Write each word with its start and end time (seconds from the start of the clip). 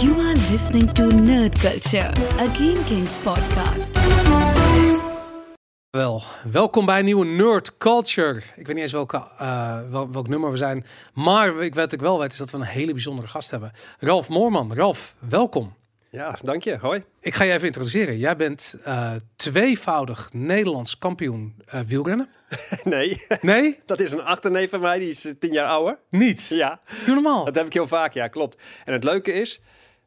You 0.00 0.12
are 0.26 0.50
listening 0.50 0.90
to 0.92 1.02
Nerd 1.10 1.58
Culture, 1.58 2.12
a 2.38 2.46
Game 2.54 2.84
Kings 2.86 3.10
podcast. 3.22 3.90
Wel, 5.90 6.22
welkom 6.52 6.86
bij 6.86 6.98
een 6.98 7.04
nieuwe 7.04 7.24
Nerd 7.26 7.76
Culture. 7.78 8.36
Ik 8.56 8.66
weet 8.66 8.74
niet 8.74 8.76
eens 8.84 8.92
welke, 8.92 9.22
eh, 9.38 9.78
wel, 9.90 10.10
welk 10.12 10.28
nummer 10.28 10.50
we 10.50 10.56
zijn. 10.56 10.86
Maar 11.14 11.56
ik 11.62 11.74
weet 11.74 11.92
ik 11.92 12.00
wel 12.00 12.18
weet 12.18 12.32
is 12.32 12.38
dat 12.38 12.50
we 12.50 12.56
een 12.56 12.62
hele 12.62 12.92
bijzondere 12.92 13.28
gast 13.28 13.50
hebben. 13.50 13.72
Ralf 13.98 14.28
Moorman. 14.28 14.74
Ralf, 14.74 15.14
welkom. 15.28 15.74
Ja, 16.10 16.38
dank 16.42 16.62
je. 16.62 16.76
Hoi. 16.80 17.04
Ik 17.20 17.34
ga 17.34 17.44
je 17.44 17.52
even 17.52 17.66
introduceren. 17.66 18.18
Jij 18.18 18.36
bent 18.36 18.74
eh, 18.84 19.12
tweevoudig 19.36 20.28
Nederlands 20.32 20.98
kampioen 20.98 21.54
eh, 21.66 21.80
wielrennen. 21.86 22.28
Nee, 22.84 23.26
Nee? 23.40 23.80
dat 23.86 24.00
is 24.00 24.12
een 24.12 24.22
achterneef 24.22 24.70
van 24.70 24.80
mij, 24.80 24.98
die 24.98 25.08
is 25.08 25.26
tien 25.38 25.52
jaar 25.52 25.68
ouder. 25.68 25.98
Niet? 26.10 26.48
Ja, 26.48 26.80
Doe 27.04 27.14
normaal. 27.14 27.44
dat 27.44 27.54
heb 27.54 27.66
ik 27.66 27.72
heel 27.72 27.86
vaak, 27.86 28.12
ja, 28.12 28.28
klopt. 28.28 28.62
En 28.84 28.92
het 28.92 29.04
leuke 29.04 29.32
is, 29.32 29.60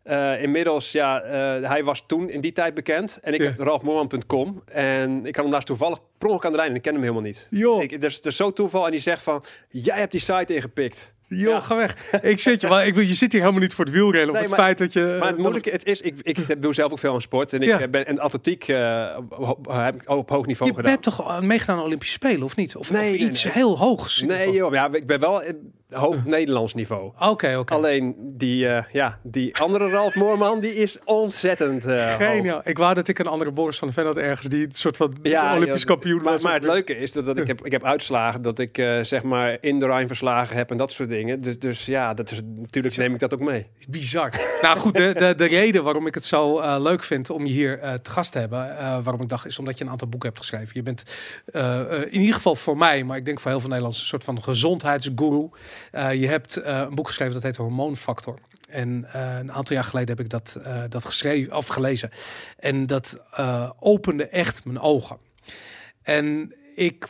eh, 0.07 0.41
inmiddels, 0.41 0.91
ja, 0.91 1.21
eh, 1.21 1.69
hij 1.69 1.83
was 1.83 2.03
toen 2.07 2.29
in 2.29 2.41
die 2.41 2.51
tijd 2.51 2.73
bekend. 2.73 3.19
En 3.21 3.33
ik 3.33 3.41
heb 3.41 3.59
ralfmoorman.com. 3.59 4.61
En 4.65 5.25
ik 5.25 5.35
had 5.35 5.43
hem 5.45 5.53
daar 5.53 5.63
toevallig 5.63 5.99
per 6.17 6.27
ongeluk 6.27 6.45
aan 6.45 6.51
de 6.51 6.57
lijn 6.57 6.69
en 6.69 6.75
ik 6.75 6.81
ken 6.81 6.93
hem 6.93 7.01
helemaal 7.01 7.21
niet. 7.23 7.47
Joh. 7.49 7.83
Ik, 7.83 8.01
dus 8.01 8.15
het 8.15 8.25
is 8.25 8.35
zo 8.35 8.51
toeval 8.53 8.85
en 8.85 8.91
die 8.91 8.99
zegt 8.99 9.21
van, 9.21 9.43
jij 9.69 9.97
hebt 9.97 10.11
die 10.11 10.21
site 10.21 10.55
ingepikt. 10.55 11.15
Joh, 11.29 11.39
Ja. 11.53 11.59
ga 11.59 11.75
weg. 11.75 12.11
Ik 12.21 12.39
zit 12.39 12.61
je, 12.61 12.67
maar 12.67 12.87
ik 12.87 12.93
wil, 12.93 13.03
je 13.03 13.13
zit 13.13 13.31
hier 13.31 13.41
helemaal 13.41 13.61
niet 13.61 13.73
voor 13.73 13.85
het 13.85 13.93
wielrennen. 13.93 14.27
Of 14.29 14.33
Nee, 14.33 14.41
het 14.41 14.49
maar- 14.51 14.59
feit 14.59 14.77
dat 14.77 14.93
je... 14.93 15.15
Maar 15.19 15.27
het 15.27 15.37
moeilijke 15.37 15.69
het 15.69 15.85
is, 15.85 16.01
ik, 16.01 16.15
ik 16.21 16.61
doe 16.61 16.73
zelf 16.73 16.91
ook 16.91 16.99
veel 16.99 17.13
aan 17.13 17.21
sport. 17.21 17.53
En 17.53 17.61
ik 17.61 17.67
Ja. 17.79 17.87
ben 17.87 18.05
en 18.05 18.19
atletiek 18.19 18.67
eh, 18.67 19.17
op, 19.29 19.67
heb 19.71 19.95
ik 19.95 20.09
op 20.09 20.29
hoog 20.29 20.45
niveau 20.45 20.69
Je 20.71 20.75
gedaan. 20.77 20.91
hebt 20.91 21.03
toch 21.03 21.41
meegedaan 21.41 21.77
aan 21.77 21.83
Olympische 21.83 22.13
Spelen, 22.13 22.43
of 22.43 22.55
niet? 22.55 22.75
Of, 22.75 22.91
Nee, 22.91 23.09
of 23.13 23.19
iets 23.19 23.43
nee. 23.43 23.53
heel 23.53 23.77
hoogs? 23.77 24.21
Nee 24.21 24.51
joh, 24.51 24.73
ja, 24.73 24.89
ik 24.93 25.05
ben 25.07 25.19
wel 25.19 25.41
hoog 25.89 26.25
Nederlands 26.25 26.73
niveau. 26.73 27.11
Oké, 27.29 27.55
oké. 27.57 27.73
Alleen 27.73 28.15
die, 28.19 28.67
eh, 28.67 28.83
ja, 28.91 29.19
die 29.23 29.57
andere 29.57 29.89
Ralf 29.89 30.15
Moorman, 30.15 30.59
die 30.59 30.75
is 30.75 30.97
ontzettend 31.03 31.83
hoog. 31.83 32.15
Geniaal. 32.15 32.61
Ik 32.63 32.77
wou 32.77 32.93
dat 32.93 33.07
ik 33.07 33.19
een 33.19 33.27
andere 33.27 33.51
Boris 33.51 33.77
van 33.77 33.87
de 33.87 33.93
Ven 33.93 34.05
had 34.05 34.17
ergens 34.17 34.47
die 34.47 34.65
een 34.65 34.71
soort 34.71 34.97
van 34.97 35.15
Ja, 35.21 35.55
Olympisch 35.55 35.81
ja, 35.81 35.87
kampioen 35.87 36.21
maar, 36.21 36.31
was. 36.31 36.43
maar 36.43 36.53
het 36.53 36.63
leuke 36.63 36.97
is 36.97 37.11
dat, 37.11 37.25
dat 37.25 37.37
ik, 37.37 37.47
heb, 37.47 37.65
ik 37.65 37.71
heb 37.71 37.83
uitslagen 37.83 38.41
dat 38.41 38.59
ik 38.59 38.77
eh, 38.77 38.99
zeg 38.99 39.23
maar 39.23 39.57
in 39.61 39.79
de 39.79 39.85
Rijn 39.85 40.07
verslagen 40.07 40.55
heb 40.55 40.71
en 40.71 40.77
dat 40.77 40.91
soort 40.91 41.09
dingen. 41.09 41.41
Dus, 41.41 41.59
dus 41.59 41.85
ja, 41.85 42.13
dat 42.13 42.31
is, 42.31 42.41
natuurlijk 42.55 42.97
neem 42.97 43.13
ik 43.13 43.19
dat 43.19 43.33
ook 43.33 43.39
mee. 43.39 43.67
bizar. 43.89 44.31
nou 44.61 44.77
goed, 44.77 44.95
de, 44.95 45.13
de, 45.17 45.33
de 45.35 45.45
reden 45.45 45.83
waarom 45.83 46.07
ik 46.07 46.13
het 46.13 46.25
zo 46.25 46.61
leuk 46.79 47.03
vind 47.03 47.29
om 47.29 47.45
je 47.45 47.53
hier 47.53 47.99
te 48.01 48.09
gast 48.09 48.31
te 48.31 48.39
hebben, 48.39 48.59
waarom 49.03 49.21
ik 49.21 49.29
dacht, 49.29 49.45
is 49.45 49.59
omdat 49.59 49.77
je 49.77 49.83
een 49.83 49.89
aantal 49.89 50.07
boeken 50.07 50.29
hebt 50.29 50.41
geschreven. 50.41 50.69
Je 50.73 50.83
bent 50.83 51.03
in 52.11 52.19
ieder 52.19 52.35
geval 52.35 52.55
voor 52.55 52.77
mij, 52.77 53.03
maar 53.03 53.17
ik 53.17 53.25
denk 53.25 53.39
voor 53.39 53.51
heel 53.51 53.59
veel 53.59 53.69
Nederlanders, 53.69 54.03
een 54.03 54.09
soort 54.09 54.23
van 54.23 54.43
gezondheidsguru. 54.43 55.49
Eh, 55.91 56.13
je 56.13 56.27
hebt 56.27 56.57
eh, 56.57 56.77
een 56.77 56.95
boek 56.95 57.07
geschreven 57.07 57.33
dat 57.33 57.43
heet 57.43 57.55
Hormoonfactor. 57.55 58.39
En 58.69 59.07
eh, 59.13 59.37
een 59.37 59.51
aantal 59.51 59.75
jaar 59.75 59.85
geleden 59.85 60.15
heb 60.15 60.25
ik 60.25 60.29
dat, 60.29 60.59
dat 60.89 61.05
geschreven 61.05 61.55
of 61.55 61.67
gelezen. 61.67 62.09
En 62.57 62.85
dat 62.85 63.23
opende 63.79 64.27
echt 64.27 64.65
mijn 64.65 64.79
ogen. 64.79 65.17
En 66.01 66.55
ik 66.75 67.07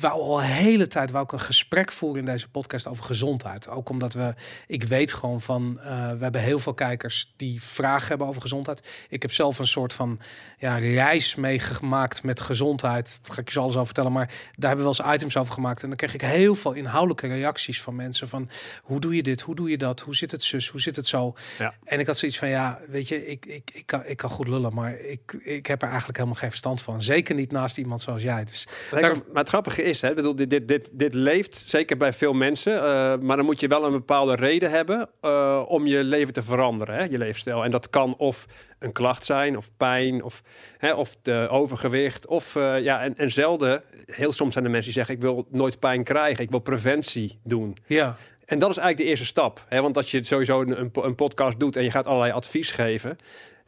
wou 0.00 0.20
al 0.20 0.38
een 0.40 0.46
hele 0.48 0.86
tijd 0.86 1.10
wou 1.10 1.24
ik 1.24 1.32
een 1.32 1.40
gesprek 1.40 1.92
voeren 1.92 2.18
in 2.18 2.24
deze 2.24 2.48
podcast 2.48 2.86
over 2.86 3.04
gezondheid. 3.04 3.68
Ook 3.68 3.88
omdat 3.88 4.12
we, 4.12 4.34
ik 4.66 4.82
weet 4.82 5.12
gewoon 5.12 5.40
van, 5.40 5.80
eh, 5.80 6.10
we 6.10 6.22
hebben 6.22 6.40
heel 6.40 6.58
veel 6.58 6.74
kijkers 6.74 7.32
die 7.36 7.62
vragen 7.62 8.08
hebben 8.08 8.26
over 8.26 8.40
gezondheid. 8.40 8.88
Ik 9.08 9.22
heb 9.22 9.32
zelf 9.32 9.58
een 9.58 9.66
soort 9.66 9.92
van 9.92 10.20
ja, 10.58 10.76
reis 10.78 11.34
meegemaakt 11.34 12.22
met 12.22 12.40
gezondheid. 12.40 13.20
Daar 13.22 13.34
ga 13.34 13.40
ik 13.40 13.46
je 13.46 13.52
zo 13.52 13.60
alles 13.60 13.74
over 13.74 13.86
vertellen. 13.86 14.12
Maar 14.12 14.26
daar 14.26 14.68
hebben 14.70 14.86
we 14.86 14.92
wel 14.96 15.06
eens 15.06 15.14
items 15.14 15.36
over 15.36 15.54
gemaakt. 15.54 15.82
En 15.82 15.88
dan 15.88 15.96
kreeg 15.96 16.14
ik 16.14 16.20
heel 16.20 16.54
veel 16.54 16.72
inhoudelijke 16.72 17.26
reacties 17.26 17.82
van 17.82 17.96
mensen 17.96 18.28
van, 18.28 18.50
hoe 18.82 19.00
doe 19.00 19.16
je 19.16 19.22
dit? 19.22 19.40
Hoe 19.40 19.54
doe 19.54 19.70
je 19.70 19.78
dat? 19.78 20.00
Hoe 20.00 20.16
zit 20.16 20.30
het 20.30 20.42
zus? 20.42 20.68
Hoe 20.68 20.80
zit 20.80 20.96
het 20.96 21.06
zo? 21.06 21.34
Ja. 21.58 21.74
En 21.84 21.98
ik 22.00 22.06
had 22.06 22.16
zoiets 22.16 22.38
van, 22.38 22.48
ja, 22.48 22.78
weet 22.88 23.08
je, 23.08 23.26
ik, 23.26 23.46
ik, 23.46 23.70
ik, 23.72 23.86
kan, 23.86 24.02
ik 24.04 24.16
kan 24.16 24.30
goed 24.30 24.48
lullen, 24.48 24.74
maar 24.74 25.00
ik, 25.00 25.32
ik 25.44 25.66
heb 25.66 25.82
er 25.82 25.88
eigenlijk 25.88 26.16
helemaal 26.18 26.38
geen 26.40 26.48
verstand 26.50 26.82
van. 26.82 27.02
Zeker 27.02 27.34
niet 27.34 27.52
naast 27.52 27.78
iemand 27.78 28.02
zoals 28.02 28.22
jij. 28.22 28.44
Dus 28.44 28.66
Daar- 28.90 29.00
maar 29.00 29.22
het 29.32 29.48
grappige 29.48 29.82
is, 29.90 30.00
hè, 30.00 30.08
ik 30.08 30.14
bedoel, 30.14 30.36
dit, 30.36 30.50
dit, 30.50 30.68
dit, 30.68 30.90
dit 30.92 31.14
leeft 31.14 31.64
zeker 31.66 31.96
bij 31.96 32.12
veel 32.12 32.32
mensen, 32.32 32.74
eh, 32.74 33.18
maar 33.18 33.36
dan 33.36 33.44
moet 33.44 33.60
je 33.60 33.68
wel 33.68 33.84
een 33.84 33.92
bepaalde 33.92 34.34
reden 34.34 34.70
hebben 34.70 35.08
eh, 35.20 35.62
om 35.68 35.86
je 35.86 36.04
leven 36.04 36.32
te 36.32 36.42
veranderen, 36.42 36.94
hè, 36.94 37.04
je 37.04 37.18
leefstijl. 37.18 37.64
En 37.64 37.70
dat 37.70 37.90
kan 37.90 38.14
of 38.16 38.46
een 38.78 38.92
klacht 38.92 39.24
zijn, 39.24 39.56
of 39.56 39.70
pijn, 39.76 40.22
of, 40.22 40.42
hè, 40.78 40.92
of 40.92 41.16
de 41.22 41.48
overgewicht, 41.50 42.26
of 42.26 42.54
ja, 42.54 43.02
en, 43.02 43.16
en 43.16 43.30
zelden, 43.30 43.82
heel 44.06 44.32
soms 44.32 44.52
zijn 44.52 44.64
er 44.64 44.70
mensen 44.70 44.92
die 44.92 45.04
zeggen, 45.04 45.14
ik 45.14 45.20
wil 45.20 45.46
nooit 45.50 45.78
pijn 45.78 46.04
krijgen, 46.04 46.44
ik 46.44 46.50
wil 46.50 46.58
preventie 46.58 47.38
doen. 47.44 47.76
ja, 47.86 48.16
En 48.46 48.58
dat 48.58 48.70
is 48.70 48.76
eigenlijk 48.76 48.96
de 48.96 49.04
eerste 49.04 49.26
stap. 49.26 49.64
Hè? 49.68 49.82
Want 49.82 49.96
als 49.96 50.10
je 50.10 50.24
sowieso 50.24 50.60
een, 50.60 50.90
een 50.92 51.14
podcast 51.14 51.60
doet 51.60 51.76
en 51.76 51.84
je 51.84 51.90
gaat 51.90 52.06
allerlei 52.06 52.32
advies 52.32 52.70
geven, 52.70 53.18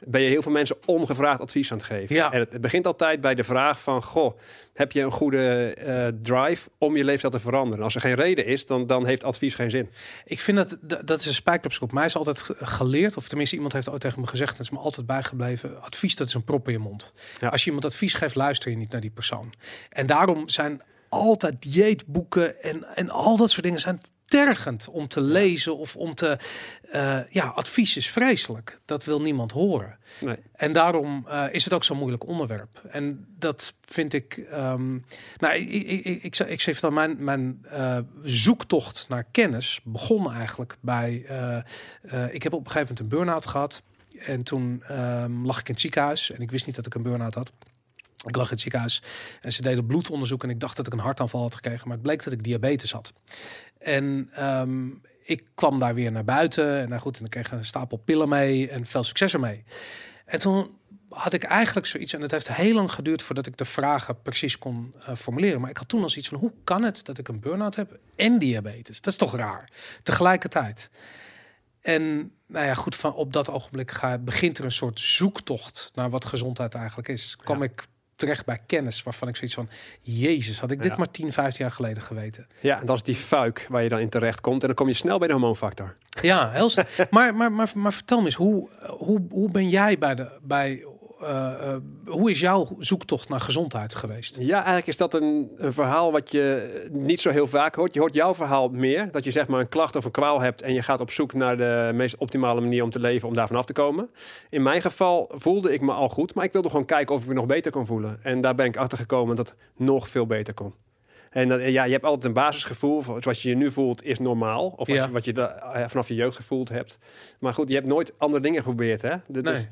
ben 0.06 0.20
je 0.20 0.28
heel 0.28 0.42
veel 0.42 0.52
mensen 0.52 0.76
ongevraagd 0.86 1.40
advies 1.40 1.70
aan 1.72 1.76
het 1.76 1.86
geven. 1.86 2.14
Ja. 2.14 2.32
En 2.32 2.40
het, 2.40 2.52
het 2.52 2.60
begint 2.60 2.86
altijd 2.86 3.20
bij 3.20 3.34
de 3.34 3.44
vraag 3.44 3.80
van, 3.80 4.02
goh, 4.02 4.38
heb 4.72 4.92
je 4.92 5.00
een 5.00 5.10
goede 5.10 5.74
eh, 5.74 6.06
drive 6.22 6.68
om 6.78 6.96
je 6.96 7.04
leefstijl 7.04 7.32
te 7.32 7.38
veranderen? 7.38 7.84
Als 7.84 7.94
er 7.94 8.00
geen 8.00 8.14
reden 8.14 8.46
is, 8.46 8.66
dan, 8.66 8.86
dan 8.86 9.06
heeft 9.06 9.24
advies 9.24 9.54
geen 9.54 9.70
zin. 9.70 9.90
ik 10.24 10.40
vind 10.40 10.56
dat, 10.56 11.06
dat, 11.06 11.20
is 11.20 11.26
een 11.26 11.34
spijker 11.34 11.66
op 11.66 11.72
schop. 11.72 11.92
Mij 11.92 12.06
is 12.06 12.16
altijd 12.16 12.40
ge- 12.40 12.56
geleerd, 12.58 13.16
of 13.16 13.28
tenminste 13.28 13.54
iemand 13.54 13.72
heeft 13.72 13.90
ooit 13.90 14.00
tegen 14.00 14.20
me 14.20 14.26
gezegd, 14.26 14.56
dat 14.56 14.60
is 14.60 14.70
me 14.70 14.78
altijd 14.78 15.06
bijgebleven, 15.06 15.82
advies 15.82 16.16
dat 16.16 16.26
is 16.26 16.34
een 16.34 16.44
prop 16.44 16.66
in 16.66 16.72
je 16.72 16.78
mond. 16.78 17.12
Ja. 17.40 17.48
Als 17.48 17.60
je 17.60 17.66
iemand 17.66 17.84
advies 17.84 18.14
geeft, 18.14 18.34
luister 18.34 18.70
je 18.70 18.76
niet 18.76 18.90
naar 18.90 19.00
die 19.00 19.10
persoon. 19.10 19.52
En 19.88 20.06
daarom 20.06 20.48
zijn 20.48 20.82
altijd 21.08 21.62
dieetboeken 21.62 22.62
en, 22.62 22.96
en 22.96 23.10
al 23.10 23.36
dat 23.36 23.50
soort 23.50 23.62
dingen 23.64 23.80
zijn 23.80 24.00
tergend 24.32 24.88
om 24.88 25.08
te 25.08 25.20
lezen 25.20 25.76
of 25.76 25.96
om 25.96 26.14
te... 26.14 26.38
eh, 26.90 27.18
ja, 27.30 27.46
advies 27.46 27.96
is 27.96 28.10
vreselijk. 28.10 28.78
Dat 28.84 29.04
wil 29.04 29.20
niemand 29.20 29.52
horen. 29.52 29.98
Nee. 30.20 30.36
En 30.52 30.72
daarom 30.72 31.26
eh, 31.28 31.46
is 31.50 31.64
het 31.64 31.72
ook 31.72 31.84
zo'n 31.84 31.98
moeilijk 31.98 32.26
onderwerp. 32.26 32.82
En 32.90 33.26
dat 33.38 33.74
vind 33.80 34.12
ik. 34.12 34.36
ehm, 34.36 34.92
nou, 35.36 35.54
ik, 35.54 35.68
ik, 36.04 36.22
ik, 36.22 36.38
ik, 36.38 36.60
zeg 36.60 36.80
dan, 36.80 36.94
mijn, 36.94 37.24
mijn 37.24 37.58
eh, 37.68 37.98
zoektocht 38.22 39.06
naar 39.08 39.24
kennis 39.30 39.80
begon 39.84 40.32
eigenlijk 40.32 40.76
bij. 40.80 41.12
ik 42.30 42.42
heb 42.42 42.52
op 42.52 42.64
een 42.64 42.70
gegeven 42.70 42.94
moment 42.94 43.00
een 43.00 43.08
burn-out 43.08 43.46
gehad. 43.46 43.82
En 44.18 44.42
toen 44.42 44.82
ehm, 44.86 45.46
lag 45.46 45.60
ik 45.60 45.66
in 45.66 45.72
het 45.72 45.82
ziekenhuis 45.82 46.30
en 46.30 46.40
ik 46.40 46.50
wist 46.50 46.66
niet 46.66 46.76
dat 46.76 46.86
ik 46.86 46.94
een 46.94 47.02
burn-out 47.02 47.34
had. 47.34 47.52
Ik 48.26 48.36
lag 48.36 48.44
in 48.44 48.52
het 48.52 48.60
ziekenhuis 48.60 49.02
en 49.40 49.52
ze 49.52 49.62
deden 49.62 49.86
bloedonderzoek 49.86 50.42
en 50.42 50.50
ik 50.50 50.60
dacht 50.60 50.76
dat 50.76 50.86
ik 50.86 50.92
een 50.92 50.98
hartaanval 50.98 51.40
had 51.40 51.54
gekregen, 51.54 51.82
maar 51.88 51.96
het 51.96 52.06
bleek 52.06 52.24
dat 52.24 52.32
ik 52.32 52.42
diabetes 52.44 52.92
had. 52.92 53.12
En 53.78 54.30
ehm, 54.34 54.88
ik 55.24 55.48
kwam 55.54 55.78
daar 55.78 55.94
weer 55.94 56.12
naar 56.12 56.24
buiten 56.24 56.78
en 56.78 56.88
nou 56.88 57.00
goed, 57.00 57.14
en 57.14 57.20
dan 57.20 57.28
kreeg 57.30 57.46
ik 57.46 57.52
een 57.52 57.64
stapel 57.64 57.96
pillen 57.96 58.28
mee 58.28 58.68
en 58.68 58.86
veel 58.86 59.02
succes 59.02 59.32
ermee. 59.32 59.64
En 60.24 60.38
toen 60.38 60.70
had 61.08 61.32
ik 61.32 61.44
eigenlijk 61.44 61.86
zoiets, 61.86 62.12
en 62.12 62.20
het 62.20 62.30
heeft 62.30 62.48
heel 62.54 62.74
lang 62.74 62.92
geduurd 62.92 63.22
voordat 63.22 63.46
ik 63.46 63.56
de 63.56 63.64
vragen 63.64 64.22
precies 64.22 64.58
kon 64.58 64.94
eh, 65.06 65.14
formuleren. 65.14 65.60
Maar 65.60 65.70
ik 65.70 65.76
had 65.76 65.88
toen 65.88 66.02
al 66.02 66.08
zoiets 66.08 66.28
van, 66.28 66.38
hoe 66.38 66.52
kan 66.64 66.82
het 66.82 67.04
dat 67.04 67.18
ik 67.18 67.28
een 67.28 67.40
burn-out 67.40 67.76
heb 67.76 67.98
en 68.16 68.38
diabetes? 68.38 69.00
Dat 69.00 69.12
is 69.12 69.18
toch 69.18 69.36
raar? 69.36 69.70
Tegelijkertijd. 70.02 70.90
En 71.80 72.32
nou 72.46 72.66
ja, 72.66 72.74
goed, 72.74 72.96
van 72.96 73.14
op 73.14 73.32
dat 73.32 73.50
ogenblik 73.50 73.90
ga, 73.90 74.18
begint 74.18 74.58
er 74.58 74.64
een 74.64 74.72
soort 74.72 75.00
zoektocht 75.00 75.90
naar 75.94 76.10
wat 76.10 76.24
gezondheid 76.24 76.74
eigenlijk 76.74 77.08
is. 77.08 77.36
Kwam 77.36 77.58
Ja. 77.58 77.64
ik 77.64 77.86
terecht 78.16 78.44
bij 78.44 78.58
kennis 78.66 79.02
waarvan 79.02 79.28
ik 79.28 79.36
zoiets 79.36 79.54
van, 79.54 79.68
Jezus, 80.00 80.60
had 80.60 80.70
ik 80.70 80.82
dit 80.82 80.90
Ja. 80.90 80.96
maar 80.96 81.10
10, 81.10 81.32
15 81.32 81.64
jaar 81.64 81.74
geleden 81.74 82.02
geweten. 82.02 82.46
Ja, 82.60 82.80
en 82.80 82.86
dat 82.86 82.96
is 82.96 83.02
die 83.02 83.14
fuik 83.14 83.66
waar 83.68 83.82
je 83.82 83.88
dan 83.88 83.98
in 83.98 84.08
terecht 84.08 84.40
komt. 84.40 84.60
En 84.60 84.66
dan 84.66 84.76
kom 84.76 84.88
je 84.88 84.94
snel 84.94 85.18
bij 85.18 85.26
de 85.26 85.32
hormoonfactor. 85.32 85.96
Ja, 86.20 86.50
heel 86.50 86.68
snel. 86.68 86.84
maar, 87.10 87.34
maar, 87.34 87.52
maar, 87.52 87.70
maar 87.74 87.92
vertel 87.92 88.18
me 88.18 88.24
eens, 88.26 88.34
hoe, 88.34 88.68
hoe, 88.98 89.22
hoe 89.30 89.50
ben 89.50 89.68
jij 89.68 89.98
bij 89.98 90.14
de, 90.14 90.38
bij, 90.42 90.84
eh, 91.22 91.72
eh, 91.72 91.80
hoe 92.06 92.30
is 92.30 92.40
jouw 92.40 92.68
zoektocht 92.78 93.28
naar 93.28 93.40
gezondheid 93.40 93.94
geweest? 93.94 94.36
Ja, 94.40 94.56
eigenlijk 94.56 94.86
is 94.86 94.96
dat 94.96 95.14
een, 95.14 95.50
een 95.56 95.72
verhaal 95.72 96.12
wat 96.12 96.32
je 96.32 96.86
niet 96.90 97.20
zo 97.20 97.30
heel 97.30 97.46
vaak 97.46 97.74
hoort. 97.74 97.94
Je 97.94 98.00
hoort 98.00 98.14
jouw 98.14 98.34
verhaal 98.34 98.68
meer. 98.68 99.10
Dat 99.10 99.24
je 99.24 99.30
zeg 99.30 99.46
maar 99.46 99.60
een 99.60 99.68
klacht 99.68 99.96
of 99.96 100.04
een 100.04 100.10
kwaal 100.10 100.40
hebt 100.40 100.62
en 100.62 100.74
je 100.74 100.82
gaat 100.82 101.00
op 101.00 101.10
zoek 101.10 101.32
naar 101.32 101.56
de 101.56 101.90
meest 101.94 102.16
optimale 102.16 102.60
manier 102.60 102.82
om 102.82 102.90
te 102.90 103.00
leven 103.00 103.28
om 103.28 103.34
daar 103.34 103.46
vanaf 103.46 103.64
te 103.64 103.72
komen. 103.72 104.10
In 104.50 104.62
mijn 104.62 104.80
geval 104.80 105.30
voelde 105.34 105.72
ik 105.72 105.80
me 105.80 105.92
al 105.92 106.08
goed, 106.08 106.34
maar 106.34 106.44
ik 106.44 106.52
wilde 106.52 106.68
gewoon 106.70 106.84
kijken 106.84 107.14
of 107.14 107.22
ik 107.22 107.28
me 107.28 107.34
nog 107.34 107.46
beter 107.46 107.72
kon 107.72 107.86
voelen. 107.86 108.18
En 108.22 108.40
daar 108.40 108.54
ben 108.54 108.66
ik 108.66 108.76
achter 108.76 108.98
gekomen 108.98 109.36
dat 109.36 109.48
het 109.48 109.58
nog 109.76 110.08
veel 110.08 110.26
beter 110.26 110.54
kon. 110.54 110.74
En 111.30 111.48
dat, 111.48 111.60
ja, 111.60 111.84
je 111.84 111.92
hebt 111.92 112.04
altijd 112.04 112.24
een 112.24 112.32
basisgevoel. 112.32 113.00
van 113.02 113.20
Wat 113.20 113.40
je 113.40 113.48
je 113.48 113.54
nu 113.56 113.70
voelt 113.70 114.02
is 114.04 114.18
normaal. 114.18 114.66
Of 114.66 114.76
wat 114.88 114.96
Ja. 114.96 115.04
je, 115.04 115.10
wat 115.10 115.24
je 115.24 115.32
da- 115.32 115.72
eh, 115.72 115.88
vanaf 115.88 116.08
je 116.08 116.14
jeugd 116.14 116.36
gevoeld 116.36 116.68
hebt. 116.68 116.98
Maar 117.40 117.54
goed, 117.54 117.68
je 117.68 117.74
hebt 117.74 117.86
nooit 117.88 118.12
andere 118.18 118.42
dingen 118.42 118.58
geprobeerd. 118.60 119.02
Hè? 119.02 119.16
Dus, 119.28 119.42
Nee. 119.42 119.68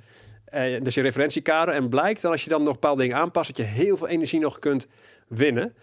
Eh, 0.50 0.82
dus 0.82 0.94
je 0.94 1.02
referentiekader. 1.02 1.74
En 1.74 1.88
blijkt 1.88 2.22
dan 2.22 2.30
als 2.30 2.44
je 2.44 2.50
dan 2.50 2.62
nog 2.62 2.72
bepaalde 2.72 3.00
dingen 3.00 3.16
aanpast, 3.16 3.46
dat 3.46 3.56
je 3.56 3.72
heel 3.72 3.96
veel 3.96 4.08
energie 4.08 4.40
nog 4.40 4.58
kunt 4.58 4.86
winnen. 5.28 5.74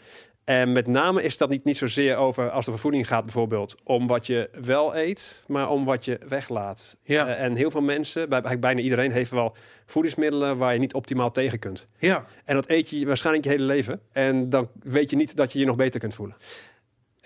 En 0.47 0.71
met 0.71 0.87
name 0.87 1.23
is 1.23 1.37
dat 1.37 1.49
niet, 1.49 1.63
niet 1.63 1.77
zozeer 1.77 2.15
over, 2.15 2.49
als 2.49 2.59
het 2.59 2.67
over 2.67 2.79
voeding 2.79 3.07
gaat 3.07 3.23
bijvoorbeeld, 3.23 3.75
om 3.83 4.07
wat 4.07 4.27
je 4.27 4.49
wel 4.61 4.95
eet, 4.95 5.43
maar 5.47 5.69
om 5.69 5.85
wat 5.85 6.05
je 6.05 6.19
weglaat. 6.27 6.97
Ja. 7.03 7.27
Eh, 7.27 7.43
en 7.43 7.55
heel 7.55 7.71
veel 7.71 7.81
mensen, 7.81 8.29
bij, 8.29 8.59
bijna 8.59 8.81
iedereen, 8.81 9.11
heeft 9.11 9.31
wel 9.31 9.55
voedingsmiddelen 9.85 10.57
waar 10.57 10.73
je 10.73 10.79
niet 10.79 10.93
optimaal 10.93 11.31
tegen 11.31 11.59
kunt. 11.59 11.87
Ja. 11.97 12.25
En 12.45 12.55
dat 12.55 12.69
eet 12.69 12.89
je 12.89 13.05
waarschijnlijk 13.05 13.45
je 13.45 13.51
hele 13.51 13.63
leven. 13.63 14.01
En 14.11 14.49
dan 14.49 14.69
weet 14.83 15.09
je 15.09 15.15
niet 15.15 15.35
dat 15.35 15.53
je 15.53 15.59
je 15.59 15.65
nog 15.65 15.75
beter 15.75 15.99
kunt 15.99 16.13
voelen. 16.13 16.35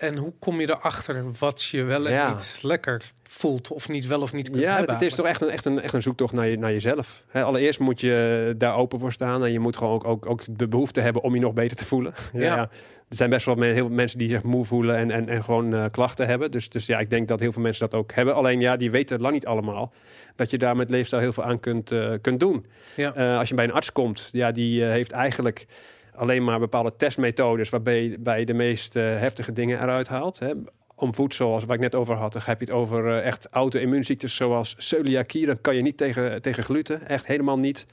En 0.02 0.16
hoe 0.16 0.32
kom 0.38 0.60
je 0.60 0.70
erachter 0.70 1.24
wat 1.38 1.62
je 1.62 1.82
wel 1.82 2.06
en 2.06 2.12
Ja. 2.12 2.30
niet 2.32 2.58
lekker 2.62 3.02
voelt 3.22 3.70
of 3.70 3.88
niet 3.88 4.06
wel 4.06 4.20
of 4.22 4.32
niet 4.32 4.50
kunt 4.50 4.62
Ja, 4.62 4.76
hebben? 4.76 4.94
het 4.94 5.02
is 5.02 5.14
toch 5.14 5.26
echt 5.26 5.40
een, 5.40 5.48
echt 5.48 5.64
een, 5.64 5.80
echt 5.80 5.92
een 5.92 6.02
zoektocht 6.02 6.32
naar, 6.32 6.46
je, 6.48 6.58
naar 6.58 6.72
jezelf. 6.72 7.24
Allereerst 7.32 7.80
moet 7.80 8.00
je 8.00 8.54
daar 8.56 8.76
open 8.76 8.98
voor 8.98 9.12
staan. 9.12 9.44
En 9.44 9.52
je 9.52 9.58
moet 9.58 9.76
gewoon 9.76 9.92
ook, 9.92 10.04
ook, 10.06 10.26
ook 10.26 10.42
de 10.50 10.68
behoefte 10.68 11.00
hebben 11.00 11.22
om 11.22 11.34
je 11.34 11.40
nog 11.40 11.52
beter 11.52 11.76
te 11.76 11.84
voelen. 11.84 12.14
Ja. 12.32 12.40
Ja. 12.40 12.54
ja. 12.54 12.68
Er 13.08 13.16
zijn 13.18 13.30
best 13.30 13.46
wel 13.46 13.60
heel 13.60 13.74
veel 13.74 13.88
mensen 13.88 14.18
die 14.18 14.28
zich 14.28 14.42
moe 14.42 14.64
voelen 14.64 14.96
en, 14.96 15.10
en, 15.10 15.28
en 15.28 15.44
gewoon 15.44 15.74
eh, 15.74 15.84
klachten 15.90 16.26
hebben. 16.26 16.50
Dus, 16.50 16.68
dus 16.68 16.86
ja, 16.86 16.98
ik 16.98 17.10
denk 17.10 17.28
dat 17.28 17.40
heel 17.40 17.52
veel 17.52 17.62
mensen 17.62 17.90
dat 17.90 17.98
ook 18.00 18.12
hebben. 18.12 18.34
Alleen 18.34 18.60
ja, 18.60 18.76
die 18.76 18.90
weten 18.90 19.20
lang 19.20 19.34
niet 19.34 19.46
allemaal 19.46 19.92
dat 20.36 20.50
je 20.50 20.58
daar 20.58 20.76
met 20.76 20.90
leefstijl 20.90 21.22
heel 21.22 21.32
veel 21.32 21.44
aan 21.44 21.60
kunt, 21.60 21.90
eh, 21.90 22.12
kunt 22.20 22.40
doen. 22.40 22.66
Ja. 22.96 23.14
Eh, 23.14 23.38
als 23.38 23.48
je 23.48 23.54
bij 23.54 23.64
een 23.64 23.72
arts 23.72 23.92
komt, 23.92 24.28
ja, 24.32 24.52
die 24.52 24.84
heeft 24.84 25.12
eigenlijk 25.12 25.66
alleen 26.14 26.44
maar 26.44 26.58
bepaalde 26.58 26.96
testmethodes 26.96 27.70
waarbij 27.70 28.02
je, 28.02 28.18
bij 28.18 28.44
de 28.44 28.54
meest 28.54 28.96
eh, 28.96 29.02
heftige 29.02 29.52
dingen 29.52 29.82
eruit 29.82 30.08
haalt. 30.08 30.38
Hè. 30.38 30.52
Om 30.94 31.14
voedsel, 31.14 31.52
als 31.52 31.64
waar 31.64 31.76
ik 31.76 31.82
net 31.82 31.94
over 31.94 32.14
had, 32.14 32.32
dan 32.32 32.42
heb 32.44 32.60
je 32.60 32.64
het 32.64 32.74
over 32.74 33.08
eh, 33.08 33.26
echt 33.26 33.48
auto-immuunziektes 33.50 34.36
zoals 34.36 34.74
celiakie. 34.78 35.46
Dan 35.46 35.60
kan 35.60 35.76
je 35.76 35.82
niet 35.82 35.96
tegen, 35.96 36.42
tegen 36.42 36.62
gluten, 36.62 37.08
echt 37.08 37.26
helemaal 37.26 37.58
niet. 37.58 37.86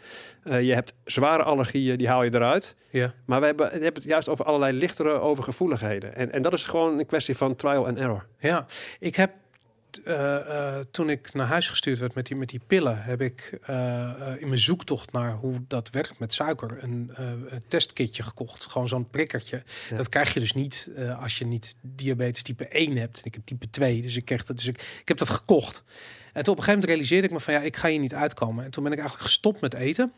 Eh, 0.43 0.61
je 0.61 0.73
hebt 0.73 0.93
zware 1.05 1.43
allergieën, 1.43 1.97
die 1.97 2.07
haal 2.07 2.23
je 2.23 2.33
eruit. 2.33 2.75
Ja. 2.89 3.13
Maar 3.25 3.39
we 3.39 3.45
hebben, 3.45 3.65
we 3.65 3.71
hebben 3.71 3.93
het 3.93 4.03
juist 4.03 4.29
over 4.29 4.45
allerlei 4.45 4.77
lichtere 4.77 5.11
overgevoeligheden. 5.11 6.15
En, 6.15 6.31
en 6.31 6.41
dat 6.41 6.53
is 6.53 6.65
gewoon 6.65 6.99
een 6.99 7.05
kwestie 7.05 7.37
van 7.37 7.55
trial 7.55 7.87
and 7.87 7.97
error. 7.97 8.25
Ja, 8.39 8.65
ik 8.99 9.15
heb 9.15 9.31
eh, 9.97 10.77
eh, 10.77 10.85
toen 10.91 11.09
ik 11.09 11.33
naar 11.33 11.47
huis 11.47 11.69
gestuurd 11.69 11.99
werd 11.99 12.13
met 12.13 12.25
die, 12.27 12.35
met 12.35 12.49
die 12.49 12.61
pillen, 12.67 13.03
heb 13.03 13.21
ik 13.21 13.57
eh, 13.61 14.11
in 14.37 14.47
mijn 14.47 14.59
zoektocht 14.59 15.11
naar 15.11 15.33
hoe 15.33 15.61
dat 15.67 15.89
werkt 15.89 16.19
met 16.19 16.33
suiker 16.33 16.83
een, 16.83 17.11
testkitje 17.67 18.23
gekocht. 18.23 18.65
Gewoon 18.65 18.87
zo'n 18.87 19.09
prikkertje. 19.09 19.63
Ja. 19.89 19.95
Dat 19.95 20.09
krijg 20.09 20.33
je 20.33 20.39
dus 20.39 20.53
niet 20.53 20.89
als 21.19 21.37
je 21.37 21.45
niet 21.45 21.75
diabetes 21.81 22.43
type 22.43 22.67
1 22.67 22.97
hebt. 22.97 23.21
Ik 23.25 23.33
heb 23.33 23.45
type 23.45 23.69
2, 23.69 24.01
dus 24.01 24.15
ik 24.15 24.25
kreeg 24.25 24.45
dat. 24.45 24.57
Dus 24.57 24.67
ik, 24.67 24.81
ik 25.01 25.07
heb 25.07 25.17
dat 25.17 25.29
gekocht. 25.29 25.83
En 26.33 26.43
toen 26.43 26.53
op 26.53 26.59
een 26.59 26.65
gegeven 26.65 26.65
moment 26.67 26.85
realiseerde 26.85 27.27
ik 27.27 27.33
me 27.33 27.39
van 27.39 27.53
ja, 27.53 27.61
ik 27.61 27.75
ga 27.75 27.87
hier 27.87 27.99
niet 27.99 28.13
uitkomen. 28.13 28.65
En 28.65 28.71
toen 28.71 28.83
ben 28.83 28.91
ik 28.91 28.99
eigenlijk 28.99 29.29
gestopt 29.29 29.61
met 29.61 29.73
eten. 29.73 30.13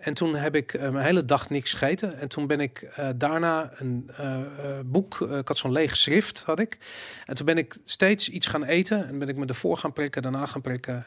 En 0.00 0.14
toen 0.14 0.34
heb 0.34 0.54
ik 0.54 0.74
eh, 0.74 0.90
mijn 0.90 1.04
hele 1.04 1.24
dag 1.24 1.50
niks 1.50 1.72
gegeten. 1.72 2.18
En 2.18 2.28
toen 2.28 2.46
ben 2.46 2.60
ik 2.60 2.82
eh, 2.82 3.08
daarna 3.16 3.70
een 3.74 4.10
eh, 4.16 4.36
boek, 4.84 5.20
ik 5.20 5.48
had 5.48 5.56
zo'n 5.56 5.72
leeg 5.72 5.96
schrift, 5.96 6.42
had 6.42 6.58
ik. 6.58 6.78
En 7.26 7.34
toen 7.34 7.46
ben 7.46 7.58
ik 7.58 7.76
steeds 7.84 8.28
iets 8.28 8.46
gaan 8.46 8.64
eten. 8.64 9.08
En 9.08 9.18
ben 9.18 9.28
ik 9.28 9.36
me 9.36 9.46
ervoor 9.46 9.76
gaan 9.76 9.92
prikken, 9.92 10.22
daarna 10.22 10.46
gaan 10.46 10.60
prikken. 10.60 11.06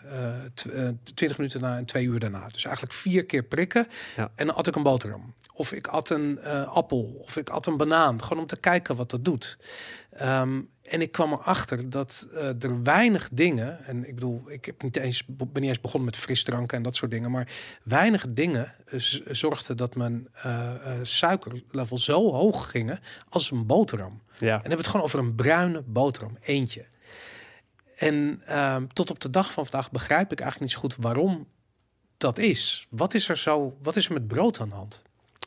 tw- 0.53 0.69
20 1.13 1.37
minuten 1.37 1.59
daarna 1.59 1.77
en 1.77 1.85
twee 1.85 2.05
uur 2.05 2.19
daarna. 2.19 2.47
Dus 2.51 2.63
eigenlijk 2.65 2.95
vier 2.95 3.25
keer 3.25 3.43
prikken. 3.43 3.87
Ja. 4.15 4.31
En 4.35 4.47
dan 4.47 4.55
at 4.55 4.67
ik 4.67 4.75
een 4.75 4.83
boterham. 4.83 5.33
Of 5.53 5.71
ik 5.73 5.87
at 5.87 6.09
een 6.09 6.43
appel. 6.65 7.21
Of 7.21 7.37
ik 7.37 7.49
at 7.49 7.65
een 7.65 7.77
banaan. 7.77 8.23
Gewoon 8.23 8.39
om 8.39 8.47
te 8.47 8.57
kijken 8.57 8.95
wat 8.95 9.09
dat 9.09 9.25
doet. 9.25 9.57
Ehm, 10.11 10.61
en 10.81 11.01
ik 11.01 11.11
kwam 11.11 11.31
erachter 11.31 11.89
dat 11.89 12.27
eh, 12.33 12.63
er 12.63 12.83
weinig 12.83 13.29
dingen, 13.31 13.85
en 13.85 14.07
ik 14.07 14.15
bedoel, 14.15 14.51
ik 14.51 14.65
heb 14.65 14.83
niet 14.83 14.97
eens, 14.97 15.25
ben 15.25 15.47
niet 15.53 15.63
eens 15.63 15.81
begonnen 15.81 16.09
met 16.09 16.19
frisdranken 16.19 16.77
en 16.77 16.83
dat 16.83 16.95
soort 16.95 17.11
dingen, 17.11 17.31
maar 17.31 17.47
weinig 17.83 18.25
dingen 18.29 18.73
eh, 18.85 18.99
zorgden 19.31 19.77
dat 19.77 19.95
mijn 19.95 20.27
eh, 20.33 20.73
suikerlevel 21.01 21.97
zo 21.97 22.31
hoog 22.31 22.71
gingen 22.71 22.99
als 23.29 23.51
een 23.51 23.65
boterham. 23.65 24.21
Ja. 24.37 24.37
En 24.37 24.39
dan 24.39 24.51
hebben 24.51 24.69
we 24.69 24.77
het 24.77 24.87
gewoon 24.87 25.05
over 25.05 25.19
een 25.19 25.35
bruine 25.35 25.81
boterham, 25.81 26.37
eentje. 26.41 26.85
En 27.95 28.41
ehm, 28.45 28.87
tot 28.87 29.09
op 29.09 29.19
de 29.19 29.29
dag 29.29 29.51
van 29.51 29.65
vandaag 29.65 29.91
begrijp 29.91 30.31
ik 30.31 30.39
eigenlijk 30.39 30.59
niet 30.59 30.71
zo 30.71 30.87
goed 30.87 31.03
waarom 31.03 31.47
dat 32.17 32.37
is. 32.37 32.87
Wat 32.89 33.13
is 33.13 33.29
er 33.29 33.37
zo, 33.37 33.77
wat 33.81 33.95
is 33.95 34.05
er 34.05 34.13
met 34.13 34.27
brood 34.27 34.59
aan 34.59 34.69
de 34.69 34.75
hand? 34.75 35.01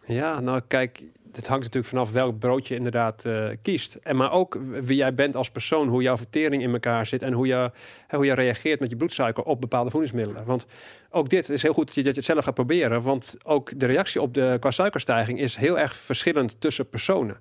Ja, 0.07 0.41
nou 0.41 0.61
kijk, 0.69 1.05
het 1.37 1.47
hangt 1.47 1.63
natuurlijk 1.63 1.93
vanaf 1.93 2.13
welk 2.13 2.39
brood 2.39 2.69
je 2.69 2.75
inderdaad 2.75 3.25
eh, 3.25 3.49
kiest. 3.63 3.95
En 3.95 4.17
maar 4.17 4.33
ook 4.33 4.59
wie 4.83 4.97
jij 4.97 5.15
bent 5.15 5.37
als 5.37 5.51
persoon, 5.51 5.89
hoe 5.89 6.03
jouw 6.03 6.17
vertering 6.17 6.63
in 6.63 6.73
elkaar 6.73 7.07
zit 7.07 7.23
en 7.23 7.33
hoe 7.33 7.47
je, 7.47 7.71
hoe 8.09 8.25
je 8.25 8.35
reageert 8.35 8.81
met 8.81 8.91
je 8.91 8.97
bloedsuiker 8.97 9.45
op 9.45 9.61
bepaalde 9.61 9.91
voedingsmiddelen. 9.91 10.45
Want 10.45 10.67
ook 11.11 11.29
dit 11.29 11.49
is 11.51 11.63
heel 11.63 11.73
goed 11.73 11.87
dat 11.87 11.95
je, 11.95 12.03
dat 12.03 12.15
je 12.15 12.21
het 12.21 12.31
zelf 12.31 12.45
gaat 12.45 12.55
proberen, 12.55 13.03
want 13.03 13.37
ook 13.45 13.81
de 13.81 13.87
reactie 13.87 14.21
op 14.21 14.35
de 14.35 14.57
qua 14.61 14.71
suikerstijging 14.71 15.41
is 15.41 15.57
heel 15.57 15.79
erg 15.79 15.97
verschillend 15.97 16.61
tussen 16.61 16.89
personen. 16.89 17.37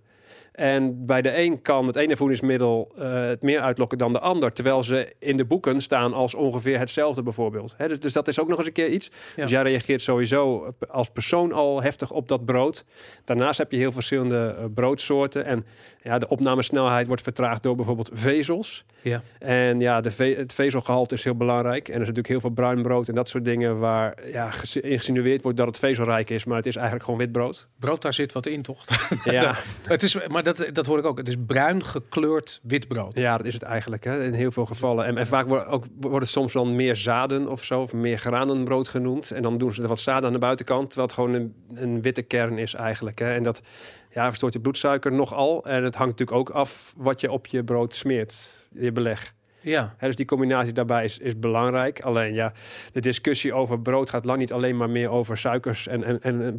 En 0.53 1.05
bij 1.05 1.21
de 1.21 1.37
een 1.37 1.61
kan 1.61 1.87
het 1.87 1.95
ene 1.95 2.17
voedingsmiddel 2.17 2.91
eh, 2.97 3.13
het 3.13 3.41
meer 3.41 3.59
uitlokken 3.59 3.97
dan 3.97 4.13
de 4.13 4.19
ander. 4.19 4.51
Terwijl 4.51 4.83
ze 4.83 5.13
in 5.19 5.37
de 5.37 5.45
boeken 5.45 5.81
staan 5.81 6.13
als 6.13 6.35
ongeveer 6.35 6.79
hetzelfde 6.79 7.23
bijvoorbeeld. 7.23 7.75
Dus, 7.77 7.99
dus 7.99 8.13
dat 8.13 8.27
is 8.27 8.39
ook 8.39 8.47
nog 8.47 8.57
eens 8.57 8.67
een 8.67 8.73
keer 8.73 8.89
iets. 8.89 9.11
Ja. 9.35 9.41
Dus 9.41 9.51
jij 9.51 9.61
reageert 9.61 10.01
sowieso 10.01 10.73
als 10.89 11.09
persoon 11.09 11.51
al 11.51 11.81
heftig 11.81 12.11
op 12.11 12.27
dat 12.27 12.45
brood. 12.45 12.85
Daarnaast 13.25 13.57
heb 13.57 13.71
je 13.71 13.77
heel 13.77 13.91
verschillende 13.91 14.55
eh, 14.57 14.65
broodsoorten. 14.73 15.45
En 15.45 15.65
ja, 16.03 16.17
de 16.17 16.27
opnamesnelheid 16.27 17.07
wordt 17.07 17.21
vertraagd 17.21 17.63
door 17.63 17.75
bijvoorbeeld 17.75 18.09
vezels. 18.13 18.85
Ja. 19.03 19.21
En 19.39 19.79
ja, 19.79 20.01
de 20.01 20.11
ve- 20.11 20.35
het 20.37 20.53
vezelgehalte 20.53 21.13
is 21.13 21.23
heel 21.23 21.35
belangrijk. 21.35 21.87
En 21.87 21.93
er 21.93 22.01
is 22.01 22.07
natuurlijk 22.07 22.27
heel 22.27 22.39
veel 22.39 22.49
bruin 22.49 22.81
brood 22.81 23.07
en 23.07 23.15
dat 23.15 23.29
soort 23.29 23.45
dingen... 23.45 23.79
waar 23.79 24.17
ja, 24.31 24.51
insinueerd 24.81 25.41
wordt 25.41 25.57
dat 25.57 25.67
het 25.67 25.79
vezelrijk 25.79 26.29
is. 26.29 26.45
Maar 26.45 26.57
het 26.57 26.65
is 26.65 26.75
eigenlijk 26.75 27.05
gewoon 27.05 27.19
wit 27.19 27.31
brood. 27.31 27.67
Brood, 27.79 28.01
daar 28.01 28.13
zit 28.13 28.33
wat 28.33 28.45
in, 28.45 28.61
toch? 28.61 28.83
Ja, 29.23 29.55
het 29.83 30.03
is, 30.03 30.27
maar 30.27 30.43
dat, 30.43 30.69
dat 30.71 30.85
hoor 30.85 30.97
ik 30.97 31.05
ook. 31.05 31.17
Het 31.17 31.27
is 31.27 31.35
bruin 31.45 31.83
gekleurd 31.85 32.59
wit 32.63 32.87
brood. 32.87 33.17
Ja, 33.17 33.33
dat 33.33 33.45
is 33.45 33.53
het 33.53 33.63
eigenlijk 33.63 34.03
hè, 34.03 34.23
in 34.23 34.33
heel 34.33 34.51
veel 34.51 34.65
gevallen. 34.65 35.05
En, 35.05 35.17
en 35.17 35.27
vaak 35.27 35.47
wordt, 35.47 35.67
ook, 35.67 35.85
wordt 35.99 36.19
het 36.19 36.29
soms 36.29 36.53
dan 36.53 36.75
meer 36.75 36.95
zaden 36.95 37.47
of 37.47 37.63
zo, 37.63 37.81
of 37.81 37.93
meer 37.93 38.17
granenbrood 38.17 38.87
genoemd. 38.87 39.31
En 39.31 39.41
dan 39.41 39.57
doen 39.57 39.73
ze 39.73 39.81
er 39.81 39.87
wat 39.87 39.99
zaden 39.99 40.25
aan 40.25 40.33
de 40.33 40.39
buitenkant, 40.39 40.85
terwijl 40.89 41.07
het 41.07 41.15
gewoon 41.15 41.33
een, 41.33 41.53
een 41.73 42.01
witte 42.01 42.21
kern 42.21 42.57
is 42.57 42.73
eigenlijk. 42.73 43.19
Hè. 43.19 43.33
En 43.33 43.43
dat 43.43 43.61
ja, 44.13 44.27
verstoort 44.27 44.53
je 44.53 44.59
bloedsuiker 44.59 45.11
nogal. 45.11 45.65
En 45.65 45.83
het 45.83 45.95
hangt 45.95 46.19
natuurlijk 46.19 46.49
ook 46.49 46.55
af 46.55 46.93
wat 46.97 47.21
je 47.21 47.31
op 47.31 47.47
je 47.47 47.63
brood 47.63 47.93
smeert, 47.93 48.62
je 48.75 48.91
beleg. 48.91 49.33
Ja, 49.61 49.95
dus 49.99 50.15
die 50.15 50.25
combinatie 50.25 50.73
daarbij 50.73 51.03
is, 51.03 51.17
is 51.17 51.39
belangrijk. 51.39 52.01
Alleen 52.01 52.33
ja, 52.33 52.53
de 52.91 52.99
discussie 53.01 53.53
over 53.53 53.79
brood 53.79 54.09
gaat 54.09 54.25
lang 54.25 54.39
niet 54.39 54.53
alleen 54.53 54.77
maar 54.77 54.89
meer 54.89 55.09
over 55.09 55.37
suikers 55.37 55.87
en, 55.87 56.03
en, 56.03 56.21
en 56.21 56.55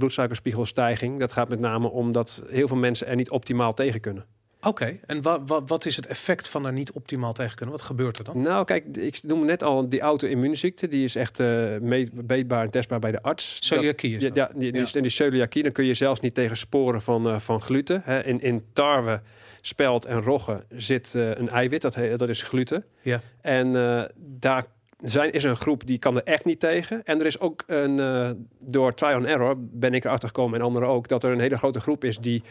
bloedsuikerspiegelstijging. 0.49 1.19
Dat 1.20 1.32
gaat 1.32 1.49
met 1.49 1.61
name 1.61 1.88
om 1.90 2.12
dat 2.12 2.43
heel 2.50 2.69
veel 2.69 2.76
mensen 2.76 3.06
er 3.06 3.16
niet 3.16 3.31
optimaal 3.31 3.72
tegen 3.75 4.00
kunnen. 4.00 4.25
oké. 4.62 4.99
En 5.06 5.22
wa, 5.22 5.44
wa- 5.44 5.64
wat 5.64 5.84
is 5.84 5.96
het 5.96 6.06
effect 6.06 6.49
van 6.49 6.66
er 6.66 6.72
niet 6.72 6.93
optimaal 6.93 7.32
tegen 7.32 7.56
kunnen? 7.56 7.75
Wat 7.75 7.84
gebeurt 7.84 8.19
er 8.19 8.25
dan? 8.25 8.40
Nou, 8.40 8.64
kijk, 8.64 8.96
ik 8.96 9.20
noemde 9.22 9.44
net 9.46 9.62
al 9.62 9.88
die 9.88 10.00
auto-immuunziekte. 10.00 10.88
Die 10.88 11.05
is 11.05 11.16
echt 11.16 11.38
meet- 11.81 12.26
meetbaar 12.26 12.64
en 12.64 12.70
testbaar 12.70 12.99
bij 12.99 13.11
de 13.11 13.22
arts. 13.22 13.56
Celiakie 13.66 14.14
is 14.16 14.22
Ja, 14.22 14.28
dat. 14.28 14.37
ja, 14.37 14.44
die, 14.58 14.72
die, 14.72 14.81
Ja. 14.81 14.87
En 14.93 15.02
die 15.02 15.11
celiakie, 15.11 15.62
dan 15.62 15.72
kun 15.72 15.84
je 15.84 15.94
zelfs 15.94 16.20
niet 16.20 16.34
tegen 16.34 16.56
sporen 16.56 17.02
van, 17.02 17.28
eh, 17.28 17.38
van 17.38 17.61
gluten. 17.62 18.02
Hè. 18.05 18.25
In, 18.25 18.40
in 18.43 18.64
tarwe, 18.72 19.20
spelt 19.66 20.05
en 20.05 20.22
rogge 20.22 20.64
zit 20.69 21.14
eh, 21.14 21.31
een 21.31 21.49
eiwit, 21.49 21.82
dat, 21.82 21.99
dat 22.16 22.28
is 22.28 22.43
gluten. 22.43 22.84
Ja. 23.02 23.20
En 23.40 23.76
eh, 23.76 24.02
daar 24.16 24.64
zijn, 25.00 25.32
is 25.32 25.44
een 25.44 25.56
groep 25.56 25.87
die 25.87 25.99
kan 25.99 26.16
er 26.16 26.22
echt 26.25 26.44
niet 26.44 26.61
tegen. 26.61 27.05
En 27.05 27.20
er 27.20 27.26
is 27.26 27.40
ook 27.40 27.64
een, 27.66 28.00
eh, 28.00 28.30
door 28.59 28.94
trial 28.94 29.14
and 29.14 29.26
error 29.26 29.54
ben 29.59 29.94
ik 29.94 30.04
erachter 30.04 30.28
gekomen 30.28 30.59
en 30.59 30.64
anderen 30.64 30.88
ook, 30.88 31.09
dat 31.09 31.25
er 31.25 31.33
een 31.33 31.40
hele 31.40 31.59
grote 31.59 31.80
groep 31.80 32.04
is 32.04 32.18
die 32.18 32.42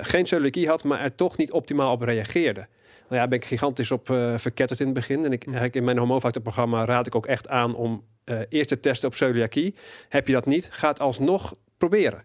geen 0.00 0.26
celiakie 0.26 0.68
had, 0.68 0.84
maar 0.84 1.00
er 1.00 1.14
toch 1.14 1.36
niet 1.36 1.52
optimaal 1.52 1.92
op 1.92 2.02
reageerde. 2.02 2.66
Nou 3.08 3.20
ja, 3.20 3.28
ben 3.28 3.38
ik 3.38 3.44
gigantisch 3.44 3.90
op 3.90 4.06
verketterd 4.36 4.80
in 4.80 4.86
het 4.86 4.94
begin. 4.94 5.24
En 5.24 5.32
ik, 5.32 5.44
eigenlijk 5.44 5.74
in 5.74 5.84
mijn 5.84 5.98
homofactor-programma 5.98 6.84
raad 6.84 7.06
ik 7.06 7.14
ook 7.14 7.26
echt 7.26 7.48
aan 7.48 7.74
om 7.74 8.04
eerst 8.48 8.68
te 8.68 8.80
testen 8.80 9.08
op 9.08 9.14
celiakie. 9.14 9.74
Heb 10.08 10.26
je 10.26 10.32
dat 10.32 10.46
niet, 10.46 10.68
ga 10.70 10.88
het 10.88 11.00
alsnog 11.00 11.54
proberen. 11.78 12.22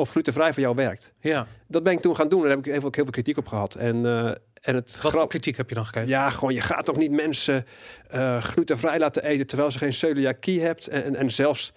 Of 0.00 0.10
glutenvrij 0.10 0.52
voor 0.52 0.62
jou 0.62 0.74
werkt. 0.74 1.12
Ja. 1.20 1.46
Dat 1.66 1.82
ben 1.82 1.92
ik 1.92 2.00
toen 2.00 2.16
gaan 2.16 2.28
doen. 2.28 2.40
Daar 2.40 2.50
heb 2.50 2.58
ik 2.58 2.64
heel 2.64 2.80
veel, 2.80 2.88
heel 2.92 3.02
veel 3.04 3.12
kritiek 3.12 3.36
op 3.36 3.46
gehad. 3.46 3.74
En, 3.74 4.06
eh, 4.06 4.26
en 4.60 4.74
het 4.74 4.98
Wat 5.02 5.12
grap- 5.12 5.28
kritiek 5.28 5.56
heb 5.56 5.68
je 5.68 5.74
dan 5.74 5.84
gekregen? 5.84 6.08
ja, 6.10 6.30
gewoon, 6.30 6.54
je 6.54 6.60
gaat 6.60 6.84
toch 6.84 6.96
niet 6.96 7.10
mensen 7.10 7.66
eh, 8.10 8.40
glutenvrij 8.42 8.98
laten 8.98 9.24
eten 9.24 9.46
terwijl 9.46 9.70
ze 9.70 9.78
geen 9.78 9.94
celiakie 9.94 10.60
hebt. 10.60 10.88
En, 10.88 11.04
en, 11.04 11.16
en 11.16 11.30
zelfs 11.30 11.72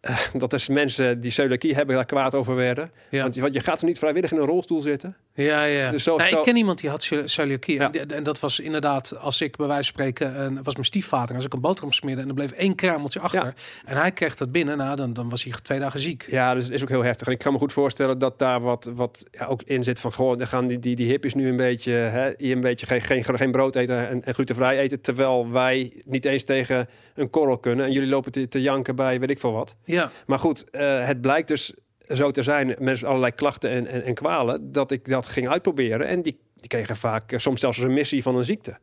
eh, 0.00 0.18
dat 0.34 0.52
is 0.52 0.68
mensen 0.68 1.20
die 1.20 1.30
celiakie 1.30 1.74
hebben 1.74 1.94
daar 1.94 2.04
kwaad 2.04 2.34
over 2.34 2.54
werden. 2.54 2.90
Ja. 3.10 3.22
Want, 3.22 3.34
je- 3.34 3.40
want 3.40 3.54
je 3.54 3.60
gaat 3.60 3.78
toch 3.78 3.88
niet 3.88 3.98
vrijwillig 3.98 4.32
in 4.32 4.38
een 4.38 4.46
rolstoel 4.46 4.80
zitten? 4.80 5.16
Ja, 5.44 5.64
ja. 5.64 5.90
Dus 5.90 6.02
zo- 6.02 6.16
nou, 6.16 6.30
zo- 6.30 6.38
ik 6.38 6.44
ken 6.44 6.56
iemand 6.56 6.80
die 6.80 6.90
had 6.90 7.02
ce- 7.02 7.22
celiakie. 7.24 7.74
Ja. 7.78 7.92
En, 7.92 8.06
en 8.08 8.22
dat 8.22 8.40
was 8.40 8.60
inderdaad, 8.60 9.16
als 9.18 9.40
ik 9.40 9.56
bij 9.56 9.66
wijze 9.66 9.92
van 9.92 10.00
spreken, 10.02 10.36
en 10.36 10.62
was 10.62 10.74
mijn 10.74 10.86
stiefvader, 10.86 11.34
als 11.36 11.44
ik 11.44 11.52
een 11.52 11.60
boterham 11.60 11.92
smeerde 11.92 12.22
en 12.22 12.28
er 12.28 12.34
bleef 12.34 12.50
één 12.50 12.74
kruimeltje 12.74 13.20
achter. 13.20 13.44
Ja. 13.44 13.54
En 13.84 13.96
hij 13.96 14.12
kreeg 14.12 14.36
dat 14.36 14.52
binnen, 14.52 14.76
nou, 14.76 14.96
dan, 14.96 15.12
dan 15.12 15.28
was 15.28 15.44
hij 15.44 15.52
twee 15.62 15.78
dagen 15.78 16.00
ziek. 16.00 16.26
Ja, 16.30 16.54
dus 16.54 16.64
het 16.64 16.72
is 16.72 16.82
ook 16.82 16.88
heel 16.88 17.04
heftig. 17.04 17.26
En 17.26 17.32
ik 17.32 17.38
kan 17.38 17.52
me 17.52 17.58
goed 17.58 17.72
voorstellen 17.72 18.18
dat 18.18 18.38
daar 18.38 18.60
wat, 18.60 18.90
wat 18.94 19.24
ja, 19.30 19.46
ook 19.46 19.62
in 19.62 19.84
zit 19.84 20.00
van... 20.00 20.12
Goh, 20.12 20.36
dan 20.38 20.46
gaan 20.46 20.66
die, 20.66 20.78
die, 20.78 20.96
die 20.96 21.06
hippies 21.08 21.34
nu 21.34 21.48
een 21.48 21.56
beetje, 21.56 21.92
hè, 21.92 22.30
hier 22.36 22.54
een 22.54 22.60
beetje 22.60 22.86
geen, 22.86 23.00
geen, 23.00 23.24
geen 23.38 23.50
brood 23.50 23.76
eten 23.76 24.08
en, 24.08 24.24
en 24.24 24.34
glutenvrij 24.34 24.78
eten... 24.78 25.00
terwijl 25.00 25.50
wij 25.50 26.02
niet 26.04 26.24
eens 26.24 26.44
tegen 26.44 26.88
een 27.14 27.30
korrel 27.30 27.58
kunnen. 27.58 27.86
En 27.86 27.92
jullie 27.92 28.08
lopen 28.08 28.32
te, 28.32 28.48
te 28.48 28.60
janken 28.62 28.96
bij 28.96 29.20
weet 29.20 29.30
ik 29.30 29.38
veel 29.40 29.52
wat. 29.52 29.76
Ja, 29.84 30.10
Maar 30.26 30.38
goed, 30.38 30.70
eh, 30.70 31.06
het 31.06 31.20
blijkt 31.20 31.48
dus 31.48 31.74
zo 32.08 32.30
te 32.30 32.42
zijn, 32.42 32.74
met 32.78 33.04
allerlei 33.04 33.32
klachten 33.32 33.70
en, 33.70 33.86
en, 33.86 34.04
en 34.04 34.14
kwalen, 34.14 34.72
dat 34.72 34.90
ik 34.90 35.08
dat 35.08 35.26
ging 35.26 35.48
uitproberen. 35.48 36.06
En 36.06 36.22
die, 36.22 36.38
die 36.54 36.68
kregen 36.68 36.96
vaak 36.96 37.32
eh, 37.32 37.38
soms 37.38 37.60
zelfs 37.60 37.78
een 37.78 37.86
remissie 37.86 38.22
van 38.22 38.36
een 38.36 38.44
ziekte. 38.44 38.76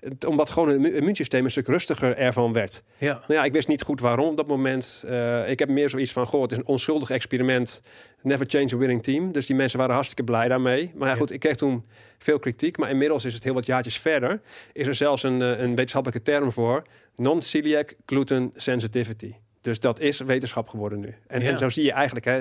Het- 0.00 0.24
omdat 0.24 0.50
gewoon 0.50 0.68
het 0.68 0.76
immu- 0.76 0.92
immuunsysteem 0.96 1.44
een 1.44 1.50
stuk 1.50 1.66
rustiger 1.66 2.16
ervan 2.16 2.52
werd. 2.52 2.82
Ja. 2.98 3.12
Nou 3.12 3.32
ja, 3.40 3.44
ik 3.44 3.52
wist 3.52 3.68
niet 3.68 3.82
goed 3.82 4.00
waarom 4.00 4.28
op 4.28 4.36
dat 4.36 4.46
moment. 4.46 5.04
Eh, 5.08 5.50
ik 5.50 5.58
heb 5.58 5.68
meer 5.68 5.88
zoiets 5.88 6.12
van, 6.12 6.26
goh, 6.26 6.42
het 6.42 6.52
is 6.52 6.56
een 6.58 6.66
onschuldig 6.66 7.10
experiment. 7.10 7.82
Never 8.22 8.46
change 8.48 8.74
a 8.74 8.76
winning 8.76 9.02
team. 9.02 9.32
Dus 9.32 9.46
die 9.46 9.56
mensen 9.56 9.78
waren 9.78 9.94
hartstikke 9.94 10.24
blij 10.24 10.48
daarmee. 10.48 10.90
Maar 10.94 11.06
ja, 11.06 11.12
Ja. 11.12 11.18
goed, 11.20 11.30
ik 11.32 11.40
kreeg 11.40 11.56
toen 11.56 11.84
veel 12.18 12.38
kritiek. 12.38 12.78
Maar 12.78 12.90
inmiddels 12.90 13.24
is 13.24 13.34
het 13.34 13.44
heel 13.44 13.54
wat 13.54 13.66
jaartjes 13.66 13.98
verder. 13.98 14.40
Is 14.72 14.86
er 14.86 14.94
zelfs 14.94 15.22
een, 15.22 15.42
eh, 15.42 15.48
een 15.48 15.68
wetenschappelijke 15.74 16.22
term 16.30 16.52
voor. 16.52 16.82
Non-celiac 17.16 17.94
gluten 18.06 18.50
sensitivity. 18.54 19.32
Dus 19.66 19.80
dat 19.80 20.00
is 20.00 20.20
wetenschap 20.20 20.68
geworden 20.68 21.00
nu. 21.00 21.14
En, 21.26 21.40
Ja. 21.42 21.50
en 21.50 21.58
zo 21.58 21.68
zie 21.68 21.84
je 21.84 21.92
eigenlijk, 21.92 22.24
hè, 22.24 22.40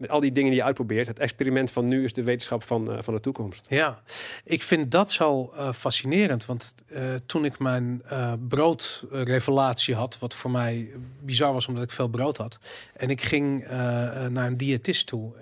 met 0.00 0.10
al 0.10 0.20
die 0.20 0.32
dingen 0.32 0.50
die 0.50 0.58
je 0.58 0.64
uitprobeert. 0.64 1.06
Het 1.06 1.18
experiment 1.18 1.70
van 1.70 1.88
nu 1.88 2.04
is 2.04 2.12
de 2.12 2.22
wetenschap 2.22 2.62
van, 2.62 2.92
eh, 2.92 3.02
van 3.02 3.14
de 3.14 3.20
toekomst. 3.20 3.66
Ja, 3.68 4.02
ik 4.44 4.62
vind 4.62 4.90
dat 4.90 5.12
zo 5.12 5.52
eh, 5.54 5.72
fascinerend. 5.72 6.46
Want 6.46 6.74
eh, 6.86 7.14
toen 7.26 7.44
ik 7.44 7.58
mijn 7.58 8.02
broodrevelatie 8.48 9.94
had, 9.94 10.18
wat 10.18 10.34
voor 10.34 10.50
mij 10.50 10.88
bizar 11.20 11.52
was 11.52 11.68
omdat 11.68 11.82
ik 11.82 11.90
veel 11.90 12.08
brood 12.08 12.36
had. 12.36 12.58
En 12.96 13.10
ik 13.10 13.22
ging 13.22 13.68
naar 14.28 14.46
een 14.46 14.56
diëtist 14.56 15.06
toe. 15.06 15.36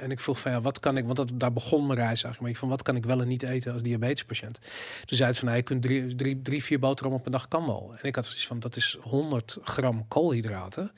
en 0.00 0.10
ik 0.10 0.20
vroeg 0.20 0.40
van 0.40 0.52
ja, 0.52 0.60
wat 0.60 0.80
kan 0.80 0.96
ik, 0.96 1.04
want 1.04 1.16
dat, 1.16 1.30
daar 1.34 1.52
begon 1.52 1.86
mijn 1.86 1.98
reis 1.98 2.22
eigenlijk. 2.22 2.56
Van 2.56 2.68
wat 2.68 2.82
kan 2.82 2.96
ik 2.96 3.04
wel 3.04 3.20
en 3.20 3.28
niet 3.28 3.42
eten 3.42 3.72
als 3.72 3.82
diabetespatiënt? 3.82 4.60
Toen 5.04 5.16
zei 5.16 5.28
het 5.28 5.38
van 5.38 5.46
nou, 5.46 5.58
je 5.58 5.64
kunt 5.64 5.82
drie, 5.82 6.14
drie, 6.14 6.42
drie 6.42 6.64
vier 6.64 6.78
boterhammen 6.78 7.20
op 7.20 7.26
een 7.26 7.32
dag 7.32 7.48
kan 7.48 7.66
wel. 7.66 7.94
En 8.00 8.08
ik 8.08 8.14
had 8.14 8.24
zoiets 8.24 8.46
van 8.46 8.60
dat 8.60 8.76
is 8.76 8.98
100 9.00 9.58
gram 9.62 10.08
koolhydraten. 10.08 10.92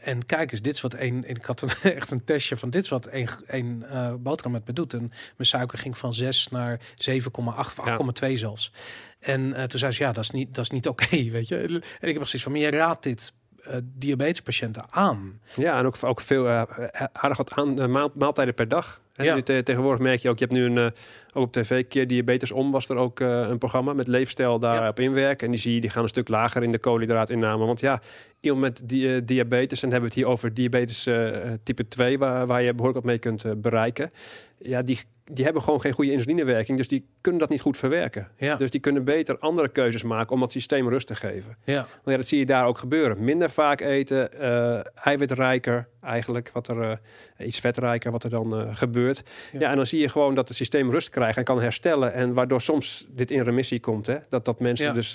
En 0.00 0.26
kijk 0.26 0.52
eens, 0.52 0.62
dit 0.62 0.74
is 0.74 0.80
wat 0.80 0.94
één. 0.94 1.28
Ik 1.28 1.44
had 1.44 1.62
een, 1.62 1.70
echt 1.96 2.10
een 2.10 2.23
testje 2.24 2.56
van 2.56 2.70
dit 2.70 2.82
is 2.82 2.88
wat 2.88 3.06
één, 3.06 3.28
één 3.46 3.84
eh, 3.90 4.14
boterham 4.18 4.52
met 4.52 4.66
me 4.66 4.72
doet. 4.72 4.92
En 4.92 5.00
mijn 5.08 5.48
suiker 5.48 5.78
ging 5.78 5.98
van 5.98 6.14
6 6.14 6.48
naar 6.48 6.80
7,8 7.10 7.26
of 7.32 7.76
8,2 8.24 8.32
zelfs. 8.32 8.72
En 9.20 9.54
eh, 9.54 9.64
toen 9.64 9.78
zei 9.78 9.92
ze, 9.92 10.02
ja, 10.02 10.12
dat 10.12 10.24
is 10.24 10.30
niet, 10.30 10.54
dat 10.54 10.64
is 10.64 10.70
niet 10.70 10.88
oké, 10.94 11.30
weet 11.30 11.48
je. 11.48 11.56
En 11.56 11.74
ik 11.76 11.82
heb 12.00 12.14
precies 12.14 12.42
van, 12.42 12.54
je 12.54 12.70
raadt 12.70 13.02
dit 13.02 13.32
eh, 13.62 13.76
diabetespatiënten 13.82 14.84
aan. 14.90 15.40
Ja, 15.56 15.78
en 15.78 15.86
ook, 15.86 15.96
ook 16.00 16.20
veel 16.20 16.48
eh, 16.48 16.62
aardig 17.12 17.36
wat 17.36 17.52
aan, 17.52 17.90
maal- 17.90 18.12
maaltijden 18.14 18.54
per 18.54 18.68
dag. 18.68 19.02
Hè, 19.14 19.24
Ja. 19.24 19.34
nu 19.34 19.42
te- 19.42 19.60
tegenwoordig 19.64 20.00
merk 20.00 20.20
je 20.20 20.28
ook, 20.28 20.38
je 20.38 20.44
hebt 20.44 20.56
nu 20.56 20.64
een, 20.64 20.78
eh, 20.78 20.84
ook 21.32 21.44
op 21.44 21.52
tv, 21.52 21.84
keer 21.88 22.06
diabetes 22.06 22.50
om, 22.52 22.70
was 22.70 22.88
er 22.88 22.96
ook 22.96 23.20
eh, 23.20 23.46
een 23.48 23.58
programma 23.58 23.92
met 23.92 24.08
leefstijl 24.08 24.58
daarop 24.58 25.00
inwerken. 25.00 25.46
En 25.46 25.52
die 25.52 25.60
zie 25.60 25.74
je, 25.74 25.80
die 25.80 25.90
gaan 25.90 26.02
een 26.02 26.08
stuk 26.08 26.28
lager 26.28 26.62
in 26.62 26.70
de 26.70 26.78
koolhydraatinname. 26.78 27.64
Want 27.66 27.80
ja, 27.80 28.00
iemand 28.40 28.62
met 28.62 28.82
di- 28.88 29.14
eh, 29.14 29.20
diabetes, 29.24 29.82
en 29.82 29.90
hebben 29.90 30.08
we 30.10 30.14
het 30.14 30.24
hier 30.24 30.32
over 30.34 30.54
diabetes 30.54 31.02
type 31.62 31.88
2, 31.88 32.18
waar, 32.18 32.46
waar 32.46 32.62
je 32.62 32.74
behoorlijk 32.74 33.04
wat 33.04 33.10
mee 33.10 33.18
kunt 33.18 33.62
bereiken. 33.62 34.10
Ja, 34.58 34.80
die, 34.82 34.98
die 35.32 35.44
hebben 35.44 35.62
gewoon 35.62 35.80
geen 35.80 35.92
goede 35.92 36.12
insulinewerking, 36.12 36.78
dus 36.78 36.88
die 36.88 37.06
kunnen 37.20 37.40
dat 37.40 37.50
niet 37.50 37.60
goed 37.60 37.76
verwerken. 37.76 38.28
Ja, 38.36 38.56
Dus 38.56 38.70
die 38.70 38.80
kunnen 38.80 39.04
beter 39.04 39.38
andere 39.38 39.68
keuzes 39.68 40.02
maken 40.02 40.32
om 40.32 40.40
dat 40.40 40.52
systeem 40.52 40.88
rust 40.88 41.06
te 41.06 41.14
geven. 41.14 41.56
ja, 41.64 41.74
Nou 41.74 41.86
ja, 42.04 42.16
dat 42.16 42.26
zie 42.26 42.38
je 42.38 42.46
daar 42.46 42.66
ook 42.66 42.78
gebeuren. 42.78 43.24
Minder 43.24 43.50
vaak 43.50 43.80
eten, 43.80 44.32
eh, 44.40 44.80
eiwitrijker 44.94 45.88
eigenlijk, 46.02 46.50
wat 46.52 46.68
er 46.68 46.98
eh, 47.36 47.46
iets 47.46 47.58
vetrijker 47.60 48.10
wat 48.10 48.24
er 48.24 48.30
dan 48.30 48.54
eh, 48.60 48.74
gebeurt. 48.76 49.22
Ja. 49.52 49.58
Ja. 49.60 49.70
en 49.70 49.76
dan 49.76 49.86
zie 49.86 50.00
je 50.00 50.08
gewoon 50.08 50.34
dat 50.34 50.48
het 50.48 50.56
systeem 50.56 50.90
rust 50.90 51.08
krijgt 51.08 51.38
en 51.38 51.44
kan 51.44 51.60
herstellen. 51.60 52.12
En 52.12 52.32
waardoor 52.34 52.60
soms 52.60 53.06
dit 53.10 53.30
in 53.30 53.42
remissie 53.42 53.80
komt. 53.80 54.06
Hè? 54.06 54.16
Dat, 54.28 54.44
dat 54.44 54.60
mensen 54.60 54.94
dus 54.94 55.10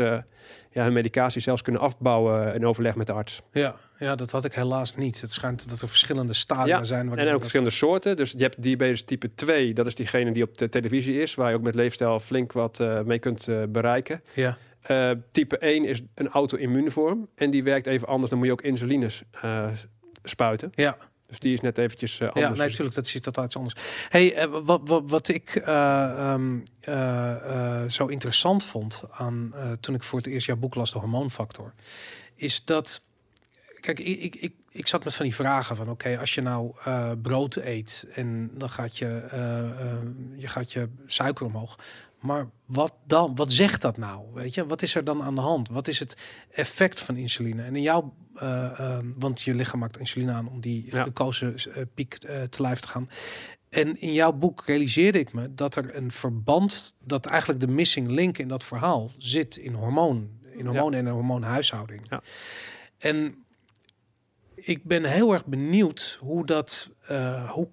ja, 0.72 0.84
hun 0.84 0.94
medicatie 0.94 1.42
zelfs 1.42 1.62
kunnen 1.62 1.82
afbouwen 1.82 2.54
in 2.56 2.66
overleg 2.66 2.96
met 2.96 3.08
de 3.08 3.14
arts. 3.14 3.42
ja, 3.52 3.76
ja, 4.00 4.16
dat 4.16 4.32
had 4.32 4.46
ik 4.46 4.54
helaas 4.54 4.96
niet. 4.96 5.22
Het 5.22 5.32
schijnt 5.32 5.70
dat 5.70 5.82
er 5.82 5.88
verschillende 5.90 6.34
stadia 6.34 6.78
Ja, 6.78 6.84
zijn. 6.84 7.06
En 7.12 7.20
ook 7.26 7.32
dat- 7.32 7.40
verschillende 7.40 7.72
soorten. 7.72 8.16
Dus 8.18 8.32
je 8.32 8.44
hebt 8.44 8.62
diabetes 8.64 9.04
type 9.04 9.30
2, 9.36 9.74
dat 9.74 9.86
is 9.86 9.96
diegene 10.00 10.32
die 10.32 10.44
op 10.44 10.58
de 10.58 10.70
televisie 10.70 11.22
is, 11.22 11.36
waar 11.36 11.50
je 11.50 11.56
ook 11.56 11.62
met 11.64 11.76
leefstijl 11.76 12.20
flink 12.20 12.52
wat 12.52 12.80
eh, 12.80 13.02
mee 13.02 13.20
kunt 13.20 13.48
eh, 13.48 13.64
bereiken. 13.70 14.24
Ja, 14.34 14.58
Eh, 14.82 15.12
type 15.32 15.58
1 15.58 15.86
is 15.86 16.02
een 16.16 16.28
auto-immuunvorm 16.30 17.28
en 17.36 17.50
die 17.50 17.64
werkt 17.64 17.88
even 17.88 18.08
anders. 18.08 18.30
Dan 18.30 18.38
moet 18.40 18.48
je 18.48 18.54
ook 18.54 18.62
insulines 18.62 19.24
spuiten. 20.24 20.72
ja. 20.76 20.98
Dus 21.28 21.40
die 21.40 21.54
is 21.54 21.62
net 21.62 21.78
eventjes 21.78 22.18
Ja, 22.18 22.26
anders. 22.28 22.44
nee, 22.46 22.54
Dus- 22.56 22.66
natuurlijk, 22.68 22.96
dat 22.96 23.06
is 23.06 23.22
totaal 23.22 23.46
iets 23.46 23.56
anders. 23.58 23.76
Hey, 24.10 24.48
wat, 24.50 24.82
wat, 24.84 25.04
wat 25.06 25.28
ik 25.28 25.56
eh, 25.56 26.04
ehm, 26.34 26.58
eh, 26.80 27.82
eh, 27.84 27.90
zo 27.90 28.06
interessant 28.06 28.66
vond 28.66 29.04
aan 29.12 29.54
toen 29.80 29.96
ik 29.96 30.04
voor 30.04 30.18
het 30.20 30.28
eerst 30.28 30.48
jouw 30.48 30.56
boek 30.56 30.76
las, 30.76 30.92
de 30.92 31.00
hormoonfactor, 31.00 31.74
is 32.36 32.66
dat. 32.66 33.02
Kijk, 33.80 34.00
ik, 34.00 34.36
ik, 34.36 34.54
ik, 34.80 34.88
zat 34.88 35.04
met 35.04 35.16
van 35.16 35.26
die 35.26 35.36
vragen 35.36 35.76
van, 35.76 35.90
oké, 35.90 36.18
als 36.20 36.34
je 36.34 36.42
nou 36.42 36.72
eh, 36.84 37.12
brood 37.22 37.56
eet 37.56 38.06
en 38.14 38.52
dan 38.54 38.70
gaat 38.70 38.98
je, 38.98 39.08
eh, 39.32 39.60
eh, 39.60 39.98
je 40.36 40.48
gaat 40.48 40.72
je 40.72 40.90
suiker 41.06 41.46
omhoog. 41.46 41.80
Maar 42.20 42.50
wat 42.66 42.94
dan? 43.06 43.36
Wat 43.36 43.52
zegt 43.52 43.82
dat 43.82 43.98
nou? 43.98 44.26
Weet 44.34 44.54
je, 44.54 44.66
wat 44.66 44.82
is 44.82 44.96
er 44.96 45.04
dan 45.04 45.24
aan 45.24 45.36
de 45.36 45.42
hand? 45.42 45.70
Wat 45.70 45.88
is 45.88 46.00
het 46.00 46.18
effect 46.52 47.00
van 47.00 47.16
insuline? 47.16 47.64
En 47.64 47.76
in 47.76 47.82
jouw, 47.82 48.14
want 49.18 49.42
je 49.42 49.54
lichaam 49.54 49.80
maakt 49.80 49.98
insuline 50.00 50.32
aan 50.32 50.50
om 50.50 50.62
die 50.62 50.86
Ja. 50.92 51.02
glucosepiek 51.02 52.18
te 52.18 52.62
lijf 52.62 52.80
te 52.80 52.88
gaan. 52.88 53.10
En 53.70 54.02
in 54.02 54.14
jouw 54.14 54.32
boek 54.32 54.64
realiseerde 54.66 55.20
ik 55.20 55.34
me 55.34 55.54
dat 55.56 55.76
er 55.76 55.96
een 55.96 56.12
verband, 56.12 56.96
dat 57.04 57.26
eigenlijk 57.26 57.60
de 57.60 57.68
missing 57.68 58.08
link 58.08 58.38
in 58.38 58.48
dat 58.48 58.64
verhaal 58.64 59.12
zit 59.18 59.56
in 59.56 59.74
hormoon, 59.74 60.30
in 60.52 60.66
hormonen 60.66 61.00
en 61.00 61.06
een 61.06 61.14
hormoonhuishouding. 61.14 62.02
Ja. 62.10 62.22
En 62.98 63.46
ik 64.62 64.84
ben 64.84 65.04
heel 65.04 65.34
erg 65.34 65.46
benieuwd 65.46 66.18
hoe 66.22 66.46
dat, 66.46 66.90
eh, 67.08 67.52
hoe, 67.52 67.68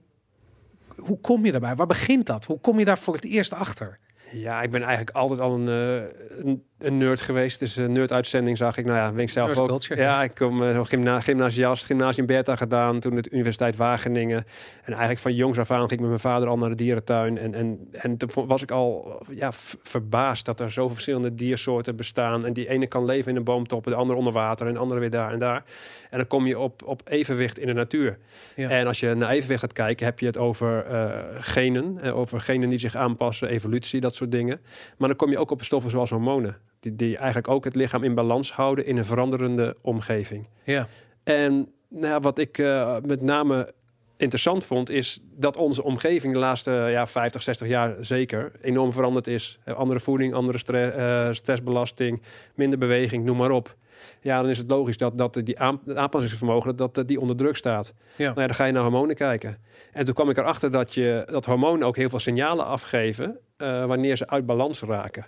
hoe 0.96 1.20
kom 1.20 1.44
je 1.44 1.50
daarbij? 1.50 1.76
Waar 1.76 1.86
begint 1.86 2.26
dat? 2.26 2.44
Hoe 2.44 2.60
kom 2.60 2.78
je 2.78 2.84
daar 2.84 2.98
voor 2.98 3.14
het 3.14 3.24
eerst 3.24 3.52
achter? 3.52 3.98
Ja, 4.30 4.62
ik 4.62 4.70
ben 4.70 4.82
eigenlijk 4.82 5.16
altijd 5.16 5.40
al 5.40 5.54
een, 5.54 5.68
eh, 5.68 6.44
een, 6.44 6.62
een 6.78 6.98
nerd 6.98 7.20
geweest. 7.20 7.58
Dus 7.58 7.76
een 7.76 7.92
nerd-uitzending 7.92 8.56
zag 8.56 8.76
ik. 8.76 8.84
Nou 8.84 8.96
ja, 8.96 9.12
ben 9.12 9.22
ik 9.22 9.30
zelf 9.30 9.58
ook. 9.58 9.68
culture, 9.68 10.00
ja, 10.00 10.22
ik 10.22 10.34
kom 10.34 10.62
uh, 10.62 10.84
gymna 10.84 11.20
gymnasiast, 11.20 11.86
gymnasium 11.86 12.26
Bertha 12.26 12.56
gedaan. 12.56 13.00
Toen 13.00 13.14
de 13.14 13.30
Universiteit 13.30 13.76
Wageningen. 13.76 14.44
En 14.82 14.92
eigenlijk 14.92 15.20
van 15.20 15.34
jongs 15.34 15.58
af 15.58 15.70
aan 15.70 15.78
ging 15.78 15.92
ik 15.92 16.00
met 16.00 16.08
mijn 16.08 16.20
vader 16.20 16.48
al 16.48 16.56
naar 16.56 16.68
de 16.68 16.74
dierentuin. 16.74 17.38
En, 17.38 17.54
en, 17.54 17.88
en 17.92 18.16
toen 18.16 18.46
was 18.46 18.62
ik 18.62 18.70
al 18.70 19.22
ja, 19.30 19.52
verbaasd 19.82 20.44
dat 20.44 20.60
er 20.60 20.70
zoveel 20.70 20.94
verschillende 20.94 21.34
diersoorten 21.34 21.96
bestaan. 21.96 22.46
En 22.46 22.52
die 22.52 22.68
ene 22.68 22.86
kan 22.86 23.04
leven 23.04 23.30
in 23.30 23.36
een 23.36 23.44
boomtop, 23.44 23.84
de 23.84 23.94
andere 23.94 24.18
onder 24.18 24.32
water 24.32 24.66
en 24.66 24.72
de 24.72 24.78
andere 24.78 25.00
weer 25.00 25.10
daar 25.10 25.32
en 25.32 25.38
daar. 25.38 25.64
En 26.10 26.18
dan 26.18 26.26
kom 26.26 26.46
je 26.46 26.58
op, 26.58 26.82
op 26.84 27.02
evenwicht 27.04 27.58
in 27.58 27.66
de 27.66 27.72
natuur. 27.72 28.18
Ja. 28.56 28.68
En 28.68 28.86
als 28.86 29.00
je 29.00 29.14
naar 29.14 29.30
evenwicht 29.30 29.60
gaat 29.60 29.72
kijken, 29.72 30.06
heb 30.06 30.18
je 30.18 30.26
het 30.26 30.38
over 30.38 30.84
eh, 30.84 31.10
genen. 31.38 32.00
eh, 32.00 32.18
over 32.18 32.40
genen 32.40 32.68
die 32.68 32.78
zich 32.78 32.96
aanpassen, 32.96 33.48
evolutie, 33.48 34.00
dat 34.00 34.14
soort 34.16 34.30
dingen. 34.30 34.60
Maar 34.98 35.08
dan 35.08 35.16
kom 35.16 35.30
je 35.30 35.38
ook 35.38 35.50
op 35.50 35.62
stoffen 35.62 35.90
zoals 35.90 36.10
hormonen. 36.10 36.56
Die, 36.80 36.96
die 36.96 37.16
eigenlijk 37.16 37.48
ook 37.48 37.64
het 37.64 37.74
lichaam 37.76 38.02
in 38.04 38.14
balans 38.14 38.52
houden 38.52 38.86
in 38.86 38.96
een 38.96 39.04
veranderende 39.04 39.76
omgeving. 39.80 40.48
Ja, 40.64 40.88
En 41.24 41.68
nou 41.88 42.06
ja, 42.06 42.20
wat 42.20 42.38
ik 42.38 42.58
eh, 42.58 42.96
met 43.06 43.20
name 43.22 43.72
interessant 44.16 44.64
vond, 44.64 44.90
is 44.90 45.20
dat 45.36 45.56
onze 45.56 45.82
omgeving 45.82 46.32
de 46.32 46.38
laatste 46.38 46.70
ja, 46.70 47.06
50, 47.06 47.42
60 47.42 47.68
jaar 47.68 47.94
zeker 48.00 48.52
enorm 48.62 48.92
veranderd 48.92 49.26
is. 49.26 49.58
Andere 49.64 50.00
voeding, 50.00 50.34
andere 50.34 50.58
stre- 50.58 50.88
eh, 50.88 51.32
stressbelasting, 51.32 52.22
minder 52.54 52.78
beweging, 52.78 53.24
noem 53.24 53.36
maar 53.36 53.50
op. 53.50 53.76
Ja, 54.20 54.40
dan 54.40 54.50
is 54.50 54.58
het 54.58 54.70
logisch 54.70 54.96
dat, 54.96 55.18
dat 55.18 55.40
die 55.44 55.58
aan, 55.58 55.80
aanpassingsvermogen 55.94 56.76
dat, 56.76 56.94
dat 56.94 57.08
die 57.08 57.20
onder 57.20 57.36
druk 57.36 57.56
staat. 57.56 57.94
ja, 58.16 58.24
Nou 58.26 58.40
ja, 58.40 58.46
dan 58.46 58.54
ga 58.54 58.64
je 58.64 58.72
naar 58.72 58.82
hormonen 58.82 59.14
kijken. 59.14 59.58
En 59.92 60.04
toen 60.04 60.14
kwam 60.14 60.30
ik 60.30 60.36
erachter 60.36 60.70
dat, 60.70 60.94
je, 60.94 61.22
dat 61.30 61.44
hormonen 61.44 61.86
ook 61.86 61.96
heel 61.96 62.08
veel 62.08 62.18
signalen 62.18 62.66
afgeven 62.66 63.38
eh, 63.56 63.86
wanneer 63.86 64.16
ze 64.16 64.28
uit 64.28 64.46
balans 64.46 64.80
raken. 64.82 65.26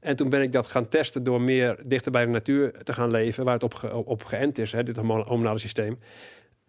En 0.00 0.16
toen 0.16 0.28
ben 0.28 0.42
ik 0.42 0.52
dat 0.52 0.66
gaan 0.66 0.88
testen 0.88 1.22
door 1.24 1.40
meer 1.40 1.78
dichter 1.84 2.12
bij 2.12 2.24
de 2.24 2.30
natuur 2.30 2.82
te 2.82 2.92
gaan 2.92 3.10
leven, 3.10 3.44
waar 3.44 3.54
het 3.54 3.62
op, 3.62 4.02
op 4.06 4.24
geënt 4.24 4.58
is, 4.58 4.72
hè, 4.72 4.82
dit 4.82 4.96
hormo- 4.96 5.24
hormonale 5.24 5.58
systeem. 5.58 5.98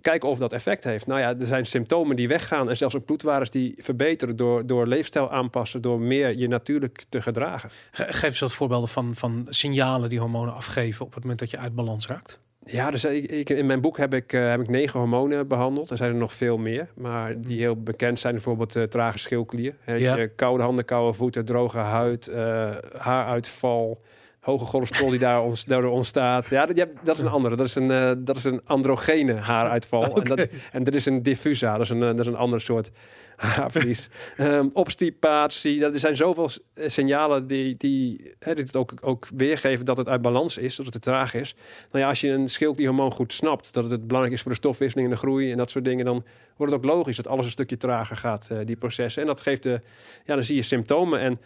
Kijken 0.01 0.29
of 0.29 0.37
dat 0.37 0.53
effect 0.53 0.83
heeft. 0.83 1.07
Nou 1.07 1.19
ja, 1.19 1.27
er 1.39 1.45
zijn 1.45 1.65
symptomen 1.65 2.15
die 2.15 2.27
weggaan 2.27 2.69
en 2.69 2.77
zelfs 2.77 2.95
ook 2.95 3.05
bloedwaardes 3.05 3.49
die 3.49 3.73
verbeteren 3.77 4.35
door, 4.35 4.65
door 4.65 4.87
leefstijl 4.87 5.31
aanpassen, 5.31 5.81
door 5.81 5.99
meer 5.99 6.37
je 6.37 6.47
natuurlijk 6.47 7.05
te 7.09 7.21
gedragen. 7.21 7.69
Ge- 7.91 8.13
Geef 8.13 8.29
eens 8.29 8.39
wat 8.39 8.53
voorbeelden 8.53 8.89
van, 8.89 9.15
van 9.15 9.47
signalen 9.49 10.09
die 10.09 10.19
hormonen 10.19 10.53
afgeven 10.53 11.05
op 11.05 11.13
het 11.13 11.21
moment 11.21 11.39
dat 11.39 11.49
je 11.49 11.57
uit 11.57 11.75
balans 11.75 12.07
raakt. 12.07 12.39
Ja, 12.65 12.91
dus 12.91 13.05
ik, 13.05 13.31
ik, 13.31 13.49
in 13.49 13.65
mijn 13.65 13.81
boek 13.81 13.97
heb 13.97 14.13
ik, 14.13 14.33
eh, 14.33 14.49
heb 14.49 14.59
ik 14.59 14.69
negen 14.69 14.99
hormonen 14.99 15.47
behandeld. 15.47 15.89
Er 15.89 15.97
zijn 15.97 16.09
er 16.11 16.15
nog 16.17 16.33
veel 16.33 16.57
meer. 16.57 16.87
Maar 16.95 17.41
die 17.41 17.59
heel 17.59 17.75
bekend 17.81 18.19
zijn 18.19 18.33
bijvoorbeeld 18.33 18.75
eh 18.75 18.83
trage 18.83 19.17
schildklier. 19.19 19.75
Hè, 19.79 19.93
Ja. 19.95 20.15
je 20.15 20.27
koude 20.27 20.63
handen, 20.63 20.85
koude 20.85 21.13
voeten, 21.17 21.45
droge 21.45 21.77
huid, 21.77 22.27
eh, 22.27 22.69
haaruitval, 22.97 24.01
hoge 24.39 24.65
cholesterol 24.65 25.09
die 25.09 25.19
daar 25.19 25.41
ons, 25.49 25.65
daardoor 25.65 25.91
ontstaat. 25.91 26.47
Ja, 26.49 26.65
dat, 26.65 26.87
dat 27.03 27.15
is 27.15 27.21
een 27.21 27.29
andere. 27.29 27.55
Dat 27.55 27.65
is 27.65 27.75
een, 27.75 28.23
dat 28.25 28.35
is 28.37 28.43
een 28.43 28.61
androgene 28.65 29.33
haaruitval. 29.33 30.17
en, 30.17 30.23
dat, 30.23 30.47
en 30.71 30.85
er 30.85 30.95
is 30.95 31.05
een 31.05 31.23
diffusa, 31.23 31.71
dat 31.71 31.81
is 31.81 31.89
een, 31.89 31.99
dat 31.99 32.19
is 32.19 32.27
een 32.27 32.35
ander 32.35 32.61
soort 32.61 32.91
haarverlies. 33.35 34.09
Ehm, 34.37 34.67
obstipatie, 34.73 35.79
dat 35.79 35.93
er 35.93 35.99
zijn 35.99 36.15
zoveel 36.15 36.49
eh, 36.73 36.89
signalen 36.89 37.47
die, 37.47 37.77
die 37.77 38.31
hè, 38.39 38.55
dit 38.55 38.75
ook, 38.75 38.93
ook 39.01 39.27
weergeven 39.35 39.85
dat 39.85 39.97
het 39.97 40.07
uit 40.07 40.21
balans 40.21 40.57
is, 40.57 40.75
dat 40.75 40.85
het 40.85 40.93
te 40.93 40.99
traag 40.99 41.33
is. 41.33 41.55
Nou 41.91 42.03
ja, 42.03 42.09
als 42.09 42.21
je 42.21 42.29
een 42.29 42.49
schildklierhormoon 42.49 43.11
goed 43.11 43.33
snapt, 43.33 43.73
dat 43.73 43.89
het 43.89 44.07
belangrijk 44.07 44.35
is 44.35 44.41
voor 44.41 44.51
de 44.51 44.57
stofwisseling 44.57 45.07
en 45.07 45.13
de 45.13 45.19
groei 45.19 45.51
en 45.51 45.57
dat 45.57 45.69
soort 45.69 45.85
dingen, 45.85 46.05
dan 46.05 46.23
wordt 46.57 46.73
het 46.73 46.81
ook 46.81 46.89
logisch 46.89 47.15
dat 47.15 47.27
alles 47.27 47.45
een 47.45 47.51
stukje 47.51 47.77
trager 47.77 48.17
gaat, 48.17 48.49
eh, 48.51 48.57
die 48.65 48.75
processen. 48.75 49.21
En 49.21 49.27
dat 49.27 49.41
geeft 49.41 49.63
de, 49.63 49.81
ja, 50.25 50.35
dan 50.35 50.43
zie 50.43 50.55
je 50.55 50.61
symptomen. 50.61 51.19
En 51.19 51.37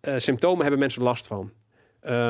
eh, 0.00 0.14
symptomen 0.16 0.60
hebben 0.60 0.80
mensen 0.80 1.02
last 1.02 1.26
van. 1.26 1.52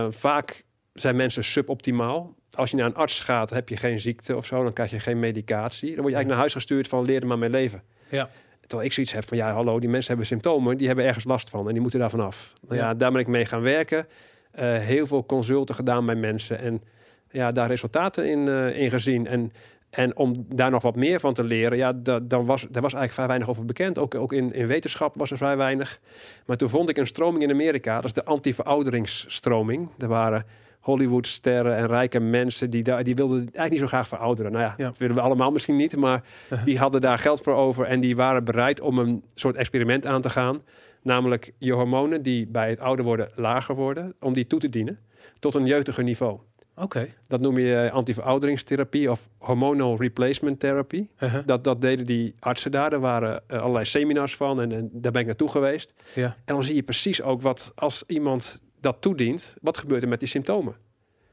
Vaak 0.09 0.65
zijn 0.93 1.17
mensen 1.17 1.45
suboptimaal. 1.45 2.35
Als 2.51 2.71
je 2.71 2.77
naar 2.77 2.87
een 2.87 2.95
arts 2.95 3.21
gaat, 3.21 3.51
heb 3.51 3.69
je 3.69 3.77
geen 3.77 4.01
ziekte 4.01 4.37
of 4.37 4.47
zo, 4.47 4.63
dan 4.63 4.73
krijg 4.73 4.91
je 4.91 5.01
geen 5.01 5.19
medicatie. 5.19 5.95
Dan 5.95 6.01
word 6.01 6.09
je 6.09 6.15
eigenlijk 6.15 6.29
naar 6.29 6.39
huis 6.39 6.53
gestuurd 6.53 6.89
van 6.89 7.05
leer 7.05 7.21
er 7.21 7.27
maar 7.27 7.39
mee 7.39 7.51
leven. 7.51 7.83
Ja. 8.09 8.31
Terwijl 8.71 8.89
ik 8.91 8.95
zoiets 8.95 9.13
heb 9.13 9.29
van 9.29 9.37
ja, 9.37 9.53
hallo, 9.53 9.81
die 9.81 9.89
mensen 9.89 10.09
hebben 10.09 10.27
symptomen, 10.27 10.77
die 10.77 10.87
hebben 10.87 11.05
ergens 11.05 11.25
last 11.25 11.51
van 11.51 11.67
en 11.67 11.73
die 11.73 11.81
moeten 11.81 12.01
daar 12.01 12.11
vanaf. 12.11 12.53
Nou 12.63 12.81
ja, 12.81 12.87
Ja. 12.89 12.95
daar 12.95 13.13
ben 13.13 13.21
ik 13.21 13.27
mee 13.27 13.45
gaan 13.45 13.63
werken. 13.63 14.07
Eh, 14.51 14.75
heel 14.77 15.07
veel 15.07 15.27
consulten 15.27 15.75
gedaan 15.75 16.07
bij 16.07 16.15
mensen 16.15 16.59
en 16.59 16.83
ja, 17.31 17.51
daar 17.51 17.69
resultaten 17.69 18.29
in, 18.29 18.49
eh, 18.49 18.81
in 18.81 18.91
gezien. 18.91 19.27
En, 19.27 19.53
en 19.91 20.17
om 20.17 20.47
daar 20.49 20.71
nog 20.71 20.83
wat 20.83 20.97
meer 20.97 21.21
van 21.21 21.35
te 21.35 21.45
leren, 21.45 21.79
ja, 21.79 21.93
da, 21.93 22.21
dan 22.21 22.47
was, 22.47 22.61
daar 22.61 22.83
was 22.83 22.95
eigenlijk 22.95 23.13
vrij 23.13 23.27
weinig 23.27 23.49
over 23.49 23.65
bekend. 23.65 23.99
Ook, 23.99 24.15
ook 24.15 24.33
in, 24.33 24.53
in 24.53 24.67
wetenschap 24.67 25.15
was 25.17 25.31
er 25.31 25.37
vrij 25.37 25.57
weinig. 25.57 26.01
Maar 26.47 26.57
toen 26.57 26.69
vond 26.69 26.89
ik 26.89 26.97
een 26.97 27.07
stroming 27.07 27.43
in 27.43 27.51
Amerika, 27.51 27.95
dat 27.95 28.05
is 28.05 28.13
de 28.13 28.25
anti-verouderingsstroming. 28.25 29.89
Er 29.99 30.09
waren 30.09 30.45
Hollywoodsterren 30.81 31.77
en 31.77 31.87
rijke 31.87 32.21
mensen 32.21 32.71
die, 32.71 32.83
daar, 32.83 33.05
die 33.05 33.15
wilden 33.15 33.39
eigenlijk 33.39 33.71
niet 33.71 33.81
zo 33.81 33.87
graag 33.87 34.09
verouderen. 34.09 34.53
Nou 34.53 34.65
ja, 34.65 34.75
Ja. 34.77 34.85
dat 34.85 34.99
willen 34.99 35.15
we 35.17 35.21
allemaal 35.21 35.51
misschien 35.51 35.77
niet, 35.77 35.97
maar 35.97 36.23
die 36.65 36.79
hadden 36.79 37.01
daar 37.01 37.19
geld 37.19 37.41
voor 37.41 37.55
over 37.55 37.85
en 37.85 38.01
die 38.01 38.17
waren 38.17 38.45
bereid 38.45 38.81
om 38.81 38.99
een 38.99 39.23
soort 39.35 39.57
experiment 39.57 40.07
aan 40.07 40.21
te 40.21 40.31
gaan. 40.31 40.59
Namelijk 41.03 41.53
je 41.59 41.73
hormonen 41.73 42.23
die 42.23 42.47
bij 42.47 42.69
het 42.69 42.79
ouder 42.79 43.05
worden 43.05 43.31
lager 43.35 43.75
worden, 43.75 44.15
om 44.21 44.33
die 44.33 44.47
toe 44.47 44.59
te 44.61 44.69
dienen 44.69 44.99
tot 45.39 45.55
een 45.55 45.67
jeugdiger 45.67 46.05
niveau. 46.05 46.39
Oké. 46.77 47.09
Dat 47.27 47.41
noem 47.41 47.59
je 47.59 47.77
eh, 47.77 47.93
antiverouderingstherapie 47.93 49.11
of 49.11 49.29
hormonal 49.39 49.97
replacement 49.97 50.61
therapy. 50.61 51.07
Uh-huh. 51.19 51.47
Dat, 51.47 51.65
dat 51.65 51.81
deden 51.81 52.07
die 52.07 52.35
artsen 52.39 52.71
daar. 52.71 52.93
Er 52.93 53.01
waren 53.01 53.43
eh, 53.47 53.61
allerlei 53.61 53.85
seminars 53.85 54.37
van 54.37 54.61
en, 54.61 54.73
en 54.73 54.89
daar 54.93 55.13
ben 55.13 55.21
ik 55.21 55.27
naartoe 55.27 55.49
geweest. 55.49 55.95
Ja. 56.15 56.37
En 56.45 56.55
dan 56.55 56.65
zie 56.65 56.75
je 56.75 56.83
precies 56.83 57.23
ook 57.23 57.43
wat 57.43 57.73
als 57.75 58.05
iemand 58.07 58.61
dat 58.81 58.97
toedient, 59.01 59.55
wat 59.63 59.79
gebeurt 59.79 60.03
er 60.03 60.09
met 60.09 60.19
die 60.21 60.29
symptomen? 60.29 60.75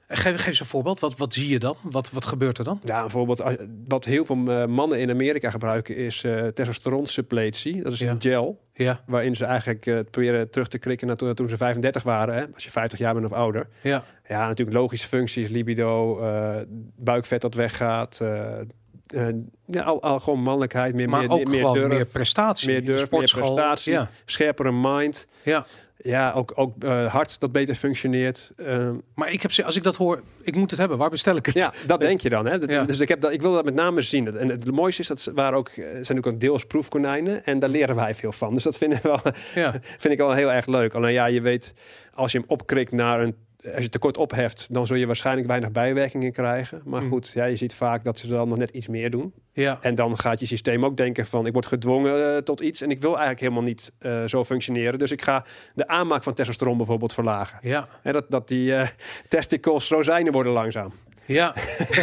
En 0.07 0.17
Geef, 0.17 0.35
geef 0.35 0.45
eens 0.47 0.59
een 0.59 0.65
voorbeeld. 0.65 0.99
Wat, 0.99 1.17
wat 1.17 1.33
zie 1.33 1.49
je 1.49 1.59
dan? 1.59 1.75
Wat, 1.81 2.11
wat 2.11 2.25
gebeurt 2.25 2.57
er 2.57 2.63
dan? 2.63 2.79
Ja, 2.83 3.01
bijvoorbeeld 3.01 3.41
als- 3.41 3.55
wat 3.87 4.05
heel 4.05 4.25
veel 4.25 4.37
eh, 4.47 4.65
mannen 4.65 4.99
in 4.99 5.09
Amerika 5.09 5.49
gebruiken 5.49 5.95
is 5.95 6.23
eh 6.23 6.47
testosteronsuppletie. 6.47 7.81
Dat 7.83 7.93
is 7.93 7.99
Ja. 7.99 8.11
een 8.11 8.21
gel 8.21 8.59
Ja. 8.73 9.03
waarin 9.05 9.35
ze 9.35 9.45
eigenlijk 9.45 9.85
eh, 9.85 9.99
proberen 10.11 10.49
terug 10.49 10.67
te 10.67 10.77
krikken 10.77 11.07
naar 11.07 11.15
toen, 11.15 11.49
ze 11.49 11.57
35 11.57 12.03
waren. 12.03 12.35
Hè? 12.35 12.45
Als 12.53 12.63
je 12.63 12.69
50 12.71 12.99
jaar 12.99 13.13
bent 13.13 13.25
of 13.25 13.31
ouder. 13.31 13.67
Ja. 13.81 14.03
Ja, 14.27 14.47
natuurlijk 14.47 14.77
logische 14.77 15.07
functies, 15.07 15.49
libido, 15.49 16.19
eh, 16.19 16.55
buikvet 16.95 17.41
dat 17.41 17.53
weggaat. 17.53 18.19
eh, 18.21 18.59
eh, 19.07 19.35
ja, 19.65 19.83
al, 19.83 20.01
al 20.01 20.19
gewoon 20.19 20.41
mannelijkheid, 20.41 20.93
meer, 20.95 21.09
Maar 21.09 21.19
meer, 21.21 21.29
ook 21.29 21.47
meer 21.47 21.73
durf, 21.73 21.87
meer 21.87 22.05
prestatie. 22.05 22.67
meer 22.67 22.85
durf, 22.85 23.11
meer 23.11 23.19
prestatie, 23.35 23.93
Ja. 23.93 24.09
scherpere 24.25 24.71
mind. 24.71 25.27
ja. 25.43 25.65
Ja, 25.97 26.31
ook, 26.31 26.51
ook 26.55 26.83
eh, 26.83 27.05
hart 27.13 27.39
dat 27.39 27.51
beter 27.51 27.75
functioneert. 27.75 28.53
Ehm, 28.57 28.95
Maar 29.15 29.31
ik 29.31 29.41
heb, 29.41 29.51
ze- 29.51 29.63
als 29.63 29.75
ik 29.75 29.83
dat 29.83 29.95
hoor, 29.95 30.21
ik 30.41 30.55
moet 30.55 30.69
het 30.71 30.79
hebben. 30.79 30.97
Waar 30.97 31.09
bestel 31.09 31.35
ik 31.35 31.45
het? 31.45 31.55
Ja, 31.55 31.73
dat 31.85 31.99
denk 32.09 32.21
je 32.21 32.29
dan. 32.29 32.45
Hè? 32.45 32.57
Dat- 32.59 32.69
Ja. 32.69 32.83
Dus 32.83 32.99
ik, 32.99 33.07
heb 33.07 33.21
dat, 33.21 33.31
ik 33.31 33.41
wil 33.41 33.53
dat 33.53 33.65
met 33.65 33.73
name 33.73 34.01
zien. 34.01 34.37
En 34.37 34.49
het 34.49 34.71
mooiste 34.71 35.01
is 35.01 35.07
dat 35.07 35.21
ze 35.21 35.33
waren 35.33 35.57
ook, 35.57 35.67
eh, 35.69 35.85
zijn 36.01 36.25
ook 36.25 36.39
deels 36.39 36.65
proefkonijnen. 36.65 37.45
En 37.45 37.59
daar 37.59 37.69
leren 37.69 37.95
wij 37.95 38.13
veel 38.15 38.31
van. 38.31 38.53
Dus 38.53 38.63
dat 38.63 38.77
vind 38.77 38.93
ik 38.93 39.01
wel, 39.01 39.19
Ja. 39.55 39.71
vind 39.99 40.13
ik 40.13 40.17
wel 40.17 40.33
heel 40.33 40.51
erg 40.51 40.65
leuk. 40.65 40.93
Alleen 40.93 41.13
ja, 41.13 41.25
je 41.25 41.41
weet, 41.41 41.73
als 42.13 42.31
je 42.31 42.37
hem 42.39 42.47
opkrikt 42.49 42.91
naar 42.91 43.21
een... 43.21 43.35
Als 43.75 43.83
je 43.83 43.89
tekort 43.89 44.17
opheft, 44.17 44.73
dan 44.73 44.85
zul 44.87 44.95
je 44.95 45.05
waarschijnlijk 45.05 45.47
weinig 45.47 45.71
bijwerkingen 45.71 46.31
krijgen. 46.31 46.81
Maar 46.85 47.01
Mm. 47.01 47.09
goed, 47.09 47.31
ja, 47.33 47.45
je 47.45 47.55
ziet 47.55 47.73
vaak 47.73 48.03
dat 48.03 48.17
ze 48.19 48.27
dan 48.27 48.47
nog 48.47 48.57
net 48.57 48.69
iets 48.69 48.87
meer 48.87 49.11
doen. 49.11 49.33
ja. 49.53 49.77
En 49.81 49.95
dan 49.95 50.19
gaat 50.19 50.39
je 50.39 50.45
systeem 50.45 50.85
ook 50.85 50.97
denken 50.97 51.25
van... 51.25 51.45
ik 51.45 51.53
word 51.53 51.65
gedwongen 51.65 52.35
eh, 52.35 52.41
tot 52.41 52.59
iets 52.61 52.81
en 52.81 52.89
ik 52.89 52.99
wil 53.01 53.09
eigenlijk 53.09 53.39
helemaal 53.39 53.63
niet 53.63 53.91
eh, 53.99 54.23
zo 54.23 54.43
functioneren. 54.43 54.99
Dus 54.99 55.11
ik 55.11 55.21
ga 55.21 55.45
de 55.75 55.87
aanmaak 55.87 56.23
van 56.23 56.33
testosteron 56.33 56.77
bijvoorbeeld 56.77 57.13
verlagen. 57.13 57.59
Ja. 57.61 57.87
Hè, 58.01 58.11
dat, 58.11 58.25
dat 58.31 58.47
die 58.47 58.75
eh 58.75 58.87
testicles 59.29 59.89
rozijnen 59.89 60.33
worden 60.33 60.51
langzaam. 60.51 60.93
Ja, 61.27 61.53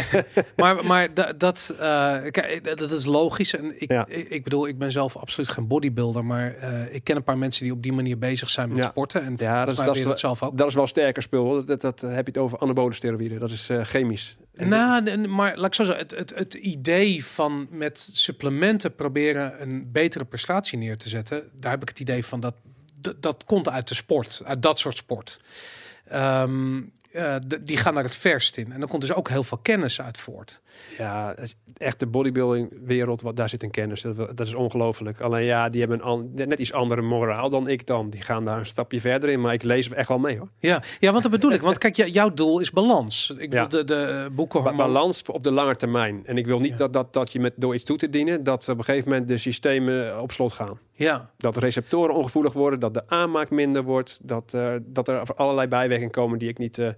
maar, 0.55 0.85
maar 0.85 1.13
da- 1.13 1.33
dat, 1.33 1.73
eh, 1.79 2.21
kijk, 2.31 2.63
dat 2.63 2.77
dat 2.77 2.91
is 2.91 3.05
logisch. 3.05 3.55
En 3.55 3.81
ik, 3.81 3.91
Ja. 3.91 4.05
ik, 4.07 4.29
ik 4.29 4.43
bedoel, 4.43 4.67
ik 4.67 4.77
ben 4.77 4.91
zelf 4.91 5.17
absoluut 5.17 5.49
geen 5.49 5.67
bodybuilder, 5.67 6.25
maar 6.25 6.53
eh, 6.55 6.93
ik 6.93 7.03
ken 7.03 7.15
een 7.15 7.23
paar 7.23 7.37
mensen 7.37 7.63
die 7.63 7.73
op 7.73 7.81
die 7.83 7.93
manier 7.93 8.17
bezig 8.17 8.49
zijn 8.49 8.69
met 8.69 8.77
Ja. 8.77 8.89
sporten. 8.89 9.23
En 9.23 9.33
Ja, 9.37 9.65
dat 9.65 9.77
is- 9.77 9.83
dat 9.83 9.95
is 10.13 10.19
zelf 10.19 10.43
ook. 10.43 10.57
Dat 10.57 10.67
is 10.67 10.73
wel 10.75 10.87
sterker 10.87 11.23
spul. 11.23 11.65
Dat, 11.65 11.81
dat, 11.81 12.01
heb 12.01 12.11
je 12.25 12.31
het 12.31 12.37
over 12.37 12.59
anabole 12.59 12.93
steroïden. 12.93 13.39
Dat 13.39 13.51
is 13.51 13.69
eh, 13.69 13.83
chemisch. 13.83 14.37
Nou, 14.53 15.27
maar 15.27 15.57
laat 15.57 15.65
ik 15.67 15.73
zo 15.73 15.83
zeggen, 15.83 16.03
het, 16.03 16.15
het, 16.17 16.35
het 16.35 16.53
idee 16.53 17.25
van 17.25 17.67
met 17.69 18.09
supplementen 18.13 18.95
proberen 18.95 19.61
een 19.61 19.91
betere 19.91 20.25
prestatie 20.25 20.77
neer 20.77 20.97
te 20.97 21.09
zetten, 21.09 21.49
daar 21.59 21.71
heb 21.71 21.81
ik 21.81 21.89
het 21.89 21.99
idee 21.99 22.25
van 22.25 22.39
dat 22.39 22.55
dat, 23.01 23.21
dat 23.21 23.43
komt 23.45 23.69
uit 23.69 23.87
de 23.87 23.95
sport, 23.95 24.41
uit 24.45 24.61
dat 24.61 24.79
soort 24.79 24.97
sport. 24.97 25.39
Ehm, 26.05 26.81
eh, 27.15 27.35
die 27.61 27.77
gaan 27.77 27.93
naar 27.93 28.03
het 28.03 28.15
verst 28.15 28.57
in. 28.57 28.71
En 28.71 28.79
dan 28.79 28.89
komt 28.89 29.01
dus 29.01 29.13
ook 29.13 29.29
heel 29.29 29.43
veel 29.43 29.57
kennis 29.61 30.01
uit 30.01 30.17
voort. 30.17 30.61
Ja, 30.97 31.35
echt 31.77 31.99
de 31.99 32.07
bodybuilding 32.07 32.73
wereld, 32.83 33.21
wat 33.21 33.35
daar 33.35 33.49
zit 33.49 33.63
een 33.63 33.71
kennis. 33.71 34.01
Dat, 34.01 34.17
dat 34.37 34.47
is 34.47 34.53
ongelooflijk. 34.53 35.21
Alleen 35.21 35.43
ja, 35.45 35.69
die 35.69 35.79
hebben 35.79 35.97
een 35.99 36.03
an- 36.05 36.31
net 36.33 36.59
iets 36.59 36.73
andere 36.73 37.01
moraal 37.01 37.49
dan 37.49 37.67
ik 37.67 37.85
dan. 37.87 38.09
Die 38.09 38.21
gaan 38.21 38.45
daar 38.45 38.59
een 38.59 38.65
stapje 38.65 39.01
verder 39.01 39.29
in. 39.29 39.41
Maar 39.41 39.53
ik 39.53 39.63
lees 39.63 39.89
echt 39.89 40.07
wel 40.07 40.19
mee 40.19 40.37
hoor. 40.37 40.49
Ja, 40.59 40.81
ja 40.99 41.11
want 41.11 41.23
dat 41.23 41.31
bedoel 41.31 41.51
ik. 41.51 41.61
Want 41.61 41.77
kijk, 41.77 41.95
jouw 41.95 42.33
doel 42.33 42.59
is 42.59 42.71
balans. 42.71 43.33
Ik 43.37 43.53
Ja. 43.53 43.63
bedoel, 43.63 43.85
de, 43.85 43.93
de 43.93 44.29
boeken 44.31 44.63
Ba- 44.63 44.75
balans 44.75 45.21
op 45.21 45.43
de 45.43 45.51
lange 45.51 45.75
termijn. 45.75 46.21
En 46.25 46.37
ik 46.37 46.45
wil 46.47 46.59
niet 46.59 46.71
Ja. 46.71 46.77
dat, 46.77 46.93
dat, 46.93 47.13
dat 47.13 47.31
je 47.31 47.39
met, 47.39 47.53
door 47.55 47.73
iets 47.75 47.83
toe 47.83 47.97
te 47.97 48.09
dienen, 48.09 48.43
dat 48.43 48.69
op 48.69 48.77
een 48.77 48.83
gegeven 48.83 49.09
moment 49.09 49.27
de 49.27 49.37
systemen 49.37 50.21
op 50.21 50.31
slot 50.31 50.51
gaan. 50.53 50.79
Ja, 50.97 51.29
Dat 51.37 51.57
receptoren 51.57 52.15
ongevoelig 52.15 52.53
worden, 52.53 52.79
dat 52.79 52.93
de 52.93 53.03
aanmaak 53.07 53.49
minder 53.49 53.83
wordt, 53.83 54.19
dat, 54.23 54.53
eh, 54.53 54.73
dat 54.81 55.07
er 55.07 55.33
allerlei 55.35 55.67
bijwerkingen 55.67 56.11
komen 56.13 56.39
die 56.39 56.49
ik 56.49 56.57
niet, 56.57 56.77
eh, 56.77 56.89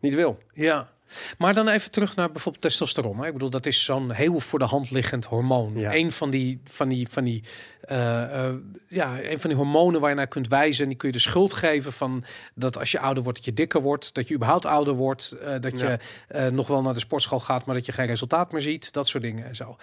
niet 0.00 0.14
wil. 0.14 0.38
ja. 0.54 0.90
Maar 1.38 1.54
dan 1.54 1.68
even 1.68 1.90
terug 1.90 2.16
naar 2.16 2.30
bijvoorbeeld 2.32 2.62
testosteron. 2.64 3.18
Hè. 3.18 3.26
Ik 3.26 3.32
bedoel, 3.32 3.50
dat 3.50 3.66
is 3.66 3.84
zo'n 3.84 4.10
heel 4.10 4.40
voor 4.40 4.58
de 4.58 4.64
hand 4.64 4.90
liggend 4.90 5.24
hormoon. 5.24 5.72
Ja. 5.78 5.94
Een 5.94 6.12
van 6.12 6.30
die, 6.30 6.60
van 6.64 6.88
die, 6.88 7.08
van 7.08 7.24
die, 7.24 7.44
eh, 7.80 8.48
ja, 8.88 9.22
een 9.22 9.40
van 9.40 9.50
die 9.50 9.58
hormonen 9.58 10.00
waar 10.00 10.10
je 10.10 10.16
naar 10.16 10.26
kunt 10.26 10.48
wijzen. 10.48 10.82
En 10.82 10.88
die 10.88 10.98
kun 10.98 11.08
je 11.08 11.14
de 11.14 11.20
schuld 11.20 11.52
geven 11.52 11.92
van 11.92 12.24
dat 12.54 12.78
als 12.78 12.90
je 12.90 12.98
ouder 12.98 13.22
wordt, 13.22 13.38
dat 13.38 13.46
je 13.46 13.54
dikker 13.54 13.80
wordt, 13.82 14.14
dat 14.14 14.28
je 14.28 14.34
überhaupt 14.34 14.64
ouder 14.66 14.94
wordt, 14.94 15.36
dat 15.60 15.78
Ja. 15.78 15.98
je 16.28 16.50
nog 16.50 16.66
wel 16.66 16.82
naar 16.82 16.94
de 16.94 17.00
sportschool 17.00 17.40
gaat, 17.40 17.64
maar 17.64 17.74
dat 17.74 17.86
je 17.86 17.92
geen 17.92 18.06
resultaat 18.06 18.52
meer 18.52 18.62
ziet. 18.62 18.92
Dat 18.92 19.08
soort 19.08 19.22
dingen 19.22 19.46
en 19.46 19.56
zo. 19.56 19.76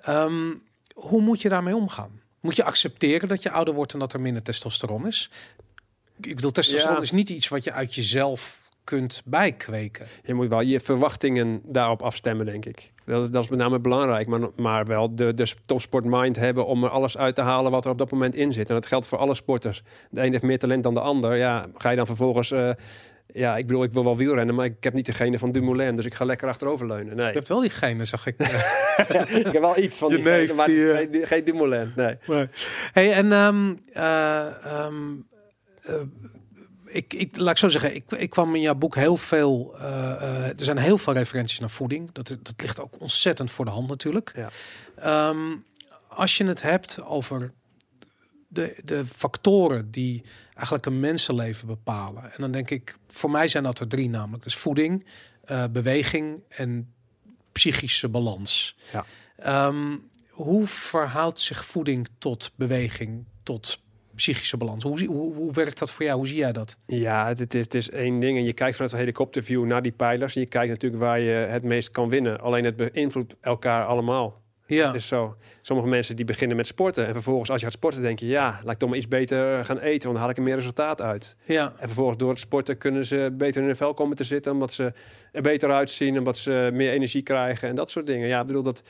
Ehm, 0.00 0.52
hoe 0.94 1.20
moet 1.20 1.42
je 1.42 1.48
daarmee 1.48 1.76
omgaan? 1.76 2.20
Moet 2.40 2.56
je 2.56 2.64
accepteren 2.64 3.28
dat 3.28 3.42
je 3.42 3.50
ouder 3.50 3.74
wordt 3.74 3.92
en 3.92 3.98
dat 3.98 4.12
er 4.12 4.20
minder 4.20 4.42
testosteron 4.42 5.06
is? 5.06 5.30
Ik 6.20 6.34
bedoel, 6.34 6.50
testosteron 6.52 6.96
Ja. 6.96 7.02
is 7.02 7.10
niet 7.12 7.28
iets 7.28 7.48
wat 7.48 7.64
je 7.64 7.72
uit 7.72 7.94
jezelf 7.94 8.60
kunt 8.84 9.22
bijkweken. 9.24 10.06
Je 10.24 10.34
moet 10.34 10.48
wel 10.48 10.60
je 10.60 10.80
verwachtingen 10.80 11.60
daarop 11.64 12.02
afstemmen, 12.02 12.46
denk 12.46 12.64
ik. 12.64 12.92
Dat 13.04 13.24
is, 13.24 13.30
dat 13.30 13.44
is 13.44 13.48
met 13.50 13.58
name 13.58 13.78
belangrijk, 13.80 14.26
maar, 14.26 14.40
maar 14.56 14.86
wel 14.86 15.14
de, 15.14 15.34
de 15.34 15.52
topsportmind 15.66 16.36
hebben 16.36 16.66
om 16.66 16.84
er 16.84 16.90
alles 16.90 17.16
uit 17.16 17.34
te 17.34 17.40
halen 17.40 17.70
wat 17.70 17.84
er 17.84 17.90
op 17.90 17.98
dat 17.98 18.10
moment 18.10 18.34
in 18.34 18.52
zit. 18.52 18.68
En 18.68 18.74
dat 18.74 18.86
geldt 18.86 19.06
voor 19.06 19.18
alle 19.18 19.34
sporters. 19.34 19.82
De 20.10 20.22
een 20.24 20.30
heeft 20.30 20.42
meer 20.42 20.58
talent 20.58 20.82
dan 20.82 20.94
de 20.94 21.00
ander. 21.00 21.36
Ja, 21.36 21.66
ga 21.76 21.90
je 21.90 21.96
dan 21.96 22.06
vervolgens... 22.06 22.50
eh, 22.50 22.70
ja, 23.32 23.56
ik 23.56 23.66
bedoel, 23.66 23.82
ik 23.82 23.92
wil 23.92 24.04
wel 24.04 24.16
wielrennen, 24.16 24.54
maar 24.54 24.64
ik 24.64 24.84
heb 24.84 24.94
niet 24.94 25.06
degene 25.06 25.38
van 25.38 25.52
Dumoulin, 25.52 25.96
dus 25.96 26.04
ik 26.04 26.14
ga 26.14 26.24
lekker 26.24 26.48
achteroverleunen. 26.48 27.16
Nee, 27.16 27.26
Je 27.26 27.32
hebt 27.32 27.48
wel 27.48 27.60
diegene, 27.60 28.04
zag 28.04 28.26
ik. 28.26 28.34
ik 29.44 29.52
heb 29.52 29.60
wel 29.60 29.78
iets 29.78 29.98
van 29.98 30.10
Je 30.10 30.16
die 30.16 30.24
neef, 30.24 30.54
maar 30.54 30.66
die, 30.66 30.92
eh, 30.92 30.96
geen, 30.96 31.26
geen 31.26 31.44
Dumoulin. 31.44 31.92
Nee. 31.96 32.16
Hey, 32.92 33.12
en 33.12 33.32
ehm, 33.32 33.74
eh, 33.92 34.64
ehm, 34.64 34.94
eh, 35.82 35.94
ik, 36.86 37.12
ik, 37.14 37.36
laat 37.36 37.50
ik 37.50 37.58
zo 37.58 37.68
zeggen, 37.68 37.94
ik, 37.94 38.10
ik 38.10 38.30
kwam 38.30 38.54
in 38.54 38.60
jouw 38.60 38.74
boek 38.74 38.94
heel 38.94 39.16
veel. 39.16 39.78
er 39.78 40.54
zijn 40.56 40.78
heel 40.78 40.98
veel 40.98 41.12
referenties 41.12 41.58
naar 41.58 41.70
voeding. 41.70 42.12
Dat, 42.12 42.28
dat 42.28 42.54
ligt 42.56 42.80
ook 42.80 43.00
ontzettend 43.00 43.50
voor 43.50 43.64
de 43.64 43.70
hand 43.70 43.88
natuurlijk. 43.88 44.32
Ja. 44.34 44.48
Ehm, 44.96 45.56
als 46.08 46.36
je 46.36 46.44
het 46.44 46.62
hebt 46.62 47.02
over 47.04 47.52
de, 48.52 48.76
de 48.84 49.06
factoren 49.06 49.90
die 49.90 50.22
eigenlijk 50.54 50.86
een 50.86 51.00
mensenleven 51.00 51.66
bepalen. 51.66 52.22
En 52.22 52.36
dan 52.38 52.50
denk 52.50 52.70
ik, 52.70 52.96
voor 53.08 53.30
mij 53.30 53.48
zijn 53.48 53.62
dat 53.62 53.78
er 53.78 53.88
drie 53.88 54.10
namelijk. 54.10 54.42
Dus 54.42 54.56
voeding, 54.56 55.06
eh, 55.44 55.64
beweging 55.70 56.42
en 56.48 56.92
psychische 57.52 58.08
balans. 58.08 58.76
Ja. 58.92 59.04
Ehm, 59.36 59.96
hoe 60.30 60.66
verhoudt 60.66 61.40
zich 61.40 61.64
voeding 61.64 62.08
tot 62.18 62.52
beweging, 62.56 63.24
tot 63.42 63.80
psychische 64.14 64.56
balans? 64.56 64.82
Hoe, 64.82 65.04
hoe, 65.04 65.34
hoe 65.34 65.52
werkt 65.52 65.78
dat 65.78 65.90
voor 65.90 66.04
jou? 66.04 66.18
Hoe 66.18 66.26
zie 66.26 66.36
jij 66.36 66.52
dat? 66.52 66.76
Ja, 66.86 67.26
het, 67.26 67.38
het 67.38 67.54
is, 67.54 67.64
het 67.64 67.74
is 67.74 67.90
één 67.90 68.20
ding. 68.20 68.38
En 68.38 68.44
je 68.44 68.52
kijkt 68.52 68.74
vanuit 68.74 68.92
een 68.92 68.98
helikopterview 68.98 69.64
naar 69.64 69.82
die 69.82 69.92
pijlers. 69.92 70.34
En 70.34 70.40
je 70.40 70.48
kijkt 70.48 70.68
natuurlijk 70.68 71.02
waar 71.02 71.20
je 71.20 71.30
het 71.30 71.62
meest 71.62 71.90
kan 71.90 72.08
winnen. 72.08 72.40
Alleen 72.40 72.64
het 72.64 72.76
beïnvloedt 72.76 73.36
elkaar 73.40 73.86
allemaal. 73.86 74.40
Ja, 74.74 74.86
Het 74.86 74.96
is 74.96 75.08
zo. 75.08 75.36
Sommige 75.62 75.88
mensen 75.88 76.16
die 76.16 76.24
beginnen 76.24 76.56
met 76.56 76.66
sporten. 76.66 77.06
En 77.06 77.12
vervolgens 77.12 77.50
als 77.50 77.60
je 77.60 77.66
gaat 77.66 77.74
sporten 77.74 78.02
denk 78.02 78.18
je... 78.18 78.26
ja, 78.26 78.60
laat 78.64 78.72
ik 78.72 78.78
toch 78.78 78.88
maar 78.88 78.98
iets 78.98 79.08
beter 79.08 79.64
gaan 79.64 79.78
eten. 79.78 79.90
Want 79.90 80.02
dan 80.02 80.16
haal 80.16 80.30
ik 80.30 80.36
er 80.36 80.42
meer 80.42 80.54
resultaat 80.54 81.02
uit. 81.02 81.36
ja, 81.44 81.72
En 81.76 81.86
vervolgens 81.86 82.18
door 82.18 82.30
het 82.30 82.38
sporten 82.38 82.78
kunnen 82.78 83.06
ze 83.06 83.30
beter 83.32 83.60
in 83.60 83.66
hun 83.66 83.76
vel 83.76 83.94
komen 83.94 84.16
te 84.16 84.24
zitten. 84.24 84.52
Omdat 84.52 84.72
ze 84.72 84.92
er 85.32 85.42
beter 85.42 85.70
uitzien. 85.70 86.18
Omdat 86.18 86.38
ze 86.38 86.70
meer 86.72 86.92
energie 86.92 87.22
krijgen. 87.22 87.68
En 87.68 87.74
dat 87.74 87.90
soort 87.90 88.06
dingen. 88.06 88.28
Ja, 88.28 88.40
ik 88.40 88.46
bedoel 88.46 88.62
dat... 88.62 88.82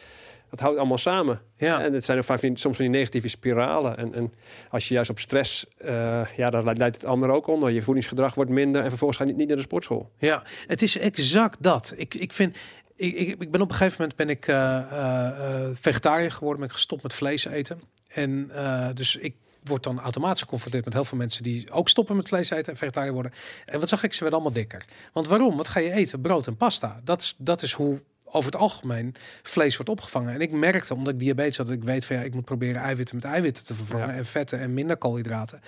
Dat 0.50 0.60
houdt 0.60 0.78
allemaal 0.78 0.98
samen. 0.98 1.40
Ja. 1.56 1.82
En 1.82 1.92
het 1.92 2.04
zijn 2.04 2.18
ook 2.18 2.24
vaak 2.24 2.40
soms 2.40 2.60
van 2.60 2.74
die 2.84 2.88
negatieve 2.88 3.28
spiralen. 3.28 3.96
En, 3.96 4.14
en 4.14 4.32
als 4.70 4.88
je 4.88 4.94
juist 4.94 5.10
op 5.10 5.18
stress, 5.18 5.66
eh, 5.76 6.22
ja, 6.36 6.50
daar 6.50 6.62
leidt 6.62 6.96
het 6.96 7.04
ander 7.04 7.30
ook 7.30 7.46
onder. 7.46 7.70
Je 7.70 7.82
voedingsgedrag 7.82 8.34
wordt 8.34 8.50
minder 8.50 8.82
en 8.82 8.88
vervolgens 8.88 9.18
ga 9.18 9.24
je 9.24 9.30
niet, 9.30 9.38
niet 9.38 9.48
naar 9.48 9.56
de 9.56 9.62
sportschool. 9.62 10.10
Ja, 10.18 10.42
het 10.66 10.82
is 10.82 10.98
exact 10.98 11.62
dat. 11.62 11.94
Ik, 11.96 12.14
ik 12.14 12.32
vind. 12.32 12.56
Ik, 13.00 13.14
ik, 13.14 13.40
ik 13.42 13.50
ben 13.50 13.60
op 13.60 13.70
een 13.70 13.76
gegeven 13.76 13.96
moment 14.00 14.16
ben 14.16 14.28
ik 14.28 14.46
eh, 14.46 14.78
eh, 14.78 15.64
eh, 15.64 15.76
vegetariër 15.80 16.30
geworden, 16.32 16.58
ben 16.60 16.68
ik 16.68 16.74
gestopt 16.74 17.02
met 17.02 17.14
vlees 17.14 17.44
eten. 17.44 17.80
En 18.08 18.50
dus 18.94 19.16
ik 19.16 19.34
word 19.64 19.82
dan 19.82 20.00
automatisch 20.00 20.42
geconfronteerd 20.42 20.84
met 20.84 20.94
heel 20.94 21.04
veel 21.04 21.18
mensen 21.18 21.42
die 21.42 21.72
ook 21.72 21.88
stoppen 21.88 22.16
met 22.16 22.28
vlees 22.28 22.50
eten 22.50 22.72
en 22.72 22.78
vegetariër 22.78 23.12
worden. 23.12 23.32
En 23.66 23.80
wat 23.80 23.88
zag 23.88 24.02
ik? 24.02 24.12
Ze 24.12 24.20
werden 24.20 24.40
allemaal 24.40 24.60
dikker. 24.60 24.84
Want 25.12 25.26
waarom? 25.28 25.56
Wat 25.56 25.68
ga 25.68 25.80
je 25.80 25.92
eten? 25.92 26.20
Brood 26.20 26.46
en 26.46 26.56
pasta. 26.56 27.00
Dat 27.04 27.20
is, 27.20 27.34
dat 27.38 27.62
is 27.62 27.72
hoe 27.72 28.00
over 28.24 28.50
het 28.52 28.60
algemeen 28.60 29.14
vlees 29.42 29.76
wordt 29.76 29.90
opgevangen. 29.90 30.34
En 30.34 30.40
ik 30.40 30.50
merkte, 30.52 30.94
omdat 30.94 31.12
ik 31.12 31.18
diabetes 31.18 31.56
had, 31.56 31.66
dat 31.66 31.76
ik 31.76 31.84
weet 31.84 32.04
van 32.04 32.16
ja, 32.16 32.22
ik 32.22 32.34
moet 32.34 32.44
proberen 32.44 32.82
eiwitten 32.82 33.16
met 33.16 33.24
eiwitten 33.24 33.64
te 33.64 33.74
vervangen 33.74 34.08
Ja. 34.08 34.14
en 34.14 34.26
vetten 34.26 34.58
en 34.58 34.74
minder 34.74 34.96
koolhydraten. 34.96 35.60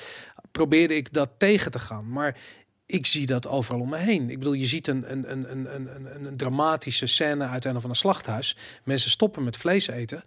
Probeerde 0.50 0.96
ik 0.96 1.12
dat 1.12 1.30
tegen 1.38 1.70
te 1.70 1.78
gaan. 1.78 2.08
Maar 2.08 2.36
ik 2.92 3.06
zie 3.06 3.26
dat 3.26 3.48
overal 3.48 3.80
om 3.80 3.88
me 3.88 3.96
heen. 3.96 4.30
Ik 4.30 4.38
bedoel, 4.38 4.52
je 4.52 4.66
ziet 4.66 4.86
een, 4.86 5.12
een, 5.12 5.30
een, 5.30 5.50
een, 5.50 5.74
een, 5.74 6.14
een, 6.14 6.24
een 6.24 6.36
dramatische 6.36 7.06
scène 7.06 7.44
uit 7.44 7.64
een 7.64 7.76
of 7.76 7.82
ander 7.82 7.96
slachthuis. 7.98 8.56
Mensen 8.84 9.10
stoppen 9.10 9.44
met 9.44 9.56
vlees 9.56 9.86
eten. 9.86 10.24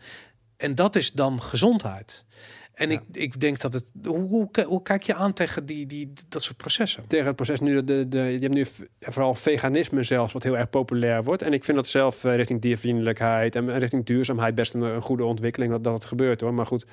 En 0.58 0.76
dat 0.76 0.96
is 0.96 1.12
dan 1.12 1.42
gezondheid. 1.42 2.26
En 2.76 2.90
Ja. 2.90 2.96
ik, 2.96 3.02
ik 3.22 3.40
denk 3.40 3.60
dat 3.62 3.74
het. 3.74 3.92
Hoe, 4.06 4.28
hoe, 4.28 4.52
ki- 4.52 4.64
hoe 4.64 4.82
kijk 4.82 5.04
je 5.04 5.14
aan 5.14 5.34
tegen 5.34 5.66
die, 5.66 5.88
die, 5.88 6.14
dat 6.30 6.44
soort 6.44 6.58
processen? 6.58 7.04
Tegen 7.08 7.26
het 7.26 7.36
proces 7.36 7.60
nu, 7.60 7.84
de, 7.84 8.08
de, 8.08 8.18
je 8.18 8.40
hebt 8.40 8.54
nu 8.54 8.66
vooral 9.00 9.34
veganisme 9.34 10.04
zelfs, 10.04 10.34
wat 10.34 10.44
heel 10.44 10.58
erg 10.58 10.70
populair 10.70 11.24
wordt. 11.24 11.42
En 11.42 11.54
ik 11.54 11.64
vind 11.64 11.78
dat 11.78 11.88
zelf 11.88 12.24
eh, 12.24 12.36
richting 12.36 12.62
diervriendelijkheid 12.62 13.56
en 13.56 13.78
richting 13.80 14.06
duurzaamheid 14.06 14.56
best 14.56 14.74
een, 14.74 14.82
een 14.82 15.02
goede 15.02 15.24
ontwikkeling 15.26 15.72
dat, 15.72 15.84
dat 15.84 15.94
het 15.94 16.06
gebeurt 16.06 16.42
hoor. 16.42 16.54
Maar 16.54 16.66
goed, 16.66 16.86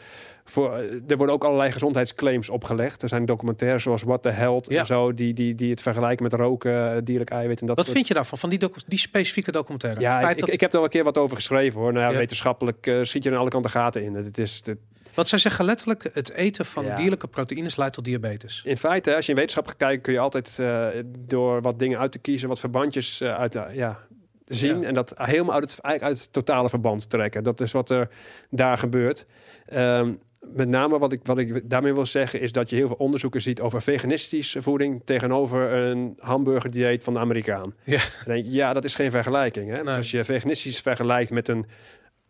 voor, 0.45 0.73
eh, 0.77 1.01
er 1.09 1.17
worden 1.17 1.35
ook 1.35 1.45
allerlei 1.45 1.71
gezondheidsclaims 1.73 2.49
opgelegd. 2.49 3.03
Er 3.03 3.09
zijn 3.09 3.25
documentaires 3.25 3.83
zoals 3.83 4.03
What 4.03 4.23
the 4.23 4.31
Health 4.31 4.69
Ja. 4.71 4.79
en 4.79 4.87
zo, 4.87 5.15
die, 5.15 5.33
die, 5.35 5.55
die 5.55 5.71
het 5.71 5.83
vergelijken 5.83 6.23
met 6.23 6.33
roken, 6.33 6.95
eh, 6.95 6.99
dierlijk 7.05 7.31
eiwit 7.31 7.61
en 7.61 7.67
dat 7.67 7.77
Wat 7.77 7.85
soort- 7.85 7.97
vind 7.97 8.09
je 8.09 8.15
daarvan, 8.15 8.39
van 8.39 8.51
die, 8.51 8.59
die 8.87 8.99
specifieke 8.99 9.53
documentaire? 9.53 10.01
Ja, 10.01 10.21
Het 10.21 10.31
ik, 10.31 10.39
dat, 10.39 10.53
ik 10.53 10.61
heb 10.61 10.71
er 10.71 10.77
wel 10.77 10.85
een 10.85 10.91
keer 10.93 11.05
wat 11.05 11.19
over 11.19 11.37
geschreven 11.37 11.81
hoor. 11.81 11.93
Nou, 11.93 12.05
ja, 12.07 12.13
Ja. 12.13 12.19
wetenschappelijk 12.19 12.87
eh, 12.87 12.99
schiet 13.03 13.25
je 13.25 13.31
aan 13.31 13.37
alle 13.37 13.51
kanten 13.51 13.71
gaten 13.71 14.03
in. 14.05 14.15
Het 14.15 14.39
is, 14.39 14.63
het, 14.65 14.79
wat 15.15 15.29
zij 15.29 15.39
zeggen 15.39 15.65
letterlijk, 15.65 16.11
het 16.13 16.33
eten 16.33 16.65
van 16.65 16.85
Ja. 16.85 16.95
dierlijke 16.95 17.27
proteïnes 17.27 17.77
leidt 17.77 17.95
tot 17.95 18.05
diabetes. 18.05 18.63
in 18.65 18.77
feite, 18.77 19.15
als 19.15 19.25
je 19.27 19.33
in 19.33 19.39
wetenschap 19.39 19.67
gaat 19.67 19.77
kijken, 19.77 20.01
kun 20.03 20.13
je 20.13 20.19
altijd 20.19 20.59
eh, 20.59 20.87
door 21.19 21.63
wat 21.63 21.79
dingen 21.79 21.99
uit 21.99 22.13
te 22.13 22.19
kiezen, 22.19 22.49
wat 22.49 22.59
verbandjes 22.59 23.21
eh, 23.21 23.35
uit 23.35 23.53
de, 23.53 23.65
ja, 23.73 23.99
zien. 24.45 24.81
Ja. 24.81 24.87
En 24.87 24.95
dat 24.95 25.13
helemaal 25.17 25.55
uit 25.55 25.71
het, 25.71 25.81
eigenlijk 25.81 26.15
uit 26.15 26.25
het 26.25 26.33
totale 26.33 26.69
verband 26.69 27.11
trekken. 27.11 27.43
Dat 27.43 27.61
is 27.61 27.73
wat 27.73 27.91
er 27.91 28.09
daar 28.51 28.79
gebeurt. 28.79 29.27
Ehm, 29.67 30.13
met 30.55 30.69
name 30.69 30.99
wat 30.99 31.13
ik, 31.13 31.21
wat 31.25 31.39
ik 31.39 31.71
daarmee 31.71 31.95
wil 31.95 32.07
zeggen, 32.07 32.41
is 32.41 32.53
dat 32.53 32.71
je 32.71 32.77
heel 32.77 32.87
veel 32.87 32.97
onderzoeken 32.97 33.41
ziet 33.41 33.61
over 33.61 33.83
veganistische 33.83 34.63
voeding 34.63 35.03
tegenover 35.05 35.73
een 35.73 36.17
hamburgerdieet 36.19 37.05
van 37.05 37.13
de 37.13 37.19
Amerikaan. 37.19 37.75
Ja. 37.85 37.99
Dan 37.99 38.35
denk 38.35 38.45
je, 38.45 38.53
ja, 38.53 38.73
dat 38.73 38.85
is 38.85 38.95
geen 38.95 39.11
vergelijking. 39.11 39.71
Hè? 39.71 39.83
Nee. 39.83 39.97
Als 39.97 40.11
je 40.11 40.25
veganistisch 40.25 40.81
vergelijkt 40.81 41.31
met 41.31 41.49
een 41.49 41.67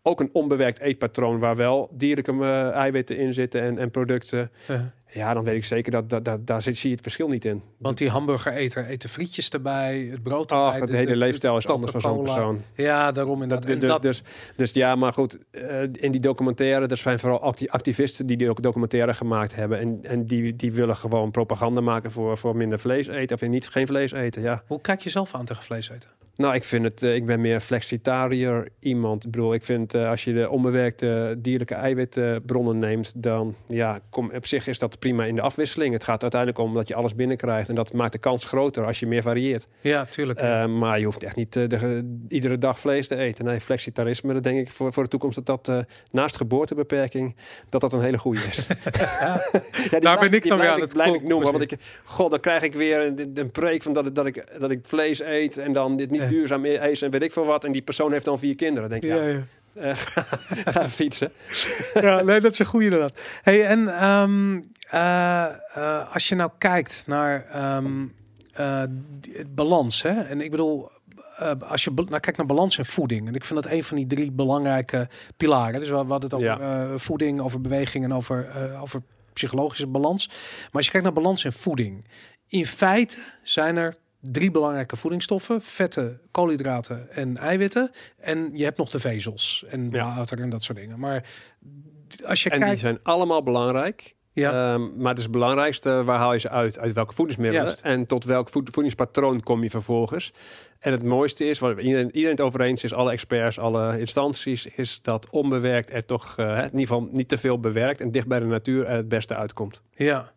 ook 0.02 0.20
een 0.20 0.30
onbewerkt 0.32 0.80
eetpatroon 0.80 1.38
waar 1.38 1.56
wel 1.56 1.88
dierlijke 1.92 2.32
eh, 2.32 2.70
eiwitten 2.70 3.16
in 3.16 3.34
zitten 3.34 3.62
en, 3.62 3.78
en 3.78 3.90
producten. 3.90 4.50
Ja, 5.14 5.34
dan 5.34 5.44
weet 5.44 5.54
ik 5.54 5.64
zeker 5.64 5.92
dat, 5.92 6.10
dat, 6.10 6.24
dat 6.24 6.46
daar 6.46 6.62
zit, 6.62 6.76
zie 6.76 6.88
je 6.88 6.94
het 6.94 7.04
verschil 7.04 7.28
niet 7.28 7.44
in. 7.44 7.62
want 7.78 7.98
die 7.98 8.08
hamburgereter 8.08 8.86
eten 8.86 9.08
frietjes 9.08 9.48
erbij, 9.48 10.08
het 10.10 10.22
brood 10.22 10.52
Ach, 10.52 10.72
erbij. 10.72 10.86
de, 10.86 10.96
hele 10.96 11.16
leefstijl 11.16 11.56
is 11.56 11.66
anders 11.66 11.92
van 11.92 12.00
zo'n 12.00 12.20
persoon. 12.22 12.62
Ja, 12.74 13.12
daarom 13.12 13.42
inderdaad. 13.42 13.62
Dat, 13.66 13.70
En 13.70 13.78
dus, 13.78 13.88
dat, 13.88 14.02
dus, 14.02 14.22
dus 14.56 14.72
ja, 14.72 14.94
maar 14.94 15.12
goed, 15.12 15.38
eh, 15.50 15.82
in 15.82 16.10
die 16.12 16.20
documentaire, 16.20 16.86
er 16.86 16.96
zijn 16.96 17.18
vooral 17.18 17.40
acti- 17.40 17.66
activisten 17.68 18.26
die 18.26 18.36
die 18.36 18.50
ook 18.50 18.62
documentaire 18.62 19.14
gemaakt 19.14 19.54
hebben. 19.54 19.78
En, 19.78 19.98
en 20.02 20.26
die, 20.26 20.56
die 20.56 20.72
willen 20.72 20.96
gewoon 20.96 21.30
propaganda 21.30 21.80
maken 21.80 22.10
voor, 22.10 22.38
voor 22.38 22.56
minder 22.56 22.78
vlees 22.78 23.06
eten 23.06 23.36
of 23.36 23.48
niet, 23.48 23.68
geen 23.68 23.86
vlees 23.86 24.12
eten. 24.12 24.42
Ja. 24.42 24.62
Hoe 24.66 24.80
kijk 24.80 25.00
je 25.00 25.10
zelf 25.10 25.34
aan 25.34 25.44
tegen 25.44 25.62
vlees 25.62 25.90
eten? 25.90 26.08
Nou, 26.42 26.54
ik 26.54 26.64
vind 26.64 26.84
het, 26.84 27.02
eh, 27.02 27.14
ik 27.14 27.26
ben 27.26 27.40
meer 27.40 27.60
flexitariër 27.60 28.68
iemand. 28.80 29.24
Ik 29.24 29.30
bedoel, 29.30 29.54
ik 29.54 29.64
vind 29.64 29.94
eh, 29.94 30.08
als 30.08 30.24
je 30.24 30.32
de 30.32 30.50
onbewerkte 30.50 31.34
dierlijke 31.38 31.74
eiwitbronnen 31.74 32.78
neemt, 32.78 33.12
dan 33.16 33.54
ja, 33.68 34.00
kom, 34.10 34.30
op 34.34 34.46
zich 34.46 34.66
is 34.66 34.78
dat 34.78 34.98
prima 34.98 35.24
in 35.24 35.34
de 35.34 35.40
afwisseling. 35.40 35.92
Het 35.92 36.04
gaat 36.04 36.22
uiteindelijk 36.22 36.60
om 36.60 36.74
dat 36.74 36.88
je 36.88 36.94
alles 36.94 37.14
binnenkrijgt 37.14 37.68
en 37.68 37.74
dat 37.74 37.92
maakt 37.92 38.12
de 38.12 38.18
kans 38.18 38.44
groter 38.44 38.84
als 38.86 39.00
je 39.00 39.06
meer 39.06 39.22
varieert. 39.22 39.68
Ja, 39.80 40.04
tuurlijk. 40.04 40.40
Eh, 40.40 40.66
maar 40.66 40.98
je 40.98 41.04
hoeft 41.04 41.22
echt 41.22 41.36
niet 41.36 41.56
eh, 41.56 41.68
de, 41.68 42.16
iedere 42.28 42.58
dag 42.58 42.78
vlees 42.80 43.08
te 43.08 43.16
eten. 43.16 43.44
Nee, 43.44 43.60
flexitarisme, 43.60 44.32
dat 44.32 44.42
denk 44.42 44.58
ik 44.58 44.70
voor, 44.70 44.92
voor 44.92 45.02
de 45.02 45.08
toekomst 45.08 45.44
dat 45.44 45.66
dat 45.66 45.84
naast 46.10 46.36
geboortebeperking, 46.36 47.36
dat 47.68 47.80
dat 47.80 47.92
een 47.92 48.02
hele 48.02 48.18
goede 48.18 48.40
is. 48.50 48.66
ja, 49.90 49.98
Daar 50.00 50.18
ben 50.18 50.32
ik 50.32 50.48
dan 50.48 50.58
weer 50.58 50.68
aan 50.68 50.76
ik- 50.76 50.82
het 50.82 50.92
blijf 50.92 51.14
ik 51.14 51.22
noemen. 51.22 51.52
Want 51.52 51.72
ik, 51.72 51.78
god, 52.04 52.30
dan 52.30 52.40
krijg 52.40 52.62
ik 52.62 52.74
weer 52.74 53.00
een, 53.06 53.30
een 53.34 53.50
preek 53.50 53.82
van 53.82 53.92
dat, 53.92 54.06
ik- 54.06 54.14
dat, 54.14 54.26
ik, 54.26 54.44
dat 54.58 54.70
ik 54.70 54.80
vlees 54.82 55.20
eet 55.22 55.58
en 55.58 55.72
dan 55.72 55.96
dit 55.96 56.10
niet. 56.10 56.30
duurzaam 56.32 56.64
eet 56.64 57.02
en 57.02 57.10
weet 57.10 57.22
ik 57.22 57.32
veel 57.32 57.44
wat. 57.44 57.64
En 57.64 57.72
die 57.72 57.82
persoon 57.82 58.12
heeft 58.12 58.24
dan 58.24 58.38
vier 58.38 58.54
kinderen. 58.54 58.90
Dan 58.90 59.00
denk 59.00 59.12
ik, 59.14 59.20
ja, 59.20 59.28
ja. 59.28 59.94
eh, 60.64 60.84
fietsen. 61.00 61.32
ja, 61.94 62.22
nee, 62.22 62.40
dat 62.40 62.52
is 62.52 62.58
een 62.58 62.66
goede 62.66 62.84
inderdaad. 62.84 63.20
Hey, 63.42 63.66
en 63.66 63.88
ehm, 63.88 64.60
eh, 64.88 65.44
eh, 65.74 66.12
als 66.14 66.28
je 66.28 66.34
nou 66.34 66.50
kijkt 66.58 67.04
naar 67.06 67.46
die- 69.20 69.36
het 69.36 69.54
balans, 69.54 70.02
hè? 70.02 70.20
En 70.20 70.40
ik 70.40 70.50
bedoel, 70.50 70.90
als 71.60 71.84
je 71.84 71.90
nou, 71.94 72.20
kijkt 72.20 72.36
naar 72.36 72.46
balans 72.46 72.78
en 72.78 72.86
voeding, 72.86 73.28
en 73.28 73.34
ik 73.34 73.44
vind 73.44 73.62
dat 73.62 73.72
een 73.72 73.84
van 73.84 73.96
die 73.96 74.06
drie 74.06 74.30
belangrijke 74.32 75.08
pilaren. 75.36 75.80
Dus 75.80 75.88
we, 75.88 75.94
we 76.04 76.10
hadden 76.10 76.20
het 76.30 76.34
over 76.34 76.46
Ja. 76.46 76.98
voeding, 76.98 77.40
over 77.40 77.60
beweging 77.60 78.04
en 78.04 78.14
over, 78.14 78.48
over 78.80 79.02
psychologische 79.32 79.86
balans. 79.86 80.26
Maar 80.28 80.68
als 80.72 80.84
je 80.84 80.90
kijkt 80.90 81.06
naar 81.06 81.14
balans 81.16 81.44
en 81.44 81.52
voeding, 81.52 82.06
in 82.48 82.66
feite 82.66 83.18
zijn 83.42 83.76
er 83.76 83.96
drie 84.22 84.50
belangrijke 84.50 84.96
voedingsstoffen: 84.96 85.60
vetten, 85.62 86.20
koolhydraten 86.30 87.10
en 87.10 87.36
eiwitten. 87.36 87.90
En 88.18 88.50
je 88.52 88.64
hebt 88.64 88.78
nog 88.78 88.90
de 88.90 89.00
vezels 89.00 89.64
en 89.68 89.88
Ja. 89.90 90.14
water 90.16 90.40
en 90.40 90.50
dat 90.50 90.62
soort 90.62 90.78
dingen. 90.78 90.98
Maar 90.98 91.24
als 92.24 92.42
je 92.42 92.50
En 92.50 92.56
die 92.56 92.64
kijkt, 92.66 92.80
zijn 92.80 92.98
allemaal 93.02 93.42
belangrijk. 93.42 94.14
ja, 94.32 94.72
Ehm, 94.72 94.96
maar 94.96 95.08
het 95.08 95.16
is 95.18 95.22
het 95.22 95.32
belangrijkste, 95.32 96.04
waar 96.04 96.18
haal 96.18 96.32
je 96.32 96.38
ze 96.38 96.48
uit? 96.48 96.78
Uit 96.78 96.92
welke 96.92 97.14
voedingsmiddelen? 97.14 97.64
Juist. 97.64 97.80
En 97.80 98.06
tot 98.06 98.24
welk 98.24 98.48
voed- 98.48 98.70
voedingspatroon 98.72 99.40
kom 99.42 99.62
je 99.62 99.70
vervolgens? 99.70 100.32
En 100.78 100.92
het 100.92 101.02
mooiste 101.02 101.44
is, 101.44 101.58
waar 101.58 101.80
iedereen, 101.80 102.06
iedereen 102.06 102.30
het 102.30 102.40
over 102.40 102.60
eens 102.60 102.84
is, 102.84 102.92
alle 102.94 103.10
experts, 103.12 103.58
alle 103.58 103.98
instanties, 103.98 104.66
is 104.66 105.02
dat 105.02 105.30
onbewerkt 105.30 105.92
er 105.92 106.04
toch 106.04 106.34
eh, 106.36 106.56
in 106.58 106.64
ieder 106.64 106.80
geval 106.80 107.08
niet 107.12 107.28
te 107.28 107.38
veel 107.38 107.60
bewerkt 107.60 108.00
en 108.00 108.10
dicht 108.10 108.26
bij 108.26 108.38
de 108.38 108.46
natuur 108.46 108.86
er 108.86 108.96
het 108.96 109.08
beste 109.08 109.34
uitkomt. 109.36 109.80
ja. 109.94 110.32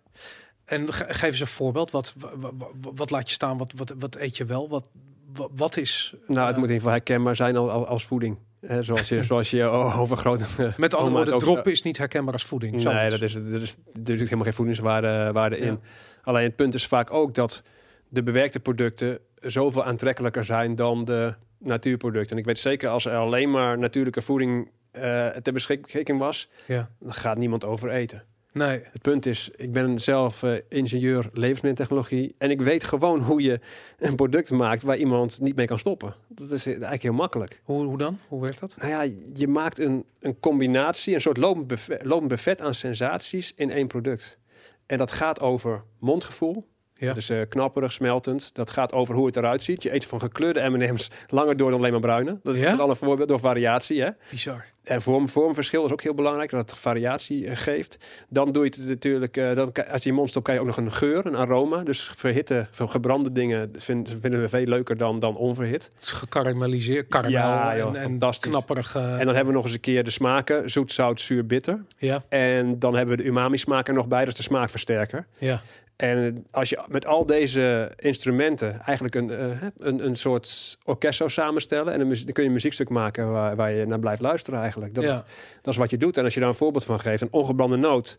En 0.66 0.94
ge- 0.94 1.06
geef 1.08 1.30
eens 1.30 1.40
een 1.40 1.48
voorbeeld. 1.48 1.92
Wat, 1.92 2.16
wa- 2.18 2.38
wa- 2.38 2.52
wa- 2.58 2.92
wat, 2.96 3.10
laat 3.10 3.28
je 3.28 3.34
staan? 3.34 3.58
Wat, 3.58 3.74
wat, 3.76 3.94
wat 4.00 4.16
eet 4.16 4.38
je 4.38 4.46
wel? 4.46 4.70
Wat, 4.70 4.90
wa- 5.34 5.48
wat 5.56 5.78
is... 5.78 6.14
Nou, 6.28 6.28
het 6.28 6.38
eh, 6.38 6.46
moet 6.46 6.56
in 6.56 6.62
ieder 6.62 6.76
geval 6.76 6.92
herkenbaar 6.92 7.36
zijn 7.36 7.56
al, 7.58 7.72
al- 7.72 7.88
als 7.88 8.06
voeding. 8.06 8.38
Zoals 8.80 9.10
je, 9.10 9.24
zoals 9.30 9.50
je 9.50 9.64
overgrote. 9.64 10.74
Met 10.78 10.94
andere 10.94 11.16
woorden, 11.16 11.38
droppen 11.38 11.72
is 11.72 11.82
niet 11.82 11.98
herkenbaar 11.98 12.34
als 12.34 12.44
voeding. 12.46 12.84
Nee, 12.84 13.10
dat 13.10 13.22
is, 13.22 13.36
er 13.36 13.62
is, 13.62 13.76
natuurlijk 13.94 14.20
helemaal 14.20 14.44
geen 14.44 14.54
voedingswaarde 14.54 15.30
waarde 15.34 15.58
in. 15.58 15.66
Ja. 15.66 15.78
Alleen 16.24 16.44
het 16.44 16.56
punt 16.56 16.74
is 16.74 16.88
vaak 16.88 17.12
ook 17.14 17.36
dat 17.36 17.64
de 18.10 18.24
bewerkte 18.24 18.60
producten 18.60 19.20
zoveel 19.40 19.84
aantrekkelijker 19.84 20.44
zijn 20.46 20.76
dan 20.76 21.06
de 21.06 21.34
natuurproducten. 21.60 22.32
En 22.32 22.38
ik 22.38 22.46
weet 22.46 22.60
zeker, 22.60 22.90
als 22.90 23.06
er 23.06 23.16
alleen 23.18 23.52
maar 23.52 23.78
natuurlijke 23.78 24.22
voeding 24.22 24.70
eh 24.92 25.28
ter 25.28 25.54
beschikking 25.54 26.20
was, 26.20 26.50
Ja. 26.68 26.90
dan 27.00 27.14
gaat 27.14 27.38
niemand 27.38 27.66
over 27.66 27.90
eten. 27.90 28.24
Nee. 28.58 28.82
Het 28.92 29.02
punt 29.02 29.26
is, 29.26 29.50
ik 29.56 29.72
ben 29.72 30.02
zelf 30.02 30.44
eh, 30.44 30.54
ingenieur 30.70 31.30
levensmiddeltechnologie 31.34 32.36
en 32.38 32.50
ik 32.50 32.62
weet 32.62 32.84
gewoon 32.84 33.22
hoe 33.22 33.42
je 33.42 33.60
een 34.00 34.16
product 34.16 34.52
maakt 34.52 34.82
waar 34.82 34.98
iemand 34.98 35.42
niet 35.42 35.56
mee 35.56 35.66
kan 35.66 35.80
stoppen. 35.80 36.16
Dat 36.28 36.52
is 36.52 36.68
eigenlijk 36.68 37.02
heel 37.02 37.14
makkelijk. 37.14 37.62
Hoe, 37.64 37.84
hoe 37.84 37.98
dan? 37.98 38.20
Hoe 38.28 38.42
werkt 38.42 38.60
dat? 38.60 38.76
Nou 38.80 38.90
ja, 38.90 39.16
je 39.34 39.48
maakt 39.48 39.80
een, 39.80 40.06
een 40.20 40.40
combinatie, 40.40 41.14
een 41.14 41.22
soort 41.22 41.38
lopend 41.38 41.68
buffet, 41.68 42.06
lopend 42.06 42.28
buffet 42.28 42.62
aan 42.62 42.74
sensaties 42.74 43.54
in 43.56 43.72
één 43.72 43.88
product. 43.88 44.40
En 44.86 44.98
dat 44.98 45.12
gaat 45.12 45.40
over 45.40 45.84
mondgevoel. 46.00 46.68
Ja. 46.98 47.14
Dus 47.14 47.32
knapperig, 47.50 47.92
smeltend. 47.92 48.54
Dat 48.56 48.70
gaat 48.70 48.94
over 48.94 49.16
hoe 49.16 49.26
het 49.26 49.36
eruit 49.38 49.64
ziet. 49.64 49.84
Je 49.84 49.94
eet 49.94 50.06
van 50.06 50.20
gekleurde 50.20 50.70
M&M's 50.70 51.10
langer 51.28 51.58
door 51.58 51.70
dan 51.70 51.80
alleen 51.80 51.92
maar 51.92 52.00
bruine. 52.02 52.40
Dat 52.44 52.54
is 52.56 52.62
Ja? 52.62 52.72
met 52.72 52.80
alle 52.80 52.96
voorbeeld 52.96 53.28
door 53.28 53.40
variatie. 53.40 54.02
Hè? 54.02 54.10
Bizar. 54.30 54.66
En 54.84 55.02
vorm, 55.02 55.30
vormverschil 55.30 55.86
is 55.86 55.92
ook 55.92 56.02
heel 56.02 56.14
belangrijk, 56.14 56.50
dat 56.50 56.70
het 56.70 56.80
variatie 56.80 57.48
eh, 57.48 57.56
geeft. 57.56 57.98
Dan 58.30 58.52
doe 58.52 58.64
je 58.64 58.70
het 58.78 58.88
natuurlijk, 58.88 59.38
eh, 59.38 59.56
dan, 59.56 59.72
als 59.92 60.04
je 60.04 60.10
je 60.10 60.16
mond 60.16 60.30
stopt, 60.30 60.46
kan 60.46 60.54
je 60.54 60.60
ook 60.60 60.66
nog 60.68 60.78
een 60.78 60.92
geur, 60.92 61.26
een 61.26 61.36
aroma. 61.36 61.84
Dus 61.84 62.12
verhitte, 62.16 62.68
gebrande 62.72 63.32
dingen 63.32 63.72
vind- 63.76 64.16
vinden 64.22 64.42
we 64.42 64.48
veel 64.48 64.66
leuker 64.66 64.98
dan, 64.98 65.20
dan 65.20 65.36
onverhit. 65.38 65.92
Het 65.94 66.04
is 66.04 66.12
gekarameliseerd, 66.12 67.08
karamel 67.08 67.32
Ja, 67.32 67.78
joh, 67.78 67.96
en, 67.98 68.20
knapperig. 68.40 68.96
En 68.96 69.26
dan 69.26 69.36
hebben 69.36 69.46
we 69.46 69.52
nog 69.54 69.64
eens 69.64 69.74
een 69.74 69.80
keer 69.80 70.04
de 70.04 70.12
smaken, 70.12 70.70
zoet, 70.70 70.92
zout, 70.92 71.22
zuur, 71.22 71.46
bitter. 71.46 71.84
ja, 71.98 72.24
En 72.30 72.80
dan 72.80 72.96
hebben 72.96 73.18
we 73.18 73.24
de 73.24 73.30
umami 73.30 73.58
smaak 73.58 73.88
er 73.88 73.94
nog 73.94 74.08
bij, 74.08 74.20
dat 74.20 74.28
is 74.28 74.36
de 74.36 74.44
smaakversterker. 74.44 75.26
ja. 75.38 75.62
En 75.96 76.46
als 76.52 76.70
je 76.70 76.80
met 76.88 77.06
al 77.06 77.26
deze 77.26 77.92
instrumenten 77.96 78.82
eigenlijk 78.82 79.16
een, 79.16 79.30
eh, 79.30 79.50
een, 79.78 80.06
een 80.06 80.16
soort 80.16 80.78
orkest 80.84 81.18
zou 81.18 81.30
samenstellen... 81.30 81.94
en 81.94 82.00
dan, 82.00 82.08
kun 82.32 82.44
je 82.44 82.48
een 82.50 82.52
muziekstuk 82.52 82.90
maken 82.90 83.32
waar, 83.32 83.56
waar 83.56 83.72
je 83.72 83.86
naar 83.86 84.00
blijft 84.00 84.22
luisteren 84.22 84.60
eigenlijk. 84.60 84.96
Dat, 84.96 85.04
Ja. 85.04 85.14
is, 85.14 85.22
dat 85.62 85.74
is 85.74 85.80
wat 85.80 85.90
je 85.90 85.98
doet. 85.98 86.18
En 86.18 86.24
als 86.24 86.34
je 86.34 86.40
daar 86.40 86.50
een 86.50 86.56
voorbeeld 86.56 86.86
van 86.86 87.00
geeft, 87.00 87.22
een 87.22 87.32
ongebrande 87.34 87.76
noot... 87.76 88.18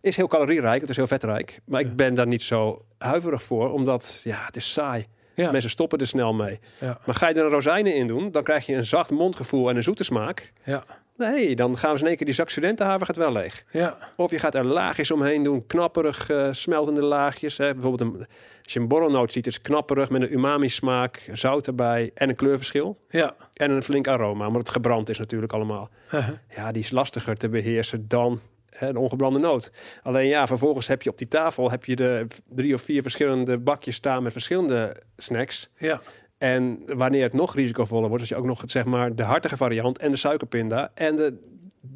is 0.00 0.16
heel 0.16 0.26
calorierijk, 0.28 0.80
het 0.80 0.90
is 0.90 0.96
heel 0.96 1.06
vetrijk. 1.06 1.60
Maar 1.64 1.80
Ja. 1.80 1.86
ik 1.88 1.96
ben 1.96 2.14
daar 2.14 2.26
niet 2.26 2.42
zo 2.42 2.84
huiverig 2.98 3.42
voor, 3.42 3.72
omdat 3.72 4.20
ja, 4.24 4.44
het 4.46 4.56
is 4.56 4.72
saai. 4.72 5.06
Ja. 5.34 5.50
Mensen 5.50 5.70
stoppen 5.70 5.98
er 5.98 6.06
snel 6.06 6.34
mee. 6.34 6.58
Ja. 6.80 6.98
Maar 7.06 7.14
ga 7.14 7.28
je 7.28 7.34
er 7.34 7.44
een 7.44 7.50
rozijnen 7.50 7.94
in 7.94 8.06
doen, 8.06 8.30
dan 8.30 8.42
krijg 8.42 8.66
je 8.66 8.74
een 8.74 8.84
zacht 8.84 9.10
mondgevoel 9.10 9.68
en 9.68 9.76
een 9.76 9.82
zoete 9.82 10.04
smaak. 10.04 10.52
Ja. 10.64 10.84
Nee, 11.16 11.56
dan 11.56 11.78
gaan 11.78 11.94
we 11.94 12.00
in 12.00 12.06
één 12.06 12.16
keer 12.16 12.26
die 12.26 12.34
zak 12.34 12.50
studentenhaven 12.50 13.06
gaat 13.06 13.16
wel 13.16 13.32
leeg. 13.32 13.64
Ja. 13.70 13.96
Of 14.16 14.30
je 14.30 14.38
gaat 14.38 14.54
er 14.54 14.64
laagjes 14.64 15.10
omheen 15.10 15.42
doen, 15.42 15.66
knapperig 15.66 16.30
eh, 16.30 16.48
smeltende 16.52 17.02
laagjes. 17.02 17.58
Hè. 17.58 17.72
Bijvoorbeeld 17.72 18.14
een, 18.14 18.26
als 18.64 18.72
je 18.72 18.80
een 18.80 18.88
borrelnoot 18.88 19.32
ziet, 19.32 19.46
is 19.46 19.60
knapperig 19.60 20.10
met 20.10 20.22
een 20.22 20.32
umami 20.32 20.68
smaak, 20.68 21.30
zout 21.32 21.66
erbij 21.66 22.10
en 22.14 22.28
een 22.28 22.36
kleurverschil. 22.36 22.98
Ja. 23.08 23.34
En 23.52 23.70
een 23.70 23.82
flink 23.82 24.08
aroma, 24.08 24.46
omdat 24.46 24.62
het 24.62 24.70
gebrand 24.70 25.08
is 25.08 25.18
natuurlijk 25.18 25.52
allemaal. 25.52 25.90
Uh-huh. 26.06 26.28
Ja, 26.56 26.72
die 26.72 26.82
is 26.82 26.90
lastiger 26.90 27.36
te 27.36 27.48
beheersen 27.48 28.08
dan 28.08 28.40
hè, 28.70 28.88
een 28.88 28.96
ongebrande 28.96 29.38
noot. 29.38 29.70
Alleen 30.02 30.26
ja, 30.26 30.46
vervolgens 30.46 30.86
heb 30.86 31.02
je 31.02 31.10
op 31.10 31.18
die 31.18 31.28
tafel 31.28 31.70
heb 31.70 31.84
je 31.84 31.96
de 31.96 32.26
drie 32.48 32.74
of 32.74 32.82
vier 32.82 33.02
verschillende 33.02 33.58
bakjes 33.58 33.94
staan 33.94 34.22
met 34.22 34.32
verschillende 34.32 34.96
snacks. 35.16 35.68
Ja. 35.76 36.00
En 36.38 36.82
wanneer 36.86 37.22
het 37.22 37.32
nog 37.32 37.54
risicovoller 37.54 38.08
wordt, 38.08 38.20
als 38.20 38.28
je 38.30 38.36
ook 38.36 38.44
nog 38.44 38.62
zeg 38.66 38.84
maar 38.84 39.14
de 39.14 39.22
hartige 39.22 39.56
variant 39.56 39.98
en 39.98 40.10
de 40.10 40.16
suikerpinda 40.16 40.90
en 40.94 41.16
de 41.16 41.38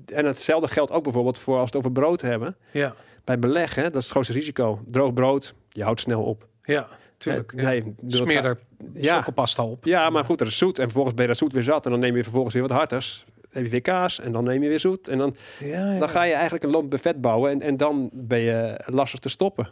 en 0.07 0.25
hetzelfde 0.25 0.69
geldt 0.69 0.93
ook 0.93 1.03
bijvoorbeeld 1.03 1.39
voor 1.39 1.55
als 1.59 1.71
we 1.71 1.77
het 1.77 1.87
over 1.87 1.93
brood 2.01 2.21
hebben. 2.21 2.57
Ja. 2.71 2.95
Bij 3.25 3.39
beleg, 3.39 3.75
hè, 3.75 3.83
dat 3.83 3.95
is 3.97 4.03
het 4.03 4.11
grootste 4.11 4.33
risico. 4.33 4.81
Droog 4.87 5.13
brood, 5.15 5.55
je 5.69 5.83
houdt 5.83 6.01
snel 6.01 6.23
op. 6.23 6.47
Ja. 6.63 6.89
Tuurlijk. 7.17 7.53
Eh, 7.53 7.63
ja. 7.63 7.69
nee, 7.69 7.95
Smeer 8.07 8.45
er 8.45 8.59
Ja. 8.95 9.25
op. 9.57 9.85
Ja, 9.85 10.11
maar 10.11 10.25
goed, 10.25 10.39
dat 10.39 10.49
is 10.49 10.59
zoet. 10.59 10.79
En 10.79 10.85
vervolgens 10.85 11.15
ben 11.15 11.25
je 11.25 11.31
dat 11.31 11.39
zoet 11.41 11.53
weer 11.53 11.63
zat. 11.63 11.85
En 11.85 11.91
dan 11.91 12.01
neem 12.01 12.17
je 12.17 12.23
vervolgens 12.23 12.55
weer 12.55 12.63
wat 12.63 12.73
harders. 12.73 13.25
Dan 13.35 13.49
heb 13.51 13.63
je 13.65 13.71
weer 13.71 13.81
kaas 13.81 14.21
en 14.21 14.33
dan 14.33 14.45
neem 14.45 14.63
je 14.63 14.69
weer 14.69 14.81
zoet. 14.81 15.09
En 15.09 15.19
dan, 15.19 15.37
Ja, 15.59 15.93
ja. 15.93 15.99
dan 15.99 16.09
ga 16.09 16.23
je 16.23 16.33
eigenlijk 16.33 16.65
een 16.65 16.71
lomp 16.71 16.91
buffet 16.91 17.21
bouwen. 17.21 17.51
En, 17.51 17.63
en 17.63 17.77
dan 17.77 18.11
ben 18.13 18.39
je 18.39 18.81
lastig 18.87 19.21
te 19.21 19.29
stoppen. 19.29 19.69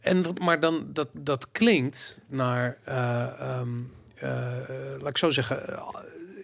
En, 0.00 0.24
maar 0.40 0.60
dan, 0.60 0.86
dat, 0.92 1.08
dat 1.12 1.52
klinkt 1.52 2.22
naar, 2.28 2.78
eh, 2.84 3.60
laat 4.98 5.08
ik 5.08 5.18
zo 5.18 5.30
zeggen, 5.30 5.68
eh, 5.68 5.82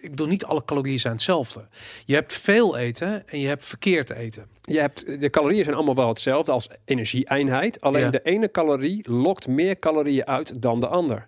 ik 0.01 0.09
bedoel 0.09 0.27
niet 0.27 0.45
alle 0.45 0.65
calorieën 0.65 0.99
zijn 0.99 1.13
hetzelfde. 1.13 1.67
Je 2.05 2.13
hebt 2.13 2.33
veel 2.33 2.77
eten 2.77 3.27
en 3.27 3.39
je 3.39 3.47
hebt 3.47 3.65
verkeerd 3.65 4.09
eten. 4.09 4.45
Je 4.61 4.79
hebt, 4.79 5.05
de 5.21 5.29
calorieën 5.29 5.63
zijn 5.63 5.75
allemaal 5.75 5.95
wel 5.95 6.07
hetzelfde 6.07 6.51
als 6.51 6.67
energieeenheid. 6.85 7.81
Alleen 7.81 8.01
Ja. 8.03 8.09
de 8.09 8.21
ene 8.23 8.51
calorie 8.51 9.11
lokt 9.11 9.47
meer 9.47 9.79
calorieën 9.79 10.25
uit 10.25 10.61
dan 10.61 10.79
de 10.79 10.87
ander. 10.87 11.27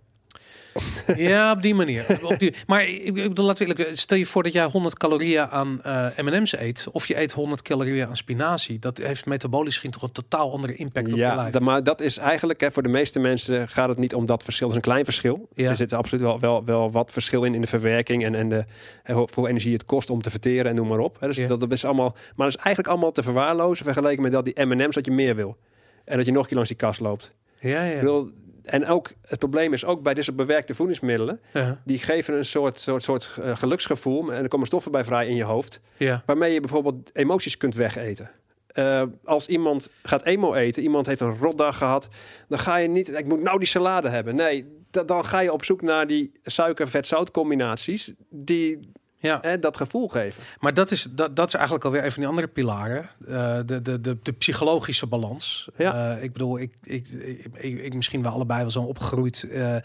Ja, 1.16 1.52
op 1.52 1.62
die 1.62 1.76
manier. 1.76 2.20
Op 2.24 2.40
die, 2.40 2.54
maar 2.68 2.88
ik, 2.88 3.04
ik 3.06 3.14
bedoel, 3.14 3.46
laten 3.46 3.68
we 3.68 3.74
eerlijk 3.76 3.98
stel 3.98 4.18
je 4.18 4.26
voor 4.26 4.44
dat 4.44 4.54
jij 4.54 4.66
100 4.66 4.98
calorieën 4.98 5.48
aan 5.48 5.82
eh, 5.84 6.08
M&M's 6.18 6.58
eet, 6.58 6.88
of 6.92 7.06
je 7.08 7.20
eet 7.20 7.32
100 7.32 7.62
calorieën 7.62 8.08
aan 8.08 8.18
spinazie. 8.18 8.80
Dat 8.80 8.98
heeft 8.98 9.26
metabolisch 9.26 9.76
gezien 9.76 9.92
toch 9.92 10.02
een 10.02 10.12
totaal 10.12 10.52
andere 10.52 10.76
impact 10.76 11.08
op 11.08 11.14
je 11.14 11.20
Ja, 11.20 11.36
lijf. 11.36 11.52
dat, 11.52 11.62
maar 11.62 11.84
dat 11.84 12.02
is 12.02 12.18
eigenlijk, 12.18 12.60
hè, 12.60 12.72
voor 12.72 12.84
de 12.84 12.90
meeste 12.90 13.20
mensen 13.20 13.68
gaat 13.68 13.90
het 13.90 13.98
niet 13.98 14.14
om 14.16 14.26
dat 14.26 14.44
verschil. 14.44 14.68
Dat 14.68 14.76
is 14.78 14.84
een 14.84 14.90
klein 14.90 15.06
verschil. 15.06 15.48
Ja. 15.54 15.70
Er 15.70 15.76
zit 15.76 15.94
absoluut 15.94 16.24
wel, 16.24 16.40
wel, 16.40 16.66
wel 16.66 16.92
wat 16.92 17.12
verschil 17.12 17.44
in 17.44 17.54
in 17.56 17.62
de 17.62 17.68
verwerking 17.68 18.24
en, 18.26 18.36
en 18.36 18.50
de, 18.50 18.66
hoeveel 19.14 19.48
energie 19.48 19.74
het 19.74 19.86
kost 19.86 20.10
om 20.10 20.22
te 20.22 20.30
verteren 20.30 20.66
en 20.70 20.76
noem 20.76 20.88
maar 20.88 21.00
op. 21.00 21.18
Hè, 21.20 21.28
dus 21.28 21.38
Ja. 21.38 21.48
dat, 21.48 21.60
dat 21.60 21.72
is 21.72 21.86
allemaal, 21.86 22.12
maar 22.36 22.48
dat 22.48 22.56
is 22.58 22.64
eigenlijk 22.64 22.88
allemaal 22.88 23.12
te 23.12 23.24
verwaarlozen 23.24 23.86
vergeleken 23.86 24.22
met 24.24 24.32
dat 24.32 24.46
die 24.46 24.66
M&M's 24.66 24.96
dat 24.96 25.06
je 25.06 25.12
meer 25.12 25.36
wil. 25.36 25.58
En 26.06 26.18
dat 26.18 26.26
je 26.26 26.32
nog 26.32 26.42
een 26.42 26.48
keer 26.48 26.56
langs 26.58 26.72
die 26.72 26.80
kast 26.80 27.00
loopt. 27.00 27.34
Ja, 27.60 27.82
Ik 27.84 27.94
ja. 27.94 28.00
bedoel, 28.00 28.30
en 28.66 28.86
ook 28.88 29.10
het 29.28 29.40
probleem 29.40 29.74
is 29.74 29.86
ook 29.86 30.02
bij 30.04 30.14
deze 30.14 30.34
bewerkte 30.34 30.74
voedingsmiddelen. 30.76 31.40
ja. 31.54 31.82
Die 31.86 31.98
geven 31.98 32.34
een 32.38 32.46
soort, 32.46 32.80
soort, 32.80 33.04
soort 33.04 33.32
eh, 33.42 33.56
geluksgevoel. 33.56 34.34
En 34.34 34.44
er 34.44 34.48
komen 34.50 34.68
stoffen 34.68 34.92
bij 34.92 35.04
vrij 35.04 35.28
in 35.28 35.36
je 35.36 35.44
hoofd. 35.44 35.82
ja. 35.98 36.24
Waarmee 36.26 36.54
je 36.54 36.60
bijvoorbeeld 36.60 37.10
emoties 37.14 37.58
kunt 37.58 37.76
wegeten. 37.76 38.30
Eh, 38.68 39.04
als 39.24 39.48
iemand 39.48 39.90
gaat 40.04 40.24
emo 40.24 40.54
eten, 40.54 40.84
iemand 40.84 41.06
heeft 41.06 41.22
een 41.22 41.38
rotdag 41.38 41.78
gehad, 41.78 42.08
dan 42.48 42.60
ga 42.60 42.76
je 42.78 42.88
niet, 42.88 43.14
ik 43.18 43.26
moet 43.28 43.42
nou 43.42 43.58
die 43.58 43.68
salade 43.68 44.10
hebben. 44.10 44.36
Nee, 44.36 44.66
da- 44.92 45.04
dan 45.04 45.26
ga 45.26 45.40
je 45.40 45.54
op 45.54 45.66
zoek 45.66 45.82
naar 45.82 46.08
die 46.08 46.32
suiker-vet-zout 46.44 47.32
combinaties 47.32 48.14
die 48.30 48.80
ja. 49.26 49.40
hè, 49.42 49.60
dat 49.60 49.78
gevoel 49.78 50.08
geven. 50.08 50.44
Maar 50.60 50.74
dat 50.74 50.92
is, 50.92 51.08
dat, 51.12 51.36
dat 51.36 51.48
is 51.48 51.54
eigenlijk 51.54 51.86
alweer 51.86 52.04
een 52.04 52.12
van 52.12 52.20
die 52.20 52.30
andere 52.30 52.48
pilaren. 52.48 53.10
Eh, 53.28 53.60
de, 53.66 53.82
de, 53.82 54.02
de, 54.02 54.18
de 54.24 54.32
psychologische 54.32 55.08
balans. 55.08 55.70
Ja. 55.78 56.16
Eh, 56.16 56.24
ik 56.24 56.34
bedoel, 56.34 56.60
ik, 56.60 56.74
ik, 56.84 57.08
ik, 57.54 57.94
misschien 57.94 58.24
wel 58.24 58.32
allebei 58.32 58.62
wel 58.62 58.72
zo 58.72 58.82
opgegroeid 58.82 59.44
eh, 59.44 59.76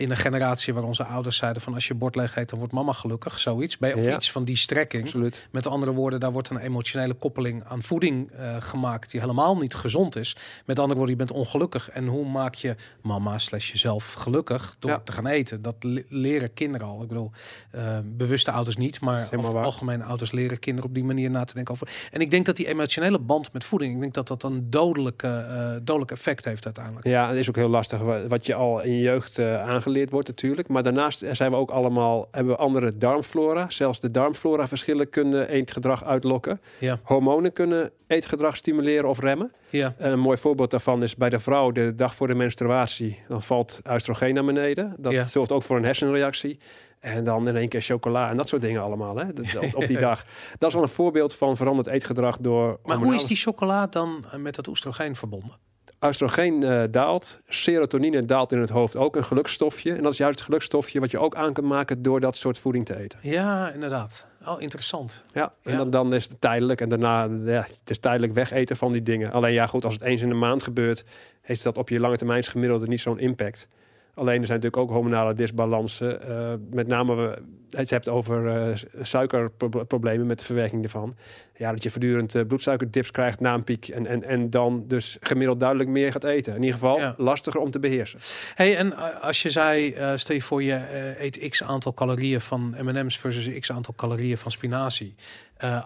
in 0.00 0.10
een 0.10 0.16
generatie 0.16 0.74
waar 0.74 0.82
onze 0.82 1.04
ouders 1.04 1.36
zeiden 1.36 1.62
van 1.62 1.74
als 1.74 1.86
je 1.86 1.94
bord 1.94 2.14
leeg 2.14 2.36
eet, 2.36 2.48
dan 2.48 2.58
wordt 2.58 2.74
mama 2.74 2.92
gelukkig. 2.92 3.38
Zoiets. 3.38 3.78
Bij, 3.78 3.92
of 3.94 4.04
Ja. 4.04 4.14
iets 4.14 4.32
van 4.32 4.44
die 4.44 4.56
strekking. 4.56 5.02
Absoluut. 5.04 5.46
Met 5.50 5.66
andere 5.66 5.92
woorden, 5.92 6.20
daar 6.20 6.32
wordt 6.32 6.50
een 6.50 6.58
emotionele 6.58 7.14
koppeling 7.14 7.64
aan 7.64 7.82
voeding 7.82 8.30
eh, 8.30 8.56
gemaakt 8.60 9.10
die 9.10 9.20
helemaal 9.20 9.56
niet 9.56 9.74
gezond 9.74 10.16
is. 10.16 10.36
Met 10.66 10.78
andere 10.78 10.98
woorden, 10.98 11.16
je 11.18 11.24
bent 11.24 11.38
ongelukkig. 11.38 11.90
En 11.90 12.06
hoe 12.06 12.28
maak 12.30 12.54
je 12.54 12.74
mama 13.02 13.38
slash 13.38 13.70
jezelf 13.70 14.12
gelukkig 14.12 14.76
door 14.78 14.90
Ja. 14.90 15.00
te 15.04 15.12
gaan 15.12 15.26
eten? 15.26 15.62
Dat 15.62 15.76
le- 15.80 16.02
leren 16.08 16.54
kinderen 16.54 16.86
al. 16.86 17.02
Ik 17.02 17.08
bedoel, 17.08 17.30
eh, 17.70 17.98
bewuste 18.04 18.50
ouders 18.50 18.76
niet, 18.76 19.00
maar 19.00 19.28
over 19.36 19.54
het 19.54 19.64
algemeen 19.64 20.02
ouders 20.02 20.30
leren 20.32 20.58
kinderen 20.58 20.88
op 20.88 20.94
die 20.94 21.04
manier 21.04 21.30
na 21.30 21.44
te 21.44 21.54
denken 21.54 21.74
over. 21.74 21.88
En 22.12 22.20
ik 22.20 22.30
denk 22.30 22.46
dat 22.46 22.56
die 22.56 22.66
emotionele 22.68 23.18
band 23.18 23.52
met 23.52 23.64
voeding, 23.64 23.94
ik 23.94 24.00
denk 24.00 24.14
dat 24.14 24.28
dat 24.28 24.42
een 24.42 24.70
dodelijke, 24.70 25.28
eh, 25.28 25.76
dodelijk 25.82 26.10
effect 26.10 26.44
heeft 26.44 26.64
uiteindelijk. 26.64 27.06
Ja, 27.06 27.28
het 27.28 27.36
is 27.38 27.48
ook 27.48 27.56
heel 27.56 27.68
lastig 27.68 28.00
wa- 28.00 28.26
wat 28.26 28.46
je 28.46 28.54
al 28.54 28.80
in 28.82 28.92
je 28.92 29.00
jeugd 29.00 29.38
eh, 29.38 29.62
aangeleerd 29.90 30.10
wordt 30.10 30.28
natuurlijk. 30.28 30.68
Maar 30.68 30.82
daarnaast 30.82 31.24
zijn 31.32 31.50
we 31.50 31.56
ook 31.56 31.70
allemaal, 31.70 32.28
hebben 32.30 32.52
we 32.54 32.58
andere 32.60 32.96
darmflora. 32.96 33.70
Zelfs 33.70 34.00
de 34.00 34.10
darmflora 34.10 34.68
verschillen 34.68 35.10
kunnen 35.10 35.48
eetgedrag 35.48 36.04
uitlokken. 36.04 36.60
Ja, 36.78 37.00
Hormonen 37.02 37.52
kunnen 37.52 37.90
eetgedrag 38.06 38.56
stimuleren 38.56 39.08
of 39.08 39.20
remmen. 39.20 39.52
ja, 39.68 39.94
Een 39.98 40.18
mooi 40.18 40.36
voorbeeld 40.36 40.70
daarvan 40.70 41.02
is 41.02 41.16
bij 41.16 41.28
de 41.28 41.38
vrouw 41.38 41.70
de 41.70 41.94
dag 41.94 42.14
voor 42.14 42.26
de 42.26 42.34
menstruatie. 42.34 43.18
Dan 43.28 43.42
valt 43.42 43.80
oestrogeen 43.90 44.34
naar 44.34 44.44
beneden. 44.44 44.94
Dat 44.98 45.12
Ja. 45.12 45.24
zorgt 45.24 45.52
ook 45.52 45.62
voor 45.62 45.76
een 45.76 45.84
hersenreactie. 45.84 46.58
En 47.00 47.24
dan 47.24 47.48
in 47.48 47.56
één 47.56 47.68
keer 47.68 47.80
chocola 47.82 48.30
en 48.30 48.36
dat 48.36 48.48
soort 48.48 48.62
dingen 48.62 48.82
allemaal. 48.82 49.16
Hè? 49.16 49.24
Op, 49.72 49.86
die 49.86 49.98
dag. 50.08 50.24
Dat 50.58 50.68
is 50.68 50.74
wel 50.74 50.82
een 50.84 50.88
voorbeeld 50.88 51.34
van 51.34 51.56
veranderd 51.56 51.86
eetgedrag 51.86 52.36
door. 52.38 52.78
maar 52.84 52.96
hoe 52.96 53.14
is 53.14 53.24
die 53.24 53.36
chocola 53.36 53.86
dan 53.86 54.24
eh, 54.32 54.38
met 54.38 54.54
dat 54.54 54.66
oestrogeen 54.68 55.16
verbonden? 55.16 55.56
Oestrogeen 56.04 56.62
eh, 56.62 56.82
daalt. 56.90 57.40
Serotonine 57.48 58.24
daalt 58.24 58.52
in 58.52 58.58
het 58.60 58.70
hoofd 58.70 58.96
ook. 58.96 59.16
Een 59.16 59.24
gelukstofje. 59.24 59.94
En 59.94 60.02
dat 60.02 60.12
is 60.12 60.18
juist 60.18 60.34
het 60.38 60.44
gelukstofje 60.46 61.00
wat 61.00 61.10
je 61.10 61.18
ook 61.18 61.34
aan 61.34 61.52
kunt 61.52 61.66
maken 61.66 62.02
door 62.02 62.20
dat 62.20 62.36
soort 62.36 62.58
voeding 62.58 62.86
te 62.86 62.96
eten. 62.98 63.18
Ja, 63.22 63.70
inderdaad. 63.70 64.26
Oh, 64.46 64.60
interessant. 64.60 65.24
Ja, 65.32 65.52
en 65.62 65.72
Ja. 65.72 65.76
Dan, 65.78 65.90
dan 65.90 66.14
is 66.14 66.24
het 66.28 66.40
tijdelijk. 66.40 66.80
En 66.80 66.88
daarna, 66.88 67.22
ja, 67.44 67.60
het 67.62 67.90
is 67.90 67.98
tijdelijk 67.98 68.32
wegeten 68.34 68.76
van 68.76 68.92
die 68.92 69.02
dingen. 69.02 69.32
Alleen 69.32 69.52
ja, 69.52 69.66
goed, 69.66 69.84
als 69.84 69.94
het 69.94 70.02
eens 70.02 70.22
in 70.22 70.28
de 70.28 70.34
maand 70.34 70.62
gebeurt, 70.62 71.04
heeft 71.40 71.62
dat 71.62 71.78
op 71.78 71.88
je 71.88 72.00
lange 72.00 72.16
termijn 72.16 72.44
gemiddelde 72.44 72.86
niet 72.86 73.00
zo'n 73.00 73.18
impact. 73.18 73.68
Alleen 74.14 74.40
er 74.40 74.46
zijn 74.46 74.60
natuurlijk 74.60 74.90
ook 74.90 74.96
hormonale 74.96 75.34
disbalansen. 75.34 76.22
eh, 76.28 76.52
met 76.70 76.86
name, 76.86 77.14
we, 77.14 77.42
het 77.70 77.90
hebt 77.90 78.08
over 78.08 78.48
eh, 78.48 78.76
suikerproblemen 79.02 80.26
met 80.26 80.38
de 80.38 80.44
verwerking 80.44 80.82
ervan. 80.84 81.14
Ja, 81.56 81.70
dat 81.70 81.82
je 81.82 81.90
voortdurend 81.90 82.34
eh, 82.34 82.46
bloedsuikerdips 82.46 83.10
krijgt 83.10 83.40
na 83.40 83.54
een 83.54 83.64
piek. 83.64 83.88
En, 83.88 84.06
en, 84.06 84.24
en 84.24 84.50
dan 84.50 84.84
dus 84.86 85.16
gemiddeld 85.20 85.60
duidelijk 85.60 85.90
meer 85.90 86.12
gaat 86.12 86.24
eten. 86.24 86.54
In 86.54 86.60
ieder 86.60 86.78
geval 86.78 86.98
Ja. 86.98 87.14
lastiger 87.16 87.60
om 87.60 87.70
te 87.70 87.78
beheersen. 87.78 88.18
Hey, 88.54 88.76
en 88.76 88.92
eh, 88.92 89.22
als 89.22 89.42
je 89.42 89.50
zei, 89.50 89.94
stel 90.16 90.34
je 90.34 90.42
voor 90.42 90.62
je 90.62 91.14
eet 91.18 91.48
x 91.48 91.62
aantal 91.62 91.94
calorieën 91.94 92.40
van 92.40 92.74
M&M's 92.82 93.18
versus 93.18 93.58
x 93.58 93.72
aantal 93.72 93.94
calorieën 93.94 94.38
van 94.38 94.50
spinazie. 94.50 95.14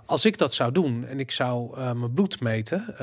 Als 0.07 0.25
ik 0.25 0.39
dat 0.39 0.55
zou 0.55 0.73
doen 0.73 1.07
en 1.07 1.21
ik 1.21 1.31
zou 1.31 1.81
mijn 1.95 2.15
bloed 2.15 2.41
meten, 2.41 2.95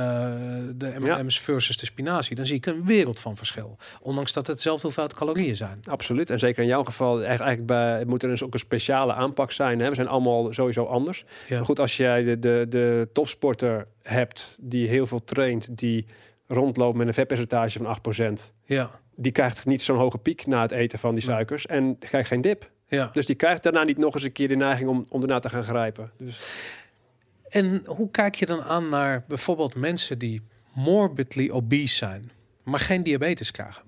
de 0.76 0.94
M&M's 1.00 1.40
versus 1.40 1.78
de 1.78 1.86
spinazie, 1.86 2.36
dan 2.36 2.46
zie 2.46 2.56
ik 2.56 2.66
een 2.66 2.86
wereld 2.86 3.20
van 3.20 3.38
verschil. 3.38 3.78
Ondanks 4.02 4.34
dat 4.34 4.48
het 4.48 4.56
hetzelfde 4.56 4.84
hoeveelheid 4.84 5.16
calorieën 5.16 5.56
zijn. 5.56 5.80
Absoluut. 5.90 6.30
En 6.30 6.40
zeker 6.40 6.62
in 6.62 6.68
jouw 6.70 6.84
geval, 6.84 7.24
eigenlijk 7.24 7.66
bij, 7.66 8.06
moet 8.06 8.24
er 8.24 8.30
dus 8.30 8.44
ook 8.44 8.54
een 8.54 8.60
speciale 8.72 9.14
aanpak 9.14 9.52
zijn. 9.52 9.80
Hè? 9.80 9.90
We 9.90 9.96
zijn 9.96 10.08
allemaal 10.08 10.54
sowieso 10.54 10.86
anders. 10.86 11.26
Ja. 11.48 11.56
Maar 11.56 11.66
goed, 11.66 11.80
als 11.80 11.98
jij 11.98 12.24
de, 12.24 12.40
de, 12.40 12.66
de 12.70 13.10
topsporter 13.14 13.88
hebt 14.02 14.58
die 14.62 14.88
heel 14.88 15.06
veel 15.08 15.24
traint, 15.24 15.78
die 15.78 16.06
rondloopt 16.48 16.98
met 16.98 17.08
een 17.08 17.14
vetpercentage 17.14 17.80
van 17.84 17.98
8%, 18.40 18.54
Ja, 18.66 18.90
die 19.16 19.32
krijgt 19.32 19.66
niet 19.66 19.82
zo'n 19.82 19.98
hoge 19.98 20.18
piek 20.18 20.46
na 20.46 20.62
het 20.62 20.72
eten 20.72 21.00
van 21.00 21.16
die 21.16 21.26
Nee. 21.26 21.36
suikers 21.36 21.66
en 21.66 21.98
krijgt 22.00 22.28
geen 22.28 22.42
dip. 22.42 22.70
ja. 22.88 23.10
Dus 23.14 23.26
die 23.26 23.36
krijgt 23.36 23.64
daarna 23.64 23.84
niet 23.84 23.98
nog 23.98 24.14
eens 24.14 24.24
een 24.24 24.32
keer 24.32 24.48
de 24.48 24.56
neiging 24.56 24.90
om, 24.90 25.06
om 25.10 25.20
daarna 25.20 25.40
te 25.40 25.50
gaan 25.50 25.64
grijpen. 25.64 26.12
Dus 26.18 26.64
En 27.50 27.82
hoe 27.86 28.12
kijk 28.12 28.36
je 28.36 28.46
dan 28.46 28.62
aan 28.62 28.90
naar 28.90 29.24
bijvoorbeeld 29.28 29.76
mensen 29.76 30.20
die 30.20 30.42
morbidly 30.74 31.50
obese 31.50 31.96
zijn, 31.96 32.32
maar 32.64 32.80
geen 32.80 33.04
diabetes 33.04 33.52
krijgen? 33.52 33.84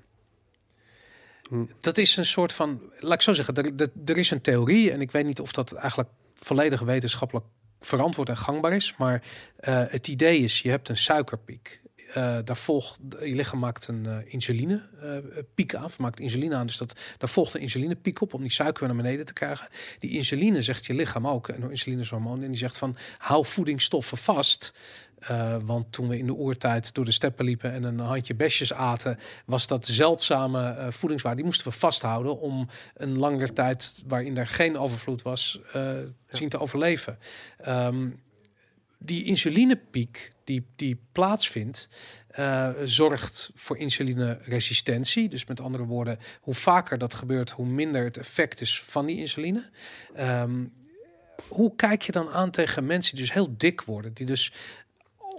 Hm. 1.53 1.65
Dat 1.79 1.97
is 1.97 2.17
een 2.17 2.25
soort 2.25 2.53
van, 2.53 2.81
laat 2.99 3.13
ik 3.13 3.21
zo 3.21 3.33
zeggen, 3.33 3.55
er, 3.55 3.89
er, 4.05 4.17
is 4.17 4.31
een 4.31 4.41
theorie 4.41 4.91
en 4.91 5.01
ik 5.01 5.11
weet 5.11 5.25
niet 5.25 5.39
of 5.39 5.51
dat 5.51 5.73
eigenlijk 5.73 6.09
volledig 6.35 6.79
wetenschappelijk 6.79 7.45
verantwoord 7.79 8.29
en 8.29 8.37
gangbaar 8.37 8.73
is, 8.73 8.95
maar 8.97 9.23
eh, 9.57 9.83
het 9.87 10.07
idee 10.07 10.39
is, 10.39 10.61
je 10.61 10.69
hebt 10.69 10.89
een 10.89 10.97
suikerpiek. 10.97 11.81
eh, 12.13 12.37
daar 12.43 12.57
volgt, 12.57 12.99
je 13.09 13.35
lichaam 13.35 13.59
maakt 13.59 13.87
een 13.87 14.27
insuline 14.27 14.89
eh, 15.01 15.43
piek 15.55 15.75
aan, 15.75 15.89
maakt 15.97 16.19
insuline 16.19 16.55
aan, 16.55 16.65
dus 16.65 16.77
dat, 16.77 16.99
daar 17.17 17.29
volgt 17.29 17.53
een 17.53 17.61
insulinepiek 17.61 18.21
op 18.21 18.33
om 18.33 18.41
die 18.41 18.51
suiker 18.51 18.87
naar 18.87 18.95
beneden 18.95 19.25
te 19.25 19.33
krijgen. 19.33 19.67
Die 19.99 20.11
insuline 20.11 20.61
zegt 20.61 20.85
je 20.85 20.93
lichaam 20.93 21.27
ook, 21.27 21.47
en 21.47 21.69
insuline 21.69 22.03
en 22.11 22.39
die 22.39 22.55
zegt 22.55 22.77
van 22.77 22.97
hou 23.17 23.45
voedingsstoffen 23.45 24.17
vast. 24.17 24.73
Eh, 25.27 25.55
want 25.61 25.91
toen 25.91 26.07
we 26.07 26.17
in 26.17 26.25
de 26.25 26.33
oertijd 26.33 26.93
door 26.93 27.05
de 27.05 27.11
steppen 27.11 27.45
liepen 27.45 27.71
en 27.71 27.83
een 27.83 27.99
handje 27.99 28.35
besjes 28.35 28.73
aten, 28.73 29.19
was 29.45 29.67
dat 29.67 29.85
zeldzame 29.85 30.69
eh, 30.69 30.91
voedingswaarde. 30.91 31.37
Die 31.37 31.47
moesten 31.47 31.67
we 31.67 31.77
vasthouden 31.77 32.39
om 32.39 32.69
een 32.93 33.17
langere 33.17 33.53
tijd 33.53 34.03
waarin 34.07 34.37
er 34.37 34.47
geen 34.47 34.77
overvloed 34.77 35.21
was, 35.21 35.59
eh 35.73 35.91
zien 36.27 36.49
te 36.49 36.59
overleven. 36.59 37.17
Ehm, 37.57 38.09
die 38.97 39.23
insulinepiek 39.23 40.33
die, 40.43 40.65
die 40.75 40.99
plaatsvindt, 41.11 41.89
zorgt 42.83 43.51
voor 43.55 43.77
insulineresistentie. 43.77 45.29
Dus 45.29 45.45
met 45.45 45.59
andere 45.59 45.85
woorden, 45.85 46.17
hoe 46.41 46.53
vaker 46.53 46.97
dat 46.97 47.13
gebeurt, 47.13 47.49
hoe 47.51 47.65
minder 47.65 48.03
het 48.03 48.17
effect 48.17 48.61
is 48.61 48.81
van 48.81 49.05
die 49.05 49.17
insuline. 49.17 49.69
Ehm, 50.15 50.65
hoe 51.47 51.75
kijk 51.75 52.01
je 52.01 52.11
dan 52.11 52.29
aan 52.29 52.51
tegen 52.51 52.85
mensen 52.85 53.15
die 53.15 53.25
dus 53.25 53.33
heel 53.33 53.53
dik 53.57 53.81
worden, 53.81 54.13
die 54.13 54.25
dus 54.25 54.51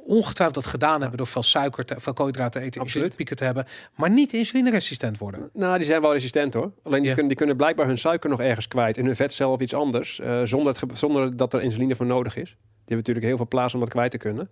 ongetwijfeld 0.06 0.54
dat 0.64 0.72
gedaan 0.72 1.00
hebben 1.00 1.18
door 1.18 1.26
veel 1.26 1.42
suiker, 1.42 1.84
te, 1.84 1.94
veel 1.98 2.12
koolhydraten 2.12 2.60
te 2.60 2.66
eten, 2.66 2.80
Absoluut. 2.80 2.86
insulinepieken 2.86 3.36
te 3.36 3.44
hebben, 3.44 3.66
maar 3.96 4.10
niet 4.10 4.32
insulineresistent 4.32 5.18
worden? 5.18 5.50
Nou, 5.52 5.76
die 5.76 5.86
zijn 5.86 6.00
wel 6.00 6.12
resistent 6.12 6.54
hoor. 6.54 6.72
Alleen 6.82 7.02
die, 7.02 7.10
kunnen, 7.10 7.28
die 7.28 7.36
kunnen 7.36 7.56
blijkbaar 7.56 7.86
hun 7.86 7.98
suiker 7.98 8.30
nog 8.30 8.40
ergens 8.40 8.68
kwijt. 8.68 8.98
En 8.98 9.04
hun 9.04 9.16
vetcel 9.16 9.50
of 9.52 9.60
iets 9.60 9.74
anders. 9.74 10.20
eh, 10.20 10.40
zonder, 10.44 10.72
het, 10.80 10.98
zonder 10.98 11.36
dat 11.36 11.54
er 11.54 11.62
insuline 11.62 11.94
voor 11.94 12.06
nodig 12.06 12.36
is. 12.36 12.50
Die 12.50 12.56
hebben 12.76 12.96
natuurlijk 12.96 13.26
heel 13.26 13.36
veel 13.36 13.48
plaats 13.48 13.74
om 13.74 13.80
dat 13.80 13.88
kwijt 13.88 14.10
te 14.10 14.18
kunnen. 14.18 14.50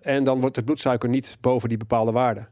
En 0.00 0.24
dan 0.24 0.40
wordt 0.40 0.56
het 0.56 0.64
bloedsuiker 0.64 1.08
niet 1.08 1.36
boven 1.40 1.68
die 1.68 1.78
bepaalde 1.78 2.12
waarde. 2.12 2.46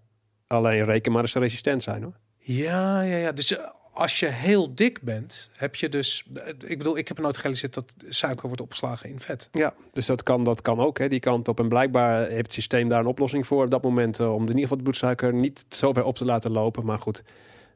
Alleen 0.46 0.84
reken 0.84 1.12
maar 1.12 1.22
dat 1.22 1.30
ze 1.30 1.38
resistent 1.38 1.82
zijn 1.82 2.02
hoor. 2.02 2.16
Ja, 2.38 3.02
ja, 3.02 3.16
ja. 3.16 3.32
Dus 3.32 3.56
eh, 3.56 3.64
als 3.92 4.18
je 4.20 4.26
heel 4.26 4.74
dik 4.74 5.02
bent, 5.02 5.50
heb 5.56 5.74
je 5.74 5.88
dus. 5.88 6.24
Ik 6.58 6.78
bedoel, 6.78 6.96
ik 6.98 7.08
heb 7.08 7.18
nooit 7.18 7.36
gerealiseerd 7.36 7.74
dat 7.74 7.94
suiker 8.08 8.46
wordt 8.46 8.60
opgeslagen 8.60 9.08
in 9.10 9.20
vet. 9.20 9.48
Ja, 9.52 9.74
dus 9.92 10.06
dat 10.06 10.22
kan, 10.22 10.44
dat 10.44 10.62
kan 10.62 10.78
ook, 10.80 10.98
hè, 10.98 11.08
die 11.08 11.20
kant 11.20 11.48
op. 11.48 11.58
En 11.60 11.68
blijkbaar 11.68 12.18
heeft 12.28 12.36
het 12.42 12.52
systeem 12.52 12.88
daar 12.88 13.00
een 13.00 13.06
oplossing 13.06 13.46
voor 13.46 13.64
op 13.64 13.70
dat 13.70 13.82
moment. 13.82 14.18
eh, 14.20 14.34
om 14.34 14.40
in 14.42 14.46
ieder 14.48 14.60
geval 14.62 14.76
de 14.76 14.82
bloedsuiker 14.82 15.34
niet 15.34 15.64
zo 15.68 15.92
ver 15.92 16.04
op 16.04 16.16
te 16.16 16.24
laten 16.24 16.50
lopen. 16.50 16.84
Maar 16.84 16.98
goed, 16.98 17.22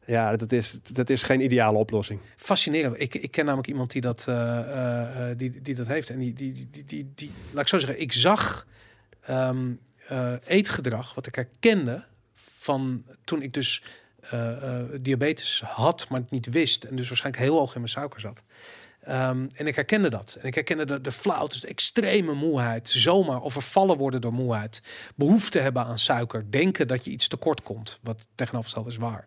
ja, 0.07 0.37
dat 0.37 0.53
is, 0.53 0.79
dat 0.93 1.11
is 1.11 1.23
geen 1.23 1.41
ideale 1.41 1.79
oplossing. 1.79 2.21
Fascinerend. 2.37 3.01
Ik, 3.01 3.15
ik 3.15 3.31
ken 3.31 3.45
namelijk 3.45 3.69
iemand 3.69 3.91
die 3.91 4.01
dat, 4.01 4.25
eh, 4.29 5.31
eh, 5.31 5.39
die, 5.39 5.63
die 5.63 5.75
dat 5.75 5.87
heeft. 5.87 6.11
En 6.11 6.19
die, 6.19 6.33
die, 6.33 6.53
die, 6.53 6.69
die, 6.71 6.85
die, 6.85 7.13
die- 7.15 7.33
laat 7.53 7.63
ik 7.63 7.69
zo 7.69 7.79
zeggen, 7.79 8.01
ik 8.01 8.13
zag 8.13 8.67
ehm, 9.21 9.73
eh, 10.09 10.33
eetgedrag 10.47 11.15
wat 11.15 11.27
ik 11.27 11.35
herkende 11.35 12.05
van 12.35 13.05
toen 13.25 13.43
ik 13.43 13.53
dus 13.53 13.83
eh, 14.31 14.79
eh, 14.79 14.85
diabetes 15.01 15.63
had, 15.65 16.09
maar 16.09 16.21
het 16.21 16.31
niet 16.31 16.51
wist. 16.51 16.85
En 16.85 16.97
dus 16.97 17.09
waarschijnlijk 17.09 17.45
heel 17.45 17.59
hoog 17.59 17.75
in 17.75 17.81
mijn 17.81 17.93
suiker 17.93 18.21
zat. 18.21 18.43
Ehm, 19.01 19.47
en 19.55 19.67
ik 19.67 19.75
herkende 19.75 20.09
dat. 20.09 20.37
En 20.41 20.47
ik 20.47 20.55
herkende 20.55 20.85
de, 20.85 21.01
de 21.01 21.13
dus 21.49 21.61
de 21.61 21.69
extreme 21.69 22.35
moeheid, 22.35 22.91
zomaar 22.91 23.43
overvallen 23.43 23.97
worden 23.97 24.21
door 24.21 24.33
moeheid, 24.33 24.83
behoefte 25.15 25.59
hebben 25.59 25.85
aan 25.85 25.99
suiker, 25.99 26.51
denken 26.51 26.89
dat 26.89 27.05
je 27.05 27.11
iets 27.11 27.29
tekort 27.29 27.63
komt, 27.63 27.99
wat 28.03 28.27
tegenovergesteld 28.35 28.87
is 28.87 28.97
waar. 28.97 29.27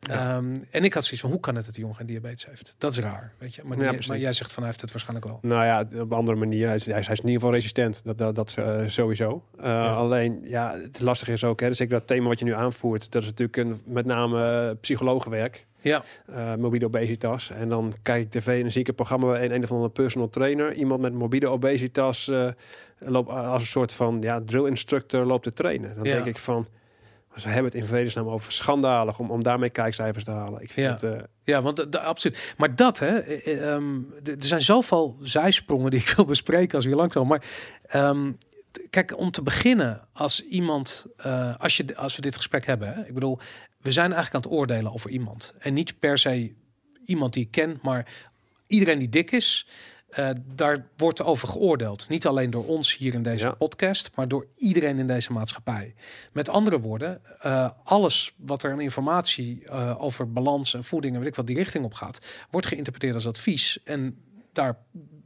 Ja. 0.00 0.36
Ehm, 0.36 0.54
en 0.70 0.84
ik 0.84 0.94
had 0.94 1.02
zoiets 1.04 1.20
van, 1.20 1.30
hoe 1.30 1.40
kan 1.40 1.54
het 1.54 1.64
dat 1.64 1.72
die 1.74 1.82
jongen 1.82 1.96
geen 1.98 2.06
diabetes 2.06 2.46
heeft? 2.46 2.74
Dat 2.78 2.92
is 2.92 2.98
raar, 2.98 3.32
weet 3.38 3.54
je. 3.54 3.62
Maar, 3.64 3.76
die- 3.78 4.08
maar 4.08 4.18
jij 4.18 4.32
zegt 4.32 4.52
van, 4.52 4.62
hij 4.62 4.66
heeft 4.66 4.80
het 4.80 4.90
waarschijnlijk 4.92 5.26
wel. 5.26 5.38
Nou 5.42 5.64
ja, 5.64 5.80
op 6.02 6.10
een 6.10 6.16
andere 6.16 6.38
manier. 6.38 6.66
Hij 6.66 6.76
is, 6.76 6.86
hij 6.86 6.98
is, 6.98 7.08
in 7.08 7.14
ieder 7.16 7.32
geval 7.32 7.52
resistent. 7.52 8.04
Dat, 8.04 8.18
dat, 8.18 8.34
dat 8.34 8.54
eh, 8.58 8.80
sowieso. 8.86 9.42
Uh, 9.60 9.96
Alleen, 9.96 10.40
ja, 10.44 10.76
het 10.82 11.00
lastige 11.00 11.32
is 11.32 11.44
ook, 11.44 11.60
hè, 11.60 11.68
dus 11.68 11.80
ik 11.80 11.90
dat 11.90 12.06
thema 12.06 12.28
wat 12.28 12.38
je 12.38 12.44
nu 12.44 12.54
aanvoert, 12.54 13.12
dat 13.12 13.22
is 13.22 13.28
natuurlijk 13.28 13.56
een, 13.58 13.80
met 13.84 14.06
name 14.06 14.66
uh, 14.68 14.74
psychologenwerk. 14.80 15.66
Ja. 15.80 16.02
Uh, 16.30 16.54
morbide 16.54 16.86
obesitas. 16.86 17.50
En 17.50 17.68
dan 17.68 17.92
kijk 18.02 18.22
ik 18.22 18.30
tv 18.30 18.76
ik 18.76 18.88
een 18.88 18.94
programma 18.94 19.26
bij 19.26 19.44
een, 19.44 19.52
een 19.54 19.62
of 19.62 19.70
andere 19.70 19.90
personal 19.90 20.30
trainer. 20.30 20.72
Iemand 20.72 21.00
met 21.00 21.12
morbide 21.12 21.46
obesitas 21.48 22.28
uh, 22.28 22.48
loopt 22.98 23.28
als 23.30 23.62
een 23.62 23.68
soort 23.68 23.92
van 23.92 24.18
ja, 24.20 24.40
drill 24.44 24.66
instructor 24.66 25.24
loopt 25.26 25.42
te 25.42 25.52
trainen. 25.52 25.94
Dan 25.94 26.04
Ja. 26.04 26.12
denk 26.14 26.26
ik 26.26 26.38
van, 26.38 26.66
ze 27.40 27.48
hebben 27.48 27.64
het 27.72 27.80
in 27.80 27.86
vredesnaam 27.86 28.28
over 28.28 28.52
schandalig 28.52 29.18
om, 29.18 29.30
om 29.30 29.42
daarmee 29.42 29.70
kijkcijfers 29.70 30.24
te 30.24 30.30
halen. 30.30 30.62
Ik 30.62 30.70
vind 30.72 31.00
Ja. 31.00 31.08
het, 31.08 31.18
uh, 31.18 31.24
Ja, 31.44 31.62
want 31.62 31.76
de, 31.76 31.88
de- 31.88 32.00
absoluut. 32.00 32.54
Maar 32.56 32.74
dat, 32.74 32.98
hè, 32.98 33.18
eh, 33.18 33.78
de- 34.22 34.32
er 34.32 34.44
zijn 34.46 34.62
zoveel 34.62 35.16
zijsprongen 35.22 35.90
die 35.90 36.00
ik 36.00 36.08
wil 36.16 36.24
bespreken 36.24 36.74
als 36.74 36.84
we 36.84 36.90
hier 36.90 36.98
langskomen. 37.00 37.28
Maar 37.28 37.44
ehm, 37.86 38.32
kijk, 38.90 39.16
om 39.18 39.30
te 39.30 39.42
beginnen, 39.42 40.08
als 40.12 40.44
iemand, 40.44 41.06
eh, 41.16 41.56
als, 41.58 41.76
je, 41.76 41.96
als 41.96 42.16
we 42.16 42.22
dit 42.22 42.36
gesprek 42.36 42.66
hebben, 42.66 42.94
hè, 42.94 43.06
ik 43.06 43.14
bedoel, 43.14 43.38
we 43.80 43.92
zijn 43.92 44.12
eigenlijk 44.12 44.34
aan 44.44 44.50
het 44.50 44.60
oordelen 44.60 44.92
over 44.92 45.10
iemand. 45.10 45.54
En 45.58 45.74
niet 45.74 45.98
per 45.98 46.18
se 46.18 46.52
iemand 47.06 47.32
die 47.32 47.44
ik 47.44 47.50
ken, 47.50 47.78
maar 47.82 48.06
iedereen 48.66 48.98
die 48.98 49.08
dik 49.08 49.30
is. 49.30 49.68
Eh, 50.08 50.30
daar 50.54 50.86
wordt 50.96 51.22
over 51.22 51.48
geoordeeld. 51.48 52.08
Niet 52.08 52.26
alleen 52.26 52.50
door 52.50 52.66
ons 52.66 52.96
hier 52.96 53.14
in 53.14 53.22
deze 53.22 53.44
Ja. 53.46 53.52
podcast, 53.52 54.10
maar 54.14 54.28
door 54.28 54.46
iedereen 54.56 54.98
in 54.98 55.06
deze 55.06 55.32
maatschappij. 55.32 55.94
Met 56.32 56.48
andere 56.48 56.80
woorden, 56.80 57.20
eh, 57.40 57.70
alles 57.84 58.34
wat 58.36 58.62
er 58.62 58.72
aan 58.72 58.80
informatie 58.80 59.64
eh, 59.64 60.02
over 60.02 60.32
balans 60.32 60.74
en 60.74 60.84
voeding 60.84 61.12
en 61.14 61.20
weet 61.20 61.28
ik 61.28 61.34
wat 61.36 61.46
die 61.46 61.56
richting 61.56 61.84
op 61.84 61.94
gaat, 61.94 62.26
wordt 62.50 62.66
geïnterpreteerd 62.66 63.14
als 63.14 63.26
advies. 63.26 63.80
En 63.84 64.18
daar 64.52 64.78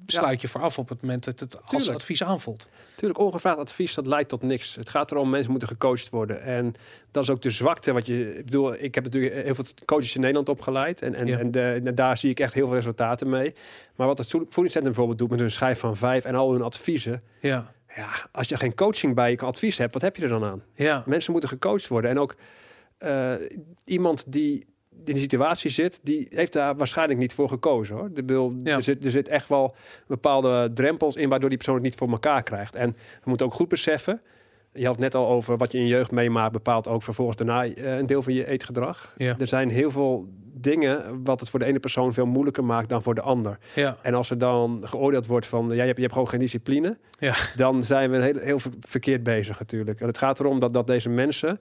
sluit 0.07 0.41
je 0.41 0.49
voor 0.49 0.61
af 0.61 0.79
op 0.79 0.89
het 0.89 1.01
moment 1.03 1.25
dat 1.25 1.41
het 1.41 1.57
als 1.61 1.69
Tuurlijk. 1.71 1.95
advies 1.99 2.23
aanvoelt. 2.25 2.69
Natuurlijk, 2.91 3.21
ongevraagd 3.21 3.59
advies, 3.59 3.95
dat 3.95 4.07
leidt 4.07 4.29
tot 4.29 4.43
niks. 4.43 4.75
Het 4.75 4.89
gaat 4.91 5.11
erom, 5.11 5.31
mensen 5.31 5.51
moeten 5.51 5.69
gecoacht 5.69 6.11
worden. 6.11 6.43
En 6.43 6.75
dat 7.11 7.23
is 7.23 7.31
ook 7.31 7.43
de 7.43 7.51
zwakte 7.51 7.93
wat 7.93 8.07
je... 8.07 8.35
Ik 8.39 8.45
bedoel, 8.45 8.75
ik 8.75 8.95
heb 8.95 9.05
natuurlijk 9.05 9.45
heel 9.45 9.55
veel 9.55 9.65
coaches 9.85 10.15
in 10.15 10.21
Nederland 10.21 10.49
opgeleid. 10.49 11.03
En, 11.03 11.15
en, 11.15 11.27
Ja. 11.27 11.39
en, 11.39 11.51
de, 11.51 11.81
en 11.85 11.95
daar 11.95 12.19
zie 12.19 12.31
ik 12.31 12.41
echt 12.41 12.55
heel 12.55 12.67
veel 12.67 12.75
resultaten 12.77 13.29
mee. 13.29 13.53
Maar 13.97 14.07
wat 14.07 14.19
het 14.19 14.29
voedingscentrum 14.31 14.83
bijvoorbeeld 14.85 15.19
doet 15.19 15.31
met 15.31 15.41
hun 15.41 15.51
schijf 15.51 15.79
van 15.79 15.97
vijf 15.97 16.25
en 16.25 16.35
al 16.35 16.53
hun 16.53 16.63
adviezen. 16.63 17.23
Ja, 17.41 17.73
Ja, 17.97 18.09
als 18.33 18.49
je 18.49 18.57
geen 18.57 18.75
coaching 18.75 19.15
bij 19.15 19.31
je 19.31 19.39
advies 19.39 19.79
hebt, 19.79 19.93
wat 19.93 20.03
heb 20.03 20.17
je 20.17 20.23
er 20.23 20.29
dan 20.29 20.45
aan? 20.45 20.63
ja, 20.75 21.03
Mensen 21.07 21.33
moeten 21.33 21.51
gecoacht 21.51 21.89
worden. 21.89 22.11
En 22.11 22.19
ook 22.19 22.35
eh, 22.99 23.33
iemand 23.85 24.33
die 24.33 24.67
in 25.05 25.15
de 25.15 25.21
situatie 25.21 25.71
zit, 25.71 26.01
die 26.03 26.27
heeft 26.31 26.53
daar 26.53 26.77
waarschijnlijk 26.77 27.19
niet 27.19 27.33
voor 27.35 27.49
gekozen 27.49 27.97
hoor. 27.97 28.09
De 28.13 28.23
bedoel, 28.23 28.61
Ja. 28.65 28.77
er, 28.77 28.83
zit, 28.83 29.05
er 29.05 29.11
zit 29.11 29.29
echt 29.29 29.49
wel 29.49 29.75
bepaalde 30.07 30.71
drempels 30.75 31.17
in 31.17 31.29
waardoor 31.29 31.49
die 31.49 31.59
persoon 31.59 31.75
het 31.75 31.85
niet 31.85 31.95
voor 31.95 32.11
elkaar 32.11 32.43
krijgt. 32.43 32.75
En 32.75 32.91
we 32.91 32.97
moeten 33.29 33.47
ook 33.47 33.55
goed 33.55 33.69
beseffen. 33.69 34.21
Je 34.75 34.85
had 34.85 34.95
het 34.95 35.03
net 35.05 35.15
al 35.15 35.29
over 35.29 35.57
wat 35.57 35.73
je 35.73 35.79
in 35.79 35.85
je 35.85 35.91
jeugd 35.91 36.11
meemaakt, 36.11 36.53
bepaalt 36.53 36.89
ook 36.89 37.03
vervolgens 37.03 37.37
daarna 37.37 37.65
eh, 37.65 37.97
een 37.97 38.07
deel 38.07 38.23
van 38.23 38.33
je 38.33 38.47
eetgedrag. 38.49 39.15
Ja. 39.17 39.37
Er 39.39 39.49
zijn 39.49 39.69
heel 39.71 39.91
veel 39.91 40.27
dingen 40.55 41.23
wat 41.25 41.41
het 41.41 41.51
voor 41.51 41.59
de 41.59 41.65
ene 41.65 41.79
persoon 41.79 42.13
veel 42.13 42.27
moeilijker 42.27 42.65
maakt 42.65 42.89
dan 42.89 43.03
voor 43.03 43.15
de 43.15 43.21
ander. 43.21 43.59
ja, 43.75 43.97
En 44.03 44.15
als 44.15 44.31
er 44.31 44.39
dan 44.39 44.81
geoordeeld 44.85 45.27
wordt 45.27 45.47
van, 45.47 45.67
ja, 45.69 45.73
je, 45.75 45.81
hebt, 45.81 45.95
je 45.97 46.03
hebt 46.03 46.13
gewoon 46.13 46.29
geen 46.29 46.39
discipline, 46.41 46.97
ja. 47.19 47.35
dan 47.57 47.83
zijn 47.83 48.11
we 48.11 48.23
heel, 48.23 48.39
heel 48.39 48.59
ver- 48.59 48.71
verkeerd 48.81 49.23
bezig 49.23 49.59
natuurlijk. 49.59 50.01
En 50.01 50.07
het 50.07 50.19
gaat 50.19 50.41
erom 50.41 50.59
dat, 50.59 50.75
dat 50.75 50.87
deze 50.87 51.09
mensen 51.09 51.61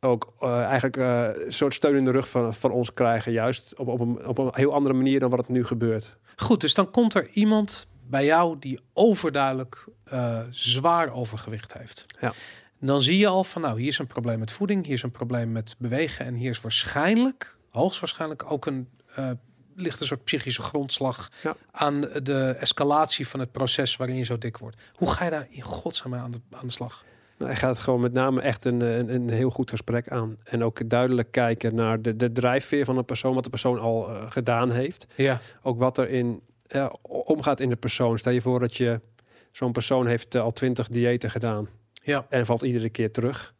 ook 0.00 0.32
eh, 0.40 0.62
eigenlijk 0.62 0.96
eh, 0.96 1.44
een 1.44 1.52
soort 1.52 1.74
steun 1.74 1.96
in 1.96 2.04
de 2.04 2.10
rug 2.10 2.28
van, 2.28 2.54
van 2.54 2.70
ons 2.70 2.92
krijgen, 2.92 3.32
juist 3.32 3.78
op, 3.78 3.88
op, 3.88 4.00
een, 4.00 4.26
op 4.26 4.38
een 4.38 4.50
heel 4.52 4.74
andere 4.74 4.94
manier 4.94 5.20
dan 5.20 5.30
wat 5.30 5.38
het 5.38 5.48
nu 5.48 5.64
gebeurt. 5.64 6.16
Goed, 6.36 6.60
dus 6.60 6.74
dan 6.74 6.90
komt 6.90 7.14
er 7.14 7.28
iemand 7.28 7.86
bij 8.06 8.24
jou 8.24 8.56
die 8.58 8.80
overduidelijk 8.92 9.84
eh, 10.04 10.40
zwaar 10.50 11.12
overgewicht 11.12 11.72
heeft. 11.72 12.06
Ja. 12.20 12.32
Dan 12.80 13.02
zie 13.02 13.18
je 13.18 13.26
al 13.26 13.44
van, 13.44 13.62
nou, 13.62 13.78
hier 13.78 13.88
is 13.88 13.98
een 13.98 14.06
probleem 14.06 14.38
met 14.38 14.52
voeding, 14.52 14.84
hier 14.84 14.94
is 14.94 15.02
een 15.02 15.10
probleem 15.10 15.52
met 15.52 15.74
bewegen 15.78 16.24
en 16.24 16.34
hier 16.34 16.50
is 16.50 16.60
waarschijnlijk, 16.60 17.56
hoogstwaarschijnlijk 17.70 18.52
ook 18.52 18.66
een 18.66 18.88
ligt 19.80 20.00
een 20.00 20.06
soort 20.06 20.24
psychische 20.24 20.62
grondslag 20.62 21.30
Ja. 21.42 21.56
aan 21.70 22.00
de 22.00 22.56
escalatie 22.58 23.28
van 23.28 23.40
het 23.40 23.52
proces 23.52 23.96
waarin 23.96 24.16
je 24.16 24.24
zo 24.24 24.38
dik 24.38 24.56
wordt. 24.56 24.76
Hoe 24.94 25.10
ga 25.10 25.24
je 25.24 25.30
daar 25.30 25.46
in 25.50 25.62
godsnaam 25.62 26.14
aan 26.14 26.30
de, 26.30 26.40
aan 26.50 26.66
de 26.66 26.72
slag? 26.72 27.04
Nou, 27.40 27.52
hij 27.52 27.60
gaat 27.60 27.78
gewoon 27.78 28.00
met 28.00 28.12
name 28.12 28.40
echt 28.40 28.64
een, 28.64 28.80
een, 28.80 29.14
een 29.14 29.30
heel 29.30 29.50
goed 29.50 29.70
gesprek 29.70 30.08
aan. 30.08 30.36
En 30.44 30.64
ook 30.64 30.88
duidelijk 30.88 31.30
kijken 31.30 31.74
naar 31.74 32.02
de, 32.02 32.16
de 32.16 32.32
drijfveer 32.32 32.84
van 32.84 32.96
een 32.96 33.04
persoon, 33.04 33.34
wat 33.34 33.44
de 33.44 33.50
persoon 33.50 33.78
al 33.78 34.08
eh, 34.08 34.30
gedaan 34.30 34.70
heeft. 34.70 35.06
Ja, 35.16 35.40
Ook 35.62 35.78
wat 35.78 35.98
er 35.98 36.08
in, 36.08 36.42
omgaat 37.02 37.60
in 37.60 37.68
de 37.68 37.76
persoon. 37.76 38.18
Stel 38.18 38.32
je 38.32 38.40
voor 38.40 38.60
dat 38.60 38.76
je 38.76 39.00
zo'n 39.52 39.72
persoon 39.72 40.06
heeft 40.06 40.34
eh, 40.34 40.42
al 40.42 40.50
twintig 40.50 40.88
diëten 40.88 41.30
gedaan 41.30 41.68
ja. 41.92 42.26
en 42.28 42.46
valt 42.46 42.62
iedere 42.62 42.88
keer 42.88 43.10
terug. 43.10 43.54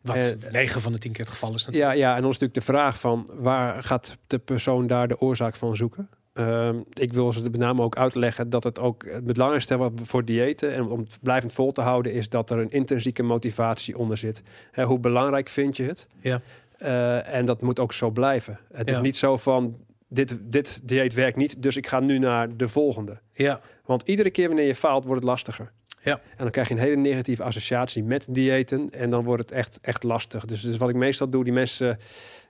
Wat 0.00 0.16
Eh, 0.16 0.50
9 0.50 0.80
van 0.80 0.92
de 0.92 0.98
10 0.98 1.12
keer 1.12 1.24
het 1.24 1.32
geval 1.32 1.54
is 1.54 1.66
natuurlijk. 1.66 1.94
Ja, 1.94 2.00
ja, 2.00 2.16
en 2.16 2.22
dan 2.22 2.30
is 2.30 2.38
natuurlijk 2.38 2.66
de 2.66 2.72
vraag 2.72 2.98
van 2.98 3.30
waar 3.32 3.82
gaat 3.82 4.18
de 4.26 4.38
persoon 4.38 4.86
daar 4.86 5.08
de 5.08 5.20
oorzaak 5.20 5.56
van 5.56 5.76
zoeken? 5.76 6.08
Ehm, 6.32 6.76
ik 6.92 7.12
wil 7.12 7.32
ze 7.32 7.42
met 7.42 7.56
name 7.56 7.82
ook 7.82 7.96
uitleggen 7.96 8.50
dat 8.50 8.64
het 8.64 8.78
ook 8.78 9.04
het 9.08 9.24
belangrijkste 9.24 9.76
wat 9.76 9.92
voor 10.02 10.24
diëten 10.24 10.74
en 10.74 10.84
om 10.86 10.98
het 11.00 11.18
blijvend 11.22 11.52
vol 11.52 11.72
te 11.72 11.80
houden 11.80 12.12
is 12.12 12.28
dat 12.28 12.50
er 12.50 12.58
een 12.58 12.70
intrinsieke 12.70 13.22
motivatie 13.22 13.98
onder 13.98 14.18
zit. 14.18 14.42
Hè, 14.70 14.84
hoe 14.84 14.98
belangrijk 14.98 15.48
vind 15.48 15.76
je 15.76 15.82
het? 15.84 16.06
Ja. 16.20 16.40
Eh, 16.78 17.34
en 17.34 17.44
dat 17.44 17.60
moet 17.62 17.80
ook 17.80 17.92
zo 17.92 18.10
blijven. 18.10 18.58
Het 18.72 18.88
Ja. 18.88 18.94
is 18.96 19.02
niet 19.02 19.16
zo 19.16 19.36
van 19.36 19.76
dit, 20.08 20.38
dit 20.42 20.80
dieet 20.88 21.14
werkt 21.14 21.36
niet, 21.36 21.62
dus 21.62 21.76
ik 21.76 21.86
ga 21.86 22.00
nu 22.00 22.18
naar 22.18 22.56
de 22.56 22.68
volgende. 22.68 23.18
Ja, 23.32 23.60
Want 23.84 24.02
iedere 24.02 24.30
keer 24.30 24.46
wanneer 24.46 24.66
je 24.66 24.74
faalt, 24.74 25.04
wordt 25.04 25.20
het 25.20 25.30
lastiger. 25.30 25.72
Ja. 26.04 26.12
En 26.14 26.36
dan 26.38 26.50
krijg 26.50 26.68
je 26.68 26.74
een 26.74 26.80
hele 26.80 26.96
negatieve 26.96 27.42
associatie 27.42 28.04
met 28.04 28.26
diëten. 28.30 28.90
En 28.90 29.10
dan 29.10 29.24
wordt 29.24 29.42
het 29.42 29.52
echt, 29.52 29.78
echt 29.82 30.02
lastig. 30.02 30.44
Dus, 30.44 30.60
dus 30.62 30.76
wat 30.76 30.88
ik 30.88 30.94
meestal 30.94 31.28
doe, 31.28 31.44
die 31.44 31.52
mensen, 31.52 31.98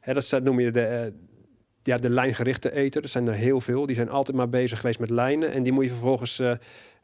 hè, 0.01 0.15
dat 0.15 0.41
noem 0.43 0.61
je 0.61 0.71
de, 0.71 0.81
eh, 0.85 1.07
ja, 1.83 1.97
de 1.97 2.11
lijngerichte 2.11 2.73
eter. 2.73 3.03
Er 3.03 3.09
zijn 3.09 3.29
er 3.29 3.35
heel 3.35 3.61
veel. 3.61 3.87
Die 3.87 3.97
zijn 3.97 4.11
altijd 4.11 4.37
maar 4.37 4.49
bezig 4.49 4.81
geweest 4.81 4.99
met 4.99 5.11
lijnen. 5.11 5.53
En 5.53 5.63
die 5.63 5.73
moet 5.73 5.85
je 5.85 5.91
vervolgens 5.91 6.39
eh, 6.39 6.53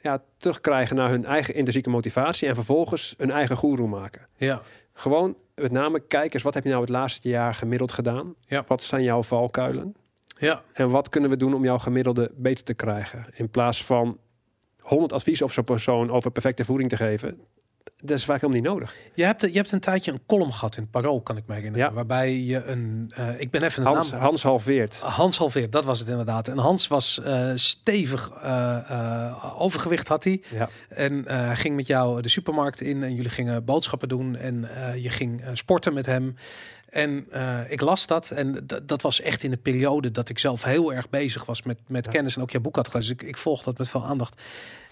ja, 0.00 0.22
terugkrijgen 0.36 0.96
naar 0.96 1.10
hun 1.10 1.24
eigen 1.24 1.54
intrinsieke 1.54 1.90
motivatie. 1.90 2.48
En 2.48 2.54
vervolgens 2.54 3.14
hun 3.18 3.30
eigen 3.30 3.56
goeroe 3.56 3.88
maken. 3.88 4.26
Ja. 4.36 4.62
Gewoon 4.92 5.36
met 5.54 5.72
name 5.72 6.00
kijk 6.00 6.34
eens, 6.34 6.42
wat 6.42 6.54
heb 6.54 6.62
je 6.62 6.68
nou 6.68 6.80
het 6.80 6.90
laatste 6.90 7.28
jaar 7.28 7.54
gemiddeld 7.54 7.92
gedaan? 7.92 8.34
Ja. 8.46 8.64
Wat 8.66 8.82
zijn 8.82 9.02
jouw 9.02 9.22
valkuilen? 9.22 9.94
Ja. 10.38 10.62
En 10.72 10.90
wat 10.90 11.08
kunnen 11.08 11.30
we 11.30 11.36
doen 11.36 11.54
om 11.54 11.64
jouw 11.64 11.78
gemiddelde 11.78 12.30
beter 12.34 12.64
te 12.64 12.74
krijgen? 12.74 13.26
In 13.32 13.50
plaats 13.50 13.84
van 13.84 14.18
100 14.80 15.12
adviezen 15.12 15.46
op 15.46 15.52
zo'n 15.52 15.64
persoon 15.64 16.10
over 16.10 16.30
perfecte 16.30 16.64
voeding 16.64 16.90
te 16.90 16.96
geven. 16.96 17.40
Dat 18.00 18.16
is 18.18 18.24
vaak 18.24 18.40
helemaal 18.40 18.62
niet 18.62 18.70
nodig. 18.72 18.94
Je 19.14 19.24
hebt, 19.24 19.40
je 19.40 19.50
hebt 19.52 19.72
een 19.72 19.80
tijdje 19.80 20.12
een 20.12 20.20
column 20.26 20.52
gehad 20.52 20.76
in 20.76 20.82
het 20.82 20.90
Parool, 20.90 21.20
kan 21.20 21.36
ik 21.36 21.42
me 21.46 21.54
herinneren. 21.54 21.86
Ja. 21.86 21.92
Waarbij 21.92 22.32
je 22.38 22.64
een... 22.64 23.12
eh, 23.14 23.40
ik 23.40 23.50
ben 23.50 23.62
even 23.62 23.82
de 23.82 23.88
Hans, 23.88 24.10
naam... 24.10 24.20
Hans 24.20 24.42
halveert. 24.42 24.98
Hans 25.00 25.38
Halveert, 25.38 25.72
dat 25.72 25.84
was 25.84 25.98
het 25.98 26.08
inderdaad. 26.08 26.48
En 26.48 26.58
Hans 26.58 26.88
was 26.88 27.20
eh, 27.20 27.50
stevig 27.54 28.30
eh, 28.42 29.60
overgewicht 29.60 30.08
had 30.08 30.24
hij. 30.24 30.42
Ja. 30.50 30.68
En 30.88 31.24
hij 31.26 31.56
ging 31.56 31.76
met 31.76 31.86
jou 31.86 32.22
de 32.22 32.28
supermarkt 32.28 32.80
in 32.80 33.02
en 33.02 33.14
jullie 33.14 33.30
gingen 33.30 33.64
boodschappen 33.64 34.08
doen 34.08 34.36
en 34.36 34.68
je 35.00 35.10
ging 35.10 35.42
sporten 35.52 35.94
met 35.94 36.06
hem. 36.06 36.36
En 36.88 37.26
ik 37.68 37.80
las 37.80 38.06
dat 38.06 38.30
en 38.30 38.66
dat 38.82 39.02
was 39.02 39.20
echt 39.20 39.42
in 39.42 39.50
de 39.50 39.56
periode 39.56 40.10
dat 40.10 40.28
ik 40.28 40.38
zelf 40.38 40.62
heel 40.62 40.92
erg 40.94 41.08
bezig 41.10 41.44
was 41.44 41.62
met, 41.62 41.78
met 41.86 42.04
Ja. 42.06 42.12
kennis 42.12 42.36
en 42.36 42.42
ook 42.42 42.50
jouw 42.50 42.60
boek 42.60 42.76
had 42.76 42.88
gelezen. 42.88 43.16
Dus 43.16 43.22
ik, 43.22 43.28
ik 43.28 43.36
volg 43.36 43.62
dat 43.62 43.78
met 43.78 43.88
veel 43.88 44.04
aandacht. 44.04 44.40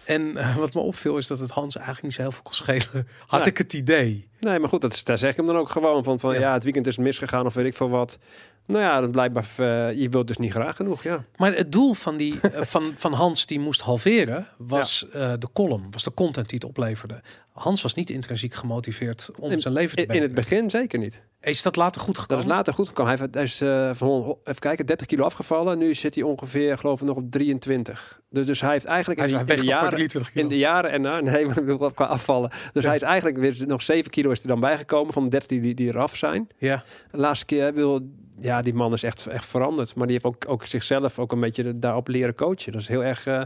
En 0.06 0.36
eh, 0.36 0.56
wat 0.56 0.74
me 0.74 0.80
opviel 0.80 1.16
is 1.16 1.26
dat 1.26 1.38
het 1.38 1.50
Hans 1.50 1.74
eigenlijk 1.74 2.04
niet 2.06 2.14
zo 2.14 2.22
heel 2.22 2.32
veel 2.32 2.42
kon 2.42 2.52
schelen. 2.52 3.08
Had 3.26 3.40
Nee. 3.40 3.48
ik 3.48 3.58
het 3.58 3.72
idee. 3.72 4.28
Nee, 4.40 4.58
maar 4.58 4.68
goed, 4.68 4.80
dat, 4.80 4.92
is- 4.92 5.04
daar 5.04 5.18
zeg 5.18 5.30
ik 5.30 5.36
hem 5.36 5.46
dan 5.46 5.56
ook 5.56 5.68
gewoon 5.68 6.04
van. 6.04 6.20
van 6.20 6.34
Ja. 6.34 6.40
ja. 6.40 6.52
het 6.52 6.64
weekend 6.64 6.86
is 6.86 6.96
misgegaan 6.96 7.46
of 7.46 7.54
weet 7.54 7.66
ik 7.66 7.76
veel 7.76 7.88
wat. 7.90 8.18
Nou 8.66 8.80
ja, 8.80 9.00
dat 9.00 9.10
blijkbaar, 9.10 9.46
eh, 9.56 9.92
je 9.92 10.08
wilt 10.08 10.26
dus 10.26 10.36
niet 10.36 10.50
graag 10.50 10.76
genoeg, 10.76 11.02
ja. 11.02 11.24
Maar 11.36 11.54
het 11.56 11.72
doel 11.72 11.94
van, 11.94 12.16
die, 12.16 12.40
eh, 12.40 12.62
van, 12.62 12.92
van 12.96 13.12
Hans 13.12 13.46
die 13.46 13.60
moest 13.60 13.80
halveren 13.80 14.46
was 14.58 15.08
eh, 15.12 15.32
de 15.38 15.48
column, 15.52 15.86
was 15.90 16.02
de 16.02 16.14
content 16.14 16.48
die 16.48 16.58
het 16.58 16.68
opleverde. 16.68 17.20
Hans 17.52 17.82
was 17.82 17.94
niet 17.94 18.10
intrinsiek 18.10 18.54
gemotiveerd 18.54 19.30
om 19.38 19.50
In- 19.50 19.60
zijn 19.60 19.74
leven 19.74 19.96
te 19.96 20.02
In, 20.02 20.14
in 20.14 20.22
het 20.22 20.34
begin 20.34 20.70
zeker 20.70 20.98
niet. 20.98 21.24
Is 21.40 21.62
dat 21.62 21.76
later 21.76 22.00
goed 22.00 22.14
Dat 22.14 22.22
gekomen? 22.22 22.44
is 22.44 22.50
later 22.50 22.72
goed 22.72 22.88
gekomen. 22.88 23.10
Hij, 23.12 23.20
heeft- 23.20 23.34
hij 23.34 23.42
is 23.90 23.96
van, 23.98 24.36
even 24.44 24.60
kijken, 24.60 24.86
30 24.86 25.06
kilo 25.06 25.24
afgevallen. 25.24 25.78
Nu 25.78 25.94
zit 25.94 26.14
hij 26.14 26.24
ongeveer, 26.24 26.78
geloof 26.78 27.00
ik, 27.00 27.06
nog 27.06 27.16
op 27.16 27.30
23. 27.30 28.20
Dus, 28.30 28.46
dus 28.46 28.60
hij 28.60 28.72
heeft 28.72 28.84
eigenlijk 28.84 29.20
Hij 29.20 29.28
in, 29.28 29.36
die- 29.46 29.56
de 29.56 29.64
jaren, 29.64 29.88
23 29.90 30.32
kilo. 30.32 30.42
in 30.44 30.48
de 30.50 30.58
jaren 30.58 30.90
en 30.90 31.00
na, 31.00 31.20
nee, 31.30 31.46
maar 31.46 31.92
qua 31.94 32.04
afvallen. 32.04 32.50
Dus 32.72 32.82
Ja. 32.82 32.88
hij 32.88 32.96
is 32.96 33.02
eigenlijk 33.02 33.38
weer 33.38 33.66
nog 33.66 33.82
7 33.82 34.10
kilo 34.10 34.30
is 34.30 34.40
er 34.42 34.48
dan 34.48 34.60
bijgekomen 34.60 35.12
van 35.12 35.22
de 35.22 35.28
30 35.30 35.48
die, 35.60 35.74
die, 35.74 35.88
eraf 35.88 36.16
zijn. 36.16 36.48
Ja, 36.58 36.84
De 37.10 37.18
laatste 37.18 37.44
keer 37.46 37.74
wil, 37.74 38.08
ja, 38.40 38.62
die 38.62 38.74
man 38.74 38.92
is 38.92 39.02
echt, 39.02 39.26
echt 39.26 39.46
veranderd. 39.46 39.94
Maar 39.94 40.06
die 40.06 40.14
heeft 40.14 40.34
ook, 40.34 40.48
ook 40.48 40.64
zichzelf 40.64 41.18
ook 41.18 41.32
een 41.32 41.40
beetje 41.40 41.78
daarop 41.78 42.08
leren 42.08 42.34
coachen. 42.34 42.72
Dat 42.72 42.80
is 42.80 42.88
heel 42.88 43.04
erg 43.04 43.26
eh, 43.26 43.42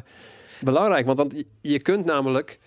belangrijk. 0.61 1.07
Want, 1.07 1.19
want 1.19 1.45
je, 1.61 1.81
kunt 1.81 2.05
namelijk 2.05 2.59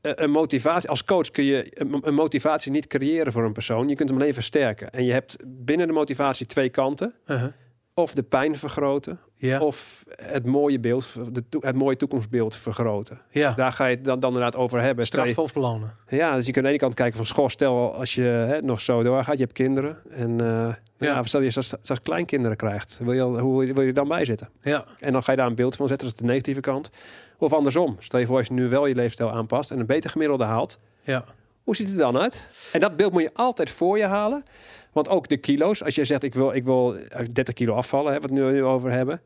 eh, 0.00 0.12
een 0.14 0.30
motivatie, 0.30 0.88
als 0.88 1.04
coach 1.04 1.30
kun 1.30 1.44
je 1.44 1.80
een, 1.80 1.98
een 2.02 2.14
motivatie 2.14 2.72
niet 2.72 2.86
creëren 2.86 3.32
voor 3.32 3.44
een 3.44 3.52
persoon. 3.52 3.88
Je 3.88 3.94
kunt 3.94 4.08
hem 4.08 4.20
alleen 4.20 4.34
versterken. 4.34 4.90
En 4.90 5.04
je 5.04 5.12
hebt 5.12 5.36
binnen 5.46 5.86
de 5.86 5.92
motivatie 5.92 6.46
twee 6.46 6.68
kanten. 6.68 7.14
uh-huh. 7.26 7.52
Of 7.94 8.14
de 8.14 8.22
pijn 8.22 8.56
vergroten, 8.56 9.20
ja, 9.48 9.60
of 9.60 10.04
het 10.22 10.46
mooie 10.46 10.80
beeld, 10.80 11.14
de, 11.32 11.42
het 11.60 11.76
mooie 11.76 11.96
toekomstbeeld 11.96 12.56
vergroten. 12.56 13.20
ja. 13.30 13.52
Daar 13.52 13.72
ga 13.72 13.86
je 13.86 13.96
het 13.96 14.04
dan, 14.04 14.20
dan 14.20 14.32
inderdaad 14.32 14.56
over 14.60 14.80
hebben. 14.80 15.04
Je- 15.04 15.10
Straffen 15.10 15.42
of 15.42 15.52
belonen. 15.52 15.94
ja, 16.08 16.34
dus 16.34 16.46
je 16.46 16.52
kunt 16.52 16.56
aan 16.56 16.62
de 16.62 16.68
ene 16.68 16.78
kant 16.78 16.94
kijken 16.94 17.16
van 17.16 17.26
school, 17.26 17.48
stel 17.48 17.94
als 17.94 18.14
je 18.14 18.22
hè, 18.22 18.60
nog 18.62 18.80
zo 18.80 19.02
doorgaat, 19.02 19.34
je 19.36 19.42
hebt 19.42 19.52
kinderen. 19.54 19.98
En 20.10 20.40
eh 20.40 20.74
ja. 21.08 21.22
stel 21.22 21.40
je 21.40 21.50
straks, 21.50 21.66
straks 21.80 22.02
kleinkinderen 22.02 22.56
krijgt, 22.56 23.00
wil 23.02 23.12
je, 23.12 23.22
al- 23.22 23.38
hoe 23.38 23.52
wil 23.58 23.66
je, 23.66 23.72
wil 23.72 23.82
je 23.82 23.88
er 23.88 23.94
dan 23.94 24.08
bij 24.08 24.24
zitten? 24.24 24.48
Ja, 24.62 24.84
En 24.98 25.12
dan 25.12 25.22
ga 25.22 25.30
je 25.30 25.36
daar 25.38 25.46
een 25.46 25.54
beeld 25.54 25.76
van 25.76 25.88
zetten, 25.88 26.06
dat 26.06 26.16
is 26.16 26.22
de 26.22 26.26
negatieve 26.28 26.60
kant. 26.60 26.90
Of 27.38 27.52
andersom, 27.52 27.96
stel 27.98 28.18
je 28.18 28.26
voor 28.26 28.36
als 28.36 28.46
je 28.46 28.52
nu 28.52 28.68
wel 28.68 28.86
je 28.86 28.94
leefstijl 28.94 29.30
aanpast 29.30 29.70
en 29.70 29.78
een 29.78 29.86
beter 29.86 30.10
gemiddelde 30.10 30.44
haalt. 30.44 30.78
ja, 31.02 31.24
Hoe 31.64 31.76
ziet 31.76 31.86
het 31.88 31.96
er 31.96 32.02
dan 32.12 32.18
uit? 32.18 32.48
En 32.72 32.80
dat 32.80 32.96
beeld 32.96 33.12
moet 33.12 33.22
je 33.22 33.30
altijd 33.34 33.70
voor 33.70 33.98
je 33.98 34.04
halen. 34.04 34.44
Want 34.92 35.08
ook 35.08 35.28
de 35.28 35.36
kilo's, 35.36 35.84
als 35.84 35.94
je 35.94 36.04
zegt 36.04 36.22
ik 36.22 36.34
wil, 36.34 36.52
ik 36.52 36.64
wil 36.64 36.96
30 37.32 37.54
kilo 37.54 37.74
afvallen, 37.74 38.12
hè, 38.12 38.20
wat 38.20 38.30
we 38.30 38.36
het 38.40 38.52
nu 38.54 38.64
over 38.64 38.90
hebben. 38.90 39.20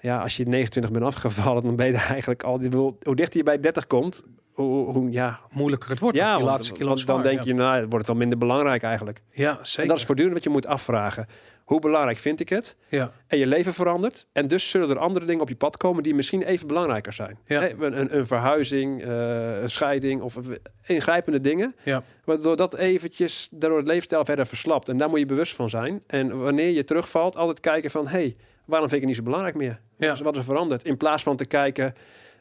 Ja, 0.00 0.20
als 0.22 0.36
je 0.36 0.44
29 0.44 0.92
bent 0.92 1.04
afgevallen, 1.04 1.62
dan 1.62 1.76
ben 1.76 1.86
je 1.86 1.92
eigenlijk 1.96 2.42
al. 2.42 2.58
die 2.58 2.70
wil- 2.70 2.98
Hoe 3.02 3.16
dichter 3.16 3.38
je 3.38 3.44
bij 3.44 3.60
30 3.60 3.86
komt, 3.86 4.22
hoe, 4.52 4.92
hoe 4.92 5.10
ja, 5.10 5.40
moeilijker 5.52 5.90
het 5.90 6.00
wordt. 6.00 6.16
ja, 6.16 6.36
die 6.36 6.44
want- 6.44 6.56
laatste 6.56 6.72
kilo 6.72 6.88
want 6.88 7.06
dan 7.06 7.22
denk 7.22 7.40
je, 7.40 7.54
nou, 7.54 7.80
het 7.80 7.90
wordt 7.90 8.06
dan 8.06 8.16
minder 8.16 8.38
belangrijk 8.38 8.82
eigenlijk. 8.82 9.20
Ja, 9.30 9.58
En 9.58 9.66
zeker. 9.66 9.88
dat 9.88 9.96
is 9.98 10.04
voortdurend 10.04 10.34
wat 10.34 10.44
je 10.44 10.50
moet 10.50 10.66
afvragen. 10.66 11.26
Hoe 11.66 11.80
belangrijk 11.80 12.18
vind 12.18 12.40
ik 12.40 12.48
het? 12.48 12.76
ja, 12.88 13.12
En 13.26 13.38
je 13.38 13.46
leven 13.46 13.74
verandert. 13.74 14.28
En 14.32 14.48
dus 14.48 14.70
zullen 14.70 14.90
er 14.90 14.98
andere 14.98 15.26
dingen 15.26 15.40
op 15.40 15.48
je 15.48 15.56
pad 15.56 15.76
komen 15.76 16.02
die 16.02 16.14
misschien 16.14 16.42
even 16.42 16.66
belangrijker 16.66 17.12
zijn. 17.12 17.38
Ja. 17.46 17.70
Een, 17.70 18.16
een, 18.16 18.26
verhuizing, 18.26 19.02
eh, 19.02 19.60
een 19.60 19.68
scheiding 19.68 20.20
of 20.22 20.38
ingrijpende 20.86 21.40
dingen. 21.40 21.74
ja, 21.82 22.02
Waardoor 22.24 22.56
dat 22.56 22.76
eventjes 22.76 23.48
daardoor 23.52 23.78
het 23.78 23.86
leefstijl 23.88 24.24
verder 24.24 24.46
verslapt. 24.46 24.88
En 24.88 24.96
daar 24.96 25.08
moet 25.08 25.18
je 25.18 25.26
bewust 25.26 25.54
van 25.54 25.70
zijn. 25.70 26.02
En 26.06 26.38
wanneer 26.42 26.70
je 26.70 26.84
terugvalt, 26.84 27.36
altijd 27.36 27.60
kijken 27.60 27.90
van... 27.90 28.06
hey, 28.08 28.36
waarom 28.64 28.88
vind 28.88 29.02
ik 29.02 29.08
het 29.08 29.16
niet 29.16 29.16
zo 29.16 29.22
belangrijk 29.22 29.54
meer? 29.56 29.80
Ja. 29.98 30.10
Dus 30.10 30.20
wat 30.20 30.32
is 30.32 30.38
er 30.38 30.44
veranderd? 30.44 30.84
In 30.84 30.96
plaats 30.96 31.22
van 31.22 31.36
te 31.36 31.44
kijken... 31.46 31.94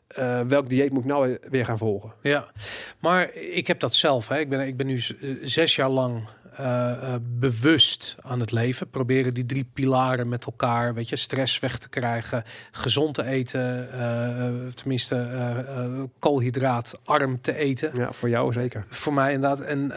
eh, 0.08 0.42
welk 0.42 0.70
dieet 0.70 0.92
moet 0.92 1.04
ik 1.04 1.10
nou 1.10 1.38
weer 1.50 1.66
gaan 1.66 1.78
volgen? 1.78 2.14
ja. 2.22 2.52
Maar 3.00 3.34
ik 3.34 3.68
heb 3.68 3.80
dat 3.80 3.94
zelf. 3.94 4.28
Hè. 4.28 4.40
Ik, 4.40 4.50
ben, 4.50 4.68
ik 4.68 4.78
ben 4.78 4.88
nu 4.88 4.96
eh, 5.22 5.30
zes 5.44 5.76
jaar 5.76 5.90
lang 5.90 6.28
eh, 6.58 7.14
eh, 7.14 7.22
bewust 7.22 8.16
aan 8.22 8.40
het 8.40 8.52
leven. 8.52 8.90
Proberen 8.90 9.34
die 9.34 9.46
drie 9.46 9.70
pilaren 9.74 10.30
met 10.30 10.46
elkaar, 10.46 10.94
weet 10.94 11.10
je, 11.10 11.16
stress 11.16 11.60
weg 11.60 11.78
te 11.78 11.90
krijgen. 11.90 12.44
Gezond 12.72 13.14
te 13.14 13.24
eten, 13.26 13.92
eh, 13.92 14.68
tenminste 14.74 15.16
eh, 15.16 16.04
koolhydraatarm 16.20 17.42
te 17.42 17.56
eten. 17.56 17.92
Ja, 17.94 18.12
voor 18.12 18.30
jou 18.30 18.54
zeker. 18.54 18.86
Voor 18.90 19.14
mij 19.14 19.34
inderdaad. 19.34 19.62
En, 19.62 19.88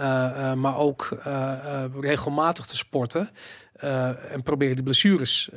maar 0.60 0.76
ook 0.76 1.18
regelmatig 2.00 2.66
te 2.66 2.76
sporten. 2.76 3.30
en 4.30 4.42
proberen 4.42 4.74
die 4.74 4.84
blessures 4.84 5.48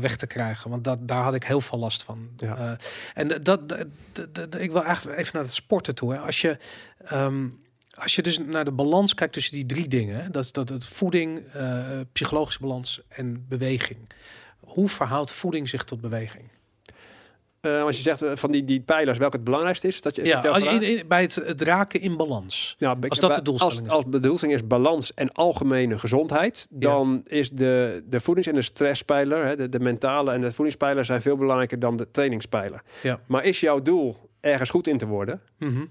weg 0.00 0.16
te 0.16 0.26
krijgen. 0.26 0.70
Want 0.70 0.84
dat, 0.84 1.08
daar 1.08 1.22
had 1.22 1.34
ik 1.34 1.44
heel 1.44 1.60
veel 1.60 1.78
last 1.78 2.02
van. 2.02 2.28
Ja. 2.36 2.76
En 3.14 3.28
dat, 3.28 3.44
dat, 3.44 3.68
dat- 4.12 4.34
dat- 4.34 4.54
ik 4.60 4.72
wil 4.72 4.84
eigenlijk 4.84 5.18
even 5.18 5.30
naar 5.34 5.42
het 5.44 5.52
sporten 5.54 5.94
toe. 5.94 6.12
Hè. 6.12 6.18
Als, 6.18 6.40
je, 6.40 6.58
ehm, 7.04 7.46
als 8.02 8.14
je 8.14 8.22
dus 8.22 8.38
naar 8.38 8.64
de 8.64 8.72
balans 8.72 9.14
kijkt 9.14 9.32
tussen 9.32 9.52
die 9.54 9.66
drie 9.66 9.88
dingen. 9.88 10.32
Dat 10.32 10.44
is 10.44 10.52
dat 10.52 10.68
het 10.68 10.84
voeding, 10.84 11.42
eh, 11.52 12.00
psychologische 12.12 12.60
balans 12.60 13.02
en 13.08 13.44
beweging. 13.48 13.98
Hoe 14.60 14.88
verhoudt 14.88 15.32
voeding 15.32 15.68
zich 15.68 15.84
tot 15.84 16.00
beweging? 16.00 16.44
Eh, 17.60 17.82
als 17.82 17.96
je 17.96 18.02
zegt 18.02 18.22
eh, 18.22 18.32
van 18.34 18.50
die, 18.50 18.64
die 18.64 18.80
pijlers, 18.80 19.18
welke 19.18 19.36
het 19.36 19.44
belangrijkste 19.44 19.86
is, 19.86 20.02
dat 20.02 20.16
je, 20.16 20.24
Ja, 20.24 20.40
als, 20.40 20.62
vraag? 20.62 20.74
in, 20.74 20.82
in- 20.82 21.08
bij 21.08 21.22
het, 21.22 21.34
het 21.34 21.60
raken 21.62 22.00
in 22.00 22.16
balans. 22.16 22.74
Ja, 22.78 22.96
Als 23.08 23.20
dat 23.20 23.34
de 23.34 23.42
doelstelling 23.42 23.78
als, 23.78 23.86
is. 23.88 23.92
Als 23.94 24.04
de 24.12 24.20
doelstelling 24.20 24.58
is 24.58 24.66
balans 24.66 25.14
en 25.14 25.32
algemene 25.32 25.98
gezondheid, 25.98 26.66
dan 26.70 27.20
is 27.26 27.50
de, 27.50 28.02
de 28.06 28.20
voedings- 28.20 28.48
en 28.48 28.54
de 28.54 28.62
stresspijler, 28.62 29.46
hè, 29.46 29.56
de, 29.56 29.68
de 29.68 29.80
mentale 29.80 30.32
en 30.32 30.40
de 30.40 30.52
voedingspijler 30.52 31.04
zijn 31.04 31.22
veel 31.22 31.36
belangrijker 31.36 31.78
dan 31.78 31.96
de 31.96 32.10
trainingspijler. 32.10 32.82
Ja. 33.02 33.20
Maar 33.26 33.44
is 33.44 33.60
jouw 33.60 33.82
doel 33.82 34.30
ergens 34.40 34.70
goed 34.70 34.86
in 34.86 34.98
te 34.98 35.06
worden? 35.06 35.40
Mhm. 35.58 35.84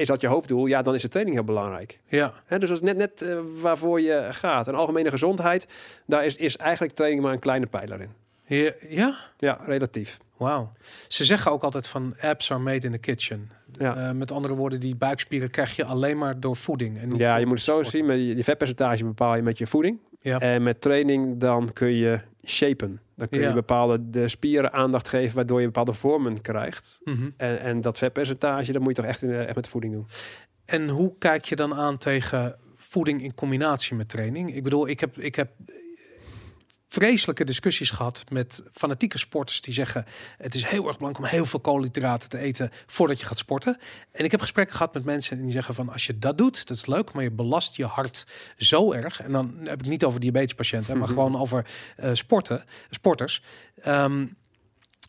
Is 0.00 0.06
dat 0.06 0.20
je 0.20 0.26
hoofddoel? 0.26 0.66
Ja, 0.66 0.82
dan 0.82 0.94
is 0.94 1.02
de 1.02 1.08
training 1.08 1.36
heel 1.36 1.44
belangrijk. 1.44 1.98
Ja, 2.08 2.32
Hè, 2.46 2.58
dus 2.58 2.68
dat 2.68 2.78
is 2.78 2.84
net, 2.84 2.96
net 2.96 3.22
eh, 3.22 3.38
waarvoor 3.60 4.00
je 4.00 4.28
gaat. 4.30 4.68
En 4.68 4.74
algemene 4.74 5.10
gezondheid, 5.10 5.66
daar 6.06 6.24
is, 6.24 6.36
is 6.36 6.56
eigenlijk 6.56 6.94
training 6.94 7.22
maar 7.22 7.32
een 7.32 7.38
kleine 7.38 7.66
pijler 7.66 8.00
in. 8.00 8.10
ja, 8.44 8.72
ja? 8.88 9.16
Ja, 9.38 9.58
relatief. 9.64 10.18
Wauw. 10.36 10.70
Ze 11.08 11.24
zeggen 11.24 11.52
ook 11.52 11.62
altijd 11.62 11.86
van 11.86 12.14
apps 12.20 12.50
are 12.52 12.60
made 12.60 12.86
in 12.86 12.92
the 12.92 12.98
kitchen. 12.98 13.50
Ja. 13.78 13.96
Eh, 13.96 14.14
met 14.14 14.32
andere 14.32 14.54
woorden, 14.54 14.80
die 14.80 14.96
buikspieren 14.96 15.50
krijg 15.50 15.76
je 15.76 15.84
alleen 15.84 16.18
maar 16.18 16.40
door 16.40 16.56
voeding. 16.56 17.00
En 17.00 17.08
niet 17.08 17.18
Ja, 17.18 17.36
je 17.36 17.46
moet 17.46 17.54
het 17.54 17.64
zo 17.64 17.82
zien, 17.82 18.04
met 18.04 18.16
je, 18.16 18.36
je 18.36 18.44
vetpercentage 18.44 19.04
bepaal 19.04 19.36
je 19.36 19.42
met 19.42 19.58
je 19.58 19.66
voeding. 19.66 19.98
Ja. 20.20 20.38
En 20.38 20.62
met 20.62 20.80
training 20.80 21.38
dan 21.38 21.72
kun 21.72 21.92
je 21.92 22.20
shapen. 22.44 23.00
Dan 23.16 23.28
kun 23.28 23.40
je 23.40 23.46
Ja. 23.46 23.52
bepaalde 23.54 24.10
de 24.10 24.28
spieren 24.28 24.72
aandacht 24.72 25.08
geven, 25.08 25.34
waardoor 25.34 25.60
je 25.60 25.66
bepaalde 25.66 25.92
vormen 25.92 26.40
krijgt. 26.40 27.00
Mhm. 27.04 27.30
En, 27.36 27.60
en 27.60 27.80
dat 27.80 27.98
vetpercentage, 27.98 28.72
dat 28.72 28.82
moet 28.82 28.96
je 28.96 29.02
toch 29.02 29.10
echt, 29.10 29.22
in, 29.22 29.32
echt 29.34 29.54
met 29.54 29.68
voeding 29.68 29.92
doen. 29.92 30.06
En 30.64 30.88
hoe 30.88 31.12
kijk 31.18 31.44
je 31.44 31.56
dan 31.56 31.74
aan 31.74 31.98
tegen 31.98 32.56
voeding 32.74 33.22
in 33.22 33.34
combinatie 33.34 33.96
met 33.96 34.08
training? 34.08 34.54
Ik 34.54 34.62
bedoel, 34.62 34.88
ik 34.88 35.00
heb, 35.00 35.18
ik 35.18 35.34
heb 35.34 35.50
vreselijke 36.92 37.44
discussies 37.44 37.90
gehad 37.90 38.24
met 38.30 38.62
fanatieke 38.72 39.18
sporters 39.18 39.60
die 39.60 39.74
zeggen: 39.74 40.06
het 40.38 40.54
is 40.54 40.64
heel 40.64 40.86
erg 40.88 40.96
belangrijk 40.96 41.18
om 41.32 41.36
heel 41.36 41.46
veel 41.46 41.60
koolhydraten 41.60 42.28
te 42.28 42.38
eten 42.38 42.70
voordat 42.86 43.20
je 43.20 43.26
gaat 43.26 43.38
sporten. 43.38 43.78
En 44.12 44.24
ik 44.24 44.30
heb 44.30 44.40
gesprekken 44.40 44.76
gehad 44.76 44.94
met 44.94 45.04
mensen 45.04 45.42
die 45.42 45.50
zeggen 45.50 45.74
van 45.74 45.88
als 45.92 46.06
je 46.06 46.18
dat 46.18 46.38
doet, 46.38 46.66
dat 46.68 46.76
is 46.76 46.86
leuk, 46.86 47.12
maar 47.12 47.22
je 47.22 47.30
belast 47.30 47.76
je 47.76 47.84
hart 47.84 48.26
zo 48.56 48.92
erg. 48.92 49.20
En 49.22 49.32
dan 49.32 49.54
heb 49.64 49.80
ik 49.80 49.86
niet 49.88 50.04
over 50.04 50.20
diabetespatiënten, 50.20 50.98
maar 50.98 51.08
Mhm. 51.08 51.16
gewoon 51.18 51.40
over 51.40 51.66
eh, 51.96 52.10
sporten, 52.14 52.64
sporters. 52.90 53.42
Ehm, 53.80 54.26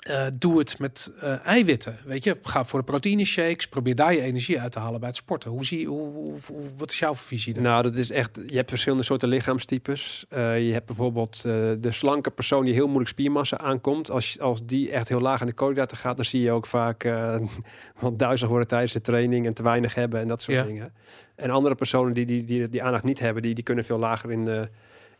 Eh, 0.01 0.25
doe 0.37 0.59
het 0.59 0.79
met 0.79 1.11
eh, 1.19 1.45
eiwitten. 1.45 1.97
Weet 2.05 2.23
je, 2.23 2.37
ga 2.43 2.65
voor 2.65 2.79
de 2.79 2.85
proteïne 2.85 3.25
shakes. 3.25 3.67
Probeer 3.67 3.95
daar 3.95 4.13
je 4.13 4.21
energie 4.21 4.59
uit 4.59 4.71
te 4.71 4.79
halen 4.79 4.99
bij 4.99 5.09
het 5.09 5.17
sporten. 5.17 5.51
Hoe 5.51 5.65
zie 5.65 5.87
hoe, 5.87 6.13
hoe, 6.13 6.33
hoe- 6.47 6.69
wat 6.77 6.91
is 6.91 6.99
jouw 6.99 7.15
visie? 7.15 7.53
daar? 7.53 7.63
Nou, 7.63 7.83
dat 7.83 7.95
is 7.95 8.11
echt. 8.11 8.39
Je 8.47 8.55
hebt 8.55 8.69
verschillende 8.69 9.03
soorten 9.03 9.29
lichaamstypes. 9.29 10.25
Eh, 10.29 10.67
je 10.67 10.73
hebt 10.73 10.85
bijvoorbeeld 10.85 11.41
de 11.41 11.77
slanke 11.91 12.29
persoon 12.31 12.65
die 12.65 12.73
heel 12.73 12.85
moeilijk 12.87 13.09
spiermassa 13.09 13.57
aankomt. 13.57 14.11
Als, 14.11 14.39
als 14.39 14.65
die 14.65 14.91
echt 14.91 15.09
heel 15.09 15.19
laag 15.21 15.39
in 15.41 15.47
de 15.47 15.53
koolhydraten 15.53 15.97
gaat, 15.97 16.15
dan 16.15 16.25
zie 16.25 16.41
je 16.41 16.51
ook 16.51 16.65
vaak 16.65 17.09
wat 17.99 18.19
duizelig 18.19 18.49
worden 18.49 18.67
tijdens 18.67 18.93
de 18.93 19.01
training 19.01 19.45
en 19.45 19.53
te 19.53 19.63
weinig 19.63 19.93
hebben 19.95 20.19
en 20.19 20.27
dat 20.27 20.41
soort 20.41 20.57
Ja. 20.57 20.63
dingen. 20.63 20.93
En 21.35 21.49
andere 21.49 21.75
personen 21.75 22.13
die 22.13 22.25
die, 22.25 22.43
die, 22.43 22.69
die 22.69 22.83
aandacht 22.83 23.03
niet 23.03 23.19
hebben, 23.19 23.41
die, 23.41 23.53
die 23.53 23.63
kunnen 23.63 23.85
veel 23.85 23.99
lager 23.99 24.31
in 24.31 24.45
de, 24.45 24.69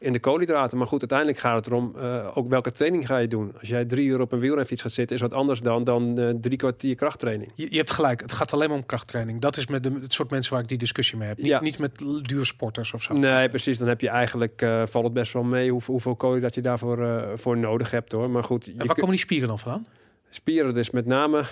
in 0.02 0.14
de 0.14 0.20
koolhydraten. 0.20 0.78
Maar 0.78 0.88
goed, 0.88 1.00
uiteindelijk 1.00 1.40
gaat 1.40 1.56
het 1.56 1.68
erom 1.68 1.96
eh, 1.98 2.28
ook 2.34 2.50
welke 2.50 2.72
training 2.72 3.06
ga 3.06 3.18
je 3.18 3.28
doen. 3.28 3.54
Als 3.60 3.70
jij 3.70 3.86
drie 3.86 4.08
uur 4.08 4.20
op 4.22 4.32
een 4.32 4.40
wielrenfiets 4.40 4.82
gaat 4.82 4.92
zitten, 4.92 5.16
is 5.16 5.22
wat 5.22 5.34
anders 5.34 5.60
dan, 5.62 5.84
dan 5.84 6.18
eh, 6.20 6.30
drie 6.42 6.58
kwartier 6.58 6.96
krachttraining. 6.96 7.52
Je, 7.56 7.68
je 7.70 7.78
hebt 7.78 7.92
gelijk. 7.92 8.22
Het 8.22 8.32
gaat 8.34 8.54
alleen 8.54 8.70
maar 8.70 8.78
om 8.78 8.86
krachttraining. 8.86 9.42
Dat 9.42 9.58
is 9.58 9.68
met 9.68 9.84
de, 9.84 9.98
het 10.02 10.14
soort 10.14 10.30
mensen 10.30 10.54
waar 10.54 10.62
ik 10.62 10.68
die 10.68 10.78
discussie 10.78 11.18
mee 11.18 11.28
heb. 11.28 11.38
Niet, 11.38 11.46
Ja. 11.48 11.62
niet 11.62 11.80
met 11.80 12.04
duursporters 12.22 12.94
of 12.94 13.04
zo. 13.04 13.14
Nee, 13.14 13.50
precies. 13.50 13.78
Dan 13.78 13.88
heb 13.88 14.02
je 14.02 14.10
eigenlijk, 14.10 14.62
eh, 14.62 14.84
valt 14.86 15.04
het 15.06 15.14
best 15.14 15.34
wel 15.34 15.44
mee 15.44 15.72
hoeveel, 15.72 15.94
hoeveel 15.94 16.16
koolhydraten 16.16 16.62
je 16.62 16.68
daarvoor 16.68 17.28
voor 17.36 17.58
nodig 17.58 17.92
hebt 17.92 18.12
hoor. 18.12 18.30
Maar 18.30 18.44
goed, 18.44 18.68
En 18.68 18.78
waar 18.78 18.86
kun- 18.86 18.96
komen 18.96 19.10
die 19.12 19.20
spieren 19.20 19.48
dan 19.48 19.60
vandaan? 19.60 19.88
spieren 20.30 20.74
dus 20.74 20.90
met 20.92 21.06
name. 21.06 21.44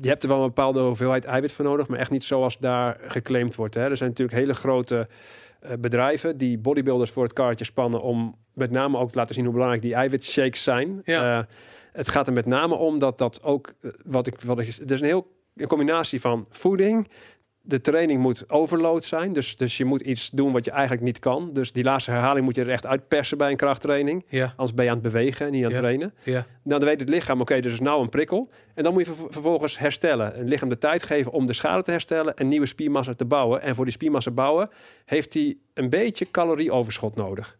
je 0.00 0.08
hebt 0.08 0.22
er 0.22 0.28
wel 0.28 0.38
een 0.40 0.46
bepaalde 0.46 0.80
hoeveelheid 0.80 1.24
eiwit 1.24 1.52
voor 1.52 1.64
nodig, 1.64 1.88
maar 1.88 1.98
echt 1.98 2.10
niet 2.10 2.24
zoals 2.24 2.58
daar 2.58 2.96
geclaimd 3.06 3.54
wordt. 3.54 3.74
Hè. 3.74 3.88
Er 3.90 3.96
zijn 3.96 4.08
natuurlijk 4.08 4.38
hele 4.38 4.54
grote 4.54 5.08
eh, 5.60 5.72
bedrijven 5.78 6.36
die 6.36 6.58
bodybuilders 6.58 7.10
voor 7.10 7.22
het 7.22 7.32
karretje 7.32 7.64
spannen 7.64 8.00
om 8.00 8.36
met 8.52 8.70
name 8.70 8.98
ook 8.98 9.10
te 9.10 9.18
laten 9.18 9.34
zien 9.34 9.44
hoe 9.44 9.52
belangrijk 9.52 9.82
die 9.82 9.94
eiwitshakes 9.94 10.62
zijn. 10.62 11.00
Ja. 11.04 11.38
Eh, 11.38 11.44
het 11.92 12.08
gaat 12.08 12.26
er 12.26 12.32
met 12.32 12.46
name 12.46 12.74
om 12.74 12.98
dat 12.98 13.18
dat 13.18 13.42
ook, 13.42 13.74
eh, 13.80 13.90
wat 14.04 14.26
ik, 14.26 14.40
wat 14.40 14.58
ik, 14.58 14.66
het 14.66 14.90
is 14.90 15.00
een 15.00 15.06
heel 15.06 15.36
een 15.56 15.66
combinatie 15.66 16.20
van 16.20 16.46
voeding. 16.50 17.08
De 17.68 17.80
training 17.80 18.20
moet 18.20 18.50
overload 18.50 19.04
zijn, 19.04 19.32
dus, 19.32 19.56
dus 19.56 19.76
je 19.76 19.84
moet 19.84 20.00
iets 20.00 20.30
doen 20.30 20.52
wat 20.52 20.64
je 20.64 20.70
eigenlijk 20.70 21.02
niet 21.02 21.18
kan. 21.18 21.50
Dus 21.52 21.72
die 21.72 21.84
laatste 21.84 22.10
herhaling 22.10 22.44
moet 22.44 22.54
je 22.54 22.60
er 22.62 22.70
echt 22.70 22.86
uitpersen 22.86 23.38
bij 23.38 23.50
een 23.50 23.56
krachttraining. 23.56 24.24
Ja, 24.28 24.44
Anders 24.56 24.74
ben 24.74 24.84
je 24.84 24.90
aan 24.90 24.96
het 24.96 25.12
bewegen 25.12 25.46
en 25.46 25.52
niet 25.52 25.60
aan 25.64 25.70
het 25.70 25.76
Ja. 25.76 25.82
trainen. 25.82 26.14
ja. 26.22 26.46
Nou, 26.62 26.80
dan 26.80 26.88
weet 26.88 27.00
het 27.00 27.08
lichaam, 27.08 27.40
oké, 27.40 27.60
dus 27.60 27.72
is 27.72 27.80
nou 27.80 28.02
een 28.02 28.08
prikkel. 28.08 28.50
En 28.74 28.82
dan 28.82 28.92
moet 28.92 29.06
je 29.06 29.12
ver- 29.14 29.26
vervolgens 29.32 29.78
herstellen. 29.78 30.32
Het 30.34 30.48
lichaam 30.48 30.68
de 30.68 30.78
tijd 30.78 31.02
geven 31.02 31.32
om 31.32 31.46
de 31.46 31.52
schade 31.52 31.82
te 31.82 31.90
herstellen 31.90 32.34
en 32.36 32.48
nieuwe 32.48 32.66
spiermassa 32.66 33.12
te 33.14 33.24
bouwen. 33.24 33.62
En 33.62 33.74
voor 33.74 33.84
die 33.84 33.94
spiermassa 33.94 34.30
bouwen 34.30 34.68
heeft 35.04 35.34
hij 35.34 35.56
een 35.74 35.88
beetje 35.88 36.30
calorieoverschot 36.30 37.16
nodig. 37.16 37.58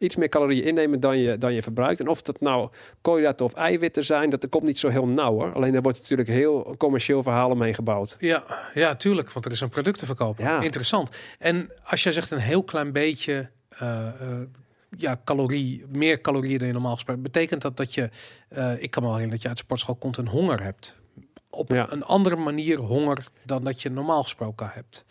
Iets 0.00 0.16
meer 0.16 0.28
calorieën 0.28 0.64
innemen 0.64 1.00
dan 1.00 1.18
je, 1.18 1.38
dan 1.38 1.52
je 1.54 1.62
verbruikt. 1.62 2.00
En 2.00 2.08
of 2.08 2.22
dat 2.22 2.40
nou 2.40 2.68
koolhydraten 3.00 3.44
of 3.46 3.54
eiwitten 3.54 4.04
zijn, 4.04 4.30
dat 4.30 4.48
komt 4.48 4.64
niet 4.64 4.78
zo 4.78 4.88
heel 4.88 5.06
nauw 5.06 5.32
hoor. 5.32 5.52
Alleen 5.52 5.72
daar 5.72 5.82
wordt 5.82 6.00
natuurlijk 6.00 6.28
heel 6.28 6.74
commercieel 6.78 7.22
verhaal 7.22 7.50
omheen 7.50 7.74
gebouwd. 7.74 8.16
Ja, 8.20 8.44
ja, 8.74 8.94
tuurlijk, 8.96 9.32
want 9.32 9.44
er 9.46 9.52
is 9.52 9.60
een 9.60 9.68
product 9.68 9.98
te 9.98 10.06
verkopen. 10.06 10.44
Ja. 10.44 10.60
Interessant. 10.60 11.16
En 11.38 11.70
als 11.84 12.02
jij 12.02 12.12
zegt 12.12 12.30
een 12.30 12.38
heel 12.38 12.62
klein 12.62 12.92
beetje 12.92 13.50
eh, 13.68 14.08
ja, 14.96 15.20
calorie, 15.24 15.84
meer 15.88 16.20
calorieën 16.20 16.58
dan 16.58 16.66
je 16.66 16.72
normaal 16.72 16.94
gesproken, 16.94 17.22
betekent 17.22 17.62
dat 17.62 17.76
dat 17.76 17.94
je, 17.94 18.10
eh, 18.48 18.82
ik 18.82 18.90
kan 18.90 19.02
me 19.02 19.08
wel 19.08 19.16
herinneren 19.18 19.30
dat 19.30 19.42
je 19.42 19.48
uit 19.48 19.56
de 19.56 19.62
sportschool 19.62 19.94
komt 19.94 20.18
en 20.18 20.26
honger 20.26 20.62
hebt. 20.62 20.96
Op 21.50 21.70
Ja. 21.70 21.86
een 21.92 22.02
andere 22.04 22.36
manier 22.36 22.78
honger 22.78 23.26
dan 23.44 23.64
dat 23.64 23.82
je 23.82 23.90
normaal 23.90 24.22
gesproken 24.22 24.70
hebt. 24.74 25.04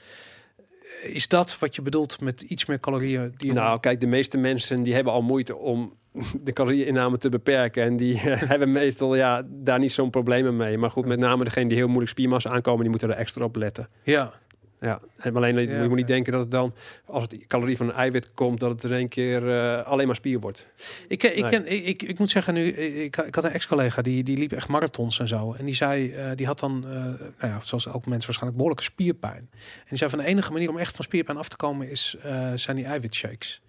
Is 1.02 1.28
dat 1.28 1.60
wat 1.60 1.76
je 1.76 1.82
bedoelt 1.82 2.22
met 2.22 2.42
iets 2.42 2.66
meer 2.66 2.80
calorieën? 2.80 3.34
Die 3.38 3.54
Nou, 3.54 3.80
kijk, 3.80 4.00
de 4.00 4.08
meeste 4.08 4.38
mensen 4.38 4.84
die 4.84 4.94
hebben 4.94 5.14
al 5.14 5.22
moeite 5.22 5.58
om 5.58 5.94
de 6.44 6.54
calorieinname 6.54 7.18
te 7.18 7.30
beperken. 7.30 7.84
En 7.84 7.98
die 7.98 8.18
hebben 8.52 8.72
meestal 8.72 9.16
ja, 9.16 9.44
daar 9.48 9.80
niet 9.80 9.92
zo'n 9.92 10.10
problemen 10.10 10.56
mee. 10.56 10.78
Maar 10.78 10.90
goed, 10.90 11.06
met 11.06 11.20
name 11.20 11.44
degene 11.44 11.68
die 11.68 11.78
heel 11.78 11.88
moeilijk 11.88 12.12
spiermassa 12.12 12.50
aankomen, 12.50 12.82
die 12.82 12.90
moeten 12.90 13.10
er 13.10 13.16
extra 13.16 13.44
op 13.44 13.56
letten. 13.56 13.90
ja, 14.04 14.34
Ja, 14.82 15.00
en 15.18 15.36
alleen 15.36 15.60
je 15.82 15.86
moet 15.88 15.98
niet 15.98 16.08
denken 16.08 16.32
dat 16.32 16.42
het 16.42 16.52
dan, 16.52 16.74
als 17.06 17.24
het 17.24 17.48
calorie 17.48 17.78
van 17.78 17.88
een 17.88 17.94
eiwit 17.94 18.32
komt, 18.32 18.60
dat 18.60 18.70
het 18.72 18.84
in 18.84 18.92
één 18.92 19.08
keer 19.08 19.50
eh, 19.50 19.86
alleen 19.86 20.08
maar 20.08 20.16
spier 20.16 20.40
wordt. 20.40 20.68
Ik, 21.08 21.18
ken- 21.20 21.36
ik, 21.38 21.42
Nee. 21.42 21.50
ken, 21.52 21.72
ik, 21.72 21.86
ik, 21.86 22.02
ik 22.04 22.20
moet 22.20 22.30
zeggen 22.30 22.54
nu, 22.54 22.68
ik, 22.72 23.18
ik 23.18 23.36
had 23.36 23.44
een 23.44 23.52
ex-collega 23.52 24.02
die, 24.02 24.24
die 24.24 24.38
liep 24.38 24.52
echt 24.52 24.68
marathons 24.68 25.20
en 25.20 25.28
zo. 25.28 25.54
En 25.54 25.66
die 25.66 25.76
zei, 25.76 26.12
eh, 26.12 26.32
die 26.36 26.46
had 26.46 26.60
dan, 26.60 26.84
eh, 26.88 26.92
nou 26.94 27.14
ja, 27.40 27.60
zoals 27.64 27.88
ook 27.88 28.06
mensen 28.06 28.26
waarschijnlijk, 28.26 28.56
behoorlijke 28.56 28.84
spierpijn. 28.84 29.50
En 29.52 29.86
die 29.90 29.98
zei 29.98 30.10
van 30.10 30.20
de 30.20 30.26
enige 30.26 30.52
manier 30.52 30.70
om 30.70 30.78
echt 30.78 30.96
van 30.96 31.06
spierpijn 31.06 31.38
af 31.38 31.50
te 31.50 31.56
komen 31.56 31.90
is, 31.90 32.16
eh, 32.24 32.52
zijn 32.56 32.76
die 32.76 32.86
eiwitshakes. 32.86 33.62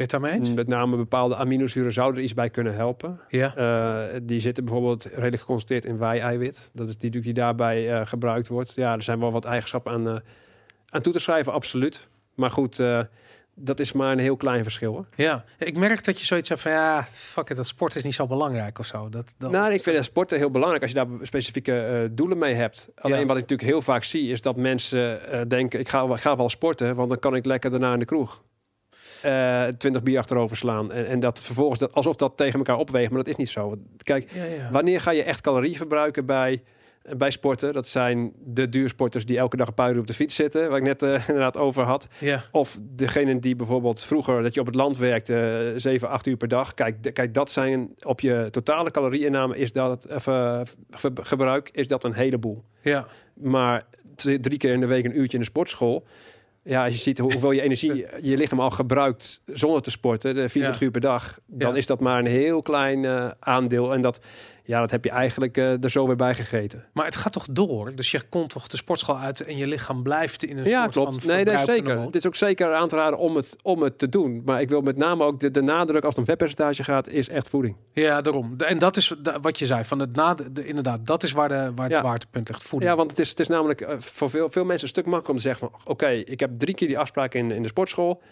Het 0.00 0.10
daarmee 0.10 0.32
eens? 0.32 0.52
Met 0.54 0.66
name 0.68 0.96
bepaalde 0.96 1.36
aminozuren 1.36 1.92
zouden 1.92 2.16
er 2.16 2.22
iets 2.24 2.34
bij 2.34 2.50
kunnen 2.50 2.74
helpen. 2.74 3.20
Ja. 3.28 3.56
Eh, 3.56 4.20
die 4.22 4.40
zitten 4.40 4.64
bijvoorbeeld 4.64 5.04
redelijk 5.04 5.40
geconcentreerd 5.40 5.84
in 5.84 5.98
wei-eiwit. 5.98 6.70
Dat 6.74 6.88
is 6.88 6.98
die 6.98 7.10
die 7.10 7.32
daarbij 7.32 7.92
eh, 7.92 8.06
gebruikt 8.06 8.48
wordt. 8.48 8.72
Ja, 8.74 8.92
er 8.94 9.02
zijn 9.02 9.20
wel 9.20 9.32
wat 9.32 9.44
eigenschappen 9.44 9.92
aan, 9.92 10.08
eh, 10.08 10.16
aan 10.88 11.00
toe 11.00 11.12
te 11.12 11.18
schrijven, 11.18 11.52
absoluut. 11.52 12.08
Maar 12.34 12.50
goed, 12.50 12.82
dat 13.54 13.80
is 13.80 13.92
maar 13.92 14.12
een 14.12 14.18
heel 14.18 14.36
klein 14.36 14.62
verschil. 14.62 14.92
Hoor. 14.92 15.06
ja. 15.16 15.44
Ik 15.58 15.76
merk 15.76 16.04
dat 16.04 16.18
je 16.18 16.26
zoiets 16.26 16.48
hebt 16.48 16.60
van, 16.60 16.72
ja, 16.72 17.06
fuck 17.10 17.50
it, 17.50 17.56
dat 17.56 17.66
sport 17.66 17.96
is 17.96 18.04
niet 18.04 18.14
zo 18.14 18.26
belangrijk 18.26 18.78
of 18.78 18.86
zo. 18.86 19.08
Dat, 19.08 19.34
dat, 19.38 19.50
Nou, 19.50 19.72
ik 19.72 19.82
vind 19.82 19.96
het 19.96 20.04
sporten 20.04 20.38
heel 20.38 20.50
belangrijk 20.50 20.82
als 20.82 20.90
je 20.90 20.96
daar 20.96 21.06
specifieke 21.22 22.08
doelen 22.12 22.38
mee 22.38 22.54
hebt. 22.54 22.88
Alleen 22.94 23.20
Ja. 23.20 23.26
wat 23.26 23.36
ik 23.36 23.42
natuurlijk 23.42 23.68
heel 23.70 23.82
vaak 23.82 24.04
zie, 24.04 24.30
is 24.30 24.40
dat 24.42 24.56
mensen 24.56 25.20
denken: 25.48 25.80
ik 25.80 25.88
ga, 25.88 26.16
ga 26.16 26.36
wel 26.36 26.48
sporten, 26.48 26.94
want 26.94 27.08
dan 27.08 27.18
kan 27.18 27.34
ik 27.34 27.44
lekker 27.44 27.70
daarna 27.70 27.92
in 27.92 27.98
de 27.98 28.04
kroeg. 28.04 28.42
Eh 29.22 29.64
20 29.78 30.02
bier 30.02 30.18
achterover 30.18 30.56
slaan. 30.56 30.92
En, 30.92 31.06
en 31.06 31.20
dat 31.20 31.42
vervolgens 31.42 31.78
dat, 31.80 31.94
alsof 31.94 32.16
dat 32.16 32.36
tegen 32.36 32.58
elkaar 32.58 32.76
opweegt, 32.78 33.10
maar 33.10 33.18
dat 33.18 33.28
is 33.28 33.36
niet 33.36 33.48
zo. 33.48 33.74
Kijk, 34.02 34.30
ja, 34.30 34.44
ja. 34.44 34.68
wanneer 34.70 35.00
ga 35.00 35.10
je 35.10 35.22
echt 35.22 35.40
calorieën 35.40 35.76
verbruiken 35.76 36.26
bij, 36.26 36.62
bij 37.16 37.30
sporten? 37.30 37.72
Dat 37.72 37.88
zijn 37.88 38.32
de 38.44 38.68
duursporters 38.68 39.26
die 39.26 39.38
elke 39.38 39.56
dag 39.56 39.66
een 39.68 39.74
paar 39.74 39.92
uur 39.92 39.98
op 40.00 40.06
de 40.06 40.14
fiets 40.14 40.34
zitten, 40.34 40.68
waar 40.68 40.78
ik 40.78 40.84
net 40.84 41.02
eh, 41.02 41.10
inderdaad 41.28 41.56
over 41.56 41.82
had. 41.82 42.08
ja. 42.18 42.42
Of 42.52 42.78
degene 42.80 43.38
die 43.38 43.56
bijvoorbeeld 43.56 44.00
vroeger 44.00 44.42
dat 44.42 44.54
je 44.54 44.60
op 44.60 44.66
het 44.66 44.74
land 44.74 44.98
werkte, 44.98 45.70
eh, 45.74 45.80
7, 45.80 46.08
8 46.08 46.26
uur 46.26 46.36
per 46.36 46.48
dag. 46.48 46.74
Kijk, 46.74 47.02
de- 47.02 47.10
kijk, 47.12 47.34
dat 47.34 47.50
zijn 47.50 47.94
op 48.02 48.20
je 48.20 48.48
totale 48.50 48.90
calorieinname 48.90 49.56
is 49.56 49.72
dat 49.72 50.04
eh, 50.04 50.60
gebruik 51.14 51.68
is 51.72 51.88
dat 51.88 52.04
een 52.04 52.14
heleboel. 52.14 52.64
ja. 52.80 53.06
Maar 53.34 53.84
drie 54.40 54.56
keer 54.56 54.72
in 54.72 54.80
de 54.80 54.86
week 54.86 55.04
een 55.04 55.18
uurtje 55.18 55.36
in 55.36 55.42
de 55.42 55.48
sportschool. 55.50 56.06
Ja, 56.62 56.84
als 56.84 56.92
je 56.92 56.98
ziet 56.98 57.18
hoe- 57.18 57.32
hoeveel 57.32 57.50
je 57.50 57.60
energie 57.62 58.06
je 58.20 58.36
lichaam 58.36 58.60
al 58.60 58.70
gebruikt 58.70 59.42
zonder 59.46 59.82
te 59.82 59.90
sporten, 59.90 60.34
de 60.34 60.48
24 60.48 60.78
Ja. 60.80 60.86
uur 60.86 60.92
per 60.92 61.00
dag, 61.00 61.38
dan 61.46 61.70
Ja. 61.70 61.76
is 61.76 61.86
dat 61.86 62.00
maar 62.00 62.18
een 62.18 62.26
heel 62.26 62.62
klein 62.62 63.04
eh, 63.04 63.30
aandeel. 63.40 63.92
En 63.94 64.00
dat, 64.02 64.20
ja, 64.70 64.80
dat 64.80 64.90
heb 64.90 65.04
je 65.04 65.10
eigenlijk 65.10 65.56
eh, 65.56 65.84
er 65.84 65.90
zo 65.90 66.06
weer 66.06 66.16
bij 66.16 66.34
gegeten. 66.34 66.84
Maar 66.92 67.04
het 67.04 67.16
gaat 67.16 67.32
toch 67.32 67.46
door? 67.50 67.94
Dus 67.94 68.10
je 68.10 68.20
komt 68.28 68.50
toch 68.50 68.66
de 68.66 68.76
sportschool 68.76 69.16
uit 69.18 69.40
en 69.40 69.56
je 69.56 69.66
lichaam 69.66 70.02
blijft 70.02 70.44
in 70.44 70.58
een 70.58 70.64
Ja, 70.64 70.82
soort 70.82 70.92
klopt. 70.92 71.08
van 71.08 71.16
Nee, 71.34 71.44
verbruikende 71.44 71.90
zeker. 71.90 72.00
Het 72.04 72.14
is 72.14 72.26
ook 72.26 72.34
zeker 72.36 72.74
aan 72.74 72.88
te 72.88 72.96
raden 72.96 73.18
om 73.18 73.36
het, 73.36 73.56
om 73.62 73.82
het 73.82 73.98
te 73.98 74.08
doen. 74.08 74.42
Maar 74.44 74.60
ik 74.60 74.68
wil 74.68 74.80
met 74.80 74.96
name 74.96 75.24
ook 75.24 75.40
de, 75.40 75.50
de 75.50 75.62
nadruk 75.62 76.02
als 76.04 76.08
het 76.10 76.18
om 76.18 76.24
vetpercentage 76.24 76.84
gaat, 76.84 77.08
is 77.08 77.28
echt 77.28 77.48
voeding. 77.48 77.76
Ja, 77.92 78.20
daarom. 78.20 78.54
En 78.58 78.78
dat 78.78 78.96
is 78.96 79.14
wat 79.40 79.58
je 79.58 79.66
zei. 79.66 79.84
Van 79.84 79.98
het 79.98 80.16
na, 80.16 80.34
de, 80.34 80.66
inderdaad, 80.66 81.06
dat 81.06 81.22
is 81.22 81.32
waar, 81.32 81.48
de, 81.48 81.72
waar 81.74 81.88
het 81.88 82.02
Ja. 82.02 82.12
ligt. 82.32 82.62
Voeding. 82.62 82.90
Ja, 82.90 82.96
want 82.96 83.10
het 83.10 83.20
is, 83.20 83.28
het 83.28 83.40
is 83.40 83.48
namelijk 83.48 83.80
eh, 83.80 83.94
voor 83.98 84.30
veel, 84.30 84.50
veel 84.50 84.64
mensen 84.64 84.82
een 84.82 84.88
stuk 84.88 85.04
makkelijker 85.06 85.30
om 85.30 85.36
te 85.36 85.42
zeggen 85.42 85.68
van... 85.84 85.92
oké, 85.92 86.08
ik 86.08 86.40
heb 86.40 86.50
drie 86.58 86.74
keer 86.74 86.88
die 86.88 86.98
afspraak 86.98 87.34
in, 87.34 87.50
in 87.50 87.62
de 87.62 87.68
sportschool... 87.68 88.22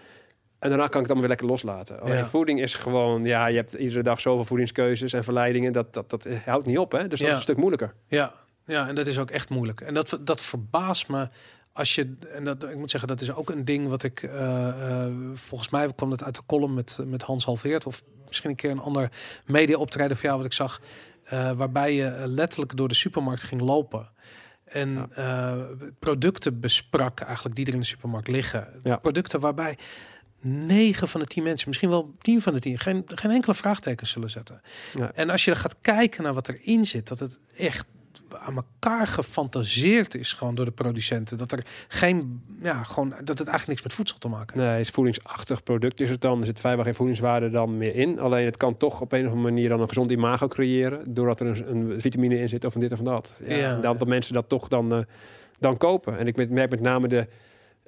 en 0.58 0.68
daarna 0.68 0.86
kan 0.86 1.00
ik 1.00 1.08
het 1.08 1.16
allemaal 1.16 1.20
weer 1.20 1.28
lekker 1.28 1.46
loslaten. 1.46 2.14
Ja. 2.16 2.26
voeding 2.26 2.60
is 2.60 2.74
gewoon... 2.74 3.24
ja, 3.24 3.46
je 3.46 3.56
hebt 3.56 3.72
iedere 3.72 4.02
dag 4.02 4.20
zoveel 4.20 4.44
voedingskeuzes 4.44 5.12
en 5.12 5.24
verleidingen... 5.24 5.72
dat, 5.72 5.94
dat, 5.94 6.10
dat 6.10 6.26
houdt 6.44 6.66
niet 6.66 6.78
op, 6.78 6.92
hè? 6.92 7.08
Dus 7.08 7.18
dat 7.18 7.18
Ja. 7.18 7.26
is 7.28 7.34
een 7.34 7.42
stuk 7.42 7.56
moeilijker. 7.56 7.94
Ja, 8.06 8.34
ja, 8.64 8.88
en 8.88 8.94
dat 8.94 9.06
is 9.06 9.18
ook 9.18 9.30
echt 9.30 9.48
moeilijk. 9.48 9.80
En 9.80 9.94
dat, 9.94 10.18
dat 10.20 10.40
verbaast 10.40 11.08
me 11.08 11.28
als 11.78 11.94
je, 11.94 12.16
en 12.34 12.44
dat, 12.44 12.64
ik 12.64 12.76
moet 12.76 12.90
zeggen, 12.90 13.08
dat 13.08 13.20
is 13.20 13.32
ook 13.32 13.50
een 13.50 13.64
ding 13.64 13.88
wat 13.88 14.02
ik, 14.02 14.22
eh, 14.22 14.68
eh, 14.68 15.12
volgens 15.32 15.70
mij 15.70 15.92
kwam 15.92 16.10
het 16.10 16.24
uit 16.24 16.34
de 16.34 16.42
column 16.46 16.74
met, 16.74 16.98
met 17.04 17.22
Hans 17.22 17.44
Halveert, 17.44 17.86
of 17.86 18.02
misschien 18.26 18.50
een 18.50 18.56
keer 18.56 18.70
een 18.70 18.80
ander 18.80 19.10
media 19.46 19.76
optreden 19.76 20.16
van 20.16 20.24
jou 20.24 20.36
wat 20.36 20.46
ik 20.46 20.52
zag, 20.52 20.80
eh, 21.24 21.52
waarbij 21.52 21.94
je 21.94 22.22
letterlijk 22.26 22.76
door 22.76 22.88
de 22.88 22.94
supermarkt 22.94 23.42
ging 23.44 23.60
lopen. 23.60 24.10
En 24.64 25.10
producten 25.98 26.60
besprak 26.60 27.20
eigenlijk 27.20 27.56
die 27.56 27.66
er 27.66 27.72
in 27.72 27.80
de 27.80 27.86
supermarkt 27.86 28.28
liggen. 28.28 28.68
Ja. 28.82 28.96
Producten 28.96 29.40
waarbij 29.40 29.78
9 30.40 31.08
van 31.08 31.20
de 31.20 31.26
10 31.26 31.42
mensen, 31.42 31.68
misschien 31.68 31.88
wel 31.88 32.14
10 32.20 32.40
van 32.40 32.52
de 32.52 32.60
10, 32.60 32.78
geen, 32.78 33.02
geen 33.14 33.30
enkele 33.30 33.54
vraagtekens 33.54 34.10
zullen 34.10 34.30
zetten. 34.30 34.60
Ja. 34.94 35.12
En 35.14 35.30
als 35.30 35.44
je 35.44 35.54
gaat 35.54 35.76
kijken 35.80 36.22
naar 36.22 36.34
wat 36.34 36.48
erin 36.48 36.84
zit, 36.84 37.08
dat 37.08 37.18
het 37.18 37.38
echt 37.56 37.86
aan 38.32 38.56
elkaar 38.56 39.06
gefantaseerd 39.06 40.14
is 40.14 40.32
gewoon 40.32 40.54
door 40.54 40.64
de 40.64 40.70
producenten. 40.70 41.38
Dat 41.38 41.52
er 41.52 41.66
geen, 41.88 42.42
ja, 42.62 42.82
gewoon, 42.82 43.08
dat 43.08 43.38
het 43.38 43.48
eigenlijk 43.48 43.66
niks 43.66 43.82
met 43.82 43.92
voedsel 43.92 44.18
te 44.18 44.28
maken 44.28 44.54
heeft. 44.54 44.68
Nee, 44.68 44.78
het 44.78 44.86
is 44.86 44.92
voedingsachtig 44.92 45.62
product 45.62 46.00
is 46.00 46.10
het 46.10 46.20
dan. 46.20 46.40
Er 46.40 46.46
zit 46.46 46.60
vrijwel 46.60 46.84
geen 46.84 46.94
voedingswaarde 46.94 47.50
dan 47.50 47.76
meer 47.76 47.94
in. 47.94 48.18
Alleen 48.18 48.44
het 48.44 48.56
kan 48.56 48.76
toch 48.76 49.00
op 49.00 49.12
een 49.12 49.26
of 49.26 49.32
andere 49.32 49.50
manier 49.50 49.68
dan 49.68 49.80
een 49.80 49.88
gezond 49.88 50.10
imago 50.10 50.48
creëren... 50.48 51.14
doordat 51.14 51.40
er 51.40 51.46
een, 51.46 51.90
een 51.92 52.00
vitamine 52.00 52.38
in 52.38 52.48
zit 52.48 52.64
of 52.64 52.74
een 52.74 52.80
dit 52.80 52.92
of 52.92 52.98
een 52.98 53.04
dat. 53.04 53.40
Ja, 53.46 53.56
Ja. 53.56 53.74
en 53.74 53.80
dat, 53.80 53.98
dat 53.98 54.08
mensen 54.08 54.34
dat 54.34 54.48
toch 54.48 54.68
dan, 54.68 54.92
eh, 54.92 54.98
dan 55.58 55.76
kopen. 55.76 56.18
En 56.18 56.26
ik 56.26 56.50
merk 56.50 56.70
met 56.70 56.80
name 56.80 57.08
de 57.08 57.26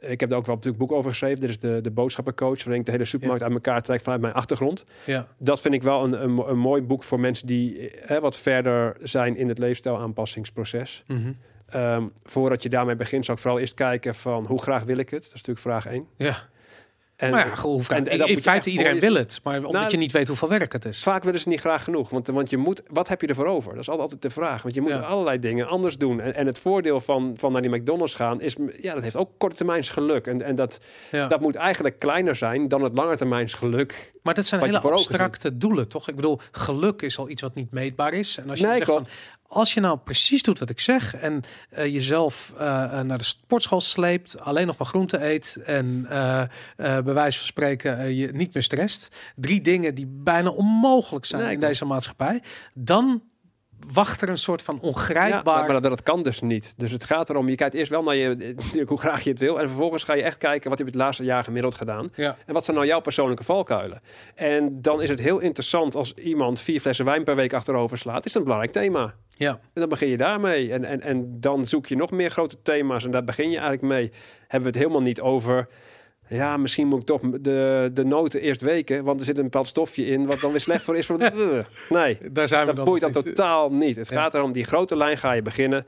Ik 0.01 0.21
heb 0.21 0.31
er 0.31 0.37
ook 0.37 0.47
wel 0.47 0.55
natuurlijk 0.55 0.83
boek 0.83 0.93
over 0.93 1.11
geschreven. 1.11 1.41
Dit 1.41 1.51
is 1.51 1.59
de, 1.59 1.81
de 1.81 1.91
boodschappencoach, 1.91 2.59
waarin 2.65 2.81
ik 2.81 2.87
de 2.87 2.93
hele 2.93 3.05
supermarkt 3.05 3.43
uit 3.43 3.53
elkaar 3.53 3.83
trek 3.83 4.01
vanuit 4.01 4.21
mijn 4.21 4.35
achtergrond. 4.35 4.85
Ja. 5.07 5.27
Dat 5.39 5.61
vind 5.61 5.75
ik 5.75 5.83
wel 5.83 6.05
een, 6.05 6.23
een, 6.23 6.49
een 6.49 6.59
mooi 6.59 6.83
boek 6.83 7.05
voor 7.05 7.21
mensen 7.21 7.47
die 7.47 7.91
eh, 7.91 8.19
wat 8.19 8.37
verder 8.37 8.97
zijn 9.03 9.37
in 9.37 9.49
het 9.49 9.59
leefstijlaanpassingsproces. 9.59 11.05
Mhm. 11.07 11.33
Ehm, 11.67 12.07
voordat 12.23 12.63
je 12.63 12.69
daarmee 12.69 12.97
begint, 12.97 13.25
zou 13.25 13.37
ik 13.37 13.43
vooral 13.43 13.61
eerst 13.61 13.75
kijken 13.75 14.15
van 14.15 14.47
hoe 14.47 14.63
graag 14.63 14.83
wil 14.83 14.99
ik 14.99 15.11
het? 15.11 15.23
Dat 15.23 15.35
is 15.35 15.45
natuurlijk 15.45 15.59
vraag 15.59 15.87
één. 15.87 16.07
ja. 16.17 16.37
En, 17.21 17.31
maar 17.31 17.47
ja, 17.47 17.55
goed, 17.55 17.89
en- 17.89 18.07
in 18.07 18.41
feite 18.41 18.71
iedereen 18.71 19.01
wil 19.01 19.15
het, 19.15 19.41
maar 19.43 19.57
omdat 19.57 19.73
Nou, 19.73 19.91
je 19.91 19.97
niet 19.97 20.13
weet 20.13 20.29
hoeveel 20.29 20.49
werk 20.49 20.73
het 20.73 20.85
is. 20.85 21.03
Vaak 21.03 21.25
willen 21.25 21.41
ze 21.41 21.49
niet 21.49 21.61
graag 21.61 21.85
genoeg. 21.85 22.11
Want, 22.11 22.27
want 22.29 22.51
je 22.51 22.57
moet, 22.57 22.83
wat 22.89 23.09
heb 23.09 23.21
je 23.21 23.27
ervoor 23.27 23.47
over? 23.47 23.71
Dat 23.73 23.81
is 23.81 23.89
altijd, 23.89 24.07
altijd 24.13 24.23
de 24.35 24.41
vraag. 24.41 24.63
Want 24.63 24.75
je 24.75 24.81
moet 24.81 24.91
Ja. 24.91 24.99
allerlei 24.99 25.39
dingen 25.39 25.67
anders 25.69 25.99
doen. 25.99 26.21
En, 26.21 26.35
en 26.35 26.47
het 26.47 26.59
voordeel 26.59 27.01
van, 27.01 27.35
van 27.37 27.53
naar 27.53 27.63
die 27.63 27.71
McDonald's 27.71 28.15
gaan 28.15 28.41
is, 28.41 28.57
ja, 28.81 28.95
dat 28.95 29.03
heeft 29.03 29.17
ook 29.17 29.31
korte 29.39 29.57
termijns 29.57 29.89
geluk. 29.89 30.27
En, 30.27 30.43
en 30.43 30.55
dat, 30.55 30.81
Ja. 31.11 31.27
dat 31.27 31.41
moet 31.41 31.55
eigenlijk 31.55 31.99
kleiner 31.99 32.37
zijn 32.37 32.69
dan 32.69 32.83
het 32.83 32.97
lange 32.97 33.17
termijns 33.17 33.55
geluk. 33.55 34.13
Maar 34.23 34.35
dat 34.35 34.45
zijn 34.47 34.61
hele 34.65 34.79
abstracte 34.81 35.57
doelen, 35.57 35.89
toch? 35.89 36.09
Ik 36.09 36.17
bedoel, 36.17 36.39
geluk 36.53 37.03
is 37.03 37.19
al 37.19 37.29
iets 37.29 37.43
wat 37.43 37.55
niet 37.55 37.71
meetbaar 37.71 38.13
is. 38.15 38.39
En 38.39 38.51
als 38.51 38.59
je 38.61 38.67
Nee, 38.67 38.77
zegt 38.77 38.91
van. 38.91 39.07
Als 39.51 39.75
je 39.75 39.81
nou 39.81 39.99
precies 39.99 40.43
doet 40.43 40.59
wat 40.59 40.71
ik 40.71 40.81
zeg 40.81 41.15
en 41.15 41.43
eh, 41.71 41.85
jezelf 41.85 42.53
eh, 42.57 42.85
eh, 42.85 43.01
naar 43.05 43.19
de 43.19 43.25
sportschool 43.25 43.81
sleept, 43.81 44.41
alleen 44.41 44.67
nog 44.67 44.77
maar 44.77 44.87
groente 44.87 45.25
eet 45.25 45.59
en 45.65 46.07
eh, 46.09 46.43
bij 46.77 47.15
wijze 47.15 47.39
van 47.39 47.47
spreken 47.47 48.15
je 48.15 48.33
niet 48.33 48.55
meer 48.55 48.63
stresst, 48.63 49.17
drie 49.37 49.61
dingen 49.61 49.95
die 49.95 50.07
bijna 50.09 50.51
onmogelijk 50.51 51.25
zijn 51.25 51.43
Nee, 51.43 51.53
in 51.53 51.61
deze 51.61 51.85
maatschappij, 51.85 52.43
dan 52.75 53.23
wacht 53.93 54.21
er 54.23 54.29
een 54.29 54.39
soort 54.39 54.63
van 54.63 54.79
Ja, 54.83 54.89
ongrijpbaar. 54.89 55.45
maar, 55.45 55.63
maar 55.73 55.81
dat, 55.81 55.91
dat 55.91 56.03
kan 56.03 56.23
dus 56.23 56.41
niet. 56.41 56.75
Dus 56.77 56.91
het 56.91 57.05
gaat 57.05 57.31
erom, 57.31 57.49
je 57.49 57.55
kijkt 57.55 57.75
eerst 57.75 57.91
wel 57.91 58.03
naar 58.03 58.15
je, 58.17 58.55
hoe 58.87 58.99
graag 58.99 59.23
je 59.25 59.31
het 59.31 59.39
wil. 59.39 59.61
En 59.61 59.67
vervolgens 59.67 60.05
ga 60.05 60.13
je 60.15 60.23
echt 60.23 60.39
kijken 60.39 60.69
wat 60.71 60.79
heb 60.79 60.87
je 60.87 60.93
het 60.93 61.03
laatste 61.03 61.25
jaar 61.25 61.45
gemiddeld 61.45 61.75
gedaan. 61.75 62.11
Ja. 62.15 62.37
En 62.47 62.55
wat 62.55 62.65
zijn 62.65 62.77
nou 62.77 62.89
jouw 62.89 63.01
persoonlijke 63.01 63.45
valkuilen? 63.45 64.01
En 64.35 64.83
dan 64.83 65.03
is 65.03 65.09
het 65.09 65.21
heel 65.21 65.39
interessant 65.39 65.95
als 65.97 66.15
iemand 66.15 66.61
vier 66.61 66.81
flessen 66.81 67.05
wijn 67.05 67.25
per 67.25 67.37
week 67.37 67.53
achterover 67.53 67.99
slaat. 67.99 68.25
Is 68.27 68.33
dat 68.33 68.43
een 68.43 68.49
belangrijk 68.49 68.73
thema? 68.73 69.15
ja, 69.29 69.51
En 69.51 69.81
dan 69.81 69.89
begin 69.89 70.09
je 70.09 70.17
daarmee. 70.17 70.73
En, 70.73 70.85
en, 70.85 71.01
en 71.03 71.41
dan 71.41 71.65
zoek 71.65 71.87
je 71.87 71.97
nog 71.97 72.11
meer 72.11 72.31
grote 72.31 72.63
thema's. 72.63 73.05
En 73.05 73.11
daar 73.11 73.25
begin 73.25 73.51
je 73.51 73.59
eigenlijk 73.59 73.93
mee. 73.93 74.11
Hebben 74.41 74.61
we 74.73 74.79
het 74.79 74.87
helemaal 74.87 75.03
niet 75.09 75.21
over. 75.21 75.69
Ja, 76.31 76.57
misschien 76.57 76.87
moet 76.87 77.01
ik 77.01 77.07
toch 77.07 77.21
de, 77.41 77.91
de 77.95 78.05
noten 78.05 78.41
eerst 78.41 78.63
weken. 78.63 79.05
Want 79.05 79.21
er 79.21 79.27
zit 79.27 79.37
een 79.39 79.45
bepaald 79.45 79.67
stofje 79.67 80.07
in. 80.07 80.27
Wat 80.27 80.41
dan 80.41 80.51
weer 80.51 80.61
slecht 80.61 80.85
voor 80.85 80.97
is. 80.97 81.07
Voor 81.07 81.19
de, 81.31 81.65
nee, 81.89 82.19
daar 82.33 82.49
zijn 82.49 82.61
we 82.61 82.67
dat 82.67 82.77
dan. 82.77 82.85
boeit 82.85 83.03
niet. 83.05 83.13
totaal 83.13 83.73
niet. 83.73 83.97
Het 83.97 84.09
gaat 84.09 84.35
erom, 84.35 84.53
die 84.53 84.65
grote 84.65 84.97
lijn 84.97 85.19
ga 85.19 85.33
je 85.33 85.43
beginnen. 85.43 85.87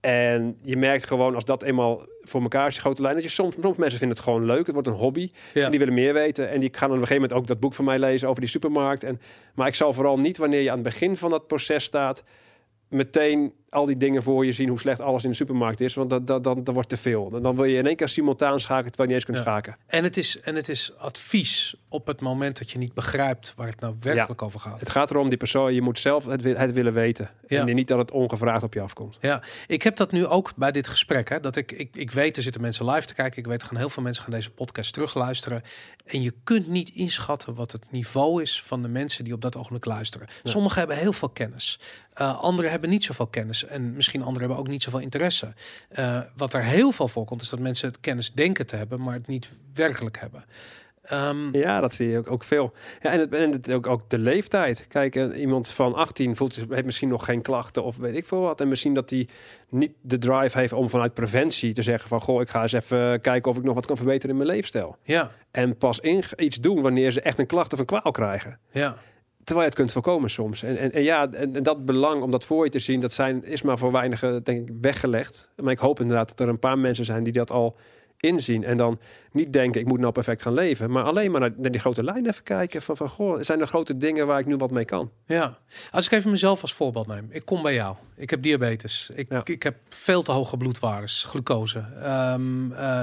En 0.00 0.58
je 0.62 0.76
merkt 0.76 1.06
gewoon 1.06 1.34
als 1.34 1.44
dat 1.44 1.62
eenmaal 1.62 2.06
voor 2.20 2.42
elkaar 2.42 2.66
is, 2.66 2.72
die 2.72 2.82
grote 2.82 3.02
lijn. 3.02 3.14
Dat 3.14 3.24
je 3.24 3.30
soms, 3.30 3.54
soms 3.60 3.76
mensen 3.76 3.98
vinden 3.98 4.16
het 4.16 4.26
gewoon 4.26 4.44
leuk. 4.44 4.64
Het 4.66 4.72
wordt 4.72 4.88
een 4.88 4.94
hobby. 4.94 5.30
Ja. 5.54 5.64
En 5.64 5.70
die 5.70 5.78
willen 5.78 5.94
meer 5.94 6.14
weten. 6.14 6.50
En 6.50 6.60
die 6.60 6.68
gaan 6.72 6.88
dan 6.88 6.96
op 6.96 7.02
een 7.02 7.08
gegeven 7.08 7.22
moment 7.22 7.32
ook 7.32 7.46
dat 7.46 7.60
boek 7.60 7.74
van 7.74 7.84
mij 7.84 7.98
lezen 7.98 8.28
over 8.28 8.40
die 8.40 8.50
supermarkt. 8.50 9.04
En, 9.04 9.20
maar 9.54 9.66
ik 9.66 9.74
zal 9.74 9.92
vooral 9.92 10.18
niet 10.18 10.36
wanneer 10.36 10.60
je 10.60 10.68
aan 10.70 10.78
het 10.78 10.84
begin 10.84 11.16
van 11.16 11.30
dat 11.30 11.46
proces 11.46 11.84
staat. 11.84 12.24
meteen 12.88 13.52
al 13.72 13.84
die 13.84 13.96
dingen 13.96 14.22
voor 14.22 14.46
je 14.46 14.52
zien 14.52 14.68
hoe 14.68 14.78
slecht 14.80 15.00
alles 15.00 15.24
in 15.24 15.30
de 15.30 15.36
supermarkt 15.36 15.80
is. 15.80 15.94
Want 15.94 16.10
dat, 16.10 16.26
dat, 16.26 16.44
dat, 16.44 16.64
dat 16.66 16.74
wordt 16.74 16.88
te 16.88 16.96
veel. 16.96 17.30
Dan, 17.30 17.42
dan 17.42 17.56
wil 17.56 17.64
je 17.64 17.76
in 17.76 17.86
één 17.86 17.96
keer 17.96 18.08
simultaan 18.08 18.60
schakelen 18.60 18.92
terwijl 18.92 19.08
je 19.08 19.14
niet 19.14 19.24
eens 19.28 19.34
kunt 19.38 19.46
Ja. 19.46 19.52
schaken. 19.52 19.76
En 19.86 20.04
het, 20.04 20.16
is, 20.16 20.40
en 20.40 20.54
het 20.54 20.68
is 20.68 20.92
advies 20.98 21.74
op 21.88 22.06
het 22.06 22.20
moment 22.20 22.58
dat 22.58 22.70
je 22.70 22.78
niet 22.78 22.94
begrijpt 22.94 23.52
waar 23.56 23.66
het 23.68 23.80
nou 23.80 23.94
werkelijk 24.00 24.42
over 24.42 24.60
gaat. 24.60 24.80
Het 24.80 24.90
gaat 24.90 25.10
erom, 25.10 25.28
die 25.28 25.38
persoon, 25.38 25.74
je 25.74 25.82
moet 25.82 25.98
zelf 25.98 26.26
het, 26.26 26.42
wi- 26.42 26.54
het 26.54 26.72
willen 26.72 26.92
weten. 26.92 27.30
Ja. 27.48 27.66
En 27.66 27.74
niet 27.74 27.88
dat 27.88 27.98
het 27.98 28.10
ongevraagd 28.10 28.62
op 28.62 28.74
je 28.74 28.80
afkomt. 28.80 29.18
Ja, 29.20 29.42
ik 29.66 29.82
heb 29.82 29.96
dat 29.96 30.12
nu 30.12 30.26
ook 30.26 30.52
bij 30.56 30.72
dit 30.72 30.88
gesprek. 30.88 31.28
Hè, 31.28 31.40
dat 31.40 31.56
ik, 31.56 31.72
ik, 31.72 31.96
ik 31.96 32.10
weet, 32.10 32.36
er 32.36 32.42
zitten 32.42 32.60
mensen 32.60 32.90
live 32.90 33.06
te 33.06 33.14
kijken. 33.14 33.38
Ik 33.38 33.46
weet, 33.46 33.62
er 33.62 33.68
gaan 33.68 33.76
heel 33.76 33.88
veel 33.88 34.02
mensen 34.02 34.22
gaan 34.22 34.32
deze 34.32 34.50
podcast 34.50 34.92
terugluisteren. 34.92 35.62
En 36.04 36.22
je 36.22 36.34
kunt 36.44 36.68
niet 36.68 36.88
inschatten 36.94 37.54
wat 37.54 37.72
het 37.72 37.82
niveau 37.90 38.42
is 38.42 38.62
van 38.62 38.82
de 38.82 38.88
mensen 38.88 39.24
die 39.24 39.32
op 39.32 39.40
dat 39.40 39.56
ogenblik 39.56 39.84
luisteren. 39.84 40.28
Sommigen 40.42 40.78
hebben 40.78 40.96
heel 40.96 41.12
veel 41.12 41.28
kennis. 41.28 41.80
Uh, 42.20 42.38
anderen 42.40 42.70
hebben 42.70 42.90
niet 42.90 43.04
zoveel 43.04 43.26
kennis. 43.26 43.61
En 43.64 43.92
misschien 43.94 44.20
anderen 44.20 44.40
hebben 44.40 44.58
ook 44.58 44.68
niet 44.68 44.82
zoveel 44.82 45.00
interesse. 45.00 45.52
Uh, 45.98 46.20
wat 46.36 46.54
er 46.54 46.64
heel 46.64 46.92
veel 46.92 47.08
voorkomt, 47.08 47.42
is 47.42 47.48
dat 47.48 47.58
mensen 47.58 47.88
het 47.88 48.00
kennis 48.00 48.32
denken 48.32 48.66
te 48.66 48.76
hebben, 48.76 49.02
maar 49.02 49.14
het 49.14 49.26
niet 49.26 49.50
werkelijk 49.74 50.18
hebben. 50.20 50.44
Um, 51.12 51.54
ja, 51.54 51.80
dat 51.80 51.94
zie 51.94 52.08
je 52.08 52.18
ook, 52.18 52.30
ook 52.30 52.44
veel. 52.44 52.72
Ja, 53.00 53.10
en 53.10 53.20
het, 53.20 53.34
en 53.34 53.50
het, 53.50 53.72
ook, 53.72 53.86
ook 53.86 54.10
de 54.10 54.18
leeftijd. 54.18 54.86
Kijk, 54.88 55.16
uh, 55.16 55.40
iemand 55.40 55.68
van 55.68 55.94
18 55.94 56.36
voelt, 56.36 56.64
heeft 56.68 56.84
misschien 56.84 57.08
nog 57.08 57.24
geen 57.24 57.42
klachten 57.42 57.84
of 57.84 57.96
weet 57.96 58.16
ik 58.16 58.26
veel 58.26 58.40
wat. 58.40 58.60
En 58.60 58.68
misschien 58.68 58.94
dat 58.94 59.10
hij 59.10 59.28
niet 59.68 59.92
de 60.00 60.18
drive 60.18 60.58
heeft 60.58 60.72
om 60.72 60.90
vanuit 60.90 61.14
preventie 61.14 61.72
te 61.72 61.82
zeggen 61.82 62.08
van... 62.08 62.20
goh, 62.20 62.40
ik 62.40 62.48
ga 62.48 62.62
eens 62.62 62.72
even 62.72 63.20
kijken 63.20 63.50
of 63.50 63.56
ik 63.56 63.62
nog 63.62 63.74
wat 63.74 63.86
kan 63.86 63.96
verbeteren 63.96 64.30
in 64.30 64.36
mijn 64.36 64.48
leefstijl. 64.48 64.96
Ja. 65.02 65.30
En 65.50 65.76
pas 65.76 66.00
in, 66.00 66.22
iets 66.36 66.56
doen 66.56 66.82
wanneer 66.82 67.10
ze 67.10 67.20
echt 67.20 67.38
een 67.38 67.46
klacht 67.46 67.72
of 67.72 67.78
een 67.78 67.84
kwaal 67.84 68.10
krijgen. 68.10 68.58
Ja. 68.70 68.96
Terwijl 69.44 69.60
je 69.60 69.72
het 69.72 69.74
kunt 69.74 69.92
voorkomen 69.92 70.30
soms. 70.30 70.62
En, 70.62 70.78
en, 70.78 70.92
en 70.92 71.02
ja, 71.02 71.30
en, 71.30 71.56
en, 71.56 71.62
dat 71.62 71.84
belang 71.84 72.22
om 72.22 72.30
dat 72.30 72.44
voor 72.44 72.64
je 72.64 72.70
te 72.70 72.78
zien, 72.78 73.00
dat 73.00 73.12
zijn, 73.12 73.44
is 73.44 73.62
maar 73.62 73.78
voor 73.78 73.92
weinigen, 73.92 74.44
denk 74.44 74.68
ik, 74.68 74.74
weggelegd. 74.80 75.52
Maar 75.56 75.72
ik 75.72 75.78
hoop 75.78 76.00
inderdaad 76.00 76.28
dat 76.28 76.40
er 76.40 76.48
een 76.48 76.58
paar 76.58 76.78
mensen 76.78 77.04
zijn 77.04 77.22
die 77.22 77.32
dat 77.32 77.50
al 77.50 77.76
inzien. 78.22 78.64
En 78.64 78.76
dan 78.76 78.98
niet 79.32 79.52
denken, 79.52 79.80
ik 79.80 79.86
moet 79.86 80.00
nou 80.00 80.12
perfect 80.12 80.42
gaan 80.42 80.54
leven. 80.54 80.90
Maar 80.90 81.04
alleen 81.04 81.30
maar 81.30 81.40
naar, 81.40 81.70
die 81.70 81.80
grote 81.80 82.04
lijn 82.04 82.26
even 82.26 82.42
kijken. 82.42 82.82
Van, 82.82 82.96
van, 82.96 83.08
goh, 83.08 83.40
zijn 83.40 83.60
er 83.60 83.66
grote 83.66 83.96
dingen 83.96 84.26
waar 84.26 84.38
ik 84.38 84.46
nu 84.46 84.56
wat 84.56 84.70
mee 84.70 84.84
kan? 84.84 85.10
Ja, 85.26 85.58
als 85.90 86.06
ik 86.06 86.12
even 86.12 86.30
mezelf 86.30 86.62
als 86.62 86.74
voorbeeld 86.74 87.06
neem. 87.06 87.28
Ik 87.30 87.44
kom 87.44 87.62
bij 87.62 87.74
jou. 87.74 87.96
Ik 88.16 88.30
heb 88.30 88.42
diabetes. 88.42 89.10
Ik, 89.14 89.26
ja. 89.30 89.40
ik 89.44 89.62
heb 89.62 89.76
veel 89.88 90.22
te 90.22 90.32
hoge 90.32 90.56
bloedwaardes, 90.56 91.24
glucose. 91.24 91.84
Um, 92.04 92.72
uh, 92.72 93.02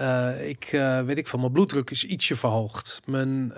uh, 0.00 0.48
ik 0.48 0.72
uh, 0.72 1.00
weet 1.00 1.18
ik 1.18 1.26
van, 1.26 1.40
mijn 1.40 1.52
bloeddruk 1.52 1.90
is 1.90 2.04
ietsje 2.04 2.36
verhoogd. 2.36 3.00
Mijn 3.06 3.52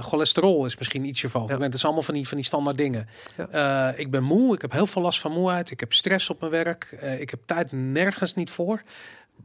cholesterol 0.00 0.66
is 0.66 0.76
misschien 0.76 1.04
ietsje 1.04 1.28
verhoogd. 1.28 1.52
Ja. 1.52 1.58
Het 1.58 1.74
is 1.74 1.84
allemaal 1.84 2.02
van 2.02 2.14
die, 2.14 2.28
van 2.28 2.36
die 2.36 2.46
standaard 2.46 2.76
dingen. 2.76 3.08
Ja. 3.50 3.94
ik 3.96 4.10
ben 4.10 4.22
moe. 4.22 4.54
Ik 4.54 4.60
heb 4.62 4.72
heel 4.72 4.86
veel 4.86 5.02
last 5.02 5.20
van 5.20 5.32
moeheid. 5.32 5.70
Ik 5.70 5.80
heb 5.80 5.92
stress 5.92 6.30
op 6.30 6.40
mijn 6.40 6.52
werk. 6.52 6.96
ik 7.18 7.30
heb 7.30 7.40
tijd 7.46 7.72
nergens 7.72 8.34
niet 8.34 8.50
voor. 8.50 8.82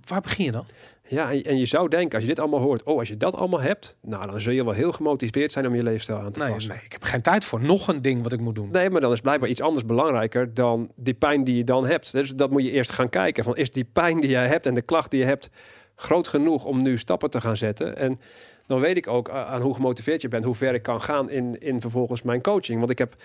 Waar 0.08 0.22
begin 0.22 0.46
je 0.46 0.52
dan? 0.52 0.66
Ja, 1.10 1.32
en 1.32 1.58
je 1.58 1.66
zou 1.66 1.90
denken, 1.90 2.14
als 2.14 2.22
je 2.22 2.30
dit 2.30 2.40
allemaal 2.40 2.60
hoort, 2.60 2.84
oh, 2.84 3.00
als 3.00 3.08
je 3.08 3.18
dat 3.18 3.36
allemaal 3.36 3.62
hebt, 3.62 3.98
nou, 4.02 4.32
dan 4.32 4.42
zul 4.42 4.54
je 4.54 4.64
wel 4.64 4.74
heel 4.74 4.92
gemotiveerd 4.92 5.52
zijn 5.52 5.68
om 5.68 5.76
je 5.76 5.84
leefstijl 5.84 6.20
aan 6.20 6.32
te 6.32 6.40
nee, 6.40 6.52
passen. 6.52 6.72
Nee, 6.72 6.82
ik 6.86 6.92
heb 6.92 7.04
geen 7.04 7.22
tijd 7.22 7.46
voor 7.46 7.62
nog 7.62 7.88
een 7.88 8.02
ding 8.02 8.24
wat 8.24 8.32
ik 8.32 8.40
moet 8.40 8.56
doen. 8.56 8.70
Nee, 8.72 8.90
maar 8.90 9.02
dan 9.02 9.12
is 9.12 9.22
blijkbaar 9.22 9.50
iets 9.50 9.62
anders 9.62 9.86
belangrijker 9.86 10.54
dan 10.54 10.92
die 10.96 11.14
pijn 11.14 11.44
die 11.44 11.56
je 11.56 11.64
dan 11.64 11.86
hebt. 11.86 12.12
Dus 12.12 12.30
dat 12.30 12.52
moet 12.52 12.64
je 12.64 12.72
eerst 12.72 12.92
gaan 12.92 13.10
kijken. 13.10 13.44
Van, 13.44 13.56
is 13.56 13.72
die 13.72 13.84
pijn 13.94 14.20
die 14.20 14.30
jij 14.30 14.48
hebt 14.48 14.66
en 14.66 14.74
de 14.74 14.82
klacht 14.82 15.12
die 15.12 15.20
je 15.20 15.26
hebt 15.26 15.50
groot 15.96 16.28
genoeg 16.28 16.66
om 16.66 16.82
nu 16.82 16.98
stappen 16.98 17.30
te 17.30 17.42
gaan 17.42 17.58
zetten? 17.58 17.98
En 17.98 18.20
dan 18.66 18.80
weet 18.80 18.98
ik 18.98 19.08
ook 19.08 19.30
aan 19.30 19.62
hoe 19.62 19.74
gemotiveerd 19.74 20.22
je 20.22 20.28
bent, 20.28 20.44
hoe 20.44 20.56
ver 20.56 20.74
ik 20.74 20.84
kan 20.84 21.02
gaan 21.02 21.30
in, 21.30 21.62
in 21.62 21.82
vervolgens 21.82 22.22
mijn 22.22 22.42
coaching. 22.42 22.80
Want 22.80 22.92
ik 22.92 22.98
heb 22.98 23.16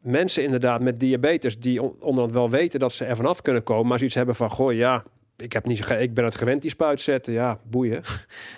mensen 0.00 0.44
inderdaad 0.44 0.80
met 0.80 1.00
diabetes 1.00 1.58
die 1.58 1.82
on 1.82 1.96
onderhand 2.00 2.34
wel 2.34 2.50
weten 2.50 2.80
dat 2.80 2.92
ze 2.92 3.04
er 3.04 3.16
vanaf 3.16 3.42
kunnen 3.42 3.62
komen, 3.62 3.86
maar 3.86 3.98
zoiets 3.98 4.16
hebben 4.16 4.34
van, 4.34 4.50
goh, 4.50 4.72
ja, 4.72 5.04
ik, 5.36 5.52
heb 5.52 5.66
niet, 5.66 5.90
ik 5.90 6.14
ben 6.14 6.24
het 6.24 6.34
gewend 6.34 6.62
die 6.62 6.70
spuit 6.70 7.00
zetten. 7.00 7.32
Ja, 7.32 7.58
boeien. 7.62 8.02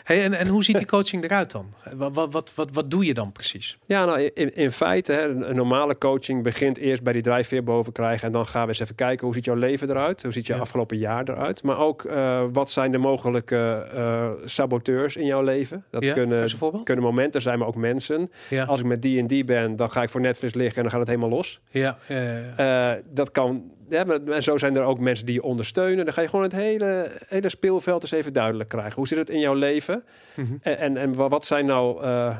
Hey, 0.05 0.25
en, 0.25 0.35
en 0.35 0.47
hoe 0.47 0.65
ziet 0.65 0.77
die 0.77 0.87
coaching 0.87 1.25
eruit 1.25 1.51
dan? 1.51 1.73
Wat, 1.93 2.15
wat, 2.15 2.55
wat, 2.55 2.69
wat, 2.73 2.91
doe 2.91 3.05
je 3.05 3.15
dan 3.15 3.33
precies? 3.33 3.79
Ja, 3.87 4.05
nou, 4.05 4.31
in, 4.35 4.57
in 4.57 4.73
feite, 4.73 5.13
hè, 5.13 5.29
een, 5.29 5.51
een, 5.51 5.57
normale 5.57 5.99
coaching 5.99 6.43
begint 6.43 6.79
eerst 6.79 7.03
bij 7.03 7.13
die 7.13 7.23
drijfveer 7.23 7.65
boven 7.65 7.93
krijgen. 7.93 8.27
En 8.27 8.33
dan 8.33 8.47
gaan 8.47 8.63
we 8.63 8.69
eens 8.69 8.79
even 8.79 8.95
kijken, 8.95 9.27
hoe 9.27 9.35
ziet 9.35 9.45
jouw 9.45 9.55
leven 9.55 9.91
eruit? 9.91 10.23
Hoe 10.23 10.33
ziet 10.33 10.47
je 10.47 10.55
ja. 10.55 10.61
afgelopen 10.61 10.99
jaar 10.99 11.29
eruit? 11.29 11.63
Maar 11.63 11.79
ook, 11.79 12.03
uh, 12.03 12.45
wat 12.53 12.71
zijn 12.71 12.93
de 12.93 12.99
mogelijke 12.99 13.87
uh, 13.95 14.31
saboteurs 14.45 15.17
in 15.17 15.27
jouw 15.27 15.43
leven? 15.43 15.85
Dat 15.91 16.05
ja, 16.05 16.13
kunnen, 16.13 16.49
kunnen 16.85 17.05
momenten 17.05 17.43
zijn, 17.43 17.59
maar 17.59 17.69
ook 17.69 17.77
mensen. 17.77 18.29
Ja. 18.51 18.65
Als 18.65 18.81
ik 18.81 18.87
met 18.87 19.03
die 19.03 19.19
en 19.19 19.27
die 19.27 19.45
ben, 19.45 19.77
dan 19.77 19.91
ga 19.91 20.03
ik 20.03 20.11
voor 20.11 20.21
Netflix 20.21 20.55
liggen 20.55 20.77
en 20.77 20.83
dan 20.83 20.91
gaat 20.91 21.01
het 21.01 21.09
helemaal 21.09 21.37
los. 21.37 21.61
Ja, 21.71 21.99
uh, 22.11 22.93
dat 23.11 23.31
kan... 23.31 23.77
Ja, 23.89 24.05
maar, 24.05 24.23
en 24.23 24.43
zo 24.43 24.59
zijn 24.59 24.77
er 24.77 24.83
ook 24.83 24.99
mensen 24.99 25.27
die 25.27 25.35
je 25.35 25.43
ondersteunen. 25.43 26.05
Dan 26.05 26.15
ga 26.15 26.21
je 26.21 26.29
gewoon 26.29 26.45
het 26.45 26.53
hele, 26.53 27.11
hele 27.29 27.49
speelveld 27.49 28.03
eens 28.03 28.11
even 28.11 28.33
duidelijk 28.33 28.69
krijgen. 28.69 28.95
Hoe 28.95 29.09
zit 29.09 29.19
het 29.19 29.31
in 29.31 29.41
jouw 29.41 29.55
leven? 29.55 30.05
Mm 30.35 30.45
-hmm. 30.45 30.59
en, 30.63 30.79
en, 30.79 30.97
en, 30.97 31.15
wat 31.15 31.47
zijn 31.47 31.67
nou 31.67 32.05
uh, 32.05 32.37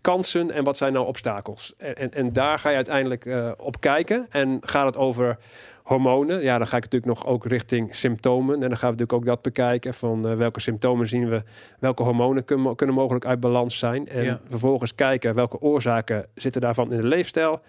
kansen 0.00 0.50
en 0.50 0.64
wat 0.64 0.76
zijn 0.76 0.92
nou 0.92 1.06
obstakels? 1.06 1.74
En, 1.76 1.94
en, 1.94 2.14
en 2.14 2.32
daar 2.32 2.58
ga 2.58 2.68
je 2.68 2.76
uiteindelijk 2.76 3.24
uh, 3.24 3.50
op 3.56 3.80
kijken. 3.80 4.26
En 4.30 4.58
gaat 4.60 4.86
het 4.86 4.96
over 4.96 5.38
hormonen? 5.82 6.42
Ja, 6.42 6.58
dan 6.58 6.66
ga 6.66 6.76
ik 6.76 6.82
natuurlijk 6.82 7.12
nog 7.12 7.26
ook 7.26 7.46
richting 7.46 7.94
symptomen. 7.94 8.54
En 8.54 8.60
dan 8.60 8.70
gaan 8.70 8.92
we 8.92 8.96
natuurlijk 8.96 9.12
ook 9.12 9.24
dat 9.24 9.42
bekijken. 9.42 9.94
Van 9.94 10.28
uh, 10.28 10.36
welke 10.36 10.60
symptomen 10.60 11.06
zien 11.06 11.28
we? 11.28 11.42
Welke 11.78 12.02
hormonen 12.02 12.44
kunnen, 12.44 12.76
kunnen 12.76 12.96
mogelijk 12.96 13.24
uit 13.24 13.40
balans 13.40 13.78
zijn? 13.78 14.08
En 14.08 14.24
ja. 14.24 14.40
vervolgens 14.48 14.94
kijken 14.94 15.34
welke 15.34 15.60
oorzaken 15.60 16.26
zitten 16.34 16.60
daarvan 16.60 16.92
in 16.92 17.00
de 17.00 17.06
leefstijl. 17.06 17.60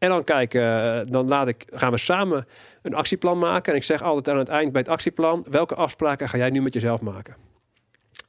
En 0.00 0.08
dan 0.08 0.24
kijken, 0.24 0.62
dan 1.12 1.28
laat 1.28 1.48
ik, 1.48 1.66
gaan 1.72 1.90
we 1.92 1.98
samen 1.98 2.46
een 2.82 2.94
actieplan 2.94 3.38
maken. 3.38 3.72
En 3.72 3.78
ik 3.78 3.84
zeg 3.84 4.02
altijd 4.02 4.28
aan 4.28 4.38
het 4.38 4.48
eind 4.48 4.72
bij 4.72 4.80
het 4.80 4.90
actieplan: 4.90 5.44
welke 5.50 5.74
afspraken 5.74 6.28
ga 6.28 6.36
jij 6.36 6.50
nu 6.50 6.62
met 6.62 6.74
jezelf 6.74 7.00
maken? 7.00 7.36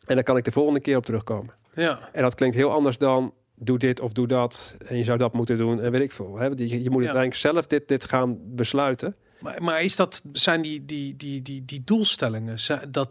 En 0.05 0.15
dan 0.15 0.23
kan 0.23 0.37
ik 0.37 0.43
de 0.43 0.51
volgende 0.51 0.79
keer 0.79 0.97
op 0.97 1.05
terugkomen. 1.05 1.53
Ja. 1.73 1.99
En 2.13 2.21
dat 2.21 2.35
klinkt 2.35 2.55
heel 2.55 2.71
anders 2.71 2.97
dan 2.97 3.33
doe 3.55 3.77
dit 3.77 3.99
of 3.99 4.11
doe 4.11 4.27
dat. 4.27 4.77
En 4.87 4.97
je 4.97 5.03
zou 5.03 5.17
dat 5.17 5.33
moeten 5.33 5.57
doen 5.57 5.81
en 5.81 5.91
weet 5.91 6.01
ik 6.01 6.11
veel. 6.11 6.37
Hè? 6.37 6.45
Je, 6.45 6.83
je 6.83 6.89
moet 6.89 7.03
Ja. 7.03 7.13
uiteindelijk 7.13 7.35
zelf 7.35 7.67
dit, 7.67 7.87
dit 7.87 8.03
gaan 8.03 8.37
besluiten. 8.41 9.15
Maar, 9.39 9.63
maar 9.63 9.81
is 9.81 9.95
dat, 9.95 10.21
zijn 10.31 10.61
die, 10.61 10.85
die, 10.85 11.15
die, 11.15 11.41
die, 11.41 11.65
die 11.65 11.81
doelstellingen, 11.85 12.57
dat, 12.89 13.09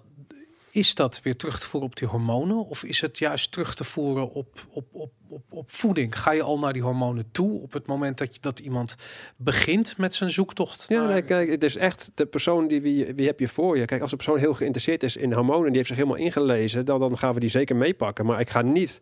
is 0.70 0.94
dat 0.94 1.22
weer 1.22 1.36
terug 1.36 1.60
te 1.60 1.66
voeren 1.66 1.90
op 1.90 1.96
die 1.96 2.08
hormonen? 2.08 2.66
Of 2.66 2.84
is 2.84 3.00
het 3.00 3.18
juist 3.18 3.52
terug 3.52 3.74
te 3.74 3.84
voeren 3.84 4.32
op, 4.32 4.66
op, 4.70 4.84
op, 4.92 5.12
op, 5.28 5.42
op 5.50 5.70
voeding? 5.70 6.18
Ga 6.18 6.30
je 6.30 6.42
al 6.42 6.58
naar 6.58 6.72
die 6.72 6.82
hormonen 6.82 7.30
toe 7.30 7.60
op 7.62 7.72
het 7.72 7.86
moment 7.86 8.18
dat, 8.18 8.34
je, 8.34 8.40
dat 8.40 8.58
iemand 8.58 8.96
begint 9.36 9.96
met 9.96 10.14
zijn 10.14 10.30
zoektocht? 10.30 10.84
Ja, 10.88 11.06
nee, 11.06 11.22
kijk, 11.22 11.50
het 11.50 11.62
is 11.62 11.76
echt 11.76 12.10
de 12.14 12.26
persoon 12.26 12.68
die 12.68 12.80
wie, 12.80 13.14
wie 13.14 13.26
heb 13.26 13.40
je 13.40 13.48
voor 13.48 13.78
je. 13.78 13.84
Kijk, 13.84 14.00
als 14.00 14.10
de 14.10 14.16
persoon 14.16 14.38
heel 14.38 14.54
geïnteresseerd 14.54 15.02
is 15.02 15.16
in 15.16 15.32
hormonen, 15.32 15.66
die 15.66 15.76
heeft 15.76 15.88
zich 15.88 15.96
helemaal 15.96 16.18
ingelezen, 16.18 16.84
dan, 16.84 17.00
dan 17.00 17.18
gaan 17.18 17.34
we 17.34 17.40
die 17.40 17.48
zeker 17.48 17.76
meepakken. 17.76 18.26
Maar 18.26 18.40
ik 18.40 18.50
ga 18.50 18.62
niet 18.62 19.00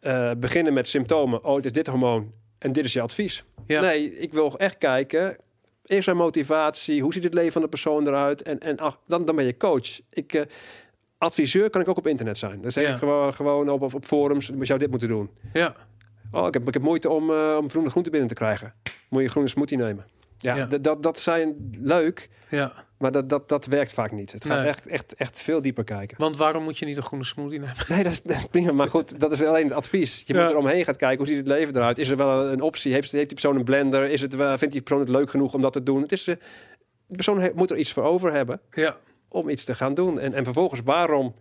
eh, 0.00 0.30
beginnen 0.36 0.72
met 0.72 0.88
symptomen. 0.88 1.44
Oh, 1.44 1.56
het 1.56 1.64
is 1.64 1.72
dit 1.72 1.86
hormoon 1.86 2.32
en 2.58 2.72
dit 2.72 2.84
is 2.84 2.92
je 2.92 3.00
advies. 3.00 3.44
Ja. 3.66 3.80
Nee, 3.80 4.18
ik 4.18 4.32
wil 4.32 4.58
echt 4.58 4.78
kijken. 4.78 5.36
Eerst 5.84 6.04
zijn 6.04 6.16
motivatie, 6.16 7.02
hoe 7.02 7.12
ziet 7.12 7.24
het 7.24 7.34
leven 7.34 7.52
van 7.52 7.62
de 7.62 7.68
persoon 7.68 8.06
eruit? 8.06 8.42
En, 8.42 8.58
en 8.58 8.76
ach, 8.76 9.00
dan, 9.06 9.24
dan 9.24 9.36
ben 9.36 9.44
je 9.44 9.56
coach. 9.56 10.00
Ik, 10.10 10.32
eh, 10.32 10.42
adviseur 11.24 11.70
kan 11.70 11.80
ik 11.80 11.88
ook 11.88 11.96
op 11.98 12.06
internet 12.06 12.38
zijn. 12.38 12.60
Dan 12.60 12.72
zeg 12.72 12.84
Ja. 12.84 12.92
ik 12.92 12.98
gewoon, 12.98 13.34
gewoon 13.34 13.68
op, 13.70 13.82
op, 13.82 13.94
op 13.94 14.04
forums, 14.04 14.46
je 14.58 14.64
zou 14.64 14.78
dit 14.78 14.90
moeten 14.90 15.08
doen. 15.08 15.30
Ja, 15.52 15.74
Oh, 16.32 16.46
ik 16.46 16.54
heb, 16.54 16.66
ik 16.68 16.74
heb 16.74 16.82
moeite 16.82 17.10
om, 17.10 17.30
eh 17.30 17.56
om 17.60 17.70
groene 17.70 17.90
groenten 17.90 18.12
binnen 18.12 18.28
te 18.30 18.34
krijgen. 18.36 18.74
Moet 19.08 19.22
je 19.22 19.28
groene 19.28 19.48
smoothie 19.48 19.76
nemen. 19.78 20.04
Ja, 20.38 20.64
Dat, 20.66 21.02
dat 21.02 21.18
zijn 21.18 21.70
leuk, 21.82 22.30
ja. 22.48 22.72
maar 22.98 23.12
dat, 23.12 23.28
dat, 23.28 23.48
dat 23.48 23.66
werkt 23.66 23.92
vaak 23.92 24.12
niet. 24.12 24.32
Het 24.32 24.44
gaat 24.44 24.58
Nee. 24.58 24.66
echt, 24.68 24.86
echt, 24.86 25.14
echt 25.14 25.38
veel 25.40 25.62
dieper 25.62 25.84
kijken. 25.84 26.16
Want 26.18 26.36
waarom 26.36 26.62
moet 26.62 26.78
je 26.78 26.84
niet 26.84 26.96
een 26.96 27.02
groene 27.02 27.24
smoothie 27.24 27.58
nemen? 27.58 27.74
Nee, 27.88 28.02
dat 28.02 28.20
is 28.24 28.46
prima. 28.50 28.72
Maar 28.72 28.88
goed, 28.88 29.20
dat 29.20 29.32
is 29.32 29.42
alleen 29.42 29.64
het 29.64 29.72
advies. 29.72 30.22
Je 30.26 30.34
Ja. 30.34 30.40
moet 30.42 30.50
er 30.50 30.56
omheen 30.56 30.84
gaan 30.84 30.96
kijken. 30.96 31.18
Hoe 31.18 31.26
ziet 31.26 31.36
het 31.36 31.46
leven 31.46 31.76
eruit? 31.76 31.98
Is 31.98 32.08
er 32.08 32.16
wel 32.16 32.46
een 32.52 32.60
optie? 32.60 32.92
Heeft, 32.92 33.12
heeft 33.12 33.28
die 33.28 33.38
persoon 33.40 33.56
een 33.56 33.64
blender? 33.64 34.10
Is 34.10 34.20
het, 34.20 34.34
wel- 34.34 34.58
vindt 34.58 34.72
die 34.74 34.82
persoon 34.82 35.00
het 35.00 35.14
leuk 35.14 35.30
genoeg 35.30 35.54
om 35.54 35.60
dat 35.60 35.72
te 35.72 35.82
doen? 35.82 36.02
Het 36.02 36.12
is, 36.12 36.26
eh, 36.26 36.34
de 37.06 37.14
persoon 37.14 37.50
moet 37.54 37.70
er 37.70 37.76
iets 37.76 37.92
voor 37.92 38.02
over 38.02 38.32
hebben 38.32 38.60
Ja, 38.70 38.96
om 39.34 39.48
iets 39.48 39.64
te 39.64 39.74
gaan 39.74 39.94
doen. 39.94 40.20
En, 40.20 40.34
en 40.34 40.44
vervolgens, 40.44 40.80
waarom 40.84 41.34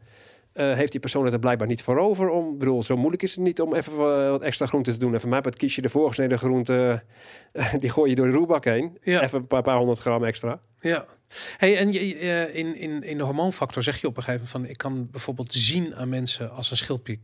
eh, 0.53 0.73
heeft 0.73 0.91
die 0.91 1.01
persoon 1.01 1.23
het 1.23 1.33
er 1.33 1.39
blijkbaar 1.39 1.67
niet 1.67 1.83
voor 1.83 1.97
over? 1.97 2.29
Om, 2.29 2.57
bedoel, 2.57 2.83
zo 2.83 2.97
moeilijk 2.97 3.23
is 3.23 3.35
het 3.35 3.43
niet 3.43 3.61
om 3.61 3.73
even 3.73 3.93
eh, 3.93 4.29
wat 4.29 4.41
extra 4.41 4.65
groente 4.65 4.91
te 4.91 4.97
doen. 4.97 5.13
En 5.13 5.19
voor 5.19 5.29
mij 5.29 5.39
het 5.43 5.55
kies 5.55 5.75
je 5.75 5.81
de 5.81 5.89
voorgesneden 5.89 6.37
groente, 6.37 7.03
eh, 7.51 7.73
die 7.79 7.89
gooi 7.89 8.09
je 8.09 8.15
door 8.15 8.27
de 8.27 8.33
roerbak 8.33 8.65
heen. 8.65 8.97
Ja. 9.01 9.21
Even 9.21 9.39
een 9.39 9.47
paar, 9.47 9.61
paar 9.61 9.77
honderd 9.77 9.99
gram 9.99 10.23
extra. 10.23 10.59
ja. 10.79 11.05
Hey, 11.57 11.77
en 11.77 11.91
je, 11.91 12.15
eh, 12.15 12.55
in, 12.55 12.75
in, 12.75 13.03
in 13.03 13.17
de 13.17 13.23
hormoonfactor 13.23 13.83
zeg 13.83 14.01
je 14.01 14.07
op 14.07 14.17
een 14.17 14.23
gegeven 14.23 14.47
moment 14.53 14.61
van... 14.67 14.71
ik 14.71 14.77
kan 14.77 15.07
bijvoorbeeld 15.11 15.53
zien 15.53 15.95
aan 15.95 16.09
mensen 16.09 16.51
als 16.51 16.71
een 16.71 16.77
schildklier, 16.77 17.17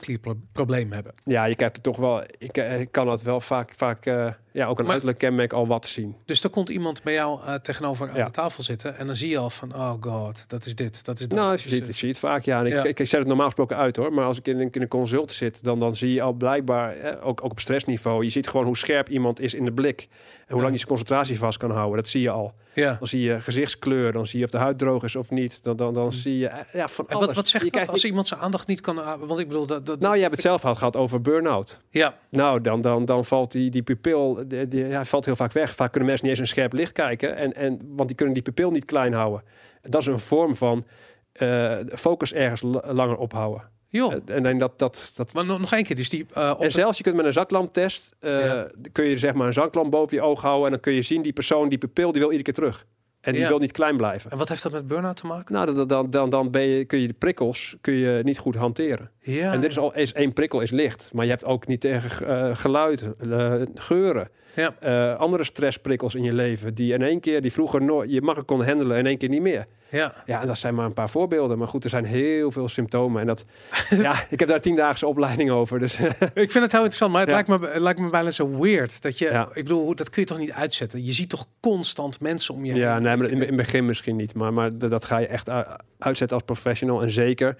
schildklierprobleem 0.00 0.92
hebben. 0.92 1.14
Ja, 1.24 1.44
je 1.44 1.54
krijgt 1.54 1.76
er 1.76 1.82
toch 1.82 1.96
wel, 1.96 2.22
ik, 2.38 2.56
eh, 2.56 2.80
ik 2.80 2.90
kan 2.92 3.06
dat 3.06 3.22
wel 3.22 3.40
vaak, 3.40 3.72
vaak 3.76 4.06
eh, 4.06 4.28
ja, 4.52 4.66
ook 4.66 4.76
een 4.78 4.82
Maar- 4.82 4.90
uiterlijk 4.92 5.18
kenmerk 5.18 5.52
al 5.52 5.66
wat 5.66 5.86
zien. 5.86 6.16
Dus 6.24 6.44
er 6.44 6.50
komt 6.50 6.68
iemand 6.68 7.02
bij 7.02 7.12
jou 7.12 7.60
tegenover 7.60 8.08
aan 8.10 8.16
Ja. 8.16 8.24
de 8.24 8.30
tafel 8.30 8.62
zitten... 8.62 8.96
en 8.98 9.06
dan 9.06 9.16
zie 9.16 9.28
je 9.28 9.38
al 9.38 9.50
van, 9.50 9.74
oh 9.74 9.94
god, 10.00 10.44
dat 10.48 10.66
is 10.66 10.74
dit, 10.74 11.04
dat 11.04 11.20
is 11.20 11.28
dat. 11.28 11.38
Nou, 11.38 11.50
je 11.50 11.56
Dus, 11.62 11.72
ziet, 11.72 11.86
je 11.86 11.92
ziet 11.92 12.08
het 12.08 12.18
vaak, 12.18 12.42
ja. 12.42 12.60
En 12.60 12.66
ik, 12.66 12.72
Ja. 12.72 12.84
ik, 12.84 13.00
ik 13.00 13.08
zet 13.08 13.18
het 13.18 13.28
normaal 13.28 13.46
gesproken 13.46 13.76
uit 13.76 13.96
hoor. 13.96 14.12
Maar 14.12 14.24
als 14.24 14.38
ik 14.38 14.46
in, 14.48 14.60
een- 14.60 14.68
in 14.72 14.82
een 14.82 14.88
consult 14.88 15.32
zit, 15.32 15.64
dan, 15.64 15.78
dan 15.78 15.96
zie 15.96 16.12
je 16.12 16.22
al 16.22 16.32
blijkbaar, 16.32 16.92
eh, 16.96 17.26
ook, 17.26 17.44
ook 17.44 17.50
op 17.50 17.60
stressniveau, 17.60 18.24
je 18.24 18.30
ziet 18.30 18.48
gewoon 18.48 18.66
hoe 18.66 18.76
scherp 18.76 19.08
iemand 19.08 19.40
is 19.40 19.54
in 19.54 19.64
de 19.64 19.72
blik. 19.72 20.00
En 20.00 20.44
hoe 20.48 20.56
Ja. 20.56 20.62
lang 20.62 20.74
zijn 20.76 20.88
concentratie 20.88 21.38
vast 21.38 21.58
kan 21.58 21.70
houden. 21.70 21.96
Dat 21.96 22.08
zie 22.08 22.20
je 22.20 22.30
al. 22.30 22.54
Ja. 22.76 22.96
Dan 22.98 23.08
zie 23.08 23.20
je 23.20 23.40
gezichtskleur, 23.40 24.12
dan 24.12 24.26
zie 24.26 24.38
je 24.38 24.44
of 24.44 24.50
de 24.50 24.58
huid 24.58 24.78
droog 24.78 25.04
is 25.04 25.16
of 25.16 25.30
niet. 25.30 25.62
Dan, 25.62 25.76
dan, 25.76 25.94
dan 25.94 26.12
zie 26.12 26.38
je, 26.38 26.46
eh, 26.46 26.60
ja, 26.72 26.88
van. 26.88 27.08
En 27.08 27.14
alles. 27.14 27.26
wat, 27.26 27.36
wat 27.36 27.48
zegt 27.48 27.64
je 27.64 27.70
dat 27.70 27.88
als 27.88 28.04
iemand 28.04 28.26
zijn 28.26 28.40
aandacht 28.40 28.66
niet 28.66 28.80
kan... 28.80 29.04
ah, 29.04 29.20
Want 29.20 29.40
ik 29.40 29.48
bedoel, 29.48 29.66
dat... 29.66 29.86
dat 29.86 30.00
Nou, 30.00 30.14
je 30.14 30.20
hebt 30.20 30.32
het 30.32 30.40
zelf 30.42 30.64
al 30.64 30.74
gehad 30.74 30.96
over 30.96 31.20
burn-out. 31.20 31.80
Ja, 31.90 32.18
Nou, 32.30 32.60
dan, 32.60 32.80
dan, 32.80 33.04
dan 33.04 33.24
valt 33.24 33.52
die, 33.52 33.70
die 33.70 33.82
pupil, 33.82 34.44
die, 34.46 34.68
die, 34.68 34.86
ja, 34.86 35.04
valt 35.04 35.24
heel 35.24 35.36
vaak 35.36 35.52
weg. 35.52 35.74
Vaak 35.74 35.90
kunnen 35.90 36.08
mensen 36.08 36.28
niet 36.28 36.38
eens 36.38 36.48
een 36.48 36.54
scherp 36.54 36.72
licht 36.72 36.92
kijken. 36.92 37.36
En, 37.36 37.54
en, 37.54 37.80
want 37.84 38.08
die 38.08 38.16
kunnen 38.16 38.34
die 38.34 38.42
pupil 38.42 38.70
niet 38.70 38.84
klein 38.84 39.12
houden. 39.12 39.42
Dat 39.82 40.00
is 40.00 40.06
een 40.06 40.18
vorm 40.18 40.56
van 40.56 40.86
eh, 41.32 41.76
focus 41.94 42.32
ergens 42.32 42.62
la- 42.62 42.92
langer 42.92 43.16
ophouden. 43.16 43.74
Joh. 43.88 44.12
Eh, 44.12 44.36
En, 44.36 44.46
en 44.46 44.58
dat, 44.58 44.78
dat, 44.78 45.12
dat, 45.16 45.32
maar 45.32 45.44
nog 45.44 45.58
nog 45.60 45.72
één 45.72 45.84
keer, 45.84 45.96
dus 45.96 46.08
die... 46.08 46.26
eh, 46.34 46.54
en 46.60 46.72
zelfs 46.72 46.96
je 46.98 47.04
kunt 47.04 47.16
met 47.16 47.24
een 47.26 47.32
zaklamptest, 47.32 48.16
eh, 48.20 48.40
Ja. 48.44 48.68
kun 48.92 49.04
je 49.04 49.18
zeg 49.18 49.34
maar 49.34 49.46
een 49.46 49.52
zaklamp 49.52 49.90
boven 49.90 50.16
je 50.16 50.22
oog 50.22 50.40
houden. 50.42 50.64
En 50.64 50.70
dan 50.70 50.80
kun 50.80 50.92
je 50.92 51.02
zien, 51.02 51.22
die 51.22 51.32
persoon, 51.32 51.68
die 51.68 51.78
pupil, 51.78 52.12
die 52.12 52.20
wil 52.20 52.30
iedere 52.30 52.42
keer 52.52 52.54
terug. 52.54 52.86
En 53.20 53.32
die 53.32 53.40
Ja. 53.42 53.48
wil 53.48 53.58
niet 53.58 53.72
klein 53.72 53.96
blijven. 53.96 54.30
En 54.30 54.38
wat 54.38 54.48
heeft 54.48 54.62
dat 54.62 54.72
met 54.72 54.86
burn-out 54.86 55.16
te 55.16 55.26
maken? 55.26 55.54
Nou, 55.54 55.74
dan, 55.74 55.86
dan, 55.86 56.10
dan, 56.10 56.30
dan 56.30 56.50
ben 56.50 56.62
je, 56.62 56.84
kun 56.84 56.98
je 57.00 57.06
de 57.06 57.12
prikkels 57.18 57.76
kun 57.80 57.94
je 57.94 58.20
niet 58.24 58.38
goed 58.38 58.54
hanteren. 58.54 59.10
Ja. 59.20 59.52
En 59.52 59.60
dit 59.60 59.70
is 59.70 59.78
al 59.78 59.94
is 59.94 60.12
één 60.12 60.32
prikkel 60.32 60.60
is 60.60 60.70
licht. 60.70 61.10
Maar 61.12 61.24
je 61.24 61.30
hebt 61.30 61.44
ook 61.44 61.66
niet 61.66 61.80
tegen 61.80 62.28
eh, 62.28 62.56
geluid, 62.56 63.08
eh, 63.30 63.54
geuren. 63.74 64.28
Ja. 64.56 64.74
eh, 64.80 65.16
andere 65.18 65.44
stressprikkels 65.44 66.14
in 66.14 66.22
je 66.22 66.32
leven. 66.32 66.74
Die 66.74 66.92
in 66.92 67.02
één 67.02 67.20
keer, 67.20 67.40
die 67.42 67.52
vroeger 67.52 67.82
nooit, 67.82 68.10
je 68.10 68.20
makkelijk 68.20 68.46
kon 68.48 68.64
handelen, 68.64 68.96
in 68.98 69.06
één 69.06 69.18
keer 69.18 69.28
niet 69.28 69.40
meer. 69.42 69.66
Ja. 69.96 70.14
Ja, 70.26 70.44
dat 70.44 70.58
zijn 70.58 70.74
maar 70.74 70.84
een 70.84 70.92
paar 70.92 71.10
voorbeelden. 71.10 71.58
Maar 71.58 71.68
goed, 71.68 71.84
er 71.84 71.90
zijn 71.90 72.04
heel 72.04 72.50
veel 72.50 72.68
symptomen. 72.68 73.20
En 73.20 73.26
dat, 73.26 73.44
ja, 74.02 74.14
ik 74.30 74.40
heb 74.40 74.48
daar 74.48 74.60
tiendaagse 74.60 75.06
opleiding 75.06 75.50
over. 75.50 75.78
Dus 75.78 75.98
Ik 76.44 76.50
vind 76.50 76.54
het 76.54 76.72
heel 76.72 76.84
interessant, 76.84 77.12
maar 77.12 77.20
het, 77.20 77.30
Ja. 77.30 77.34
lijkt, 77.34 77.48
me, 77.48 77.68
het 77.68 77.82
lijkt 77.82 78.00
me 78.00 78.10
bijna 78.10 78.30
zo 78.30 78.58
weird. 78.58 79.02
Dat 79.02 79.18
je, 79.18 79.24
Ja. 79.24 79.48
ik 79.54 79.62
bedoel, 79.62 79.94
dat 79.94 80.10
kun 80.10 80.20
je 80.22 80.28
toch 80.28 80.38
niet 80.38 80.52
uitzetten? 80.52 81.04
Je 81.04 81.12
ziet 81.12 81.28
toch 81.28 81.46
constant 81.60 82.20
mensen 82.20 82.54
om 82.54 82.64
je 82.64 82.72
heen? 82.72 82.80
ja, 82.80 82.98
nee, 82.98 83.16
maar 83.16 83.26
in, 83.26 83.32
in 83.34 83.40
het 83.46 83.56
begin 83.56 83.84
misschien 83.84 84.16
niet. 84.16 84.34
Maar, 84.34 84.52
maar 84.52 84.78
dat 84.78 84.90
dat 84.90 85.04
ga 85.04 85.18
je 85.18 85.26
echt 85.26 85.50
uitzetten 85.98 86.36
als 86.36 86.46
professional. 86.46 87.02
En 87.02 87.10
zeker, 87.10 87.56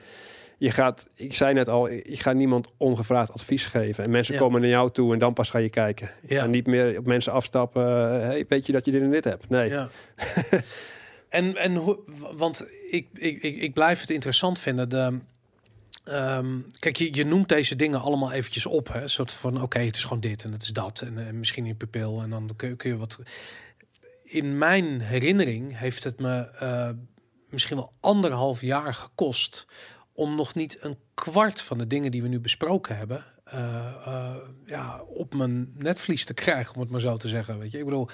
je 0.59 0.70
gaat, 0.70 1.07
ik 1.14 1.34
zei 1.34 1.55
net 1.55 1.68
al, 1.68 1.89
je 1.89 2.03
gaat 2.16 2.34
niemand 2.34 2.68
ongevraagd 2.76 3.32
advies 3.32 3.66
geven. 3.66 4.05
En 4.05 4.11
mensen 4.11 4.34
Ja. 4.34 4.41
komen 4.41 4.61
naar 4.61 4.70
jou 4.70 4.91
toe 4.91 5.12
en 5.12 5.18
dan 5.18 5.32
pas 5.32 5.51
ga 5.51 5.59
je 5.59 5.70
kijken. 5.70 6.11
Ja. 6.28 6.43
En 6.43 6.51
niet 6.51 6.66
meer 6.66 6.99
op 6.99 7.07
mensen 7.07 7.32
afstappen. 7.32 7.82
hey, 8.20 8.45
weet 8.49 8.66
je 8.66 8.72
dat 8.72 8.84
je 8.84 8.91
dit 8.91 9.03
en 9.03 9.11
dit 9.11 9.24
hebt? 9.24 9.49
Nee. 9.49 9.68
Ja. 9.68 9.89
en, 11.29 11.57
en 11.57 11.74
hoe, 11.77 11.99
want 12.37 12.66
ik, 12.91 13.09
ik, 13.14 13.43
ik, 13.43 13.57
ik 13.57 13.74
blijf 13.74 14.01
het 14.01 14.11
interessant 14.11 14.59
vinden. 14.59 14.89
De, 14.89 15.18
ehm, 16.05 16.59
kijk, 16.79 16.97
je, 16.97 17.14
je 17.14 17.24
noemt 17.24 17.49
deze 17.49 17.77
dingen 17.77 18.01
allemaal 18.01 18.33
eventjes 18.33 18.66
op. 18.66 18.89
Hè? 18.93 19.03
Een 19.03 19.09
soort 19.11 19.33
van, 19.33 19.62
oké, 19.62 19.79
het 19.79 19.97
is 19.97 20.03
gewoon 20.03 20.20
dit 20.20 20.45
en 20.45 20.53
het 20.53 20.62
is 20.62 20.72
dat. 20.72 21.01
En, 21.01 21.27
eh, 21.27 21.33
misschien 21.33 21.64
je 21.66 21.74
pupil. 21.74 22.22
En 22.22 22.31
dan 22.31 22.51
kun, 22.57 22.68
je- 22.68 22.77
kun 22.77 22.91
je 22.91 22.97
wat... 22.97 23.18
In 24.22 24.59
mijn 24.59 25.01
herinnering 25.01 25.79
heeft 25.79 26.05
het 26.05 26.20
me 26.20 26.39
eh, 26.51 26.91
misschien 27.51 27.77
wel 27.77 27.93
anderhalf 28.01 28.61
jaar 28.61 28.95
gekost... 28.95 29.66
om 30.12 30.35
nog 30.35 30.55
niet 30.55 30.77
een 30.81 30.97
kwart 31.14 31.61
van 31.62 31.79
de 31.79 31.87
dingen 31.87 32.11
die 32.11 32.22
we 32.22 32.29
nu 32.29 32.41
besproken 32.41 32.97
hebben... 32.97 33.24
eh, 33.45 34.37
ja, 34.66 35.01
op 35.03 35.35
mijn 35.35 35.72
netvlies 35.79 36.24
te 36.24 36.35
krijgen, 36.45 36.74
om 36.74 36.81
het 36.81 36.91
maar 36.91 37.01
zo 37.01 37.16
te 37.16 37.29
zeggen. 37.29 37.59
Weet 37.59 37.72
je, 37.72 37.79
ik 37.79 37.85
bedoel... 37.85 38.09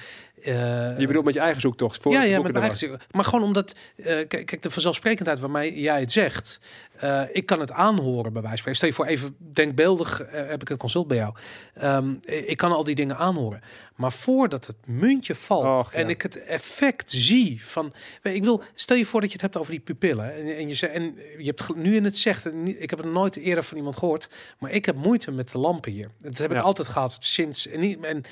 eh, 0.44 0.98
Je 0.98 1.06
bedoelt 1.06 1.24
met 1.24 1.34
je 1.34 1.40
eigen 1.40 1.60
zoektocht. 1.60 2.02
Voor 2.02 2.12
ja, 2.12 2.22
ja, 2.22 2.36
met 2.36 2.46
er 2.46 2.52
mijn 2.52 2.64
eigen. 2.64 3.00
Maar 3.10 3.24
gewoon 3.24 3.44
omdat, 3.44 3.74
eh, 3.96 4.28
kijk, 4.28 4.62
de 4.62 4.70
vanzelfsprekendheid 4.70 5.40
waarmee 5.40 5.80
jij 5.80 6.00
het 6.00 6.12
zegt, 6.12 6.60
eh, 6.96 7.22
ik 7.32 7.46
kan 7.46 7.60
het 7.60 7.72
aanhoren 7.72 8.32
bij 8.32 8.42
wijze 8.42 8.62
van 8.62 8.74
spreken. 8.74 8.74
Stel 8.74 8.88
je 8.88 8.94
voor 8.94 9.06
even 9.06 9.36
denkbeeldig, 9.38 10.22
heb 10.30 10.60
ik 10.60 10.70
een 10.70 10.76
consult 10.76 11.08
bij 11.08 11.16
jou. 11.16 11.34
Ehm, 11.74 12.14
ik 12.24 12.56
kan 12.56 12.72
al 12.72 12.84
die 12.84 12.94
dingen 12.94 13.16
aanhoren. 13.16 13.62
Maar 13.96 14.12
voordat 14.12 14.66
het 14.66 14.76
muntje 14.86 15.34
valt 15.34 15.78
Och, 15.78 15.92
ja. 15.92 15.98
en 15.98 16.08
ik 16.08 16.22
het 16.22 16.44
effect 16.44 17.10
zie 17.10 17.64
van, 17.64 17.92
weet, 18.22 18.34
ik 18.34 18.40
bedoel, 18.40 18.62
stel 18.74 18.96
je 18.96 19.06
voor 19.06 19.20
dat 19.20 19.28
je 19.28 19.34
het 19.34 19.42
hebt 19.42 19.56
over 19.56 19.70
die 19.70 19.80
pupillen 19.80 20.34
en, 20.34 20.56
en 20.56 20.68
je 20.68 20.74
zegt, 20.74 20.92
en 20.92 21.14
je 21.38 21.44
hebt 21.44 21.76
nu 21.76 21.96
in 21.96 22.04
het 22.04 22.16
zegt, 22.16 22.46
ik 22.64 22.90
heb 22.90 22.98
het 22.98 23.12
nooit 23.12 23.36
eerder 23.36 23.64
van 23.64 23.76
iemand 23.76 23.96
gehoord, 23.96 24.28
maar 24.58 24.70
ik 24.70 24.84
heb 24.84 24.96
moeite 24.96 25.30
met 25.30 25.52
de 25.52 25.58
lampen 25.58 25.92
hier. 25.92 26.10
Dat 26.18 26.38
heb 26.38 26.52
ik 26.52 26.58
altijd 26.58 26.88
gehad 26.88 27.16
sinds 27.20 27.66
en, 27.66 27.80
niet, 27.80 28.04
en 28.04 28.24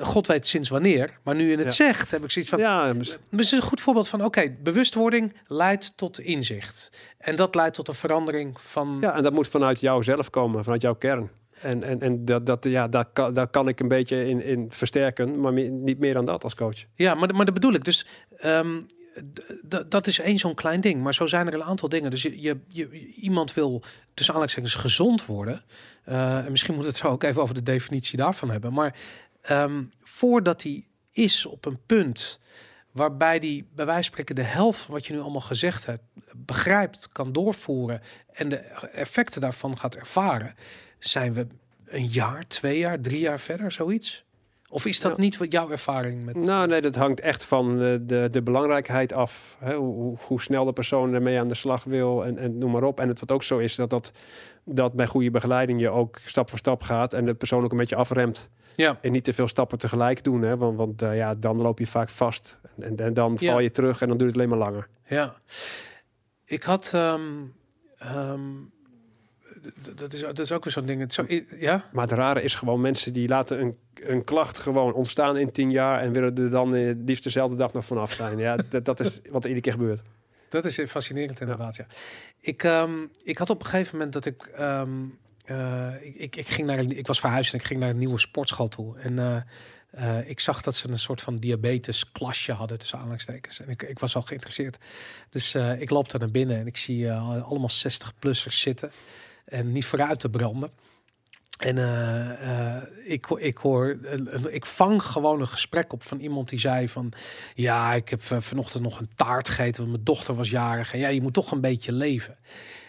God 0.00 0.26
weet 0.26 0.46
sinds 0.46 0.68
wanneer, 0.68 1.18
maar 1.22 1.34
nu 1.34 1.50
in 1.52 1.58
het 1.58 1.66
Ja. 1.66 1.72
zegt 1.72 2.10
heb 2.10 2.24
ik 2.24 2.30
zoiets 2.30 2.50
van. 2.50 2.60
Ja, 2.60 2.92
Dus 2.92 3.18
het 3.30 3.40
is 3.40 3.50
een 3.50 3.62
goed 3.62 3.80
voorbeeld 3.80 4.08
van, 4.08 4.24
oké, 4.24 4.54
bewustwording 4.62 5.36
leidt 5.46 5.96
tot 5.96 6.18
inzicht. 6.20 6.90
En 7.18 7.36
dat 7.36 7.54
leidt 7.54 7.74
tot 7.74 7.88
een 7.88 7.94
verandering 7.94 8.60
van... 8.60 8.98
ja, 9.00 9.14
en 9.16 9.22
dat 9.22 9.32
moet 9.32 9.48
vanuit 9.48 9.80
jou 9.80 10.02
zelf 10.02 10.30
komen, 10.30 10.62
vanuit 10.64 10.82
jouw 10.82 10.94
kern. 10.94 11.30
En, 11.60 11.82
en, 11.82 12.00
en 12.00 12.24
dat, 12.24 12.46
dat, 12.46 12.64
ja, 12.64 12.86
daar, 12.88 13.04
kan, 13.12 13.34
daar 13.34 13.48
kan 13.48 13.68
ik 13.68 13.80
een 13.80 13.88
beetje 13.88 14.26
in, 14.26 14.42
in 14.42 14.66
versterken, 14.70 15.40
maar 15.40 15.52
niet 15.70 15.98
meer 15.98 16.14
dan 16.14 16.24
dat 16.24 16.44
als 16.44 16.54
coach. 16.54 16.84
Ja, 16.94 17.14
maar, 17.14 17.34
maar 17.34 17.44
dat 17.44 17.54
bedoel 17.54 17.72
ik. 17.72 17.84
Dus 17.84 18.06
ehm, 18.36 18.80
dat 19.88 20.06
is 20.06 20.18
één 20.18 20.38
zo'n 20.38 20.54
klein 20.54 20.80
ding. 20.80 21.02
Maar 21.02 21.14
zo 21.14 21.26
zijn 21.26 21.46
er 21.46 21.54
een 21.54 21.62
aantal 21.62 21.88
dingen. 21.88 22.10
Dus 22.10 22.22
je, 22.22 22.62
je, 22.68 23.12
iemand 23.14 23.54
wil 23.54 23.82
tussen 24.14 24.34
aanleidingstekens 24.34 24.74
gezond 24.74 25.26
worden. 25.26 25.64
Eh, 26.04 26.44
en 26.44 26.50
misschien 26.50 26.74
moet 26.74 26.84
het 26.84 26.96
zo 26.96 27.08
ook 27.08 27.22
even 27.22 27.42
over 27.42 27.54
de 27.54 27.62
definitie 27.62 28.16
daarvan 28.16 28.50
hebben. 28.50 28.72
Maar 28.72 28.96
ehm, 29.40 29.82
voordat 30.02 30.62
hij 30.62 30.86
is 31.12 31.46
op 31.46 31.64
een 31.64 31.78
punt 31.86 32.40
waarbij 32.92 33.38
die 33.38 33.66
bij 33.74 33.86
wijze 33.86 34.02
van 34.02 34.12
spreken 34.12 34.34
de 34.34 34.42
helft 34.42 34.80
van 34.80 34.94
wat 34.94 35.06
je 35.06 35.12
nu 35.12 35.20
allemaal 35.20 35.40
gezegd 35.40 35.86
hebt 35.86 36.02
begrijpt, 36.36 37.08
kan 37.08 37.32
doorvoeren 37.32 38.02
en 38.32 38.48
de 38.48 38.56
effecten 38.56 39.40
daarvan 39.40 39.78
gaat 39.78 39.94
ervaren, 39.94 40.54
zijn 40.98 41.32
we 41.32 41.46
een 41.84 42.06
jaar, 42.06 42.46
twee 42.46 42.78
jaar, 42.78 43.00
drie 43.00 43.20
jaar 43.20 43.40
verder, 43.40 43.72
zoiets. 43.72 44.23
Of 44.74 44.86
is 44.86 45.00
dat 45.00 45.12
Ja. 45.16 45.22
niet 45.22 45.36
wat 45.36 45.52
jouw 45.52 45.70
ervaring 45.70 46.24
met... 46.24 46.36
Nou, 46.36 46.66
nee, 46.68 46.80
dat 46.80 46.94
hangt 46.94 47.20
echt 47.20 47.44
van 47.44 47.78
de, 47.78 48.02
de, 48.06 48.28
de 48.30 48.42
belangrijkheid 48.42 49.12
af. 49.12 49.56
Hè? 49.60 49.74
Hoe, 49.74 49.94
hoe- 49.94 50.16
hoe 50.20 50.42
snel 50.42 50.64
de 50.64 50.72
persoon 50.72 51.14
ermee 51.14 51.38
aan 51.38 51.48
de 51.48 51.54
slag 51.54 51.84
wil 51.84 52.24
en, 52.24 52.38
en 52.38 52.58
noem 52.58 52.70
maar 52.70 52.82
op. 52.82 53.00
En 53.00 53.08
het 53.08 53.20
wat 53.20 53.32
ook 53.32 53.42
zo 53.42 53.58
is, 53.58 53.74
dat, 53.74 53.90
dat, 53.90 54.12
dat 54.64 54.92
bij 54.92 55.06
goede 55.06 55.30
begeleiding 55.30 55.80
je 55.80 55.88
ook 55.90 56.18
stap 56.24 56.48
voor 56.50 56.58
stap 56.58 56.82
gaat 56.82 57.12
en 57.14 57.24
de 57.24 57.34
persoon 57.34 57.64
ook 57.64 57.72
een 57.72 57.78
beetje 57.78 57.96
afremt. 57.96 58.50
Ja, 58.74 58.98
En 59.00 59.12
niet 59.12 59.24
te 59.24 59.32
veel 59.32 59.48
stappen 59.48 59.78
tegelijk 59.78 60.24
doen, 60.24 60.42
hè? 60.42 60.56
want, 60.56 60.76
want 60.76 61.02
eh, 61.02 61.16
ja, 61.16 61.34
dan 61.34 61.56
loop 61.62 61.78
je 61.78 61.86
vaak 61.86 62.08
vast. 62.08 62.60
En, 62.80 62.96
en 62.96 63.14
dan 63.14 63.38
val 63.38 63.58
je 63.60 63.70
terug 63.70 64.02
en 64.02 64.08
dan 64.08 64.16
duurt 64.16 64.30
het 64.32 64.38
alleen 64.40 64.58
maar 64.58 64.68
langer. 64.68 64.88
ja. 65.08 65.34
Ik 66.44 66.62
had... 66.62 66.90
ehm, 66.94 67.22
ehm, 67.98 68.40
dat, 69.94 70.12
is, 70.12 70.20
dat 70.20 70.38
is 70.38 70.52
ook 70.52 70.64
weer 70.64 70.72
zo'n 70.72 70.86
ding. 70.86 71.00
Het 71.00 71.12
Zo, 71.12 71.26
ja? 71.58 71.88
Maar 71.92 72.04
het 72.04 72.12
rare 72.12 72.42
is 72.42 72.54
gewoon 72.54 72.80
mensen 72.80 73.12
die 73.12 73.28
laten 73.28 73.60
een, 73.60 73.76
een 73.94 74.24
klacht 74.24 74.58
gewoon 74.58 74.92
ontstaan 74.92 75.36
in 75.36 75.52
tien 75.52 75.70
jaar 75.70 76.00
en 76.00 76.12
willen 76.12 76.36
er 76.36 76.50
dan 76.50 76.74
eh, 76.74 76.94
liefst 77.04 77.24
dezelfde 77.24 77.56
dag 77.56 77.72
nog 77.72 77.84
vanaf 77.84 78.12
zijn. 78.12 78.38
Ja, 78.38 78.56
dat, 78.70 78.84
dat 78.84 79.00
is 79.00 79.20
wat 79.30 79.44
er 79.44 79.50
iedere 79.50 79.60
keer 79.60 79.72
gebeurt. 79.72 80.02
Dat 80.48 80.64
is 80.64 80.90
fascinerend 80.90 81.40
inderdaad, 81.40 81.76
ja. 81.76 81.86
Ik, 82.40 82.62
ehm, 82.62 82.92
ik 83.22 83.38
had 83.38 83.50
op 83.50 83.60
een 83.60 83.66
gegeven 83.66 83.96
moment 83.96 84.12
dat 84.12 84.24
ik... 84.24 84.42
ehm, 84.46 84.90
eh, 85.44 85.92
ik, 86.00 86.14
ik, 86.14 86.36
ik, 86.36 86.48
ging 86.48 86.66
naar 86.66 86.78
een, 86.78 86.98
ik 86.98 87.06
was 87.06 87.20
verhuisd 87.20 87.52
en 87.52 87.58
ik 87.58 87.64
ging 87.64 87.80
naar 87.80 87.90
een 87.90 87.98
nieuwe 87.98 88.18
sportschool 88.18 88.68
toe. 88.68 88.98
En 88.98 89.46
eh, 89.90 90.28
ik 90.28 90.40
zag 90.40 90.62
dat 90.62 90.74
ze 90.74 90.88
een 90.88 90.98
soort 90.98 91.22
van 91.22 91.36
diabetes 91.36 92.12
klasje 92.12 92.52
hadden 92.52 92.78
tussen 92.78 92.98
aanhalingstekens. 92.98 93.60
En 93.60 93.68
ik, 93.68 93.82
ik 93.82 93.98
was 93.98 94.16
al 94.16 94.22
geïnteresseerd. 94.22 94.78
Dus 95.30 95.54
ik 95.54 95.90
loop 95.90 96.10
daar 96.10 96.20
naar 96.20 96.30
binnen 96.30 96.58
en 96.58 96.66
ik 96.66 96.76
zie 96.76 97.12
allemaal 97.12 97.70
60-plussers 97.70 98.58
zitten. 98.58 98.90
En 99.44 99.72
niet 99.72 99.84
vooruit 99.86 100.20
te 100.20 100.28
branden. 100.28 100.70
En 101.58 101.78
eh, 101.78 102.76
eh, 102.76 102.82
ik, 103.04 103.26
ik 103.30 103.56
hoor, 103.56 103.98
een- 104.02 104.54
ik 104.54 104.66
vang 104.66 105.02
gewoon 105.02 105.40
een 105.40 105.46
gesprek 105.46 105.92
op 105.92 106.02
van 106.02 106.20
iemand 106.20 106.48
die 106.48 106.58
zei 106.58 106.88
van, 106.88 107.12
ja, 107.54 107.92
ik 107.94 108.08
heb 108.08 108.20
eh, 108.30 108.40
vanochtend 108.40 108.82
nog 108.82 108.98
een 108.98 109.08
taart 109.14 109.48
gegeten, 109.48 109.80
want 109.80 109.90
mijn 109.92 110.04
dochter 110.04 110.34
was 110.34 110.50
jarig. 110.50 110.92
En 110.92 110.98
ja, 110.98 111.08
je 111.08 111.22
moet 111.22 111.32
toch 111.34 111.50
een 111.52 111.60
beetje 111.60 111.92
leven. 111.92 112.36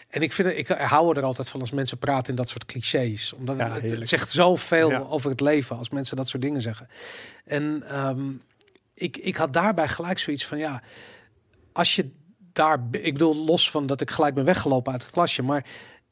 En 0.08 0.22
ik 0.22 0.32
vind, 0.32 0.48
ik 0.48 0.68
hou 0.68 1.16
er 1.16 1.22
altijd 1.22 1.48
van 1.48 1.60
als 1.60 1.70
mensen 1.70 1.98
praten 1.98 2.30
in 2.30 2.34
dat 2.36 2.48
soort 2.48 2.64
clichés, 2.64 3.32
omdat 3.32 3.58
Ja, 3.58 3.80
het, 3.80 4.08
zegt 4.08 4.30
zoveel 4.30 4.90
Ja. 4.90 4.98
over 4.98 5.30
het 5.30 5.40
leven 5.40 5.78
als 5.78 5.90
mensen 5.90 6.16
dat 6.16 6.28
soort 6.28 6.42
dingen 6.42 6.60
zeggen. 6.60 6.88
En 7.44 7.82
ehm, 7.88 8.30
ik, 8.94 9.16
ik 9.16 9.36
had 9.36 9.52
daarbij 9.52 9.88
gelijk 9.88 10.18
zoiets 10.18 10.46
van, 10.46 10.58
ja, 10.58 10.82
als 11.72 11.96
je 11.96 12.10
daar, 12.52 12.86
ik 12.90 13.12
bedoel, 13.12 13.36
los 13.44 13.70
van 13.70 13.86
dat 13.86 14.00
ik 14.00 14.10
gelijk 14.10 14.34
ben 14.34 14.44
weggelopen 14.44 14.92
uit 14.92 15.02
het 15.02 15.12
klasje, 15.12 15.42
maar 15.42 15.64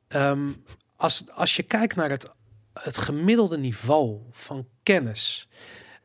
ehm, 0.09 0.49
als, 0.97 1.31
als 1.31 1.57
je 1.57 1.63
kijkt 1.63 1.97
naar 1.97 2.11
het, 2.11 2.31
het 2.73 2.99
gemiddelde 2.99 3.59
niveau 3.59 4.21
van 4.31 4.67
kennis, 4.83 5.49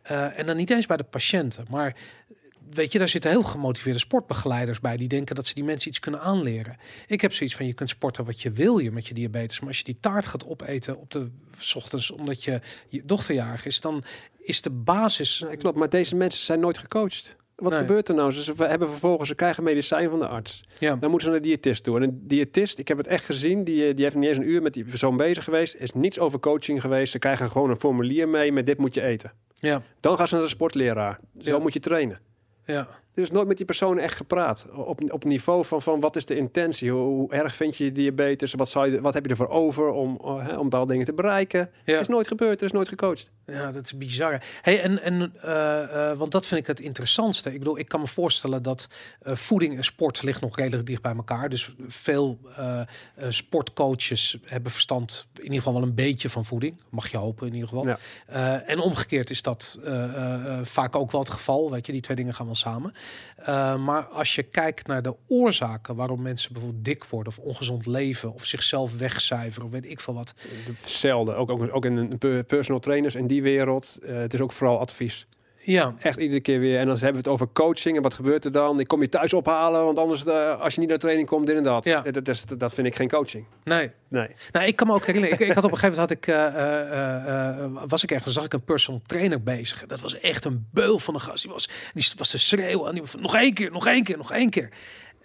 eh, 0.02 0.40
en 0.40 0.46
dan 0.46 0.58
niet 0.58 0.70
eens 0.70 0.86
bij 0.86 0.98
de 0.98 1.04
patiënten, 1.04 1.66
maar 1.70 1.96
weet 2.70 2.92
je, 2.92 2.98
daar 2.98 3.08
zitten 3.10 3.32
heel 3.32 3.44
gemotiveerde 3.44 4.00
sportbegeleiders 4.00 4.80
bij 4.80 4.98
die 4.98 5.08
denken 5.08 5.36
dat 5.36 5.46
ze 5.46 5.54
die 5.54 5.64
mensen 5.64 5.90
iets 5.90 6.00
kunnen 6.00 6.22
aanleren. 6.22 6.78
Ik 7.08 7.22
heb 7.22 7.34
zoiets 7.34 7.56
van 7.56 7.66
je 7.66 7.74
kunt 7.74 7.90
sporten 7.90 8.26
wat 8.26 8.42
je 8.42 8.52
wil 8.52 8.78
je 8.78 8.92
met 8.92 9.08
je 9.08 9.14
diabetes, 9.14 9.60
maar 9.60 9.68
als 9.68 9.78
je 9.78 9.84
die 9.84 9.98
taart 10.00 10.28
gaat 10.28 10.46
opeten 10.46 10.98
op 10.98 11.12
de 11.12 11.32
ochtends 11.76 12.12
omdat 12.12 12.44
je 12.44 12.62
je 12.88 13.06
dochterjarig 13.06 13.66
is, 13.66 13.82
dan 13.82 14.04
is 14.40 14.62
de 14.62 14.70
basis. 14.70 15.40
Nee, 15.40 15.58
klopt, 15.58 15.78
maar 15.78 15.90
deze 15.90 16.16
mensen 16.16 16.44
zijn 16.44 16.60
nooit 16.60 16.78
gecoacht. 16.78 17.36
Wat 17.60 17.72
Nee. 17.72 17.82
gebeurt 17.82 18.08
er 18.10 18.16
nou? 18.16 18.32
Ze 18.32 18.54
hebben 18.58 18.90
vervolgens, 18.90 19.30
ze 19.30 19.36
krijgen 19.36 19.64
medicijn 19.64 20.10
van 20.10 20.20
de 20.20 20.28
arts. 20.28 20.64
Ja, 20.78 20.96
Dan 20.96 21.10
moeten 21.10 21.28
ze 21.28 21.34
naar 21.34 21.42
de 21.42 21.48
diëtist 21.48 21.84
toe. 21.84 21.96
En 21.98 22.04
een 22.04 22.22
diëtist, 22.28 22.80
ik 22.80 22.88
heb 22.88 22.98
het 22.98 23.08
echt 23.08 23.26
gezien, 23.26 23.64
die, 23.64 23.88
eh, 23.88 23.96
die 23.96 24.04
heeft 24.04 24.16
niet 24.16 24.28
eens 24.28 24.38
een 24.38 24.50
uur 24.50 24.62
met 24.62 24.74
die 24.74 24.84
persoon 24.84 25.18
bezig 25.18 25.44
geweest. 25.44 25.76
Is 25.76 25.92
niets 25.94 26.20
over 26.20 26.40
coaching 26.40 26.82
geweest. 26.82 27.12
Ze 27.12 27.20
krijgen 27.20 27.50
gewoon 27.50 27.70
een 27.70 27.80
formulier 27.80 28.28
mee 28.30 28.52
met 28.52 28.66
dit 28.66 28.78
moet 28.78 28.94
je 28.94 29.02
eten. 29.02 29.32
ja, 29.54 29.82
Dan 30.00 30.18
gaan 30.18 30.28
ze 30.28 30.34
naar 30.36 30.44
de 30.44 30.50
sportleraar. 30.50 31.20
Zo 31.40 31.52
Ja. 31.52 31.60
moet 31.60 31.74
je 31.74 31.80
trainen. 31.80 32.20
ja. 32.66 32.88
Er 33.14 33.26
is 33.26 33.32
nooit 33.32 33.48
met 33.48 33.58
die 33.58 33.66
persoon 33.66 34.00
echt 34.00 34.16
gepraat. 34.16 34.66
Op, 34.74 35.12
op 35.12 35.24
niveau 35.24 35.66
van, 35.66 35.82
van 35.82 36.00
wat 36.00 36.16
is 36.16 36.26
de 36.26 36.36
intentie? 36.36 36.92
Hoe, 36.92 37.02
hoe 37.02 37.32
erg 37.32 37.56
vind 37.56 37.78
je 37.78 37.84
je 37.84 37.92
diabetes? 37.92 38.54
Wat, 38.54 38.70
zou 38.70 38.92
je, 38.92 39.02
wat 39.02 39.14
heb 39.14 39.24
je 39.24 39.30
ervoor 39.30 39.50
over 39.50 39.90
om, 39.90 40.20
uh, 40.26 40.48
hè, 40.48 40.58
om 40.58 40.64
bepaalde 40.64 40.92
dingen 40.92 41.06
te 41.06 41.14
bereiken? 41.14 41.70
Ja. 41.86 42.00
is 42.00 42.08
nooit 42.08 42.28
gebeurd, 42.28 42.60
er 42.60 42.66
is 42.66 42.72
nooit 42.72 42.88
gecoacht. 42.88 43.32
Ja, 43.46 43.72
dat 43.72 43.86
is 43.86 43.98
bizar. 43.98 44.42
Hey, 44.62 44.82
en, 44.82 45.02
en, 45.02 45.34
eh, 45.42 46.12
eh, 46.12 46.18
want 46.18 46.32
dat 46.32 46.46
vind 46.46 46.62
ik 46.62 46.68
het 46.68 46.80
interessantste. 46.80 47.54
Ik 47.54 47.60
bedoel, 47.60 47.78
ik 47.80 47.88
kan 47.88 48.00
me 48.00 48.08
voorstellen 48.08 48.64
dat 48.64 48.88
eh, 49.22 49.36
voeding 49.36 49.78
en 49.78 49.84
sport 49.84 50.24
ligt 50.24 50.42
nog 50.42 50.56
redelijk 50.56 50.88
dicht 50.88 51.02
bij 51.02 51.16
elkaar. 51.16 51.50
Dus 51.50 51.74
veel 51.88 52.40
eh, 52.56 52.80
eh, 52.80 52.86
sportcoaches 53.30 54.38
hebben 54.46 54.72
verstand, 54.72 55.28
in 55.36 55.44
ieder 55.44 55.58
geval 55.58 55.74
wel 55.74 55.84
een 55.84 55.96
beetje 55.96 56.30
van 56.30 56.46
voeding. 56.46 56.82
Mag 56.90 57.12
je 57.12 57.18
hopen 57.18 57.48
in 57.48 57.54
ieder 57.54 57.70
geval. 57.70 57.88
Ja. 57.88 58.00
Eh, 58.26 58.70
en 58.70 58.80
omgekeerd 58.80 59.30
is 59.30 59.42
dat 59.42 59.80
eh, 59.84 60.04
eh, 60.04 60.46
eh, 60.46 60.66
vaak 60.66 60.96
ook 60.96 61.12
wel 61.12 61.22
het 61.22 61.30
geval. 61.30 61.72
Weet 61.72 61.86
je, 61.86 61.92
die 61.92 62.02
twee 62.02 62.18
dingen 62.18 62.34
gaan 62.34 62.46
wel 62.46 62.56
samen. 62.56 62.94
Eh, 63.36 63.76
maar 63.76 64.04
als 64.04 64.36
je 64.36 64.44
kijkt 64.44 64.88
naar 64.88 65.02
de 65.02 65.16
oorzaken 65.28 65.96
waarom 65.96 66.22
mensen 66.22 66.54
bijvoorbeeld 66.54 66.86
dik 66.86 67.04
worden 67.06 67.34
of 67.38 67.40
ongezond 67.40 67.86
leven 67.86 68.34
of 68.34 68.46
zichzelf 68.46 68.98
wegcijferen 68.98 69.66
of 69.68 69.72
weet 69.72 69.86
ik 69.86 70.00
veel 70.00 70.14
wat. 70.14 70.34
Zelden. 70.84 71.38
Ook, 71.38 71.50
ook, 71.50 71.70
ook 71.76 71.86
in 71.86 71.98
een 71.98 72.18
per- 72.18 72.44
personal 72.44 72.80
trainers 72.80 73.16
in 73.16 73.28
die 73.28 73.42
wereld. 73.42 73.98
eh, 74.04 74.16
het 74.18 74.34
is 74.34 74.40
ook 74.40 74.52
vooral 74.52 74.80
advies. 74.80 75.28
Ja, 75.62 75.96
Echt 76.00 76.18
iedere 76.18 76.40
keer 76.40 76.60
weer. 76.60 76.80
En 76.80 76.86
dan 76.86 76.96
hebben 76.96 77.12
we 77.12 77.18
het 77.18 77.28
over 77.28 77.48
coaching. 77.54 77.96
En 77.96 78.02
wat 78.02 78.14
gebeurt 78.14 78.46
er 78.46 78.52
dan? 78.52 78.80
Ik 78.80 78.88
kom 78.88 79.02
je 79.02 79.10
thuis 79.10 79.34
ophalen. 79.34 79.84
Want 79.84 79.98
anders, 79.98 80.26
eh, 80.26 80.62
als 80.62 80.74
je 80.74 80.80
niet 80.80 80.90
naar 80.90 80.98
training 80.98 81.28
komt, 81.28 81.48
dit 81.48 81.56
en 81.58 81.64
dat. 81.64 81.86
Ja. 81.86 82.02
Dat, 82.02 82.26
dat, 82.26 82.46
dat 82.58 82.74
vind 82.74 82.88
ik 82.88 82.96
geen 82.96 83.10
coaching. 83.10 83.46
nee. 83.64 83.92
Nee. 84.08 84.28
Nou, 84.52 84.66
ik 84.66 84.76
kan 84.76 84.88
me 84.88 84.94
ook 84.94 85.06
herinneren. 85.06 85.40
Ik, 85.40 85.48
ik 85.48 85.54
had 85.54 85.64
op 85.64 85.72
een 85.72 85.78
gegeven 85.78 86.00
moment 86.00 86.10
had 86.10 86.12
ik, 86.12 86.28
eh, 86.28 87.64
eh, 87.64 87.72
was 87.88 88.04
ik 88.04 88.12
ergens, 88.12 88.34
zag 88.34 88.44
ik 88.44 88.54
een 88.54 88.64
personal 88.64 89.02
trainer 89.06 89.44
bezig. 89.44 89.86
Dat 89.86 90.00
was 90.00 90.20
echt 90.20 90.46
een 90.46 90.68
beul 90.72 91.00
van 91.00 91.14
een 91.14 91.20
gast. 91.20 91.44
Die 91.44 91.52
was, 91.52 91.70
die 91.94 92.12
was 92.18 92.30
te 92.30 92.38
schreeuwen. 92.38 92.88
En 92.88 92.94
die 92.94 93.04
nog 93.20 93.36
één 93.36 93.54
keer, 93.54 93.72
nog 93.72 93.88
één 93.88 94.04
keer, 94.04 94.18
nog 94.18 94.32
één 94.32 94.50
keer. 94.50 94.70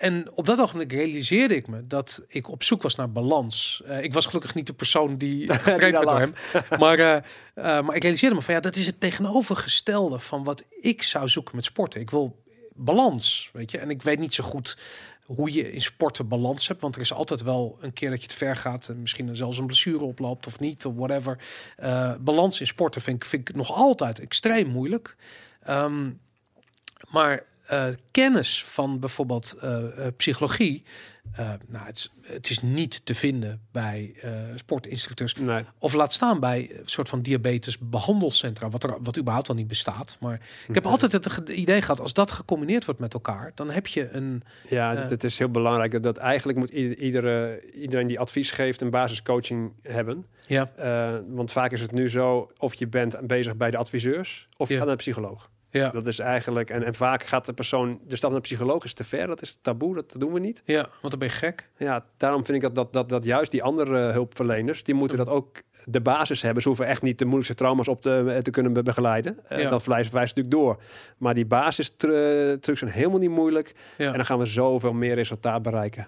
En 0.05 0.31
op 0.35 0.47
dat 0.47 0.61
ogenblik 0.61 0.93
realiseerde 0.93 1.57
ik 1.57 1.67
me 1.67 1.87
dat 1.87 2.23
ik 2.29 2.49
op 2.49 2.63
zoek 2.63 2.83
was 2.83 2.95
naar 2.95 3.13
balans. 3.13 3.83
Eh, 3.87 4.03
ik 4.03 4.13
was 4.13 4.27
gelukkig 4.27 4.55
niet 4.55 4.67
de 4.67 4.73
persoon 4.73 5.17
die 5.17 5.53
getraind 5.53 5.81
werd 5.81 6.03
door 6.03 6.19
hem. 6.19 6.35
Maar, 6.79 6.99
eh, 6.99 7.17
eh, 7.17 7.87
maar 7.87 7.97
ik 7.97 8.03
realiseerde 8.03 8.35
me 8.35 8.43
van 8.43 8.55
ja, 8.55 8.61
dat 8.61 8.77
is 8.77 8.87
het 8.87 9.01
tegenovergestelde 9.01 10.19
van 10.19 10.45
wat 10.45 10.65
ik 10.81 11.03
zou 11.03 11.29
zoeken 11.29 11.57
met 11.57 11.65
sporten. 11.65 12.01
Ik 12.01 12.11
wil 12.11 12.43
balans, 12.73 13.51
weet 13.53 13.71
je. 13.71 13.79
En 13.79 13.91
ik 13.91 14.03
weet 14.03 14.19
niet 14.19 14.35
zo 14.35 14.45
goed 14.45 14.79
hoe 15.23 15.53
je 15.53 15.73
in 15.73 15.83
sporten 15.83 16.29
balans 16.29 16.69
hebt. 16.69 16.81
Want 16.81 16.95
er 16.95 17.01
is 17.01 17.13
altijd 17.13 17.43
wel 17.43 17.77
een 17.81 17.93
keer 17.93 18.11
dat 18.11 18.21
je 18.21 18.27
het 18.27 18.37
ver 18.37 18.57
gaat. 18.57 18.89
En 18.89 19.01
misschien 19.01 19.37
zelfs 19.37 19.59
een 19.59 19.67
blessure 19.67 20.05
oploopt 20.05 20.47
of 20.47 20.61
niet, 20.61 20.87
of 20.87 20.95
whatever. 20.95 21.39
Balans 22.21 22.61
in 22.61 22.67
sporten 22.67 23.01
vind 23.01 23.17
ik, 23.17 23.29
vind 23.29 23.49
ik 23.49 23.55
nog 23.55 23.73
altijd 23.73 24.19
extreem 24.19 24.69
moeilijk. 24.69 25.17
Ehm, 25.63 26.11
maar 27.11 27.45
eh, 27.67 27.87
kennis 28.11 28.65
van 28.65 28.99
bijvoorbeeld 29.01 29.57
eh, 29.61 30.07
eh, 30.07 30.13
psychologie. 30.17 30.83
nou, 31.69 31.87
het 31.87 31.97
is, 31.97 32.13
het 32.23 32.51
is 32.51 32.61
niet 32.63 33.07
te 33.07 33.15
vinden 33.15 33.61
bij 33.73 34.15
sportinstructeurs. 34.55 35.35
Nee. 35.35 35.65
Of 35.79 35.93
laat 35.93 36.13
staan 36.13 36.41
bij 36.41 36.71
een 36.71 36.83
soort 36.85 37.09
van 37.09 37.23
diabetes 37.23 37.79
behandelcentra, 37.79 38.71
wat 38.71 38.85
er 38.85 38.97
wat 39.03 39.19
überhaupt 39.19 39.49
al 39.49 39.55
niet 39.55 39.69
bestaat. 39.69 40.17
Maar 40.21 40.41
ik 40.69 40.75
heb 40.75 40.87
altijd 40.87 41.13
het 41.13 41.49
idee 41.49 41.81
gehad, 41.83 42.01
als 42.01 42.13
dat 42.13 42.33
gecombineerd 42.33 42.85
wordt 42.85 43.01
met 43.01 43.15
elkaar, 43.15 43.53
dan 43.55 43.71
heb 43.71 43.87
je 43.87 44.09
een. 44.11 44.43
Ja, 44.69 44.95
het, 44.97 45.25
is 45.25 45.39
heel 45.39 45.51
belangrijk. 45.51 45.93
Dat, 45.93 46.03
dat 46.03 46.17
eigenlijk 46.17 46.59
moet 46.59 46.71
ieder- 46.71 46.99
iedere, 46.99 47.63
iedereen 47.73 48.07
die 48.07 48.19
advies 48.19 48.51
geeft 48.51 48.81
een 48.81 48.91
basiscoaching 48.91 49.73
hebben. 49.83 50.27
Ja, 50.47 50.71
want 51.29 51.53
vaak 51.53 51.73
is 51.73 51.81
het 51.81 51.93
nu 51.93 52.09
zo, 52.09 52.51
of 52.59 52.75
je 52.75 52.87
bent 52.87 53.27
bezig 53.27 53.57
bij 53.57 53.71
de 53.71 53.77
adviseurs, 53.77 54.49
of 54.57 54.69
je 54.69 54.73
Ja. 54.75 54.79
gaat 54.79 54.89
naar 54.89 54.99
een 54.99 55.03
psycholoog. 55.05 55.51
Ja, 55.79 55.91
Dat 55.91 56.07
is 56.07 56.19
eigenlijk, 56.19 56.71
en, 56.71 56.83
en 56.83 56.95
vaak 56.95 57.23
gaat 57.23 57.47
de 57.47 57.53
persoon, 57.53 58.01
de 58.07 58.17
stap 58.17 58.31
naar 58.31 58.41
de 58.41 58.47
psycholoog 58.47 58.85
is 58.85 58.95
te 58.95 59.05
ver, 59.05 59.27
dat 59.27 59.43
is 59.43 59.59
taboe, 59.63 59.95
dat, 59.95 60.11
dat 60.13 60.21
doen 60.21 60.33
we 60.33 60.41
niet. 60.41 60.63
ja, 60.65 60.89
want 61.01 61.11
dan 61.11 61.19
ben 61.19 61.29
je 61.29 61.35
gek. 61.35 61.71
Ja, 61.77 62.05
daarom 62.17 62.45
vind 62.45 62.57
ik 62.57 62.63
dat, 62.63 62.75
dat, 62.75 62.93
dat, 62.93 63.09
dat 63.09 63.25
juist 63.25 63.51
die 63.51 63.63
andere 63.63 63.99
hulpverleners, 63.99 64.85
die 64.85 64.95
moeten 64.95 65.17
dat 65.17 65.29
ook 65.29 65.63
de 65.85 66.01
basis 66.01 66.43
hebben. 66.43 66.63
Ze 66.63 66.69
hoeven 66.69 66.87
echt 66.87 67.03
niet 67.03 67.19
de 67.19 67.25
moeilijkste 67.25 67.55
trauma's 67.57 67.89
op 67.89 68.03
te, 68.03 68.39
te 68.43 68.51
kunnen 68.51 68.73
be- 68.73 68.83
begeleiden. 68.83 69.39
Eh, 69.49 69.61
Ja. 69.61 69.69
Dat 69.71 69.83
verwijst 69.83 70.11
wijst 70.13 70.37
natuurlijk 70.37 70.65
door. 70.65 70.83
Maar 71.19 71.35
die 71.35 71.47
basis 71.47 71.95
trucs 71.97 72.79
zijn 72.79 72.91
helemaal 72.91 73.19
niet 73.19 73.31
moeilijk. 73.31 73.75
Ja. 73.99 74.07
En 74.07 74.13
dan 74.15 74.25
gaan 74.25 74.39
we 74.39 74.47
zoveel 74.47 74.93
meer 74.93 75.15
resultaat 75.15 75.63
bereiken. 75.63 76.07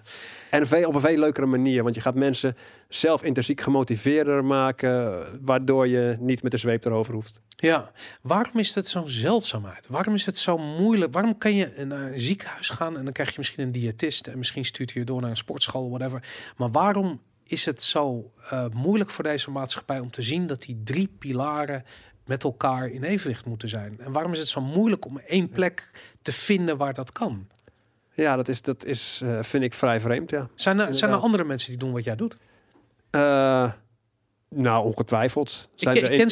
En 0.49 0.67
veel, 0.67 0.87
op 0.87 0.95
een 0.95 1.01
veel 1.01 1.17
leukere 1.17 1.45
manier. 1.47 1.83
Want 1.83 1.95
je 1.95 2.01
gaat 2.01 2.15
mensen 2.15 2.57
zelf 2.89 3.23
intrinsiek 3.23 3.61
gemotiveerder 3.61 4.45
maken. 4.45 5.23
Waardoor 5.41 5.87
je 5.87 6.15
niet 6.19 6.43
met 6.43 6.51
de 6.51 6.57
zweep 6.57 6.85
erover 6.85 7.13
hoeft. 7.13 7.41
Ja, 7.59 7.91
waarom 8.21 8.59
is 8.59 8.75
het 8.75 8.87
zo'n 8.87 9.07
zeldzaamheid? 9.09 9.87
Waarom 9.89 10.13
is 10.13 10.25
het 10.25 10.37
zo 10.37 10.57
moeilijk? 10.57 11.13
Waarom 11.13 11.37
kan 11.37 11.55
je 11.55 11.71
naar 11.87 12.11
een 12.11 12.19
ziekenhuis 12.19 12.69
gaan 12.69 12.97
en 12.97 13.03
dan 13.03 13.13
krijg 13.13 13.29
je 13.29 13.35
misschien 13.37 13.63
een 13.63 13.71
diëtist 13.71 14.27
en 14.27 14.37
misschien 14.37 14.65
stuurt 14.65 14.91
je 14.91 15.03
door 15.03 15.21
naar 15.21 15.29
een 15.29 15.37
sportschool, 15.37 15.89
whatever. 15.89 16.23
Maar 16.57 16.71
waarom 16.71 17.21
is 17.47 17.65
het 17.65 17.83
zo 17.83 18.31
eh, 18.49 18.65
moeilijk 18.73 19.09
voor 19.09 19.23
deze 19.23 19.51
maatschappij 19.51 19.99
om 19.99 20.11
te 20.11 20.21
zien 20.21 20.47
dat 20.47 20.61
die 20.61 20.81
drie 20.83 21.07
pilaren 21.19 21.85
met 22.25 22.43
elkaar 22.43 22.87
in 22.87 23.03
evenwicht 23.03 23.45
moeten 23.45 23.69
zijn? 23.69 23.99
En 23.99 24.11
waarom 24.11 24.31
is 24.31 24.39
het 24.39 24.47
zo 24.47 24.61
moeilijk 24.61 25.05
om 25.05 25.17
één 25.17 25.49
plek 25.49 25.91
te 26.21 26.31
vinden 26.31 26.77
waar 26.77 26.93
dat 26.93 27.11
kan? 27.11 27.47
Ja, 28.13 28.35
dat 28.35 28.47
is, 28.47 28.61
dat 28.61 28.85
is 28.85 29.21
eh, 29.23 29.43
vind 29.43 29.63
ik 29.63 29.73
vrij 29.73 29.99
vreemd, 29.99 30.29
ja. 30.29 30.47
Zijn 30.55 30.79
er, 30.79 30.95
zijn 30.95 31.11
er 31.11 31.17
andere 31.17 31.43
mensen 31.43 31.69
die 31.69 31.79
doen 31.79 31.91
wat 31.91 32.03
jij 32.03 32.15
doet? 32.15 32.37
Eh, 33.09 33.71
Nou, 34.49 34.85
ongetwijfeld. 34.85 35.69
ik 35.75 36.29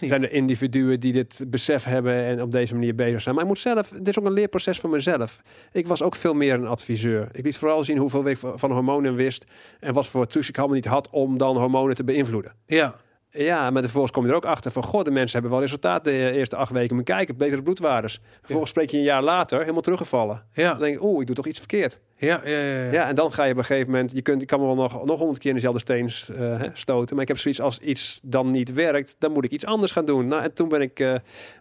zijn 0.00 0.22
er 0.22 0.32
individuen 0.32 1.00
die 1.00 1.12
dit 1.12 1.44
besef 1.48 1.84
hebben 1.84 2.24
en 2.24 2.42
op 2.42 2.52
deze 2.52 2.74
manier 2.74 2.94
bezig 2.94 3.22
zijn. 3.22 3.34
Maar 3.34 3.44
ik 3.44 3.50
moet 3.50 3.58
zelf, 3.58 3.88
dit 3.88 4.08
is 4.08 4.18
ook 4.18 4.24
een 4.24 4.32
leerproces 4.32 4.78
voor 4.78 4.90
mezelf. 4.90 5.40
Ik 5.72 5.86
was 5.86 6.02
ook 6.02 6.14
veel 6.14 6.34
meer 6.34 6.54
een 6.54 6.66
adviseur. 6.66 7.28
Ik 7.32 7.44
liet 7.44 7.58
vooral 7.58 7.84
zien 7.84 7.98
hoeveel 7.98 8.28
ik 8.28 8.38
van 8.54 8.72
hormonen 8.72 9.14
wist 9.14 9.44
en 9.80 9.92
wat 9.92 10.06
voor 10.06 10.26
trucs 10.26 10.48
ik 10.48 10.58
allemaal 10.58 10.76
niet 10.76 10.84
had 10.84 11.10
om 11.10 11.38
dan 11.38 11.56
hormonen 11.56 11.94
te 11.94 12.04
beïnvloeden. 12.04 12.52
Ja, 12.66 12.94
Ja, 13.36 13.70
maar 13.70 13.82
vervolgens 13.82 14.12
kom 14.12 14.24
je 14.24 14.30
er 14.30 14.36
ook 14.36 14.44
achter 14.44 14.70
van, 14.70 14.82
god, 14.82 15.04
de 15.04 15.10
mensen 15.10 15.32
hebben 15.32 15.50
wel 15.50 15.60
resultaat 15.60 16.04
de 16.04 16.32
eerste 16.32 16.56
acht 16.56 16.72
weken. 16.72 16.94
Maar 16.94 17.04
kijken, 17.04 17.36
betere 17.36 17.62
bloedwaardes. 17.62 18.20
Vervolgens 18.40 18.70
spreek 18.70 18.90
je 18.90 18.96
een 18.96 19.02
jaar 19.02 19.22
later 19.22 19.60
helemaal 19.60 19.80
teruggevallen. 19.80 20.42
ja, 20.52 20.70
Dan 20.70 20.78
denk 20.78 20.94
ik, 20.96 21.02
oeh, 21.02 21.20
ik 21.20 21.26
doe 21.26 21.36
toch 21.36 21.46
iets 21.46 21.58
verkeerd. 21.58 22.00
ja, 22.16 22.40
ja, 22.44 22.58
ja, 22.58 22.82
ja. 22.84 22.92
Ja, 22.92 23.08
en 23.08 23.14
dan 23.14 23.32
ga 23.32 23.44
je 23.44 23.52
op 23.52 23.58
een 23.58 23.64
gegeven 23.64 23.90
moment, 23.90 24.12
je, 24.12 24.22
kunt, 24.22 24.40
je 24.40 24.46
kan 24.46 24.60
me 24.60 24.66
wel 24.66 24.74
nog, 24.74 25.04
nog 25.04 25.18
honderd 25.18 25.38
keer 25.38 25.48
in 25.48 25.54
dezelfde 25.56 25.80
steen 25.80 26.10
eh, 26.38 26.60
stoten. 26.72 27.14
Maar 27.14 27.22
ik 27.22 27.28
heb 27.28 27.38
zoiets 27.38 27.60
als 27.60 27.78
iets 27.78 28.20
dan 28.22 28.50
niet 28.50 28.72
werkt, 28.72 29.16
dan 29.18 29.32
moet 29.32 29.44
ik 29.44 29.50
iets 29.50 29.64
anders 29.66 29.92
gaan 29.92 30.04
doen. 30.04 30.26
Nou, 30.26 30.42
en 30.42 30.54
toen 30.54 30.68
ben 30.68 30.80
ik 30.80 31.00
eh, 31.00 31.14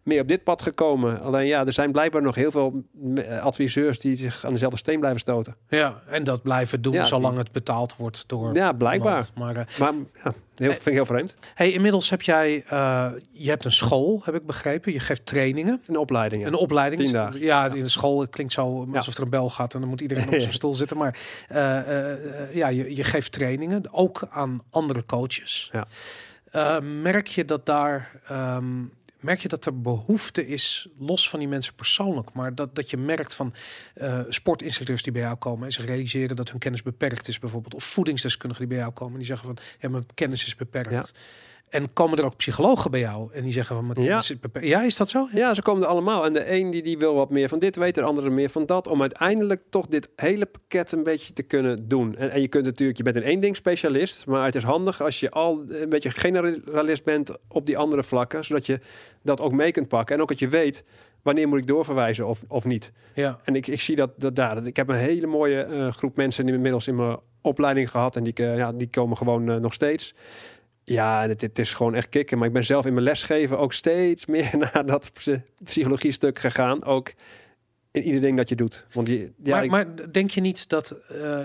meer 0.03 0.21
op 0.21 0.27
dit 0.27 0.43
pad 0.43 0.61
gekomen. 0.61 1.21
Alleen 1.21 1.47
ja, 1.47 1.65
er 1.65 1.73
zijn 1.73 1.91
blijkbaar 1.91 2.21
nog 2.21 2.35
heel 2.35 2.51
veel 2.51 2.83
eh, 3.15 3.39
adviseurs 3.41 3.99
die 3.99 4.15
zich 4.15 4.45
aan 4.45 4.51
dezelfde 4.51 4.77
steen 4.77 4.99
blijven 4.99 5.19
stoten. 5.19 5.55
Ja, 5.67 6.01
en 6.07 6.23
dat 6.23 6.41
blijven 6.41 6.81
doen 6.81 6.93
Ja, 6.93 7.03
zolang 7.03 7.37
het 7.37 7.51
betaald 7.51 7.95
wordt 7.95 8.23
door. 8.27 8.55
Ja, 8.55 8.71
blijkbaar. 8.71 9.27
iemand. 9.35 9.55
Maar 9.79 9.93
Maar 9.93 9.93
ja, 10.23 10.33
heel, 10.55 10.71
vind 10.71 10.85
ik 10.85 10.93
heel 10.93 11.05
vreemd. 11.05 11.35
hey, 11.55 11.71
inmiddels 11.71 12.09
heb 12.09 12.21
jij, 12.21 12.63
eh, 12.67 13.11
je 13.31 13.49
hebt 13.49 13.65
een 13.65 13.71
school, 13.71 14.21
heb 14.23 14.35
ik 14.35 14.45
begrepen. 14.45 14.93
Je 14.93 14.99
geeft 14.99 15.25
trainingen, 15.25 15.81
Een 15.87 15.97
opleiding. 15.97 16.41
ja. 16.41 16.47
een 16.47 16.53
opleiding. 16.55 17.01
Tien 17.01 17.11
dagen. 17.11 17.39
Ja, 17.39 17.65
in 17.73 17.83
de 17.83 17.89
school 17.89 18.19
het 18.21 18.29
klinkt 18.29 18.53
zo 18.53 18.87
Ja. 18.91 18.97
alsof 18.97 19.15
er 19.17 19.23
een 19.23 19.29
bel 19.29 19.49
gaat 19.49 19.73
en 19.73 19.79
dan 19.79 19.89
moet 19.89 20.01
iedereen 20.01 20.27
op 20.27 20.39
zijn 20.39 20.53
stoel 20.53 20.75
zitten. 20.75 20.97
Maar 20.97 21.17
eh, 21.47 22.41
eh, 22.41 22.55
ja, 22.55 22.67
je, 22.67 22.95
je 22.95 23.03
geeft 23.03 23.31
trainingen, 23.31 23.93
ook 23.93 24.25
aan 24.29 24.61
andere 24.69 25.05
coaches. 25.05 25.71
Ja. 25.71 26.79
Merk 26.79 27.27
je 27.27 27.45
dat 27.45 27.65
daar. 27.65 28.11
ehm, 28.27 28.65
Merk 29.23 29.39
je 29.39 29.47
dat 29.47 29.65
er 29.65 29.81
behoefte 29.81 30.47
is, 30.47 30.87
los 30.97 31.29
van 31.29 31.39
die 31.39 31.47
mensen 31.47 31.73
persoonlijk, 31.73 32.33
maar 32.33 32.55
dat, 32.55 32.75
dat 32.75 32.89
je 32.89 32.97
merkt 32.97 33.33
van 33.33 33.53
eh, 33.93 34.19
sportinstructeurs 34.29 35.03
die 35.03 35.11
bij 35.11 35.21
jou 35.21 35.35
komen 35.35 35.65
en 35.65 35.73
ze 35.73 35.85
realiseren 35.85 36.35
dat 36.35 36.49
hun 36.49 36.59
kennis 36.59 36.81
beperkt 36.81 37.27
is, 37.27 37.39
bijvoorbeeld, 37.39 37.73
of 37.73 37.83
voedingsdeskundigen 37.83 38.65
die 38.67 38.75
bij 38.75 38.83
jou 38.83 38.93
komen, 38.93 39.17
die 39.17 39.27
zeggen 39.27 39.45
van 39.45 39.57
ja, 39.79 39.89
mijn 39.89 40.05
kennis 40.13 40.45
is 40.45 40.55
beperkt. 40.55 41.13
En 41.73 41.93
komen 41.93 42.17
er 42.17 42.25
ook 42.25 42.35
psychologen 42.35 42.91
bij 42.91 42.99
jou 42.99 43.33
en 43.33 43.43
die 43.43 43.51
zeggen 43.51 43.75
van 43.75 43.85
mijn 43.87 44.01
Ja. 44.01 44.17
is. 44.17 44.35
Ja, 44.61 44.83
is 44.83 44.95
dat 44.97 45.09
zo? 45.09 45.27
Ja, 45.33 45.53
ze 45.53 45.61
komen 45.61 45.83
er 45.83 45.87
allemaal. 45.89 46.25
En 46.25 46.33
de 46.33 46.51
een 46.53 46.69
die, 46.69 46.83
die 46.83 46.97
wil 46.97 47.13
wat 47.15 47.29
meer 47.29 47.49
van 47.49 47.59
dit 47.59 47.75
weten, 47.75 48.01
de 48.03 48.09
andere 48.09 48.29
meer 48.29 48.49
van 48.49 48.65
dat. 48.65 48.87
Om 48.87 49.01
uiteindelijk 49.01 49.61
toch 49.69 49.85
dit 49.87 50.09
hele 50.15 50.45
pakket 50.45 50.91
een 50.91 51.03
beetje 51.03 51.33
te 51.33 51.43
kunnen 51.43 51.87
doen. 51.87 52.15
En, 52.15 52.31
en 52.31 52.41
je 52.41 52.47
kunt 52.47 52.65
natuurlijk, 52.65 52.97
je 52.97 53.03
bent 53.03 53.15
een 53.15 53.23
één 53.23 53.39
ding 53.39 53.55
specialist. 53.55 54.25
Maar 54.25 54.45
het 54.45 54.55
is 54.55 54.63
handig 54.63 55.01
als 55.01 55.19
je 55.19 55.29
al 55.31 55.63
een 55.67 55.89
beetje 55.89 56.09
generalist 56.09 57.03
bent 57.03 57.31
op 57.47 57.65
die 57.65 57.77
andere 57.77 58.03
vlakken. 58.03 58.43
Zodat 58.43 58.65
je 58.65 58.79
dat 59.21 59.41
ook 59.41 59.51
mee 59.51 59.71
kunt 59.71 59.87
pakken. 59.87 60.15
En 60.15 60.21
ook 60.21 60.27
dat 60.29 60.39
je 60.39 60.47
weet 60.47 60.83
wanneer 61.21 61.47
moet 61.47 61.59
ik 61.59 61.67
doorverwijzen 61.67 62.27
of, 62.27 62.43
of 62.47 62.65
niet. 62.65 62.91
Ja. 63.13 63.39
En 63.43 63.55
ik, 63.55 63.67
ik 63.67 63.81
zie 63.81 63.95
dat, 63.95 64.09
dat 64.17 64.35
daar. 64.35 64.55
dat- 64.55 64.65
Ik 64.65 64.75
heb 64.75 64.89
een 64.89 64.95
hele 64.95 65.27
mooie 65.27 65.61
eh, 65.63 65.87
groep 65.91 66.15
mensen 66.15 66.45
die 66.45 66.55
inmiddels 66.55 66.87
in 66.87 66.95
mijn 66.95 67.17
opleiding 67.41 67.91
gehad. 67.91 68.15
En 68.15 68.23
die, 68.23 68.33
eh, 68.33 68.57
ja, 68.57 68.71
die 68.71 68.87
komen 68.89 69.17
gewoon 69.17 69.49
eh, 69.49 69.55
nog 69.57 69.73
steeds. 69.73 70.13
Ja, 70.83 71.27
het, 71.27 71.41
het 71.41 71.59
is 71.59 71.73
gewoon 71.73 71.95
echt 71.95 72.09
kicken. 72.09 72.37
Maar 72.37 72.47
ik 72.47 72.53
ben 72.53 72.65
zelf 72.65 72.85
in 72.85 72.93
mijn 72.93 73.05
lesgeven 73.05 73.59
ook 73.59 73.73
steeds 73.73 74.25
meer 74.33 74.49
naar 74.73 74.85
dat 74.85 75.11
psychologie 75.63 76.11
stuk 76.11 76.39
gegaan. 76.39 76.83
Ook 76.83 77.13
in 77.91 78.03
ieder 78.03 78.21
ding 78.21 78.37
dat 78.37 78.49
je 78.49 78.55
doet. 78.55 78.85
Want 78.93 79.07
die, 79.07 79.33
ja, 79.43 79.51
maar, 79.55 79.63
ik- 79.63 79.71
maar 79.71 80.11
denk 80.11 80.29
je 80.31 80.41
niet 80.41 80.69
dat 80.69 80.91
eh, 80.91 81.43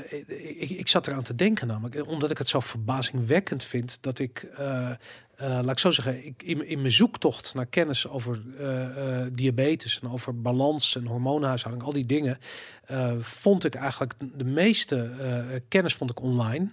ik, 0.62 0.70
ik 0.70 0.88
zat 0.88 1.06
eraan 1.06 1.22
te 1.22 1.34
denken 1.34 1.66
namelijk, 1.66 2.06
omdat 2.06 2.30
ik 2.30 2.38
het 2.38 2.48
zo 2.48 2.60
verbazingwekkend 2.60 3.64
vind 3.64 3.98
dat 4.00 4.18
ik, 4.18 4.42
eh, 4.56 4.90
eh, 5.38 5.48
laat 5.48 5.70
ik 5.70 5.78
zo 5.78 5.90
zeggen, 5.90 6.26
ik, 6.26 6.42
in, 6.42 6.66
in 6.66 6.80
mijn 6.80 6.92
zoektocht 6.92 7.54
naar 7.54 7.66
kennis 7.66 8.08
over 8.08 8.40
eh, 8.58 9.20
eh, 9.24 9.26
diabetes 9.32 10.00
en 10.02 10.10
over 10.10 10.40
balans 10.40 10.96
en 10.96 11.06
hormoonhuishouding, 11.06 11.86
al 11.86 11.92
die 11.92 12.06
dingen, 12.06 12.38
vond 13.20 13.64
ik 13.64 13.74
eigenlijk 13.74 14.14
de 14.34 14.44
meeste 14.44 15.10
kennis 15.68 15.94
vond 15.94 16.10
ik 16.10 16.20
online. 16.22 16.68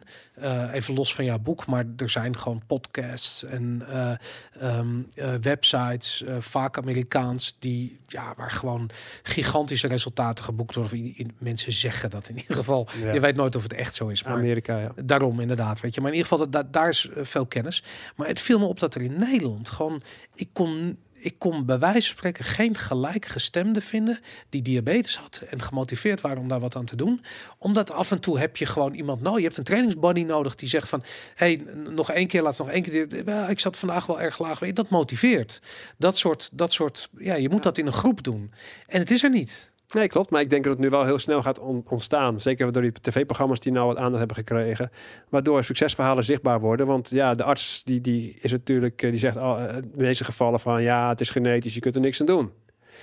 Even 0.72 0.93
los 0.93 1.16
van 1.16 1.26
jouw 1.26 1.39
boek, 1.39 1.66
maar 1.66 1.86
er 1.97 2.09
zijn 2.09 2.38
gewoon 2.38 2.61
podcasts 2.68 3.43
en 3.43 3.84
eh, 3.89 4.11
ehm, 4.59 4.88
eh, 5.13 5.34
websites, 5.41 6.24
vaak 6.39 6.78
Amerikaans, 6.78 7.55
die 7.59 7.99
ja, 8.07 8.34
waar 8.38 8.51
gewoon 8.51 8.89
gigantische 9.24 9.88
resultaten 9.88 10.45
geboekt 10.45 10.76
worden. 10.76 10.93
Of 10.93 10.99
i- 10.99 11.13
i- 11.18 11.28
mensen 11.38 11.72
zeggen 11.72 12.09
dat 12.09 12.30
in 12.30 12.38
ieder 12.38 12.55
geval. 12.55 12.88
Ja. 13.01 13.13
Je 13.13 13.20
weet 13.20 13.36
nooit 13.36 13.55
of 13.55 13.63
het 13.63 13.74
echt 13.74 13.95
zo 13.95 14.07
is. 14.07 14.24
Maar 14.24 14.34
Amerika, 14.34 14.80
ja. 14.80 14.91
Daarom 15.03 15.39
inderdaad, 15.39 15.82
weet 15.82 15.95
je. 15.95 16.01
Maar 16.01 16.11
in 16.11 16.18
ieder 16.18 16.32
geval, 16.32 16.49
dat, 16.49 16.74
daar 16.74 16.89
is 16.89 17.09
veel 17.16 17.45
kennis. 17.45 17.84
Maar 18.16 18.28
het 18.28 18.39
viel 18.39 18.55
me 18.60 18.66
op 18.66 18.80
dat 18.80 18.95
er 18.95 19.01
in 19.01 19.20
Nederland 19.20 19.70
gewoon... 19.70 20.01
Ik 20.34 20.49
kon, 20.53 20.97
ik 21.14 21.39
kon 21.39 21.66
bij 21.66 21.80
wijze 21.80 22.08
van 22.08 22.18
spreken 22.18 22.45
geen 22.45 22.78
gelijkgestemde 22.78 23.82
vinden... 23.82 24.20
die 24.49 24.62
diabetes 24.62 25.18
had 25.18 25.43
en 25.49 25.62
gemotiveerd 25.62 26.22
waren 26.22 26.38
om 26.38 26.47
daar 26.47 26.60
wat 26.60 26.76
aan 26.76 26.86
te 26.86 26.95
doen. 26.95 27.22
Omdat 27.58 27.91
af 27.91 28.12
en 28.12 28.20
toe 28.20 28.39
heb 28.39 28.58
je 28.58 28.66
gewoon 28.66 28.93
iemand 28.93 29.22
nodig. 29.22 29.39
Je 29.39 29.45
hebt 29.45 29.58
een 29.58 29.64
trainingsbody 29.64 30.24
nodig 30.24 30.56
die 30.56 30.70
zegt 30.70 30.89
van... 30.89 31.03
hey, 31.36 31.64
nog 31.89 32.12
één 32.12 32.28
keer, 32.28 32.41
laat 32.41 32.58
nog 32.58 32.70
één 32.70 32.84
keer... 32.84 33.49
ik 33.49 33.60
zat 33.60 33.78
vandaag 33.78 34.06
wel 34.06 34.22
erg 34.22 34.39
laag. 34.39 34.60
Dat 34.60 34.89
motiveert. 34.89 35.62
Dat 35.97 36.18
soort, 36.18 36.49
dat 36.53 36.74
soort... 36.74 37.10
Ja, 37.18 37.36
je 37.36 37.49
moet 37.49 37.64
dat 37.64 37.78
in 37.78 37.88
een 37.88 37.93
groep 37.93 38.24
doen. 38.24 38.51
En 38.88 38.99
het 38.99 39.12
is 39.12 39.24
er 39.24 39.30
niet. 39.30 39.74
Nee, 39.94 40.08
klopt. 40.08 40.30
Maar 40.30 40.42
ik 40.42 40.50
denk 40.50 40.64
dat 40.64 40.74
het 40.74 40.82
nu 40.82 40.90
wel 40.90 41.04
heel 41.06 41.20
snel 41.20 41.42
gaat 41.42 41.60
on- 41.60 41.86
ontstaan. 41.90 42.40
Zeker 42.40 42.72
door 42.72 42.82
die 42.82 42.92
tv-programma's 43.02 43.60
die 43.60 43.72
nou 43.72 43.88
wat 43.88 43.98
aandacht 43.98 44.18
hebben 44.18 44.36
gekregen. 44.36 44.92
Waardoor 45.30 45.64
succesverhalen 45.64 46.24
zichtbaar 46.24 46.60
worden. 46.60 46.88
Want 46.88 47.10
ja, 47.10 47.34
de 47.34 47.44
arts 47.44 47.84
die, 47.84 48.02
die 48.02 48.38
is 48.42 48.52
natuurlijk, 48.52 49.02
eh, 49.04 49.10
die 49.10 49.20
zegt 49.20 49.38
al, 49.38 49.58
eh, 49.60 49.76
in 49.76 49.92
deze 49.96 50.24
gevallen 50.24 50.60
van 50.60 50.82
ja, 50.84 51.10
het 51.10 51.22
is 51.22 51.30
genetisch, 51.30 51.74
je 51.74 51.80
kunt 51.80 51.96
er 51.96 52.02
niks 52.02 52.20
aan 52.20 52.26
doen. 52.26 52.52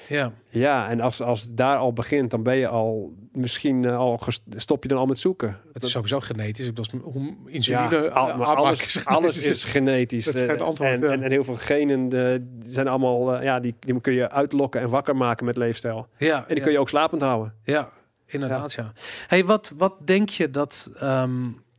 Ja, 0.09 0.33
Ja, 0.49 0.89
en 0.89 1.01
als, 1.01 1.21
als 1.21 1.43
het 1.43 1.57
daar 1.57 1.77
al 1.77 1.93
begint, 1.93 2.31
dan 2.31 2.43
ben 2.43 2.57
je 2.57 2.69
al 2.69 3.13
misschien 3.33 3.85
eh, 3.85 3.97
al 3.97 4.21
stop 4.57 4.83
je 4.83 4.89
dan 4.89 4.99
al 4.99 5.07
met 5.07 5.19
zoeken. 5.19 5.57
het 5.73 5.83
is 5.83 5.91
sowieso 5.91 6.21
genetisch. 6.21 6.67
Ik 6.67 6.77
hoe 7.03 7.35
insuline... 7.47 7.97
Ja, 8.03 8.09
al- 8.09 8.27
maar 8.27 8.33
aanmaken 8.47 8.57
alles, 8.57 9.05
alles 9.07 9.35
genetisch. 9.37 9.47
is 9.65 9.65
genetisch. 9.65 10.25
Dat 10.25 10.35
is 10.35 10.41
geen 10.41 10.57
Eh, 10.57 10.61
antwoord, 10.63 10.91
en, 10.91 11.01
ja. 11.07 11.13
en, 11.13 11.23
en 11.23 11.31
heel 11.31 11.45
veel 11.45 11.57
genen 11.57 12.11
eh, 12.33 12.39
zijn 12.67 12.89
allemaal, 12.89 13.43
ja, 13.43 13.61
die, 13.61 13.75
die 13.81 14.01
kun 14.01 14.13
je 14.13 14.31
uitlokken 14.31 14.81
en 14.81 14.89
wakker 14.89 15.17
maken 15.17 15.47
met 15.47 15.57
leefstijl. 15.57 16.07
Ja, 16.17 16.37
En 16.39 16.45
die 16.49 16.57
ja. 16.57 16.63
kun 16.63 16.73
je 16.73 16.79
ook 16.79 16.89
slapend 16.89 17.23
houden. 17.23 17.55
Ja, 17.65 17.91
inderdaad, 18.27 18.73
ja. 18.73 18.93
Hey, 19.27 19.45
wat, 19.45 19.73
wat 19.77 19.95
denk 20.07 20.29
je 20.29 20.51
dat... 20.51 20.91
ehm, 20.99 21.31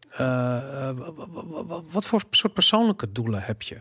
eh, 0.09 0.89
eh, 0.89 0.97
wa- 0.97 1.13
wa- 1.13 1.27
wa- 1.47 1.65
wa- 1.65 1.81
wat 1.91 2.05
voor 2.05 2.23
soort 2.29 2.53
persoonlijke 2.53 3.11
doelen 3.11 3.41
heb 3.43 3.61
je? 3.61 3.77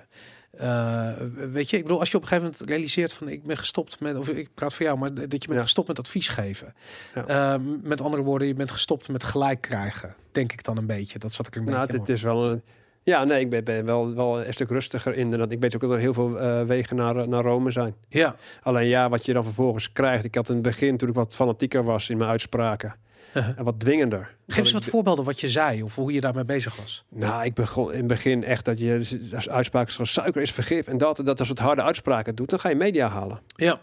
Eh, 0.52 1.12
weet 1.52 1.70
je, 1.70 1.76
ik 1.76 1.82
bedoel, 1.82 1.98
als 1.98 2.10
je 2.10 2.16
op 2.16 2.22
een 2.22 2.28
gegeven 2.28 2.50
moment 2.52 2.70
realiseert 2.70 3.12
van 3.12 3.28
ik 3.28 3.42
ben 3.44 3.56
gestopt 3.58 4.00
met, 4.00 4.16
of 4.16 4.28
ik 4.28 4.48
praat 4.54 4.74
voor 4.74 4.86
jou, 4.86 4.98
maar 4.98 5.14
dat 5.14 5.32
je 5.32 5.38
bent 5.46 5.52
Ja. 5.52 5.62
gestopt 5.62 5.88
met 5.88 5.98
advies 5.98 6.28
geven. 6.28 6.74
Ja. 7.14 7.26
Eh, 7.54 7.60
met 7.82 8.00
andere 8.02 8.22
woorden, 8.22 8.48
je 8.48 8.54
bent 8.54 8.70
gestopt 8.70 9.08
met 9.08 9.24
gelijk 9.24 9.60
krijgen, 9.60 10.14
denk 10.32 10.52
ik 10.52 10.64
dan 10.64 10.76
een 10.76 10.86
beetje. 10.86 11.18
Dat 11.18 11.32
zat 11.32 11.46
ik 11.46 11.54
er 11.54 11.60
een 11.60 11.66
Nou, 11.66 11.80
beetje 11.80 11.98
dit 11.98 12.08
in. 12.08 12.14
is 12.14 12.22
wel 12.22 12.50
een. 12.50 12.62
Ja, 13.04 13.24
nee, 13.24 13.40
ik 13.40 13.50
ben, 13.50 13.64
ben 13.64 13.84
wel, 13.84 14.14
wel 14.14 14.44
een 14.44 14.52
stuk 14.52 14.70
rustiger 14.70 15.14
in. 15.14 15.30
Dat 15.30 15.50
ik 15.52 15.60
weet 15.60 15.74
ook 15.74 15.80
dat 15.80 15.90
er 15.90 15.98
heel 15.98 16.14
veel 16.14 16.38
eh, 16.40 16.62
wegen 16.62 16.96
naar, 16.96 17.28
naar 17.28 17.42
Rome 17.42 17.70
zijn. 17.70 17.94
Ja, 18.08 18.36
Alleen 18.62 18.86
ja, 18.88 19.08
wat 19.08 19.26
je 19.26 19.32
dan 19.32 19.44
vervolgens 19.44 19.92
krijgt. 19.92 20.24
Ik 20.24 20.34
had 20.34 20.48
in 20.48 20.54
het 20.54 20.62
begin, 20.62 20.96
toen 20.96 21.08
ik 21.08 21.14
wat 21.14 21.34
fanatieker 21.34 21.84
was 21.84 22.10
in 22.10 22.16
mijn 22.16 22.30
uitspraken. 22.30 22.94
en 23.56 23.64
wat 23.64 23.80
dwingender. 23.80 24.34
geef 24.46 24.58
eens 24.58 24.72
wat 24.72 24.84
voorbeelden 24.84 25.24
wat 25.24 25.40
je 25.40 25.48
zei 25.48 25.82
of 25.82 25.94
hoe 25.94 26.12
je 26.12 26.20
daarmee 26.20 26.44
bezig 26.44 26.76
was. 26.76 27.04
Nou, 27.08 27.44
ik 27.44 27.54
begon 27.54 27.92
in 27.92 27.98
het 27.98 28.06
begin 28.06 28.44
echt 28.44 28.64
dat 28.64 28.78
je 28.78 29.28
als 29.34 29.48
uitspraken 29.48 29.92
zoals 29.92 30.12
suiker 30.12 30.42
is 30.42 30.52
vergif 30.52 30.88
en 30.88 30.98
dat. 30.98 31.20
Dat 31.24 31.38
als 31.38 31.48
het 31.48 31.58
harde 31.58 31.82
uitspraken 31.82 32.34
doet, 32.34 32.50
dan 32.50 32.58
ga 32.58 32.68
je 32.68 32.74
media 32.74 33.08
halen. 33.08 33.40
Ja, 33.56 33.80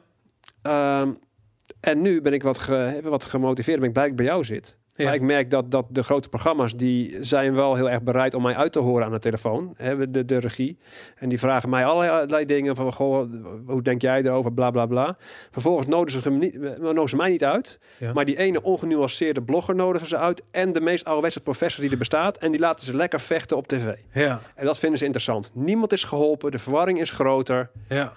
Ehm, 0.62 1.12
en 1.80 2.02
nu 2.02 2.22
ben 2.22 2.34
ik 2.34 2.44
wat, 2.44 2.58
ge, 2.58 3.00
wat 3.04 3.26
gemotiveerd, 3.26 3.80
ben 3.80 3.88
ik 3.88 3.94
blij 3.94 4.04
dat 4.04 4.14
ik 4.14 4.20
bij 4.26 4.34
jou 4.34 4.44
zit. 4.44 4.78
Ja. 5.00 5.06
Maar 5.06 5.14
ik 5.16 5.22
merk 5.22 5.50
dat, 5.52 5.72
dat 5.72 5.86
de 5.90 6.04
grote 6.04 6.30
programma's, 6.30 6.76
die 6.76 7.18
zijn 7.20 7.54
wel 7.54 7.76
heel 7.76 7.90
erg 7.90 8.02
bereid 8.02 8.34
om 8.34 8.42
mij 8.42 8.56
uit 8.56 8.72
te 8.72 8.80
horen 8.80 9.06
aan 9.06 9.12
de 9.12 9.20
telefoon. 9.20 9.74
Hè, 9.78 10.10
de, 10.12 10.26
de 10.26 10.38
regie. 10.38 10.78
En 11.16 11.30
die 11.30 11.40
vragen 11.40 11.70
mij 11.70 11.86
allerlei 11.86 12.46
dingen 12.46 12.76
van, 12.76 12.94
goh, 12.94 13.30
hoe 13.66 13.82
denk 13.82 14.02
jij 14.02 14.22
erover, 14.24 14.54
bla 14.54 14.72
bla 14.72 14.86
bla. 14.86 15.18
Vervolgens 15.52 15.88
nodigen 15.88 16.22
ze, 16.22 16.30
niet, 16.32 16.80
nodigen 16.80 17.10
ze 17.10 17.16
mij 17.16 17.30
niet 17.30 17.44
uit. 17.44 17.80
Ja. 17.98 18.14
Maar 18.14 18.26
die 18.26 18.38
ene 18.38 18.62
ongenuanceerde 18.62 19.42
blogger 19.42 19.76
nodigen 19.76 20.08
ze 20.08 20.18
uit. 20.18 20.44
En 20.52 20.72
de 20.72 20.82
meest 20.82 21.06
ouderwetse 21.06 21.40
professor 21.40 21.82
die 21.82 21.92
er 21.92 21.98
bestaat. 21.98 22.38
En 22.38 22.52
die 22.52 22.60
laten 22.60 22.86
ze 22.86 22.96
lekker 22.96 23.20
vechten 23.20 23.58
op 23.58 23.68
tv. 23.68 23.94
ja, 24.14 24.40
En 24.56 24.66
dat 24.66 24.80
vinden 24.80 25.00
ze 25.00 25.06
interessant. 25.06 25.52
Niemand 25.54 25.94
is 25.94 26.04
geholpen, 26.04 26.52
de 26.52 26.60
verwarring 26.60 27.00
is 27.00 27.10
groter. 27.10 27.70
ja. 27.90 28.14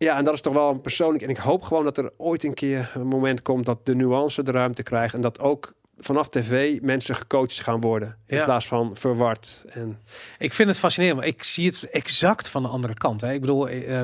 Ja, 0.00 0.16
en 0.16 0.24
dat 0.24 0.34
is 0.34 0.40
toch 0.40 0.52
wel 0.54 0.70
een 0.70 0.80
persoonlijk. 0.80 1.22
En 1.24 1.28
ik 1.30 1.36
hoop 1.36 1.62
gewoon 1.62 1.84
dat 1.84 1.98
er 1.98 2.10
ooit 2.16 2.44
een 2.44 2.54
keer 2.54 2.92
een 2.94 3.06
moment 3.06 3.42
komt 3.42 3.66
dat 3.66 3.86
de 3.86 3.94
nuance 3.94 4.42
de 4.42 4.50
ruimte 4.50 4.82
krijgt. 4.82 5.14
En 5.14 5.20
dat 5.20 5.40
ook 5.40 5.72
vanaf 6.00 6.28
tv 6.28 6.80
mensen 6.80 7.14
gecoacht 7.14 7.60
gaan 7.60 7.80
worden. 7.80 8.16
In 8.26 8.36
Ja. 8.36 8.44
plaats 8.44 8.66
van 8.66 8.96
verward. 8.96 9.64
En 9.68 9.98
Ik 10.38 10.52
vind 10.52 10.68
het 10.68 10.78
fascinerend, 10.78 11.18
maar 11.18 11.26
ik 11.28 11.42
zie 11.42 11.66
het 11.66 11.90
exact 11.90 12.48
van 12.48 12.62
de 12.62 12.68
andere 12.68 12.94
kant. 12.94 13.20
Hè. 13.20 13.32
Ik 13.32 13.40
bedoel, 13.40 13.68
eh, 13.68 14.00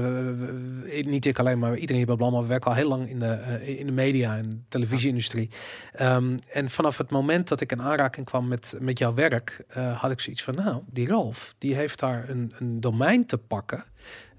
eh, 0.99 1.05
niet 1.05 1.27
ik 1.27 1.39
alleen, 1.39 1.59
maar 1.59 1.75
iedereen 1.77 1.97
hier 1.97 2.07
bij 2.07 2.17
Blama. 2.17 2.41
We 2.41 2.47
werken 2.47 2.71
al 2.71 2.77
heel 2.77 2.89
lang 2.89 3.09
in 3.09 3.19
de, 3.19 3.27
eh, 3.27 3.79
in 3.79 3.87
de 3.87 3.93
media 3.93 4.37
en 4.37 4.51
de 4.51 4.59
televisieindustrie. 4.69 5.51
Ehm, 5.93 6.37
en 6.53 6.71
vanaf 6.71 6.99
het 6.99 7.11
moment 7.11 7.49
dat 7.49 7.61
ik 7.61 7.73
in 7.73 7.83
aanraking 7.83 8.27
kwam 8.27 8.49
met, 8.49 8.77
met 8.81 8.99
jouw 8.99 9.15
werk, 9.15 9.65
had 9.97 10.11
ik 10.11 10.21
zoiets 10.21 10.43
van, 10.43 10.55
nou, 10.55 10.83
die 10.87 11.09
Ralf, 11.09 11.55
die 11.59 11.75
heeft 11.75 11.99
daar 11.99 12.29
een, 12.29 12.53
een 12.59 12.81
domein 12.81 13.27
te 13.27 13.39
pakken. 13.39 13.85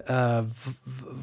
Eh, 0.05 0.39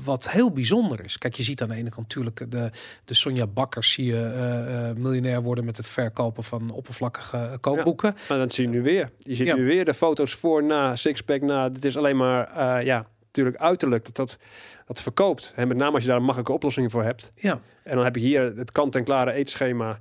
wat 0.05 0.31
heel 0.31 0.51
bijzonder 0.51 1.05
is. 1.05 1.19
Kijk, 1.19 1.35
je 1.35 1.43
ziet 1.43 1.63
aan 1.63 1.69
de 1.69 1.75
ene 1.75 1.91
kant 1.91 1.97
natuurlijk 2.15 2.51
de, 2.51 2.71
de 3.05 3.15
Sonja 3.15 3.47
Bakkers 3.47 3.93
zie 3.93 4.05
je 4.05 4.17
eh, 4.25 4.89
eh, 4.91 4.97
miljonair 4.97 5.43
worden 5.43 5.65
met 5.65 5.77
het 5.77 5.87
verkopen 5.87 6.43
van 6.45 6.71
oppervlakkige 6.71 7.59
kookboeken. 7.61 8.17
maar 8.29 8.39
dat 8.39 8.53
zie 8.53 8.65
je 8.65 8.71
nu 8.71 8.83
weer. 8.83 9.11
Je 9.19 9.35
ziet 9.35 9.47
Ja. 9.47 9.55
nu 9.55 9.65
weer 9.65 9.85
de 9.85 9.95
foto's 9.95 10.35
voor, 10.35 10.65
na, 10.65 10.97
sixpack, 10.97 11.41
na. 11.41 11.65
Het 11.65 11.85
is 11.85 11.97
alleen 11.97 12.17
maar, 12.17 12.85
ja, 12.85 13.07
natuurlijk 13.27 13.57
uiterlijk. 13.57 14.05
Dat, 14.05 14.17
dat, 14.17 14.39
dat 14.87 15.03
verkoopt. 15.03 15.53
En 15.57 15.69
met 15.69 15.77
name 15.77 15.93
als 15.93 16.03
je 16.03 16.09
daar 16.09 16.17
een 16.17 16.23
makkelijke 16.23 16.53
oplossing 16.55 16.91
voor 16.91 17.03
hebt. 17.05 17.33
Ja, 17.35 17.61
En 17.83 17.95
dan 17.97 18.05
heb 18.05 18.15
je 18.15 18.21
hier 18.23 18.57
het 18.57 18.73
kant-en-klare 18.73 19.33
eetschema. 19.33 19.99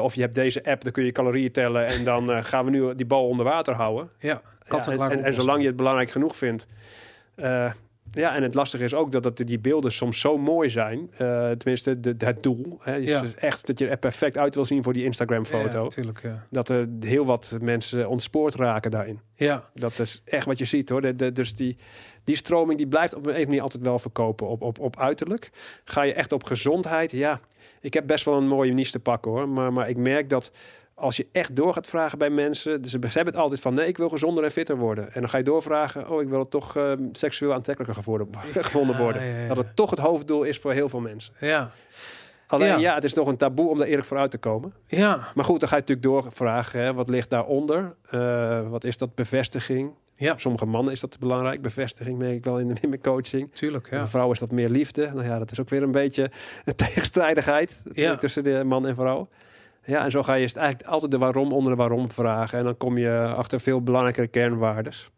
Of 0.00 0.14
je 0.14 0.20
hebt 0.20 0.34
deze 0.34 0.64
app, 0.64 0.82
dan 0.82 0.92
kun 0.92 1.04
je 1.04 1.12
calorieën 1.12 1.52
tellen. 1.52 1.86
En 1.86 2.04
dan 2.04 2.44
gaan 2.44 2.64
we 2.64 2.70
nu 2.70 2.94
die 2.94 3.06
bal 3.06 3.28
onder 3.28 3.44
water 3.46 3.74
houden. 3.74 4.10
ja. 4.18 4.42
En 4.66 5.24
en, 5.24 5.34
zolang 5.34 5.60
je 5.60 5.66
het 5.66 5.76
belangrijk 5.76 6.10
genoeg 6.10 6.36
vindt. 6.36 6.66
Ja, 8.14 8.34
en 8.34 8.42
het 8.42 8.54
lastige 8.54 8.84
is 8.84 8.94
ook 8.94 9.12
dat, 9.12 9.22
dat 9.22 9.36
die 9.36 9.58
beelden 9.58 9.92
soms 9.92 10.20
zo 10.20 10.38
mooi 10.38 10.70
zijn. 10.70 11.10
eh, 11.18 11.50
tenminste, 11.50 12.00
de, 12.00 12.14
het 12.18 12.42
doel. 12.42 12.78
Hè, 12.80 12.98
is 12.98 13.08
Ja. 13.08 13.20
dus 13.20 13.34
echt 13.34 13.66
dat 13.66 13.78
je 13.78 13.88
er 13.88 13.96
perfect 13.96 14.36
uit 14.38 14.54
wil 14.54 14.64
zien 14.64 14.82
voor 14.82 14.92
die 14.92 15.04
Instagram-foto. 15.04 15.78
Ja, 15.78 15.82
natuurlijk, 15.84 16.20
ja. 16.22 16.46
dat 16.50 16.68
er 16.68 16.88
heel 17.00 17.24
wat 17.24 17.56
mensen 17.60 18.08
ontspoord 18.08 18.54
raken 18.54 18.90
daarin. 18.90 19.20
Ja, 19.36 19.70
Dat 19.74 19.98
is 19.98 20.22
echt 20.24 20.46
wat 20.46 20.58
je 20.58 20.64
ziet 20.64 20.88
hoor. 20.88 21.00
De, 21.02 21.14
de- 21.16 21.32
dus 21.32 21.54
die, 21.54 21.76
die 22.24 22.36
stroming 22.36 22.78
die 22.78 22.86
blijft 22.88 23.14
op 23.14 23.20
een 23.22 23.26
andere 23.28 23.46
manier 23.46 23.62
altijd 23.62 23.82
wel 23.84 23.98
verkopen 23.98 24.48
op, 24.48 24.62
op, 24.62 24.78
op 24.78 24.98
uiterlijk. 25.00 25.50
Ga 25.84 26.02
je 26.02 26.12
echt 26.14 26.32
op 26.32 26.44
gezondheid? 26.44 27.10
Ja, 27.12 27.40
ik 27.80 27.94
heb 27.94 28.06
best 28.06 28.24
wel 28.24 28.36
een 28.36 28.48
mooie 28.48 28.72
niche 28.72 28.90
te 28.92 29.00
pakken 29.00 29.30
hoor. 29.30 29.48
Maar, 29.48 29.72
maar 29.72 29.88
ik 29.88 29.96
merk 29.96 30.28
dat 30.28 30.52
als 30.94 31.16
je 31.16 31.26
echt 31.32 31.56
door 31.56 31.72
gaat 31.72 31.86
vragen 31.86 32.18
bij 32.18 32.30
mensen. 32.30 32.82
Dus 32.82 32.90
ze 32.90 32.98
hebben 33.00 33.26
het 33.32 33.36
altijd 33.42 33.60
van 33.60 33.74
nee, 33.74 33.86
ik 33.88 33.96
wil 33.96 34.08
gezonder 34.08 34.44
en 34.44 34.50
fitter 34.50 34.76
worden. 34.76 35.04
En 35.12 35.20
dan 35.20 35.28
ga 35.30 35.38
je 35.38 35.44
doorvragen. 35.44 36.10
Oh, 36.10 36.22
ik 36.22 36.28
wil 36.28 36.38
het 36.38 36.50
toch 36.50 36.76
eh, 36.76 36.92
seksueel 37.12 37.52
aantrekkelijker 37.54 37.96
gevonden, 38.02 38.28
gevonden 38.54 38.96
worden. 38.96 39.24
ja, 39.24 39.38
ja. 39.40 39.48
Dat 39.48 39.56
het 39.56 39.76
toch 39.76 39.90
het 39.90 39.98
hoofddoel 39.98 40.42
is 40.42 40.58
voor 40.58 40.72
heel 40.72 40.88
veel 40.88 41.00
mensen. 41.00 41.34
ja, 41.40 41.70
Alleen 42.46 42.78
Ja. 42.80 42.94
het 42.94 43.04
is 43.04 43.14
nog 43.14 43.28
een 43.28 43.36
taboe 43.36 43.70
om 43.70 43.78
daar 43.78 43.86
eerlijk 43.86 44.06
voor 44.06 44.18
uit 44.18 44.30
te 44.30 44.38
komen. 44.38 44.72
ja, 44.86 45.18
Maar 45.34 45.44
goed, 45.44 45.60
dan 45.60 45.68
ga 45.68 45.74
je 45.76 45.80
natuurlijk 45.80 46.06
doorvragen. 46.22 46.80
Hè, 46.80 46.94
wat 46.94 47.08
ligt 47.08 47.30
daaronder? 47.30 47.94
Eh, 48.10 48.68
wat 48.68 48.84
is 48.84 48.96
dat 48.96 49.14
bevestiging? 49.14 49.90
ja, 50.16 50.30
Voor 50.30 50.40
sommige 50.40 50.66
mannen 50.66 50.92
is 50.92 51.00
dat 51.00 51.18
belangrijk. 51.18 51.62
Bevestiging 51.62 52.18
merk 52.18 52.34
ik 52.34 52.44
wel 52.44 52.58
in, 52.58 52.76
in 52.80 52.88
mijn 52.88 53.00
coaching. 53.00 53.54
tuurlijk, 53.54 53.86
Voor 53.88 53.96
ja. 53.96 54.02
een 54.02 54.08
vrouw 54.08 54.30
is 54.30 54.38
dat 54.38 54.50
meer 54.50 54.68
liefde. 54.68 55.10
Nou 55.14 55.24
ja, 55.26 55.38
dat 55.38 55.50
is 55.50 55.60
ook 55.60 55.68
weer 55.68 55.82
een 55.82 55.90
beetje 55.92 56.30
een 56.64 56.74
tegenstrijdigheid 56.86 57.82
Ja. 57.92 58.16
tussen 58.16 58.44
de 58.44 58.62
man 58.64 58.86
en 58.86 58.94
vrouw. 58.94 59.28
Ja, 59.86 60.04
en 60.04 60.10
zo 60.10 60.22
ga 60.22 60.34
je 60.34 60.46
het 60.46 60.56
eigenlijk 60.56 60.88
altijd 60.90 61.10
de 61.10 61.18
waarom 61.18 61.52
onder 61.52 61.70
de 61.72 61.78
waarom 61.78 62.10
vragen. 62.10 62.58
En 62.58 62.64
dan 62.64 62.76
kom 62.76 62.98
je 62.98 63.32
achter 63.36 63.60
veel 63.60 63.82
belangrijkere 63.82 64.26
kernwaardes. 64.26 65.10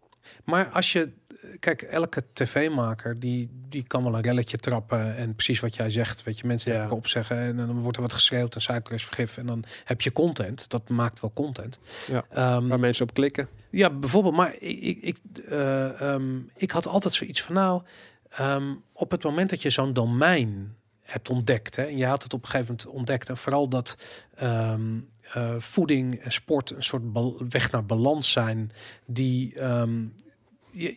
Maar 0.44 0.66
als 0.66 0.92
je, 0.92 1.12
kijk, 1.60 1.82
elke 1.82 2.22
tv-maker 2.32 3.20
die, 3.20 3.50
die 3.68 3.86
kan 3.86 4.02
wel 4.04 4.14
een 4.14 4.20
relletje 4.22 4.56
trappen 4.58 5.16
en 5.16 5.34
precies 5.34 5.60
wat 5.60 5.74
jij 5.76 5.90
zegt, 5.90 6.22
weet 6.22 6.38
je, 6.38 6.46
mensen 6.46 6.72
Ja. 6.72 6.80
tegen 6.82 6.96
opzeggen 6.96 7.36
en 7.36 7.56
dan 7.56 7.80
wordt 7.80 7.96
er 7.96 8.02
wat 8.02 8.12
geschreeuwd 8.12 8.54
en 8.54 8.60
suiker 8.62 8.94
is 8.94 9.04
vergif 9.04 9.36
en 9.36 9.46
dan 9.46 9.64
heb 9.84 10.00
je 10.00 10.12
content. 10.12 10.70
Dat 10.70 10.88
maakt 10.88 11.20
wel 11.20 11.30
content. 11.34 11.78
Ja. 12.06 12.24
Ehm, 12.30 12.66
Waar 12.68 12.80
mensen 12.80 13.08
op 13.08 13.14
klikken. 13.14 13.48
Ja, 13.70 13.90
bijvoorbeeld. 13.90 14.34
Maar 14.34 14.54
ik, 14.58 14.80
ik, 14.80 14.98
ik, 15.02 15.18
eh, 15.48 16.00
ehm, 16.00 16.38
ik 16.56 16.70
had 16.70 16.86
altijd 16.86 17.14
zoiets 17.14 17.42
van, 17.42 17.54
nou, 17.54 17.82
ehm, 18.28 18.74
op 18.92 19.10
het 19.10 19.22
moment 19.24 19.50
dat 19.50 19.62
je 19.62 19.70
zo'n 19.70 19.92
domein 19.92 20.75
hebt 21.06 21.30
ontdekt, 21.30 21.76
hè, 21.76 21.82
en 21.82 21.96
je 21.96 22.06
had 22.06 22.22
het 22.22 22.34
op 22.34 22.42
een 22.42 22.48
gegeven 22.48 22.74
moment 22.78 22.96
ontdekt, 22.96 23.28
en 23.28 23.36
vooral 23.36 23.68
dat 23.68 23.96
ehm, 24.34 24.98
eh, 25.32 25.54
voeding 25.58 26.20
en 26.20 26.32
sport 26.32 26.70
een 26.70 26.82
soort 26.82 27.02
weg 27.48 27.70
naar 27.70 27.86
balans 27.86 28.30
zijn, 28.30 28.72
die 29.06 29.54
ehm, 29.54 30.04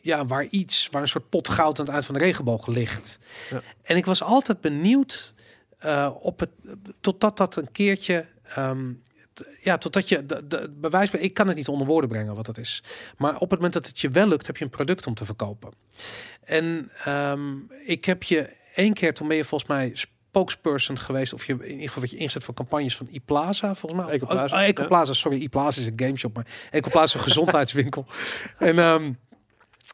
ja, 0.02 0.26
waar 0.26 0.46
iets, 0.46 0.88
waar 0.92 1.02
een 1.02 1.08
soort 1.08 1.30
pot 1.30 1.50
goud 1.50 1.80
aan 1.80 1.86
het 1.86 1.94
eind 1.94 2.06
van 2.06 2.16
de 2.16 2.22
regenboog 2.22 2.68
ligt. 2.68 3.20
Ja. 3.50 3.62
En 3.82 3.98
ik 3.98 4.06
was 4.06 4.24
altijd 4.24 4.62
benieuwd 4.62 5.34
eh, 5.78 6.12
op 6.20 6.40
het, 6.40 6.50
totdat 7.02 7.38
dat 7.38 7.56
een 7.56 7.72
keertje. 7.72 8.26
t- 9.34 9.48
ja, 9.62 9.78
totdat 9.78 10.10
je 10.10 10.26
de, 10.26 10.48
de 10.48 10.74
bewijs. 10.76 11.10
Ik 11.12 11.34
kan 11.34 11.48
het 11.48 11.56
niet 11.56 11.68
onder 11.68 11.88
woorden 11.88 12.10
brengen 12.10 12.36
wat 12.36 12.46
dat 12.46 12.58
is. 12.58 12.84
Maar 13.18 13.34
op 13.34 13.50
het 13.50 13.50
moment 13.50 13.74
dat 13.74 13.86
het 13.86 14.00
je 14.00 14.10
wel 14.10 14.28
lukt, 14.28 14.48
heb 14.48 14.58
je 14.58 14.64
een 14.64 14.70
product 14.70 15.08
om 15.08 15.14
te 15.14 15.26
verkopen. 15.26 15.72
En 16.44 16.92
ik 17.86 18.06
heb 18.06 18.24
je 18.24 18.58
één 18.76 18.94
keer, 18.94 19.14
toen 19.14 19.28
ben 19.28 19.38
je 19.38 19.46
volgens 19.46 19.70
mij 19.70 19.92
spokesperson 19.94 21.00
geweest, 21.00 21.34
of 21.34 21.46
je 21.46 21.54
in 21.54 21.72
ieder 21.72 21.88
geval 21.88 22.02
wat 22.02 22.12
je 22.12 22.18
inzet 22.18 22.44
voor 22.44 22.54
campagnes 22.54 22.96
van 22.96 23.08
Iplaza, 23.12 23.76
volgens 23.76 24.04
mij. 24.04 24.14
Ecoplaza, 24.14 24.56
oh, 24.56 24.62
Ecoplaza, 24.62 25.14
sorry, 25.14 25.42
Iplaza 25.42 25.82
is 25.82 25.88
een 25.88 25.94
gameshop, 25.96 26.36
maar 26.36 26.46
Ecoplaza 26.72 27.06
is 27.06 27.14
een 27.14 27.20
gezondheidswinkel. 27.20 28.06
en 28.58 28.80
ehm, 28.80 29.12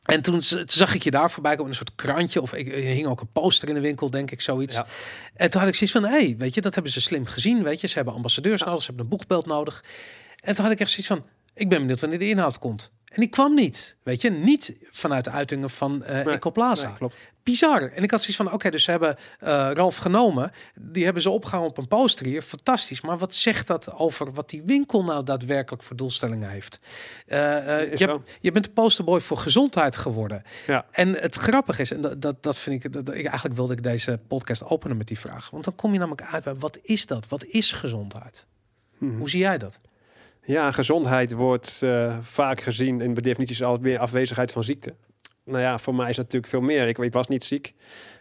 en 0.06 0.22
toen, 0.22 0.42
zag 0.66 0.94
ik 0.94 1.04
je 1.04 1.12
daar 1.12 1.32
voorbij 1.32 1.56
komen, 1.56 1.70
een 1.70 1.76
soort 1.76 1.96
krantje. 1.96 2.42
Of 2.42 2.54
ik, 2.54 2.68
hing 2.74 3.08
ook 3.08 3.22
een 3.22 3.32
poster 3.32 3.68
in 3.68 3.74
de 3.74 3.80
winkel, 3.80 4.10
denk 4.10 4.32
ik, 4.32 4.42
zoiets. 4.42 4.76
Ja. 4.76 4.86
En 5.34 5.50
toen 5.50 5.60
had 5.60 5.70
ik 5.70 5.76
zoiets 5.76 5.96
van, 5.96 6.04
hé, 6.04 6.26
hey, 6.26 6.36
weet 6.38 6.54
je, 6.54 6.62
dat 6.62 6.74
hebben 6.74 6.92
ze 6.92 7.02
slim 7.02 7.26
gezien, 7.26 7.64
weet 7.64 7.82
je. 7.82 7.88
Ze 7.88 7.96
hebben 7.96 8.14
ambassadeurs 8.14 8.64
nodig, 8.64 8.80
ze 8.80 8.86
hebben 8.86 9.04
een 9.04 9.10
boekbeeld 9.10 9.46
nodig. 9.46 9.84
En 10.44 10.54
toen 10.54 10.64
had 10.64 10.74
ik 10.74 10.80
echt 10.80 10.90
zoiets 10.90 11.08
van, 11.08 11.26
ik 11.54 11.70
ben 11.70 11.80
benieuwd 11.80 12.02
wanneer 12.02 12.20
de 12.20 12.28
inhoud 12.28 12.60
komt. 12.60 12.92
En 13.16 13.22
die 13.22 13.30
kwam 13.30 13.54
niet, 13.54 13.98
weet 14.04 14.22
je. 14.22 14.30
Niet 14.30 14.76
vanuit 14.90 15.24
de 15.24 15.32
uitingen 15.32 15.70
van 15.70 16.04
Nee, 16.08 16.24
Ecoplaza. 16.24 16.88
Nee, 16.88 16.98
klopt. 16.98 17.16
Bizar. 17.44 17.92
En 17.92 18.04
ik 18.04 18.12
had 18.12 18.20
zoiets 18.20 18.38
van, 18.38 18.52
oké, 18.52 18.70
dus 18.70 18.84
ze 18.84 18.92
hebben 18.92 19.18
eh, 19.40 19.70
Ralf 19.74 19.98
genomen. 19.98 20.52
Die 20.76 21.04
hebben 21.04 21.22
ze 21.22 21.30
opgehangen 21.30 21.70
op 21.70 21.78
een 21.78 21.88
poster 21.88 22.26
hier. 22.26 22.42
Fantastisch. 22.42 23.02
Maar 23.02 23.18
wat 23.18 23.36
zegt 23.36 23.68
dat 23.68 23.94
over 23.94 24.34
wat 24.34 24.50
die 24.50 24.64
winkel 24.64 25.04
nou 25.04 25.24
daadwerkelijk 25.24 25.84
voor 25.84 25.96
doelstellingen 25.96 26.50
heeft? 26.50 26.80
Eh, 27.26 27.38
je, 27.98 28.20
je 28.42 28.52
bent 28.52 28.66
de 28.66 28.72
posterboy 28.72 29.22
voor 29.22 29.38
gezondheid 29.38 29.98
geworden. 29.98 30.44
Ja. 30.68 30.86
En 30.92 31.14
het 31.14 31.36
grappige 31.36 31.82
is, 31.82 31.92
en 31.92 32.02
dat, 32.02 32.22
dat, 32.22 32.44
dat 32.44 32.58
vind 32.58 32.84
ik, 32.84 32.94
dat, 32.94 33.10
ik, 33.10 33.26
eigenlijk 33.26 33.56
wilde 33.56 33.74
ik 33.74 33.84
deze 33.84 34.20
podcast 34.28 34.64
openen 34.64 34.98
met 34.98 35.08
die 35.08 35.20
vraag. 35.20 35.50
Want 35.50 35.64
dan 35.64 35.76
kom 35.76 35.94
je 35.94 36.00
namelijk 36.00 36.28
uit 36.28 36.44
bij, 36.44 36.56
wat 36.56 36.80
is 36.82 37.06
dat? 37.06 37.28
Wat 37.28 37.44
is 37.46 37.72
gezondheid? 37.72 38.46
Mhm. 38.98 39.18
Hoe 39.18 39.30
zie 39.30 39.40
jij 39.40 39.58
dat? 39.58 39.80
Ja, 40.46 40.72
gezondheid 40.72 41.32
wordt 41.32 41.82
eh, 41.84 42.18
vaak 42.22 42.62
gezien 42.62 43.02
in 43.02 43.14
de 43.14 43.22
definitie 43.22 43.56
is 43.56 43.64
altijd 43.64 43.82
meer 43.84 44.00
afwezigheid 44.00 44.52
van 44.52 44.64
ziekte. 44.64 44.94
Nou 45.44 45.60
ja, 45.60 45.78
voor 45.78 45.96
mij 45.96 46.10
is 46.10 46.16
dat 46.16 46.26
natuurlijk 46.26 46.52
veel 46.52 46.62
meer. 46.62 46.88
Ik, 46.88 46.98
ik 46.98 47.14
was 47.14 47.28
niet 47.28 47.44
ziek, 47.44 47.74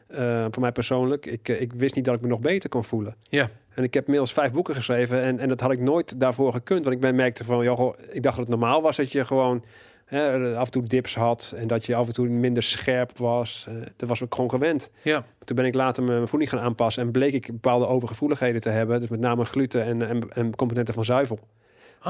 eh, 0.07 0.47
voor 0.51 0.63
mij 0.63 0.73
persoonlijk. 0.73 1.27
Ik, 1.27 1.49
eh, 1.49 1.61
ik 1.61 1.73
wist 1.73 1.95
niet 1.95 2.05
dat 2.05 2.15
ik 2.15 2.21
me 2.21 2.29
nog 2.29 2.41
beter 2.41 2.71
kon 2.71 2.85
voelen. 2.85 3.17
Ja. 3.23 3.51
En 3.75 3.83
ik 3.83 3.95
heb 3.95 4.05
inmiddels 4.05 4.33
vijf 4.33 4.53
boeken 4.53 4.75
geschreven 4.75 5.23
en, 5.23 5.39
en 5.39 5.49
dat 5.49 5.61
had 5.61 5.73
ik 5.73 5.81
nooit 5.81 6.21
daarvoor 6.21 6.53
gekund. 6.53 6.85
Want 6.85 6.97
ik 6.97 7.01
ben, 7.01 7.15
merkte 7.15 7.45
van, 7.45 7.65
joh, 7.65 7.95
ik 8.11 8.23
dacht 8.23 8.37
dat 8.37 8.47
het 8.47 8.59
normaal 8.59 8.83
was 8.83 8.97
dat 8.97 9.13
je 9.13 9.25
gewoon 9.25 9.65
hè, 10.05 10.57
af 10.57 10.65
en 10.65 10.71
toe 10.71 10.83
dips 10.83 11.15
had. 11.15 11.55
En 11.57 11.69
dat 11.69 11.87
je 11.87 11.95
af 11.95 12.07
en 12.07 12.13
toe 12.13 12.29
minder 12.29 12.63
scherp 12.63 13.19
was. 13.19 13.67
Eh, 13.69 13.75
dat 13.97 14.09
was 14.09 14.21
ik 14.21 14.35
gewoon 14.35 14.51
gewend. 14.51 14.91
Ja. 15.03 15.25
Toen 15.45 15.57
ben 15.57 15.65
ik 15.65 15.75
later 15.75 16.03
mijn 16.03 16.29
voeding 16.29 16.51
gaan 16.51 16.61
aanpassen 16.61 17.03
en 17.03 17.11
bleek 17.11 17.33
ik 17.33 17.47
bepaalde 17.47 17.87
overgevoeligheden 17.87 18.61
te 18.61 18.71
hebben. 18.71 19.01
Dus 19.01 19.09
met 19.09 19.21
name 19.21 19.45
gluten 19.45 19.85
en, 19.85 20.09
en, 20.09 20.31
en 20.31 20.57
componenten 20.57 20.95
van 20.95 21.05
zuivel. 21.05 21.39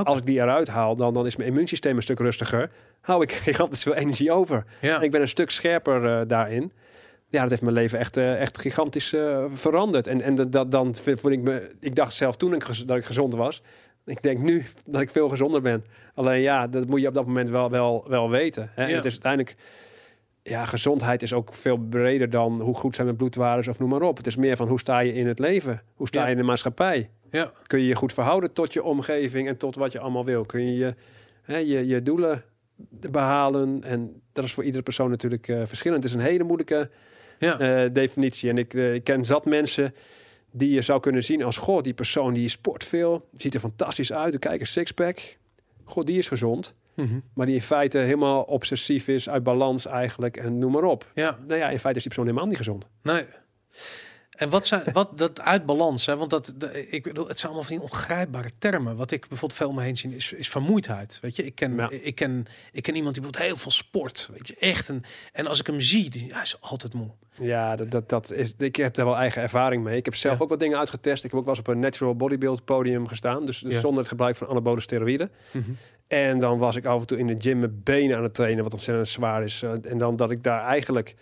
Als 0.03 0.19
ik 0.19 0.27
die 0.27 0.41
eruit 0.41 0.69
haal, 0.69 0.97
dan, 0.97 1.15
dan 1.15 1.27
is 1.27 1.37
mijn 1.37 1.49
immuunsysteem 1.49 1.97
een 1.97 2.03
stuk 2.03 2.19
rustiger. 2.19 2.71
Hou 3.01 3.23
ik 3.23 3.33
gigantisch 3.49 3.83
veel 3.83 3.95
energie 3.95 4.33
over. 4.33 4.65
Ja. 4.81 4.97
En 4.97 5.03
ik 5.03 5.11
ben 5.11 5.21
een 5.21 5.29
stuk 5.29 5.51
scherper 5.51 6.07
eh, 6.07 6.27
daarin. 6.27 6.73
Ja, 7.29 7.41
dat 7.41 7.51
heeft 7.51 7.63
mijn 7.63 7.75
leven 7.75 7.99
echt, 7.99 8.17
eh, 8.17 8.41
echt 8.41 8.59
gigantisch 8.59 9.13
eh, 9.13 9.45
veranderd. 9.55 10.07
En, 10.07 10.21
en 10.21 10.51
dat, 10.51 10.71
dan 10.71 10.95
voel 10.95 11.31
ik 11.31 11.41
me... 11.41 11.71
Ik 11.81 11.95
dacht 11.95 12.15
zelf 12.15 12.37
toen 12.37 12.55
ik, 12.55 12.87
dat 12.87 12.97
ik 12.97 13.05
gezond 13.05 13.35
was. 13.35 13.63
Ik 14.05 14.23
denk 14.23 14.39
nu 14.39 14.65
dat 14.85 15.01
ik 15.01 15.11
veel 15.11 15.29
gezonder 15.29 15.63
ben. 15.63 15.85
Alleen 16.15 16.41
ja, 16.41 16.67
dat 16.67 16.87
moet 16.87 17.01
je 17.01 17.09
op 17.09 17.15
dat 17.15 17.27
moment 17.27 17.51
wel, 17.51 17.71
wel, 17.71 18.05
wel 18.09 18.31
weten. 18.31 18.71
Hè? 18.75 18.85
En. 18.85 18.95
Het 18.95 19.05
is 19.05 19.13
uiteindelijk... 19.13 19.57
Ja, 20.43 20.65
gezondheid 20.65 21.23
is 21.23 21.33
ook 21.33 21.55
veel 21.55 21.77
breder 21.77 22.31
dan 22.31 22.61
hoe 22.61 22.75
goed 22.75 22.95
zijn 22.95 23.07
mijn 23.07 23.19
bloedwaardes 23.19 23.69
of 23.69 23.79
noem 23.79 23.89
maar 23.89 24.03
op. 24.03 24.17
Het 24.17 24.27
is 24.27 24.37
meer 24.37 24.57
van 24.57 24.69
hoe 24.69 24.79
sta 24.79 24.99
je 24.99 25.15
in 25.15 25.27
het 25.27 25.39
leven? 25.39 25.83
Hoe 25.95 26.07
sta 26.07 26.21
Ja. 26.21 26.27
je 26.27 26.33
in 26.33 26.39
de 26.39 26.47
maatschappij? 26.47 27.11
Ja. 27.35 27.53
Kun 27.67 27.79
je 27.79 27.87
je 27.87 27.95
goed 27.95 28.13
verhouden 28.13 28.53
tot 28.53 28.73
je 28.73 28.83
omgeving 28.83 29.49
en 29.49 29.57
tot 29.57 29.75
wat 29.77 29.93
je 29.93 29.99
allemaal 29.99 30.25
wil? 30.25 30.45
Kun 30.45 30.67
je 30.67 30.75
je, 30.77 30.95
hè, 31.43 31.57
je, 31.57 31.87
je 31.87 32.03
doelen 32.03 32.43
behalen? 33.11 33.83
En 33.85 34.21
dat 34.33 34.45
is 34.45 34.53
voor 34.53 34.65
iedere 34.65 34.83
persoon 34.83 35.11
natuurlijk 35.11 35.49
eh, 35.49 35.63
verschillend. 35.65 36.03
Het 36.03 36.13
is 36.13 36.19
een 36.19 36.25
hele 36.27 36.45
moeilijke 36.45 36.91
Ja. 37.39 37.59
eh, 37.59 37.91
definitie. 37.93 38.51
En 38.51 38.59
ik, 38.59 38.75
eh, 38.75 38.95
ik 38.95 39.05
ken 39.05 39.25
zat 39.25 39.45
mensen 39.45 39.95
die 40.51 40.71
je 40.71 40.83
zou 40.83 41.01
kunnen 41.01 41.25
zien 41.25 41.43
als... 41.43 41.57
Goh, 41.57 41.83
die 41.83 41.95
persoon 41.95 42.35
die 42.35 42.49
sport 42.49 42.85
veel, 42.85 43.29
ziet 43.33 43.55
er 43.55 43.61
fantastisch 43.61 44.13
uit. 44.13 44.39
Kijk, 44.39 44.61
een 44.61 44.67
sixpack. 44.67 45.37
Goh, 45.85 46.05
die 46.05 46.19
is 46.19 46.29
gezond. 46.29 46.75
Mhm. 46.95 47.19
Maar 47.35 47.47
die 47.47 47.55
in 47.55 47.63
feite 47.63 47.99
helemaal 47.99 48.43
obsessief 48.43 49.09
is, 49.09 49.29
uit 49.29 49.43
balans 49.43 49.87
eigenlijk 49.87 50.37
en 50.37 50.59
noem 50.59 50.73
maar 50.73 50.85
op. 50.85 51.11
ja. 51.15 51.39
Nou 51.47 51.59
ja, 51.61 51.69
in 51.71 51.79
feite 51.79 51.99
is 51.99 52.05
die 52.05 52.13
persoon 52.15 52.25
helemaal 52.27 52.47
niet 52.47 52.57
gezond. 52.57 52.87
Nee. 53.03 53.25
En 54.35 54.51
wat 54.51 54.67
zijn 54.67 54.83
wat 54.93 55.19
dat 55.19 55.41
uit 55.41 55.67
balans, 55.67 56.07
hè? 56.07 56.17
Want 56.17 56.31
dat 56.31 56.55
de, 56.57 56.89
ik 56.89 57.03
bedoel, 57.03 57.29
het 57.29 57.39
zijn 57.39 57.53
allemaal 57.53 57.69
van 57.69 57.77
die 57.79 57.85
ongrijpbare 57.91 58.51
termen. 58.59 58.97
Wat 58.97 59.11
ik 59.11 59.21
bijvoorbeeld 59.29 59.59
veel 59.61 59.69
om 59.69 59.75
me 59.75 59.83
heen 59.83 59.97
zie 59.97 60.17
is, 60.17 60.33
is 60.33 60.49
vermoeidheid. 60.49 61.19
Weet 61.21 61.37
je, 61.37 61.45
ik 61.45 61.55
ken, 61.55 61.75
Ja. 61.77 61.91
ik 61.91 62.15
ken, 62.15 62.47
ik 62.73 62.83
ken 62.83 62.95
iemand 62.95 63.15
die 63.15 63.23
bijvoorbeeld 63.23 63.51
heel 63.53 63.57
veel 63.63 63.71
sport. 63.71 64.29
Weet 64.33 64.49
je, 64.49 64.57
echt 64.59 64.89
een. 64.89 65.05
En 65.33 65.47
als 65.47 65.61
ik 65.61 65.67
hem 65.67 65.81
zie, 65.81 66.11
die, 66.11 66.33
hij 66.33 66.43
is 66.43 66.57
altijd 66.61 66.95
moe. 66.95 67.11
Ja, 67.41 67.77
dat, 67.77 67.91
dat, 67.91 68.09
dat 68.09 68.33
is, 68.33 68.55
ik 68.59 68.77
heb 68.77 68.95
daar 68.95 69.05
wel 69.07 69.17
eigen 69.17 69.43
ervaring 69.43 69.83
mee. 69.85 69.97
Ik 69.97 70.05
heb 70.05 70.15
zelf 70.15 70.37
Ja. 70.37 70.43
ook 70.43 70.49
wat 70.49 70.61
dingen 70.61 70.79
uitgetest. 70.79 71.25
Ik 71.25 71.31
heb 71.31 71.39
ook 71.41 71.47
wel 71.47 71.55
eens 71.57 71.67
op 71.69 71.75
een 71.75 71.79
natural 71.81 72.15
bodybuild 72.17 72.65
podium 72.65 73.07
gestaan. 73.09 73.47
Dus, 73.47 73.59
dus 73.61 73.73
Ja. 73.73 73.81
zonder 73.81 73.99
het 73.99 74.09
gebruik 74.09 74.37
van 74.37 74.49
anabole 74.49 74.81
steroïden. 74.81 75.31
En 76.07 76.39
dan 76.39 76.59
was 76.59 76.77
ik 76.77 76.85
af 76.85 77.01
en 77.01 77.07
toe 77.07 77.19
in 77.19 77.27
de 77.27 77.37
gym 77.39 77.59
mijn 77.59 77.81
benen 77.83 78.17
aan 78.17 78.23
het 78.23 78.35
trainen, 78.35 78.65
wat 78.65 78.73
ontzettend 78.73 79.09
zwaar 79.09 79.45
is. 79.45 79.63
En 79.83 79.99
dan 79.99 80.17
dat 80.17 80.31
ik 80.31 80.43
daar 80.43 80.65
eigenlijk 80.65 81.15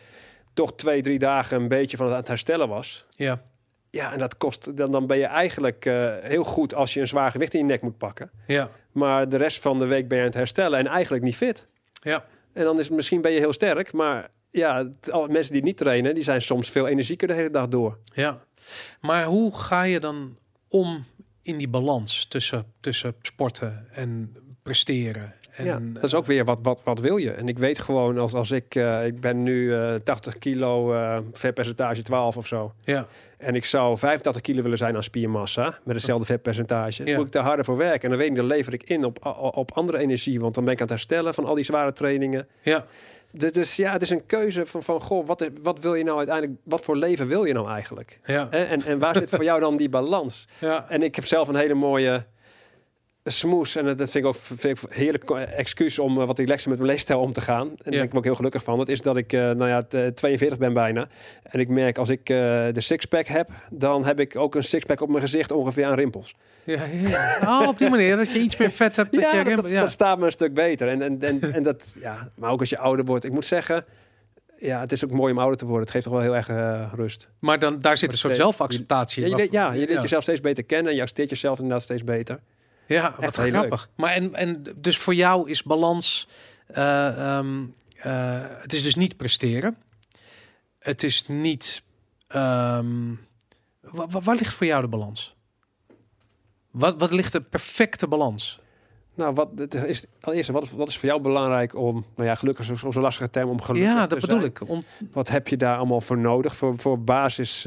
toch 0.55 0.75
twee, 0.75 1.03
drie 1.03 1.19
dagen 1.19 1.61
een 1.61 1.69
beetje 1.69 1.97
van 1.97 2.07
aan 2.07 2.13
het 2.13 2.29
herstellen 2.29 2.69
was. 2.69 3.07
Ja, 3.11 3.43
Ja, 3.91 4.13
en 4.13 4.19
dat 4.19 4.37
kost, 4.37 4.77
dan, 4.77 4.91
dan 4.91 5.07
ben 5.07 5.19
je 5.19 5.25
eigenlijk 5.25 5.87
eh, 5.87 6.15
heel 6.21 6.45
goed 6.45 6.75
als 6.75 6.95
je 6.95 7.01
een 7.01 7.09
zwaar 7.09 7.31
gewicht 7.31 7.55
in 7.55 7.61
je 7.61 7.67
nek 7.67 7.83
moet 7.83 7.99
pakken. 7.99 8.31
ja, 8.47 8.71
Maar 8.93 9.29
de 9.29 9.37
rest 9.37 9.61
van 9.61 9.79
de 9.79 9.87
week 9.87 10.09
ben 10.09 10.17
je 10.17 10.23
aan 10.23 10.29
het 10.31 10.39
herstellen 10.39 10.79
en 10.79 10.87
eigenlijk 10.87 11.25
niet 11.25 11.37
fit. 11.37 11.67
ja. 12.03 12.25
En 12.53 12.65
dan 12.65 12.79
is 12.79 12.87
het 12.87 12.95
misschien 12.97 13.21
ben 13.21 13.33
je 13.33 13.39
heel 13.39 13.53
sterk, 13.53 13.93
maar 13.93 14.31
ja, 14.51 14.89
mensen 15.29 15.53
die 15.53 15.63
niet 15.63 15.77
trainen, 15.77 16.15
die 16.15 16.23
zijn 16.23 16.43
soms 16.43 16.71
veel 16.71 16.87
energieker 16.89 17.29
de 17.29 17.35
hele 17.35 17.51
dag 17.51 17.69
door. 17.69 17.99
Ja, 18.15 18.45
maar 19.01 19.25
hoe 19.25 19.57
ga 19.57 19.83
je 19.83 20.01
dan 20.01 20.37
om 20.69 21.05
in 21.43 21.57
die 21.57 21.69
balans 21.69 22.25
tussen, 22.27 22.65
tussen 22.81 23.15
sporten 23.23 23.87
en 23.91 24.37
presteren? 24.63 25.35
En, 25.57 25.65
ja, 25.65 25.79
dat 25.83 26.05
is 26.05 26.15
ook 26.15 26.27
weer 26.27 26.45
wat, 26.45 26.59
wat, 26.63 26.83
wat 26.85 27.01
wil 27.01 27.17
je. 27.17 27.31
En 27.31 27.49
ik 27.49 27.59
weet 27.59 27.79
gewoon, 27.79 28.19
als, 28.19 28.35
als 28.35 28.51
ik, 28.51 28.75
eh, 28.75 29.07
ik 29.07 29.21
ben 29.21 29.43
nu 29.43 29.75
eh 29.75 29.95
80 30.05 30.39
kilo 30.39 30.93
eh 30.95 31.19
vetpercentage 31.33 32.03
12 32.03 32.37
of 32.37 32.47
zo. 32.47 32.73
Ja, 32.85 33.07
En 33.39 33.55
ik 33.55 33.65
zou 33.65 33.99
85 33.99 34.43
kilo 34.43 34.63
willen 34.63 34.79
zijn 34.79 34.97
aan 34.97 35.03
spiermassa, 35.03 35.79
met 35.85 35.95
hetzelfde 35.95 36.27
vetpercentage. 36.27 37.07
Ja. 37.07 37.17
Moet 37.17 37.27
ik 37.27 37.33
daar 37.33 37.45
harder 37.45 37.65
voor 37.65 37.77
werken. 37.77 38.03
En 38.03 38.09
dan 38.09 38.19
weet 38.19 38.29
ik, 38.29 38.37
dan 38.37 38.47
lever 38.47 38.73
ik 38.73 38.83
in 38.83 39.05
op, 39.05 39.27
op, 39.55 39.73
andere 39.73 39.99
energie. 39.99 40.41
Want 40.41 40.55
dan 40.55 40.65
ben 40.65 40.73
ik 40.73 40.81
aan 40.81 40.87
het 40.87 40.95
herstellen 40.95 41.35
van 41.35 41.45
al 41.45 41.55
die 41.55 41.65
zware 41.65 41.93
trainingen. 41.93 42.49
ja, 42.63 42.87
Dus, 43.31 43.53
dus 43.53 43.77
ja, 43.77 43.93
het 43.93 44.03
is 44.03 44.11
een 44.11 44.27
keuze 44.27 44.67
van, 44.67 44.83
van 44.83 45.01
goh, 45.01 45.27
wat, 45.27 45.49
wat 45.63 45.79
wil 45.81 45.95
je 45.95 46.05
nou 46.05 46.19
uiteindelijk, 46.19 46.59
wat 46.65 46.85
voor 46.85 46.97
leven 46.97 47.27
wil 47.27 47.45
je 47.45 47.53
nou 47.53 47.71
eigenlijk? 47.71 48.21
ja, 48.25 48.47
Hè? 48.51 48.65
En, 48.65 48.83
en 48.83 48.99
waar 48.99 49.15
zit 49.17 49.31
voor 49.31 49.45
jou 49.45 49.61
dan 49.61 49.77
die 49.77 49.89
balans? 49.89 50.49
ja, 50.59 50.85
En 50.89 51.03
ik 51.03 51.15
heb 51.15 51.27
zelf 51.27 51.49
een 51.49 51.57
hele 51.57 51.75
mooie 51.75 52.25
smoes. 53.25 53.77
En 53.77 53.85
dat 53.85 53.97
vind 54.11 54.15
ik 54.15 54.25
ook 54.27 54.35
vind 54.35 54.65
ik 54.65 54.83
een 54.83 54.89
heerlijk 54.97 55.31
excuus 55.31 55.99
om 55.99 56.21
eh, 56.21 56.27
wat 56.27 56.39
relaxer 56.39 56.69
met 56.71 56.79
mijn 56.79 56.91
leefstijl 56.91 57.21
om 57.21 57.33
te 57.33 57.41
gaan. 57.41 57.69
En 57.69 57.77
daar 57.83 57.91
ben 57.93 58.03
ik 58.03 58.15
ook 58.15 58.25
heel 58.25 58.35
gelukkig 58.35 58.63
van. 58.63 58.79
Dat 58.79 58.89
is 58.89 59.01
dat 59.01 59.17
ik, 59.17 59.33
eh, 59.33 59.41
nou 59.41 59.69
ja, 59.69 59.83
t- 59.83 59.95
eh, 59.95 60.07
42 60.07 60.59
ben 60.59 60.73
bijna. 60.73 61.09
En 61.43 61.61
ik 61.61 61.69
merk 61.69 61.99
als 61.99 62.09
ik 62.09 62.21
eh, 62.31 62.37
de 62.73 62.81
sixpack 62.81 63.27
heb, 63.27 63.49
dan 63.71 64.05
heb 64.05 64.21
ik 64.21 64.37
ook 64.37 64.55
een 64.55 64.65
sixpack 64.65 65.01
op 65.01 65.09
mijn 65.09 65.21
gezicht 65.23 65.51
ongeveer 65.51 65.85
aan 65.87 65.95
rimpels. 65.95 66.35
ja, 66.65 66.85
ja. 66.85 67.39
Oh, 67.61 67.69
op 67.69 67.79
die 67.79 67.89
manier 67.91 68.17
dat 68.17 68.33
je 68.33 68.39
iets 68.39 68.57
meer 68.57 68.71
vet 68.71 68.97
hebt. 68.97 69.13
Dat 69.13 69.23
Ja, 69.23 69.31
je 69.31 69.37
dat, 69.37 69.47
rem- 69.47 69.57
dat, 69.57 69.71
ja. 69.71 69.81
dat 69.81 69.91
staat 69.93 70.19
me 70.19 70.27
een 70.27 70.33
stuk 70.33 70.55
beter. 70.55 70.89
En, 70.89 71.03
en, 71.03 71.21
en, 71.23 71.53
en 71.53 71.63
dat, 71.63 71.97
ja, 72.01 72.29
maar 72.37 72.51
ook 72.51 72.61
als 72.61 72.71
je 72.71 72.79
ouder 72.79 73.05
wordt. 73.05 73.25
Ik 73.25 73.33
moet 73.33 73.45
zeggen, 73.47 73.85
ja, 74.59 74.81
het 74.81 74.93
is 74.93 75.05
ook 75.05 75.11
mooi 75.11 75.33
om 75.33 75.39
ouder 75.39 75.59
te 75.59 75.65
worden. 75.65 75.83
Het 75.83 75.91
geeft 75.91 76.05
toch 76.05 76.13
wel 76.13 76.23
heel 76.23 76.37
erg 76.37 76.49
eh, 76.49 76.93
rust. 76.95 77.29
Maar 77.39 77.59
dan, 77.59 77.81
daar 77.81 77.97
zit 77.97 78.13
een 78.13 78.19
soort 78.19 78.37
zelfacceptatie 78.37 79.29
Ja, 79.29 79.37
in. 79.37 79.43
je, 79.43 79.49
ja, 79.51 79.73
je 79.73 79.79
leert 79.79 79.91
ja. 79.91 80.01
jezelf 80.01 80.23
steeds 80.23 80.41
beter 80.41 80.65
kennen 80.65 80.87
en 80.91 80.95
je 80.95 81.01
accepteert 81.01 81.31
jezelf 81.31 81.57
inderdaad 81.59 81.83
steeds 81.83 82.05
beter. 82.05 82.39
Ja, 82.87 83.15
wat 83.21 83.39
Echt 83.39 83.49
grappig. 83.51 83.89
Maar 83.97 84.13
en, 84.13 84.35
en 84.35 84.63
dus 84.77 84.99
voor 84.99 85.15
jou 85.15 85.51
is 85.51 85.63
balans. 85.63 86.29
eh, 86.67 87.37
ehm, 87.37 87.65
eh, 87.97 88.45
het 88.49 88.73
is 88.73 88.83
dus 88.83 88.95
niet 88.95 89.17
presteren. 89.17 89.77
Het 90.79 91.03
is 91.03 91.27
niet. 91.27 91.83
wa- 93.81 94.07
waar 94.09 94.37
ligt 94.37 94.55
voor 94.55 94.67
jou 94.67 94.83
de 94.83 94.89
balans? 94.89 95.37
Wat, 96.71 97.01
wat 97.01 97.13
ligt 97.13 97.33
de 97.33 97.41
perfecte 97.41 98.07
balans? 98.09 98.61
Nou, 99.15 99.35
wat 99.35 99.49
het 99.57 99.75
is 99.75 100.05
allereerst, 100.21 100.51
wat, 100.51 100.71
wat 100.71 100.89
is 100.89 100.99
voor 100.99 101.09
jou 101.09 101.21
belangrijk 101.21 101.75
om, 101.77 102.05
nou 102.17 102.29
ja, 102.29 102.35
gelukkig 102.35 102.71
is 102.71 102.81
zo'n 102.81 103.03
lastige 103.03 103.31
term 103.31 103.49
om 103.49 103.61
gelukkig 103.63 103.91
ja, 103.93 104.03
te 104.03 104.09
dat 104.09 104.21
bedoel 104.21 104.39
zijn. 104.41 104.51
ik. 104.51 104.69
Om, 104.69 104.85
Wat 105.13 105.29
heb 105.29 105.49
je 105.49 105.57
daar 105.57 105.77
allemaal 105.77 106.01
voor 106.01 106.19
nodig 106.19 106.57
voor, 106.57 106.79
voor 106.79 107.01
basis 107.01 107.67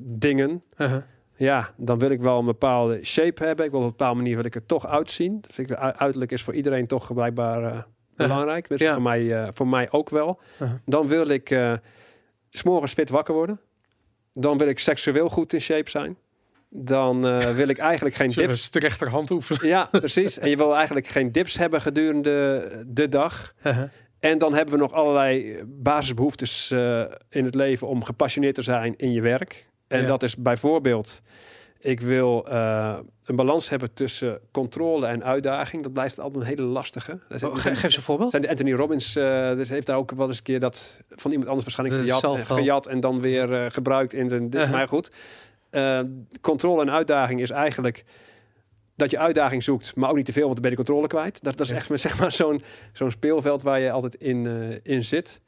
dingen? 0.00 0.62
uh-huh. 0.76 1.02
Ja, 1.38 1.74
dan 1.76 1.98
wil 1.98 2.10
ik 2.10 2.20
wel 2.20 2.38
een 2.38 2.44
bepaalde 2.44 3.04
shape 3.04 3.44
hebben. 3.44 3.64
Ik 3.64 3.70
wil 3.70 3.80
op 3.80 3.86
een 3.86 3.92
bepaalde 3.96 4.16
manier 4.16 4.36
wil 4.36 4.44
ik 4.44 4.54
er 4.54 4.66
toch 4.66 4.86
uitzien. 4.86 5.40
Dat 5.40 5.54
vind 5.54 5.70
ik, 5.70 5.76
uiterlijk 5.76 6.32
is 6.32 6.42
voor 6.42 6.54
iedereen 6.54 6.86
toch 6.86 7.14
blijkbaar 7.14 7.64
eh, 7.64 7.78
belangrijk. 8.16 8.68
Dus 8.68 8.80
Ja. 8.80 8.92
voor, 8.92 9.02
mij, 9.02 9.42
eh, 9.42 9.48
voor 9.52 9.68
mij 9.68 9.90
ook 9.90 10.10
wel. 10.10 10.40
Uh-huh. 10.52 10.76
Dan 10.84 11.08
wil 11.08 11.28
ik 11.28 11.48
s 12.50 12.58
s'morgens 12.58 12.92
fit 12.92 13.08
wakker 13.10 13.34
worden. 13.34 13.60
Dan 14.32 14.58
wil 14.58 14.68
ik 14.68 14.78
seksueel 14.78 15.28
goed 15.28 15.52
in 15.52 15.60
shape 15.60 15.90
zijn. 15.90 16.16
Dan 16.70 17.20
wil 17.60 17.68
ik 17.68 17.78
eigenlijk 17.78 18.14
geen 18.16 18.30
dips. 18.30 18.70
de 18.70 18.78
rechterhand 18.78 19.30
oefenen? 19.30 19.66
Ja, 19.66 19.84
precies. 19.84 20.38
En 20.38 20.50
je 20.50 20.56
wil 20.56 20.74
eigenlijk 20.74 21.06
geen 21.06 21.32
dips 21.32 21.58
hebben 21.58 21.80
gedurende 21.80 22.68
de 22.86 23.08
dag. 23.08 23.54
Uh-huh. 23.66 23.88
En 24.20 24.38
dan 24.38 24.54
hebben 24.54 24.74
we 24.74 24.80
nog 24.80 24.92
allerlei 24.92 25.62
basisbehoeftes 25.66 26.70
eh, 26.70 27.00
in 27.30 27.44
het 27.44 27.54
leven 27.54 27.86
om 27.88 28.04
gepassioneerd 28.04 28.54
te 28.54 28.62
zijn 28.62 28.94
in 28.96 29.12
je 29.12 29.20
werk. 29.20 29.67
En 29.88 30.00
Ja. 30.00 30.06
dat 30.06 30.22
is 30.22 30.36
bijvoorbeeld, 30.36 31.22
ik 31.78 32.00
wil 32.00 32.46
eh, 32.48 32.98
een 33.24 33.36
balans 33.36 33.68
hebben 33.68 33.94
tussen 33.94 34.40
controle 34.50 35.06
en 35.06 35.24
uitdaging. 35.24 35.82
Dat 35.82 35.92
blijft 35.92 36.20
altijd 36.20 36.42
een 36.42 36.48
hele 36.48 36.62
lastige. 36.62 37.12
Oh, 37.12 37.38
ge- 37.38 37.60
geef 37.60 37.82
eens 37.82 37.96
een 37.96 38.02
voorbeeld. 38.02 38.42
de 38.42 38.48
Anthony 38.48 38.72
Robbins 38.72 39.16
uh, 39.16 39.24
dus 39.54 39.68
heeft 39.68 39.86
daar 39.86 39.96
ook 39.96 40.10
wel 40.10 40.28
eens 40.28 40.36
een 40.36 40.42
keer 40.42 40.60
dat 40.60 41.00
van 41.08 41.30
iemand 41.30 41.48
anders 41.48 41.66
waarschijnlijk 41.66 42.00
gejat, 42.02 42.22
en, 42.22 42.28
zelf 42.28 42.48
wel. 42.48 42.56
gejat 42.56 42.86
en 42.86 43.00
dan 43.00 43.20
weer 43.20 43.52
eh, 43.54 43.70
gebruikt 43.70 44.14
in 44.14 44.28
zijn. 44.28 44.42
Uh-huh. 44.54 44.70
Maar 44.70 44.88
goed, 44.88 45.10
controle 46.40 46.82
en 46.82 46.90
uitdaging 46.90 47.40
is 47.40 47.50
eigenlijk 47.50 48.04
dat 48.96 49.10
je 49.10 49.18
uitdaging 49.18 49.62
zoekt, 49.62 49.96
maar 49.96 50.10
ook 50.10 50.16
niet 50.16 50.24
te 50.26 50.32
veel, 50.32 50.42
want 50.42 50.54
dan 50.54 50.62
ben 50.62 50.70
je 50.70 50.76
de 50.76 50.82
controle 50.84 51.08
kwijt. 51.08 51.42
Dat, 51.44 51.56
dat 51.56 51.66
is 51.66 51.72
echt 51.72 51.90
zeg 52.00 52.18
maar 52.20 52.32
zo'n 52.32 52.62
zo'n 52.92 53.10
speelveld 53.10 53.62
waar 53.62 53.80
je 53.80 53.90
altijd 53.90 54.14
in, 54.14 54.46
in 54.82 55.04
zit. 55.04 55.40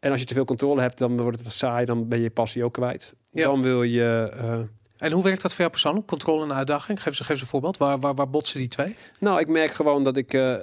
En 0.00 0.10
als 0.10 0.20
je 0.20 0.26
te 0.26 0.34
veel 0.34 0.44
controle 0.44 0.80
hebt, 0.80 0.98
dan 0.98 1.20
wordt 1.20 1.38
het 1.44 1.52
saai, 1.52 1.84
dan 1.86 2.08
ben 2.08 2.18
je 2.18 2.24
je 2.24 2.30
passie 2.30 2.64
ook 2.64 2.72
kwijt. 2.72 3.14
Ja. 3.32 3.44
Dan 3.44 3.62
wil 3.62 3.82
je. 3.82 4.30
eh, 4.40 4.58
En 5.06 5.12
hoe 5.12 5.22
werkt 5.22 5.42
dat 5.42 5.50
voor 5.50 5.60
jou 5.60 5.70
persoonlijk? 5.70 6.06
Controle 6.06 6.44
en 6.44 6.52
uitdaging? 6.52 6.98
Geef 7.02 7.06
eens, 7.18 7.26
geef 7.26 7.40
een 7.40 7.46
voorbeeld. 7.46 7.76
Waar, 7.76 7.98
waar, 7.98 8.14
waar 8.14 8.30
botsen 8.30 8.58
die 8.58 8.68
twee? 8.68 8.96
Nou, 9.20 9.40
ik 9.40 9.48
merk 9.48 9.70
gewoon 9.70 10.04
dat 10.04 10.16
ik 10.16 10.32
eh 10.32 10.54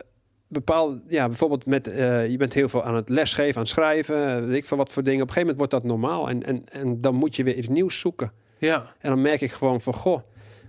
bepaal, 0.49 0.99
ja, 1.07 1.27
bijvoorbeeld 1.27 1.65
met, 1.65 1.87
eh, 1.87 2.27
je 2.29 2.37
bent 2.37 2.53
heel 2.53 2.69
veel 2.69 2.83
aan 2.83 2.95
het 2.95 3.09
lesgeven, 3.09 3.55
aan 3.55 3.61
het 3.61 3.69
schrijven, 3.69 4.47
weet 4.47 4.57
ik 4.57 4.65
veel 4.65 4.77
wat 4.77 4.91
voor 4.91 5.03
dingen. 5.03 5.21
Op 5.21 5.27
een 5.27 5.33
gegeven 5.33 5.55
moment 5.55 5.71
wordt 5.71 5.83
dat 5.83 5.99
normaal 5.99 6.29
en, 6.29 6.43
en, 6.43 6.63
en 6.69 7.01
dan 7.01 7.15
moet 7.15 7.35
je 7.35 7.43
weer 7.43 7.55
iets 7.55 7.67
nieuws 7.67 7.99
zoeken. 7.99 8.31
Ja, 8.57 8.93
En 8.99 9.09
dan 9.09 9.21
merk 9.21 9.41
ik 9.41 9.51
gewoon 9.51 9.81
van, 9.81 9.93
goh, 9.93 10.19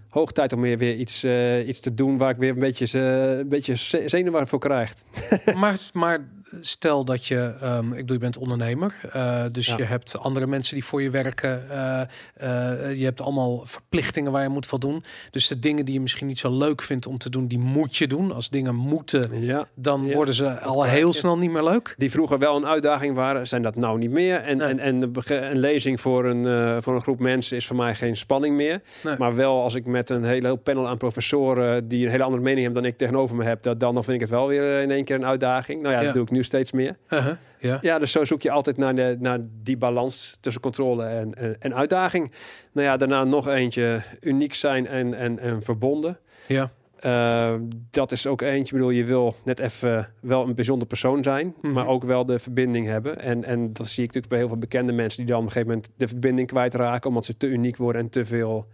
hoog 0.08 0.32
tijd 0.32 0.52
om 0.52 0.60
weer, 0.60 0.78
weer 0.78 0.94
iets, 0.94 1.24
iets 1.66 1.80
te 1.80 1.94
doen 1.94 2.18
waar 2.18 2.30
ik 2.30 2.36
weer 2.36 2.50
een 2.50 2.58
beetje, 2.58 2.98
eh, 3.00 3.38
een 3.38 3.48
beetje 3.48 3.76
ze- 3.76 4.02
zenuwen 4.06 4.48
voor 4.48 4.58
krijg. 4.58 4.94
maar, 5.56 5.78
maar 5.92 6.28
stel 6.60 7.04
dat 7.04 7.24
je, 7.26 7.54
ehm, 7.60 7.86
ik 7.92 7.96
bedoel, 7.96 8.12
je 8.16 8.22
bent 8.22 8.36
ondernemer, 8.36 8.94
eh, 9.12 9.44
dus 9.52 9.66
Ja. 9.66 9.76
je 9.76 9.84
hebt 9.84 10.18
andere 10.18 10.46
mensen 10.46 10.74
die 10.74 10.84
voor 10.84 11.02
je 11.02 11.10
werken, 11.10 11.70
eh, 11.70 12.00
eh, 12.00 12.96
je 12.96 13.04
hebt 13.04 13.20
allemaal 13.20 13.60
verplichtingen 13.66 14.32
waar 14.32 14.42
je 14.42 14.48
moet 14.48 14.66
voldoen. 14.66 15.02
Dus 15.30 15.48
de 15.48 15.58
dingen 15.58 15.84
die 15.84 15.94
je 15.94 16.00
misschien 16.00 16.26
niet 16.26 16.38
zo 16.38 16.56
leuk 16.58 16.82
vindt 16.82 17.06
om 17.06 17.18
te 17.18 17.30
doen, 17.30 17.46
die 17.46 17.58
moet 17.58 17.96
je 17.96 18.06
doen. 18.06 18.32
Als 18.32 18.50
dingen 18.50 18.74
moeten, 18.74 19.40
Ja. 19.44 19.66
dan 19.74 20.04
Ja, 20.06 20.14
worden 20.14 20.34
ze 20.34 20.60
al 20.60 20.82
heel 20.82 21.12
snel 21.12 21.38
niet 21.38 21.50
meer 21.50 21.64
leuk. 21.64 21.94
Die 21.96 22.10
vroeger 22.10 22.38
wel 22.38 22.56
een 22.56 22.66
uitdaging 22.66 23.14
waren, 23.14 23.46
zijn 23.48 23.62
dat 23.62 23.76
nou 23.76 23.98
niet 23.98 24.10
meer. 24.10 24.36
En, 24.36 24.56
Nee. 24.56 24.68
en, 24.68 24.78
en 24.78 25.12
een 25.28 25.58
lezing 25.58 26.00
voor 26.00 26.24
een, 26.24 26.82
voor 26.82 26.94
een 26.94 27.00
groep 27.02 27.18
mensen 27.20 27.56
is 27.56 27.66
voor 27.66 27.76
mij 27.76 27.94
geen 27.94 28.16
spanning 28.16 28.56
meer. 28.56 28.80
Nee. 29.04 29.14
Maar 29.18 29.34
wel 29.36 29.62
als 29.62 29.74
ik 29.74 29.86
met 29.86 30.10
een 30.10 30.24
hele 30.24 30.46
heel 30.46 30.56
panel 30.56 30.88
aan 30.88 30.96
professoren 30.98 31.88
die 31.88 32.04
een 32.04 32.10
hele 32.10 32.22
andere 32.22 32.42
mening 32.42 32.64
hebben 32.64 32.82
dan 32.82 32.92
ik 32.92 32.98
tegenover 32.98 33.36
me 33.36 33.44
heb, 33.44 33.62
dat, 33.62 33.80
dan 33.80 33.94
vind 33.94 34.14
ik 34.14 34.20
het 34.20 34.30
wel 34.30 34.46
weer 34.46 34.82
in 34.82 34.90
één 34.90 35.04
keer 35.04 35.16
een 35.16 35.26
uitdaging. 35.26 35.82
Nou 35.82 35.94
ja, 35.94 35.98
Ja. 36.00 36.04
dat 36.04 36.14
doe 36.14 36.22
ik 36.22 36.30
nu 36.30 36.38
steeds 36.43 36.73
meer. 36.73 36.97
Uh-huh, 37.10 37.32
Ja, 37.60 37.78
Ja, 37.82 37.98
dus 37.98 38.12
zo 38.12 38.24
zoek 38.24 38.43
je 38.43 38.51
altijd 38.51 38.77
naar, 38.77 38.94
de, 38.94 39.16
naar 39.20 39.39
die 39.62 39.77
balans 39.77 40.39
tussen 40.40 40.62
controle 40.62 41.05
en, 41.05 41.35
en, 41.35 41.56
en 41.60 41.74
uitdaging. 41.74 42.32
Nou 42.73 42.86
ja, 42.86 42.97
daarna 42.97 43.24
nog 43.24 43.48
eentje, 43.48 44.02
uniek 44.20 44.55
zijn 44.55 44.86
en, 44.86 45.15
en, 45.15 45.39
en 45.39 45.62
verbonden. 45.62 46.19
ja. 46.47 46.70
Uh, 47.05 47.55
dat 47.90 48.12
is 48.12 48.27
ook 48.27 48.40
eentje. 48.40 48.59
Ik 48.65 48.73
bedoel, 48.73 48.90
je 48.90 49.05
wil 49.05 49.35
net 49.44 49.59
even 49.59 50.10
wel 50.20 50.47
een 50.47 50.55
bijzonder 50.55 50.89
persoon 50.89 51.23
zijn, 51.23 51.55
Mhm. 51.62 51.73
maar 51.73 51.86
ook 51.86 52.05
wel 52.05 52.27
de 52.27 52.39
verbinding 52.39 52.86
hebben. 52.86 53.19
En, 53.20 53.44
en 53.44 53.73
dat 53.73 53.86
zie 53.86 54.02
ik 54.05 54.06
natuurlijk 54.06 54.28
bij 54.28 54.39
heel 54.39 54.48
veel 54.48 54.56
bekende 54.56 54.93
mensen 54.93 55.19
die 55.19 55.27
dan 55.27 55.39
op 55.39 55.44
een 55.44 55.51
gegeven 55.52 55.69
moment 55.74 55.90
de 55.97 56.09
verbinding 56.09 56.48
kwijtraken, 56.48 57.09
omdat 57.09 57.24
ze 57.24 57.36
te 57.36 57.47
uniek 57.47 57.77
worden 57.77 58.02
en 58.02 58.10
te 58.10 58.24
veel 58.24 58.66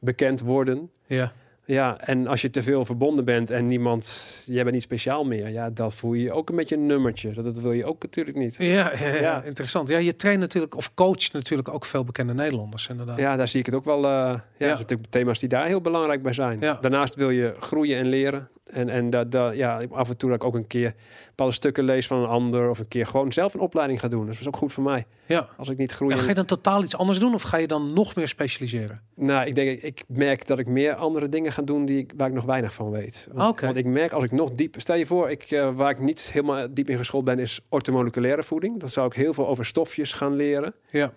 bekend 0.00 0.40
worden. 0.40 0.90
ja. 1.06 1.32
Ja, 1.70 1.98
en 2.00 2.26
als 2.26 2.40
je 2.40 2.50
te 2.50 2.62
veel 2.62 2.84
verbonden 2.84 3.24
bent 3.24 3.50
en 3.50 3.66
niemand, 3.66 4.42
jij 4.46 4.62
bent 4.62 4.74
niet 4.74 4.82
speciaal 4.84 5.24
meer, 5.24 5.48
ja, 5.48 5.70
dan 5.70 5.92
voel 5.92 6.12
je 6.12 6.22
je 6.22 6.32
ook 6.32 6.48
een 6.48 6.56
beetje 6.56 6.76
een 6.76 6.86
nummertje. 6.86 7.32
Dat, 7.32 7.44
dat 7.44 7.58
wil 7.58 7.72
je 7.72 7.84
ook 7.84 8.02
natuurlijk 8.02 8.36
niet. 8.36 8.54
Ja, 8.58 8.92
ja, 8.98 9.06
ja, 9.06 9.14
Ja. 9.20 9.42
interessant. 9.42 9.88
Ja, 9.88 9.98
je 9.98 10.16
traint 10.16 10.40
natuurlijk, 10.40 10.76
of 10.76 10.94
coacht 10.94 11.32
natuurlijk 11.32 11.68
ook 11.68 11.84
veel 11.84 12.04
bekende 12.04 12.34
Nederlanders, 12.34 12.88
inderdaad. 12.88 13.18
Ja, 13.18 13.36
daar 13.36 13.48
zie 13.48 13.60
ik 13.60 13.66
het 13.66 13.74
ook 13.74 13.84
wel. 13.84 14.04
eh 14.04 14.10
ja, 14.58 14.68
dat 14.68 14.78
natuurlijk 14.78 15.10
thema's 15.10 15.38
die 15.38 15.48
daar 15.48 15.66
heel 15.66 15.80
belangrijk 15.80 16.22
bij 16.22 16.32
zijn. 16.32 16.60
Daarnaast 16.60 17.14
wil 17.14 17.30
je 17.30 17.54
groeien 17.58 17.98
en 17.98 18.06
leren. 18.08 18.48
En, 18.72 18.88
en 18.88 19.10
dat, 19.10 19.32
dat, 19.32 19.56
ja, 19.56 19.80
af 19.90 20.08
en 20.08 20.16
toe 20.16 20.30
dat 20.30 20.42
ik 20.42 20.44
ook 20.44 20.54
een 20.54 20.66
keer 20.66 20.94
bepaalde 21.26 21.52
stukken 21.52 21.84
lees 21.84 22.06
van 22.06 22.18
een 22.18 22.28
ander. 22.28 22.70
Of 22.70 22.78
een 22.78 22.88
keer 22.88 23.06
gewoon 23.06 23.32
zelf 23.32 23.54
een 23.54 23.60
opleiding 23.60 24.00
ga 24.00 24.08
doen. 24.08 24.26
Dus 24.26 24.32
dat 24.32 24.40
is 24.40 24.46
ook 24.46 24.56
goed 24.56 24.72
voor 24.72 24.82
mij. 24.82 25.06
Ja. 25.26 25.48
Als 25.56 25.68
ik 25.68 25.78
niet 25.78 25.92
groei. 25.92 26.14
Ja, 26.14 26.20
ga 26.20 26.28
je 26.28 26.34
dan 26.34 26.44
totaal 26.44 26.82
iets 26.82 26.96
anders 26.96 27.18
doen 27.18 27.34
of 27.34 27.42
ga 27.42 27.56
je 27.56 27.66
dan 27.66 27.92
nog 27.92 28.14
meer 28.14 28.28
specialiseren? 28.28 29.00
Nou, 29.14 29.46
ik 29.46 29.54
denk, 29.54 29.82
ik 29.82 30.04
merk 30.06 30.46
dat 30.46 30.58
ik 30.58 30.66
meer 30.66 30.94
andere 30.94 31.28
dingen 31.28 31.52
ga 31.52 31.62
doen 31.62 31.84
die 31.84 31.98
ik, 31.98 32.12
waar 32.16 32.28
ik 32.28 32.34
nog 32.34 32.44
weinig 32.44 32.74
van 32.74 32.90
weet. 32.90 33.28
Want, 33.32 33.50
Oké. 33.50 33.64
want 33.64 33.76
ik 33.76 33.86
merk 33.86 34.12
als 34.12 34.24
ik 34.24 34.32
nog 34.32 34.50
diep... 34.50 34.74
Stel 34.78 34.96
je 34.96 35.06
voor, 35.06 35.30
ik, 35.30 35.42
eh, 35.42 35.74
waar 35.74 35.90
ik 35.90 35.98
niet 35.98 36.30
helemaal 36.32 36.66
diep 36.70 36.90
in 36.90 36.96
geschoold 36.96 37.24
ben, 37.24 37.38
is 37.38 37.60
orthomoleculaire 37.68 38.42
voeding. 38.42 38.80
Dan 38.80 38.88
zou 38.88 39.06
ik 39.06 39.12
heel 39.12 39.34
veel 39.34 39.48
over 39.48 39.66
stofjes 39.66 40.12
gaan 40.12 40.36
leren. 40.36 40.74
Ja. 40.90 41.12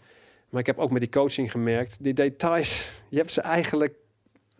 Maar 0.50 0.62
ik 0.62 0.68
heb 0.68 0.78
ook 0.78 0.92
met 0.92 1.02
die 1.02 1.12
coaching 1.12 1.52
gemerkt, 1.52 2.04
die 2.04 2.14
details, 2.14 3.02
je 3.10 3.18
hebt 3.18 3.32
ze 3.32 3.42
eigenlijk 3.42 3.94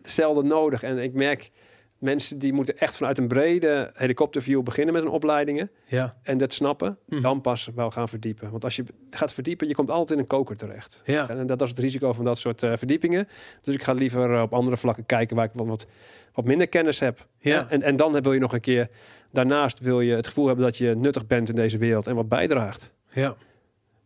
zelden 0.02 0.46
nodig. 0.46 0.82
En 0.82 0.98
ik 0.98 1.12
merk, 1.12 1.50
mensen 1.98 2.38
die 2.38 2.52
moeten 2.52 2.78
echt 2.78 2.96
vanuit 2.96 3.18
een 3.18 3.28
brede 3.28 3.90
helikopterview 3.94 4.62
beginnen 4.62 4.94
met 4.94 5.02
hun 5.02 5.12
opleidingen. 5.12 5.70
Ja. 5.86 6.16
En 6.22 6.38
dat 6.38 6.52
snappen, 6.52 6.98
Mhm. 7.06 7.22
dan 7.22 7.40
pas 7.40 7.68
wel 7.74 7.90
gaan 7.90 8.08
verdiepen. 8.08 8.50
Want 8.50 8.64
als 8.64 8.76
je 8.76 8.84
gaat 9.10 9.32
verdiepen, 9.32 9.68
je 9.68 9.74
komt 9.74 9.90
altijd 9.90 10.10
in 10.10 10.18
een 10.18 10.26
koker 10.26 10.56
terecht. 10.56 11.02
Ja. 11.04 11.28
En 11.28 11.46
dat, 11.46 11.62
is 11.62 11.68
het 11.68 11.78
risico 11.78 12.12
van 12.12 12.24
dat 12.24 12.38
soort 12.38 12.62
eh, 12.62 12.72
verdiepingen. 12.76 13.28
Dus 13.62 13.74
ik 13.74 13.82
ga 13.82 13.92
liever 13.92 14.34
eh, 14.34 14.42
op 14.42 14.52
andere 14.54 14.76
vlakken 14.76 15.06
kijken 15.06 15.36
waar 15.36 15.44
ik 15.44 15.50
wat, 15.54 15.66
wat, 15.66 15.86
wat 16.32 16.44
minder 16.44 16.68
kennis 16.68 17.00
heb. 17.00 17.26
Ja. 17.38 17.66
En, 17.68 17.82
en 17.82 17.96
dan 17.96 18.20
wil 18.22 18.32
je 18.32 18.40
nog 18.40 18.52
een 18.52 18.60
keer, 18.60 18.88
daarnaast 19.32 19.78
wil 19.80 20.00
je 20.00 20.14
het 20.14 20.26
gevoel 20.26 20.46
hebben 20.46 20.64
dat 20.64 20.76
je 20.76 20.94
nuttig 20.96 21.26
bent 21.26 21.48
in 21.48 21.54
deze 21.54 21.78
wereld 21.78 22.06
en 22.06 22.14
wat 22.14 22.28
bijdraagt. 22.28 22.92
Ja. 23.12 23.34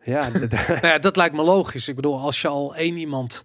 Ja, 0.03 0.29
Nou 0.69 0.87
ja, 0.87 0.99
dat 0.99 1.17
lijkt 1.17 1.35
me 1.35 1.43
logisch. 1.43 1.89
Ik 1.89 1.95
bedoel, 1.97 2.19
als 2.19 2.41
je 2.41 2.49
al 2.49 2.77
één 2.77 2.97
iemand 2.97 3.43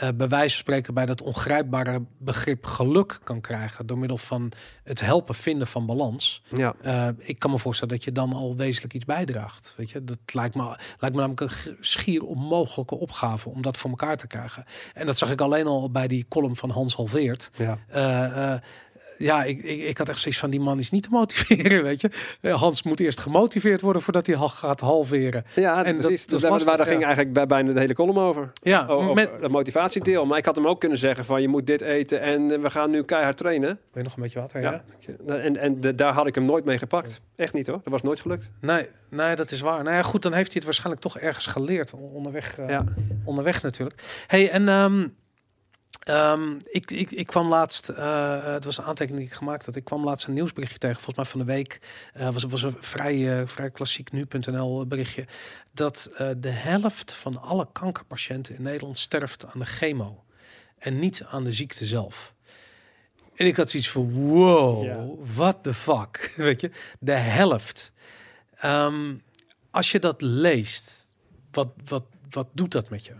eh 0.00 0.08
bij 0.14 0.28
wijze 0.28 0.54
van 0.54 0.62
spreken 0.62 0.94
bij 0.94 1.06
dat 1.06 1.22
ongrijpbare 1.22 2.02
begrip 2.18 2.66
geluk 2.66 3.20
kan 3.24 3.40
krijgen 3.40 3.86
door 3.86 3.98
middel 3.98 4.18
van 4.18 4.52
het 4.84 5.00
helpen 5.00 5.34
vinden 5.34 5.66
van 5.66 5.86
balans. 5.86 6.42
ja. 6.54 6.74
eh, 6.82 7.08
ik 7.18 7.38
kan 7.38 7.50
me 7.50 7.58
voorstellen 7.58 7.94
dat 7.94 8.04
je 8.04 8.12
dan 8.12 8.32
al 8.32 8.56
wezenlijk 8.56 8.94
iets 8.94 9.04
bijdraagt. 9.04 9.74
Weet 9.76 9.90
je, 9.90 10.04
dat 10.04 10.18
lijkt 10.32 10.54
me, 10.54 10.62
lijkt 10.98 11.16
me 11.16 11.20
namelijk 11.26 11.40
een 11.40 11.76
schier 11.80 12.24
onmogelijke 12.24 12.94
opgave 12.94 13.48
om 13.48 13.62
dat 13.62 13.76
voor 13.76 13.90
elkaar 13.90 14.16
te 14.16 14.26
krijgen. 14.26 14.64
En 14.94 15.06
dat 15.06 15.18
zag 15.18 15.30
ik 15.30 15.40
alleen 15.40 15.66
al 15.66 15.90
bij 15.90 16.08
die 16.08 16.26
column 16.28 16.56
van 16.56 16.70
Hans 16.70 16.94
Halveert. 16.94 17.50
ja. 17.56 17.78
Eh, 17.88 18.58
ja, 19.24 19.44
ik, 19.44 19.62
ik, 19.62 19.80
ik 19.80 19.98
had 19.98 20.08
echt 20.08 20.18
zoiets 20.18 20.40
van 20.40 20.50
die 20.50 20.60
man 20.60 20.78
is 20.78 20.90
niet 20.90 21.02
te 21.02 21.08
motiveren, 21.10 21.82
weet 21.90 22.00
je. 22.00 22.10
Eh, 22.40 22.54
Hans 22.54 22.82
moet 22.82 23.00
eerst 23.00 23.20
gemotiveerd 23.20 23.80
worden 23.80 24.02
voordat 24.02 24.26
hij 24.26 24.36
gaat 24.38 24.80
halveren. 24.80 25.44
Ja, 25.54 25.84
En 25.84 25.92
dat- 25.96 26.06
precies. 26.06 26.26
dat 26.26 26.42
is 26.44 26.50
dus 26.50 26.64
daar, 26.64 26.86
ging 26.86 27.04
eigenlijk 27.04 27.32
bij 27.34 27.46
bijna 27.46 27.72
de 27.72 27.80
hele 27.80 27.94
column 27.94 28.18
over. 28.18 28.52
Ja, 28.62 28.86
over 28.86 29.14
met, 29.14 29.30
dat 29.40 29.50
motivatiedeel. 29.50 30.26
Maar 30.26 30.38
ik 30.38 30.44
had 30.44 30.56
hem 30.56 30.66
ook 30.66 30.80
kunnen 30.80 30.98
zeggen 30.98 31.24
van 31.24 31.42
je 31.42 31.48
moet 31.48 31.66
dit 31.66 31.80
eten 31.80 32.20
en 32.20 32.62
we 32.62 32.70
gaan 32.70 32.90
nu 32.90 33.02
keihard 33.02 33.36
trainen. 33.36 33.68
Wil 33.68 33.78
je 33.92 34.02
nog 34.02 34.16
een 34.16 34.22
beetje 34.22 34.38
water? 34.40 34.60
Ja. 34.60 34.82
Ja. 35.26 35.34
En, 35.34 35.56
en 35.56 35.80
de- 35.80 35.94
daar 35.94 36.12
had 36.12 36.26
ik 36.26 36.34
hem 36.34 36.44
nooit 36.44 36.64
mee 36.64 36.78
gepakt. 36.78 37.20
Echt 37.36 37.52
niet 37.52 37.66
hoor. 37.66 37.80
Dat 37.84 37.92
was 37.92 38.02
nooit 38.02 38.20
gelukt. 38.20 38.50
Nee, 38.60 38.86
nee, 39.10 39.36
dat 39.36 39.50
is 39.50 39.60
waar. 39.60 39.82
Nou 39.84 39.96
ja, 39.96 40.02
goed, 40.02 40.22
dan 40.22 40.32
heeft 40.32 40.46
hij 40.46 40.56
het 40.56 40.64
waarschijnlijk 40.64 41.00
toch 41.02 41.18
ergens 41.18 41.46
geleerd 41.46 41.92
on- 41.92 42.00
onderweg. 42.12 42.58
eh, 42.58 42.68
Ja. 42.68 42.84
onderweg 43.24 43.62
natuurlijk. 43.62 44.02
Hey, 44.26 44.50
en 44.50 44.68
ehm, 44.68 45.06
ehm, 46.00 46.58
ik, 46.64 46.90
ik, 46.90 47.10
ik 47.10 47.26
kwam 47.26 47.48
laatst, 47.48 47.88
eh, 47.88 48.44
het 48.44 48.64
was 48.64 48.78
een 48.78 48.84
aantekening 48.84 49.22
die 49.22 49.30
ik 49.32 49.38
gemaakt 49.38 49.66
had. 49.66 49.76
Ik 49.76 49.84
kwam 49.84 50.04
laatst 50.04 50.26
een 50.26 50.34
nieuwsberichtje 50.34 50.78
tegen, 50.78 51.00
volgens 51.00 51.16
mij 51.16 51.26
van 51.26 51.40
de 51.40 51.52
week. 51.52 51.80
eh 52.12 52.30
was, 52.30 52.42
was 52.44 52.62
een 52.62 52.76
vrij, 52.80 53.40
eh, 53.40 53.46
vrij 53.46 53.70
klassiek 53.70 54.12
nu.nl 54.12 54.86
berichtje. 54.86 55.26
Dat 55.72 56.10
de 56.36 56.50
helft 56.50 57.12
van 57.12 57.42
alle 57.42 57.68
kankerpatiënten 57.72 58.54
in 58.54 58.62
Nederland 58.62 58.98
sterft 58.98 59.46
aan 59.46 59.58
de 59.58 59.66
chemo. 59.66 60.24
En 60.78 60.98
niet 60.98 61.24
aan 61.24 61.44
de 61.44 61.52
ziekte 61.52 61.86
zelf. 61.86 62.34
En 63.34 63.46
ik 63.46 63.56
had 63.56 63.70
zoiets 63.70 63.90
van, 63.90 64.12
wow, 64.12 65.18
what 65.34 65.62
the 65.62 65.74
fuck, 65.74 66.32
weet 66.36 66.60
je? 66.60 66.70
De 66.98 67.12
helft. 67.12 67.92
Ehm, 68.56 69.14
als 69.70 69.90
je 69.92 69.98
dat 69.98 70.20
leest, 70.20 71.08
wat, 71.50 71.68
wat, 71.84 72.04
wat 72.30 72.48
doet 72.52 72.72
dat 72.72 72.88
met 72.88 73.04
je? 73.06 73.14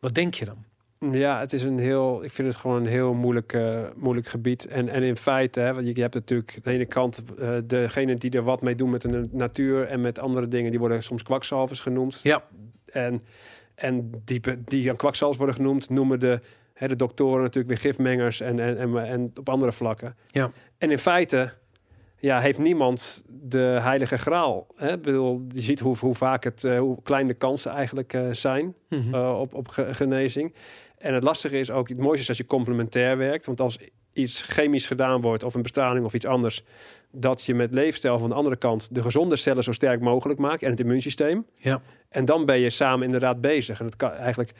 Wat 0.00 0.14
denk 0.14 0.34
je 0.34 0.44
dan? 0.44 0.64
Ja, 1.10 1.40
het 1.40 1.52
is 1.52 1.62
een 1.62 1.78
heel, 1.78 2.24
ik 2.24 2.30
vind 2.30 2.48
het 2.48 2.56
gewoon 2.56 2.76
een 2.76 2.86
heel 2.86 3.14
moeilijk, 3.14 3.52
eh, 3.52 3.80
moeilijk 3.96 4.26
gebied. 4.26 4.66
En, 4.66 4.88
en 4.88 5.02
in 5.02 5.16
feite, 5.16 5.60
hè, 5.60 5.74
want 5.74 5.86
je, 5.86 5.94
je 5.94 6.00
hebt 6.00 6.14
natuurlijk 6.14 6.54
aan 6.54 6.60
de 6.62 6.70
ene 6.70 6.86
kant 6.86 7.22
uh, 7.40 7.50
degene 7.64 8.14
die 8.14 8.30
er 8.30 8.42
wat 8.42 8.62
mee 8.62 8.74
doen 8.74 8.90
met 8.90 9.02
de 9.02 9.28
natuur 9.30 9.86
en 9.86 10.00
met 10.00 10.18
andere 10.18 10.48
dingen, 10.48 10.70
die 10.70 10.80
worden 10.80 11.02
soms 11.02 11.22
kwakzalvers 11.22 11.80
genoemd. 11.80 12.20
Ja. 12.22 12.44
En, 12.84 13.22
en 13.74 14.10
die, 14.24 14.40
die 14.64 14.90
aan 14.90 14.96
kwakzalvers 14.96 15.38
worden 15.38 15.56
genoemd, 15.56 15.90
noemen 15.90 16.20
de, 16.20 16.40
hè, 16.74 16.88
de 16.88 16.96
doktoren 16.96 17.42
natuurlijk 17.42 17.68
weer 17.68 17.92
gifmengers 17.92 18.40
en, 18.40 18.58
en, 18.58 18.78
en, 18.78 19.06
en 19.06 19.30
op 19.34 19.48
andere 19.48 19.72
vlakken. 19.72 20.16
Ja. 20.26 20.50
En 20.78 20.90
in 20.90 20.98
feite 20.98 21.52
ja, 22.22 22.40
heeft 22.40 22.58
niemand 22.58 23.24
de 23.28 23.78
heilige 23.80 24.18
graal. 24.18 24.66
Hè? 24.76 24.92
Ik 24.92 25.02
bedoel, 25.02 25.44
je 25.48 25.60
ziet 25.62 25.80
hoe, 25.80 25.96
hoe 25.98 26.14
vaak 26.14 26.44
het, 26.44 26.62
uh, 26.62 26.78
hoe 26.78 27.02
klein 27.02 27.26
de 27.26 27.34
kansen 27.34 27.72
eigenlijk 27.72 28.12
uh, 28.12 28.32
zijn 28.32 28.74
mm 28.88 29.00
-hmm. 29.00 29.14
uh, 29.14 29.40
op, 29.40 29.54
op 29.54 29.68
genezing. 29.68 30.54
En 31.02 31.14
het 31.14 31.22
lastige 31.22 31.58
is 31.58 31.70
ook, 31.70 31.88
het 31.88 31.98
mooiste 31.98 32.20
is 32.20 32.28
als 32.28 32.38
je 32.38 32.44
complementair 32.44 33.16
werkt. 33.16 33.46
Want 33.46 33.60
als 33.60 33.78
iets 34.12 34.42
chemisch 34.42 34.86
gedaan 34.86 35.20
wordt, 35.20 35.44
of 35.44 35.54
een 35.54 35.62
bestraling 35.62 36.04
of 36.04 36.14
iets 36.14 36.26
anders, 36.26 36.64
dat 37.10 37.44
je 37.44 37.54
met 37.54 37.74
leefstijl 37.74 38.18
van 38.18 38.28
de 38.28 38.34
andere 38.34 38.56
kant 38.56 38.94
de 38.94 39.02
gezonde 39.02 39.36
cellen 39.36 39.64
zo 39.64 39.72
sterk 39.72 40.00
mogelijk 40.00 40.38
maakt 40.38 40.62
en 40.62 40.70
het 40.70 40.80
immuunsysteem. 40.80 41.46
Ja. 41.54 41.80
En 42.08 42.24
dan 42.24 42.46
ben 42.46 42.58
je 42.58 42.70
samen 42.70 43.04
inderdaad 43.04 43.40
bezig. 43.40 43.80
En 43.80 43.86
het 43.86 43.96
kan 43.96 44.10
eigenlijk, 44.10 44.52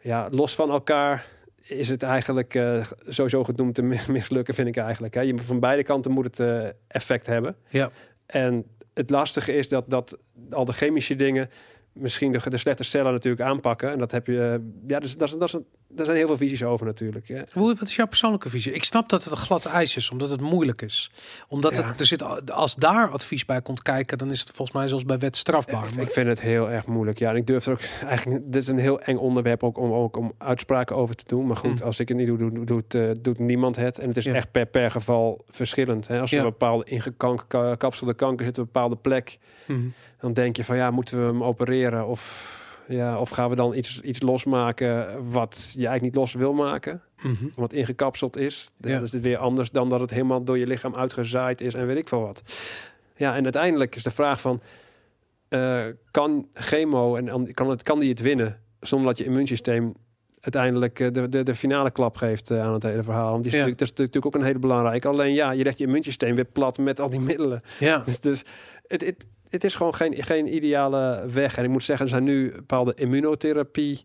ja, 0.00 0.28
los 0.30 0.54
van 0.54 0.70
elkaar 0.70 1.26
is 1.62 1.88
het 1.88 2.02
eigenlijk 2.02 2.54
uh, 2.54 2.84
sowieso 3.06 3.44
genoemd 3.44 3.74
te 3.74 3.82
mislukken, 4.08 4.54
vind 4.54 4.68
ik 4.68 4.76
eigenlijk. 4.76 5.14
Hè. 5.14 5.20
Je, 5.20 5.38
van 5.38 5.60
beide 5.60 5.82
kanten 5.82 6.10
moet 6.10 6.24
het 6.24 6.38
uh, 6.38 6.68
effect 6.88 7.26
hebben. 7.26 7.56
Ja. 7.68 7.90
En 8.26 8.64
het 8.94 9.10
lastige 9.10 9.52
is 9.52 9.68
dat, 9.68 9.90
dat 9.90 10.18
al 10.50 10.64
de 10.64 10.72
chemische 10.72 11.16
dingen 11.16 11.50
misschien 11.92 12.32
de, 12.32 12.50
de 12.50 12.56
slechte 12.56 12.84
cellen 12.84 13.12
natuurlijk 13.12 13.42
aanpakken. 13.42 13.90
En 13.90 13.98
dat 13.98 14.10
heb 14.10 14.26
je. 14.26 14.70
Ja, 14.86 14.98
dus 14.98 15.16
dat 15.16 15.28
is, 15.28 15.34
dat 15.34 15.48
is, 15.48 15.58
daar 15.90 16.04
zijn 16.04 16.18
heel 16.18 16.26
veel 16.26 16.36
visies 16.36 16.62
over 16.64 16.86
natuurlijk. 16.86 17.26
Ja. 17.28 17.44
Hoe, 17.52 17.74
wat 17.78 17.88
is 17.88 17.96
jouw 17.96 18.06
persoonlijke 18.06 18.48
visie? 18.48 18.72
Ik 18.72 18.84
snap 18.84 19.08
dat 19.08 19.24
het 19.24 19.32
een 19.32 19.38
glad 19.38 19.64
ijs 19.64 19.96
is, 19.96 20.10
omdat 20.10 20.30
het 20.30 20.40
moeilijk 20.40 20.82
is. 20.82 21.10
Omdat 21.48 21.76
Ja. 21.76 21.82
het, 21.84 22.00
er 22.00 22.06
zit, 22.06 22.50
als 22.50 22.74
daar 22.74 23.10
advies 23.10 23.44
bij 23.44 23.62
komt 23.62 23.82
kijken, 23.82 24.18
dan 24.18 24.30
is 24.30 24.40
het 24.40 24.50
volgens 24.50 24.76
mij 24.76 24.88
zoals 24.88 25.04
bij 25.04 25.18
wet 25.18 25.36
strafbaar. 25.36 25.88
Ik, 25.88 25.94
Maar- 25.94 26.04
ik 26.04 26.10
vind 26.10 26.26
het 26.26 26.40
heel 26.40 26.70
erg 26.70 26.86
moeilijk. 26.86 27.18
Ja, 27.18 27.30
en 27.30 27.36
ik 27.36 27.46
durf 27.46 27.66
er 27.66 27.72
ook 27.72 27.80
eigenlijk. 28.06 28.42
Dit 28.52 28.62
is 28.62 28.68
een 28.68 28.78
heel 28.78 29.00
eng 29.00 29.16
onderwerp 29.16 29.62
ook 29.62 29.78
om, 29.78 29.92
ook 29.92 30.16
om 30.16 30.32
uitspraken 30.38 30.96
over 30.96 31.14
te 31.14 31.24
doen. 31.26 31.46
Maar 31.46 31.56
goed, 31.56 31.80
Mm. 31.80 31.86
als 31.86 32.00
ik 32.00 32.08
het 32.08 32.16
niet 32.16 32.26
doe, 32.26 32.38
doet, 32.38 32.66
doet, 32.66 32.94
eh, 32.94 33.10
doet 33.20 33.38
niemand 33.38 33.76
het. 33.76 33.98
En 33.98 34.08
het 34.08 34.16
is 34.16 34.24
Ja. 34.24 34.34
echt 34.34 34.50
per, 34.50 34.66
per 34.66 34.90
geval 34.90 35.44
verschillend. 35.50 36.08
Hè? 36.08 36.20
Als 36.20 36.30
je 36.30 36.36
een 36.36 36.42
bepaalde 36.42 36.84
ingekapselde 36.90 38.14
kanker 38.14 38.46
zit 38.46 38.58
op 38.58 38.64
een 38.66 38.70
bepaalde 38.72 38.96
plek, 38.96 39.38
Mhm. 39.66 39.78
dan 40.20 40.32
denk 40.32 40.56
je 40.56 40.64
van 40.64 40.76
ja, 40.76 40.90
moeten 40.90 41.18
we 41.20 41.26
hem 41.26 41.42
opereren 41.44 42.06
of. 42.06 42.56
Ja, 42.88 43.18
of 43.18 43.28
gaan 43.30 43.50
we 43.50 43.56
dan 43.56 43.74
iets, 43.74 44.00
iets 44.00 44.22
losmaken 44.22 45.06
wat 45.30 45.70
je 45.72 45.86
eigenlijk 45.86 46.02
niet 46.02 46.14
los 46.14 46.32
wil 46.32 46.52
maken? 46.52 47.02
Mhm. 47.22 47.44
wat 47.54 47.72
ingekapseld 47.72 48.36
is. 48.36 48.70
Ja. 48.80 48.94
Dan 48.94 49.02
is 49.02 49.12
het 49.12 49.22
weer 49.22 49.36
anders 49.38 49.70
dan 49.70 49.88
dat 49.88 50.00
het 50.00 50.10
helemaal 50.10 50.44
door 50.44 50.58
je 50.58 50.66
lichaam 50.66 50.94
uitgezaaid 50.94 51.60
is 51.60 51.74
en 51.74 51.86
weet 51.86 51.96
ik 51.96 52.08
veel 52.08 52.20
wat. 52.20 52.42
Ja, 53.16 53.34
en 53.36 53.42
uiteindelijk 53.42 53.96
is 53.96 54.02
de 54.02 54.10
vraag 54.10 54.40
van... 54.40 54.60
eh, 55.48 55.84
kan 56.10 56.48
chemo 56.52 57.16
en 57.16 57.28
an- 57.28 57.52
kan, 57.54 57.70
het, 57.70 57.82
kan 57.82 57.98
die 57.98 58.08
het 58.08 58.20
winnen 58.20 58.60
zonder 58.80 59.08
dat 59.08 59.18
je 59.18 59.24
immuunsysteem 59.24 59.94
uiteindelijk 60.40 61.00
eh, 61.00 61.12
de, 61.12 61.28
de, 61.28 61.42
de 61.42 61.54
finale 61.54 61.90
klap 61.90 62.16
geeft 62.16 62.50
eh, 62.50 62.62
aan 62.62 62.72
het 62.72 62.82
hele 62.82 63.02
verhaal? 63.02 63.30
Want 63.30 63.42
die 63.44 63.52
is 63.52 63.58
Ja. 63.58 63.66
dat 63.66 63.80
is 63.80 63.88
natuurlijk 63.90 64.26
ook 64.26 64.34
een 64.34 64.42
hele 64.46 64.58
belangrijke. 64.58 65.08
Alleen 65.08 65.32
ja, 65.34 65.50
je 65.50 65.62
legt 65.64 65.78
je 65.78 65.84
immuunsysteem 65.84 66.34
weer 66.34 66.44
plat 66.44 66.78
met 66.78 67.00
al 67.00 67.10
die 67.10 67.20
middelen. 67.20 67.62
Ja. 67.78 67.98
Dus, 67.98 68.20
dus 68.20 68.44
het, 68.86 69.04
het, 69.04 69.26
het 69.50 69.64
is 69.64 69.74
gewoon 69.74 69.94
geen, 69.94 70.22
geen 70.22 70.54
ideale 70.54 71.24
weg. 71.32 71.56
En 71.56 71.64
ik 71.64 71.70
moet 71.70 71.84
zeggen, 71.84 72.04
er 72.04 72.10
zijn 72.10 72.24
nu 72.24 72.52
bepaalde 72.52 72.94
immunotherapie 72.94 74.04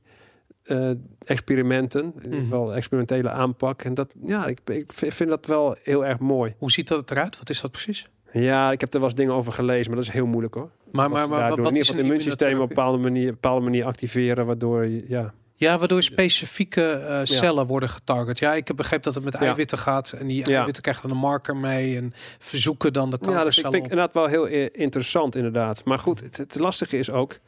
eh, 0.63 0.89
experimenten, 1.25 2.13
ieder 2.23 2.39
Mhm. 2.43 2.71
experimentele 2.71 3.29
aanpak. 3.29 3.81
En 3.83 3.93
dat, 3.93 4.13
ja, 4.25 4.45
ik, 4.45 4.59
ik 4.65 4.91
vind 4.93 5.29
dat 5.29 5.45
wel 5.45 5.75
heel 5.83 6.05
erg 6.05 6.19
mooi. 6.19 6.53
Hoe 6.57 6.71
ziet 6.71 6.87
dat 6.87 7.11
eruit? 7.11 7.37
Wat 7.37 7.49
is 7.49 7.61
dat 7.61 7.71
precies? 7.71 8.07
Ja, 8.31 8.71
ik 8.71 8.79
heb 8.81 8.93
er 8.93 8.99
wel 8.99 9.09
eens 9.09 9.17
dingen 9.17 9.33
over 9.33 9.53
gelezen, 9.53 9.87
maar 9.87 9.95
dat 9.99 10.07
is 10.07 10.13
heel 10.13 10.25
moeilijk 10.25 10.53
hoor. 10.53 10.69
Maar, 10.91 11.09
maar, 11.09 11.29
maar 11.29 11.39
daar 11.39 11.47
wat, 11.47 11.55
doen. 11.55 11.65
wat 11.65 11.73
in 11.73 11.79
is 11.79 11.89
ieder 11.89 12.03
een 12.03 12.09
geval 12.09 12.19
het 12.19 12.27
immuunsysteem 12.27 12.55
op 12.55 12.61
een 12.61 12.75
bepaalde 12.75 12.97
manier, 12.97 13.31
bepaalde 13.31 13.63
manier 13.63 13.85
activeren, 13.85 14.45
waardoor 14.45 14.85
je, 14.85 15.05
ja. 15.07 15.33
Ja, 15.55 15.77
waardoor 15.77 16.03
specifieke 16.03 16.91
eh, 16.91 17.19
cellen 17.23 17.67
worden 17.67 17.89
getarget. 17.89 18.39
Ja, 18.39 18.53
ik 18.53 18.67
heb 18.67 18.77
begrepen 18.77 19.03
dat 19.03 19.15
het 19.15 19.23
met 19.23 19.33
Ja. 19.33 19.39
eiwitten 19.39 19.77
gaat. 19.77 20.11
En 20.11 20.27
die 20.27 20.47
Ja. 20.47 20.55
eiwitten 20.55 20.83
krijgen 20.83 21.03
dan 21.07 21.11
een 21.11 21.23
marker 21.23 21.57
mee. 21.57 21.97
En 21.97 22.13
verzoeken 22.39 22.93
dan 22.93 23.09
de 23.09 23.17
Ja, 23.21 23.25
dus 23.25 23.27
ik 23.27 23.33
kankercellen 23.35 23.71
vind 23.71 23.83
op. 23.85 23.91
inderdaad 23.91 24.13
wel 24.13 24.25
heel 24.25 24.47
eh, 24.47 24.69
interessant 24.71 25.35
inderdaad. 25.35 25.83
Maar 25.85 25.99
goed, 25.99 26.19
het, 26.19 26.37
het 26.37 26.55
lastige 26.59 26.97
is 26.97 27.11
ook, 27.11 27.39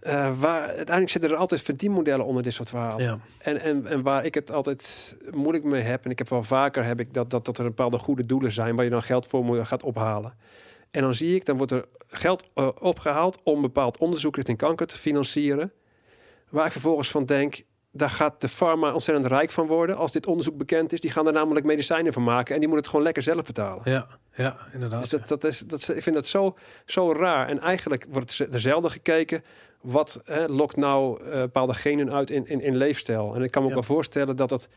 eh, 0.00 0.32
waar, 0.38 0.66
uiteindelijk 0.66 1.10
zitten 1.10 1.30
er 1.30 1.36
altijd 1.36 1.62
verdienmodellen 1.62 2.26
onder 2.26 2.42
dit 2.42 2.52
soort 2.52 2.68
verhalen. 2.68 3.04
Ja. 3.04 3.18
En, 3.38 3.60
en, 3.60 3.86
en 3.86 4.02
waar 4.02 4.24
ik 4.24 4.34
het 4.34 4.52
altijd 4.52 5.16
moeilijk 5.30 5.64
mee 5.64 5.82
heb, 5.82 6.04
en 6.04 6.10
ik 6.10 6.18
heb 6.18 6.28
wel 6.28 6.42
vaker 6.42 6.84
heb 6.84 7.00
ik 7.00 7.14
dat, 7.14 7.30
dat, 7.30 7.44
dat 7.44 7.58
er 7.58 7.64
bepaalde 7.64 7.98
goede 7.98 8.26
doelen 8.26 8.52
zijn 8.52 8.74
waar 8.76 8.84
je 8.84 8.90
dan 8.90 9.02
geld 9.02 9.26
voor 9.26 9.44
moet, 9.44 9.66
gaat 9.66 9.82
ophalen. 9.82 10.34
En 10.90 11.02
dan 11.02 11.14
zie 11.14 11.34
ik, 11.34 11.44
dan 11.44 11.56
wordt 11.56 11.72
er 11.72 11.84
geld 12.08 12.44
eh, 12.54 12.68
opgehaald 12.80 13.38
om 13.42 13.60
bepaald 13.62 13.98
onderzoek 13.98 14.36
richting 14.36 14.58
kanker 14.58 14.86
te 14.86 14.96
financieren. 14.96 15.72
Waar 16.54 16.66
ik 16.66 16.72
vervolgens 16.72 17.10
van 17.10 17.24
denk, 17.24 17.62
daar 17.90 18.10
gaat 18.10 18.40
de 18.40 18.48
pharma 18.48 18.92
ontzettend 18.92 19.26
rijk 19.26 19.50
van 19.50 19.66
worden 19.66 19.96
als 19.96 20.12
dit 20.12 20.26
onderzoek 20.26 20.56
bekend 20.56 20.92
is. 20.92 21.00
Die 21.00 21.10
gaan 21.10 21.26
er 21.26 21.32
namelijk 21.32 21.66
medicijnen 21.66 22.12
van 22.12 22.22
maken 22.24 22.54
en 22.54 22.60
die 22.60 22.68
moeten 22.68 22.76
het 22.78 22.88
gewoon 22.88 23.04
lekker 23.04 23.22
zelf 23.22 23.42
betalen. 23.44 23.82
Ja, 23.84 24.06
ja 24.34 24.56
inderdaad. 24.72 25.00
Dus 25.00 25.08
dat, 25.10 25.28
dat 25.28 25.44
is, 25.44 25.58
dat, 25.58 25.78
is- 25.80 25.88
ik 25.88 26.02
vind 26.02 26.16
dat 26.16 26.26
zo, 26.26 26.56
zo 26.86 27.12
raar. 27.12 27.48
En 27.48 27.60
eigenlijk 27.60 28.06
wordt 28.10 28.38
er 28.52 28.60
zelden 28.60 28.90
gekeken 28.90 29.44
wat 29.80 30.20
hè, 30.24 30.46
lokt 30.46 30.76
nou 30.76 31.22
eh, 31.24 31.30
bepaalde 31.40 31.74
genen 31.74 32.12
uit 32.12 32.30
in, 32.30 32.46
in, 32.46 32.60
in 32.60 32.76
leefstijl. 32.76 33.34
En 33.34 33.42
ik 33.42 33.50
kan 33.50 33.62
me 33.62 33.68
ook 33.68 33.74
Ja. 33.74 33.80
wel 33.80 33.94
voorstellen 33.96 34.36
dat 34.36 34.48
dat 34.48 34.68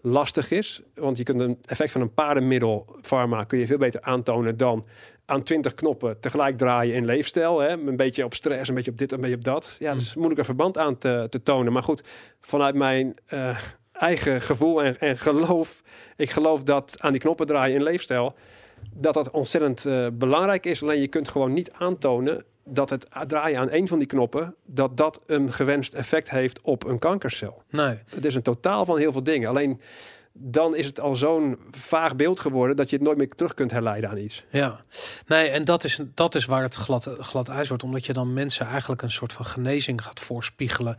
lastig 0.00 0.50
is. 0.50 0.82
Want 0.94 1.16
je 1.16 1.22
kunt 1.22 1.40
een 1.40 1.58
effect 1.64 1.92
van 1.92 2.00
een 2.00 2.14
paardenmiddel, 2.14 2.96
pharma, 3.00 3.44
kun 3.44 3.58
je 3.58 3.66
veel 3.66 3.78
beter 3.78 4.00
aantonen 4.02 4.56
dan 4.56 4.84
aan 5.30 5.42
20 5.42 5.74
knoppen 5.74 6.20
tegelijk 6.20 6.58
draaien 6.58 6.94
in 6.94 7.04
leefstijl. 7.04 7.60
Hè? 7.60 7.68
Een 7.68 7.96
beetje 7.96 8.24
op 8.24 8.34
stress, 8.34 8.68
een 8.68 8.74
beetje 8.74 8.90
op 8.90 8.98
dit, 8.98 9.12
een 9.12 9.20
beetje 9.20 9.36
op 9.36 9.44
dat. 9.44 9.76
Ja, 9.78 9.90
Hmm. 9.90 9.98
dus 9.98 10.14
moeilijk 10.14 10.38
een 10.38 10.44
verband 10.44 10.78
aan 10.78 10.98
te, 10.98 11.26
te 11.28 11.42
tonen. 11.42 11.72
Maar 11.72 11.82
goed, 11.82 12.02
vanuit 12.40 12.74
mijn 12.74 13.14
eh, 13.26 13.58
eigen 13.92 14.40
gevoel 14.40 14.82
en, 14.82 14.98
en 14.98 15.18
geloof. 15.18 15.82
Ik 16.16 16.30
geloof 16.30 16.62
dat 16.62 16.96
aan 16.98 17.12
die 17.12 17.20
knoppen 17.20 17.46
draaien 17.46 17.76
in 17.76 17.82
leefstijl. 17.82 18.34
Dat 18.92 19.14
dat 19.14 19.30
ontzettend 19.30 19.86
eh, 19.86 20.06
belangrijk 20.12 20.66
is. 20.66 20.82
Alleen 20.82 21.00
je 21.00 21.08
kunt 21.08 21.28
gewoon 21.28 21.52
niet 21.52 21.72
aantonen 21.72 22.44
dat 22.64 22.90
het 22.90 23.06
draaien 23.26 23.58
aan 23.58 23.68
één 23.70 23.88
van 23.88 23.98
die 23.98 24.06
knoppen. 24.06 24.54
dat 24.64 24.96
dat 24.96 25.20
een 25.26 25.52
gewenst 25.52 25.94
effect 25.94 26.30
heeft 26.30 26.60
op 26.60 26.84
een 26.84 26.98
kankercel. 26.98 27.62
Nee. 27.70 27.98
Het 28.06 28.24
is 28.24 28.34
een 28.34 28.42
totaal 28.42 28.84
van 28.84 28.98
heel 28.98 29.12
veel 29.12 29.22
dingen. 29.22 29.48
Alleen 29.48 29.80
dan 30.32 30.76
is 30.76 30.86
het 30.86 31.00
al 31.00 31.14
zo'n 31.14 31.58
vaag 31.70 32.16
beeld 32.16 32.40
geworden 32.40 32.76
dat 32.76 32.90
je 32.90 32.96
het 32.96 33.04
nooit 33.04 33.18
meer 33.18 33.28
terug 33.28 33.54
kunt 33.54 33.70
herleiden 33.70 34.10
aan 34.10 34.16
iets. 34.18 34.44
Ja, 34.50 34.84
nee, 35.26 35.48
en 35.48 35.64
dat 35.64 35.84
is, 35.84 36.00
dat 36.14 36.34
is 36.34 36.44
waar 36.44 36.62
het 36.62 36.74
glad, 36.74 37.16
glad 37.20 37.48
ijs 37.48 37.68
wordt, 37.68 37.82
omdat 37.82 38.06
je 38.06 38.12
dan 38.12 38.32
mensen 38.32 38.66
eigenlijk 38.66 39.02
een 39.02 39.10
soort 39.10 39.32
van 39.32 39.44
genezing 39.44 40.02
gaat 40.02 40.20
voorspiegelen, 40.20 40.96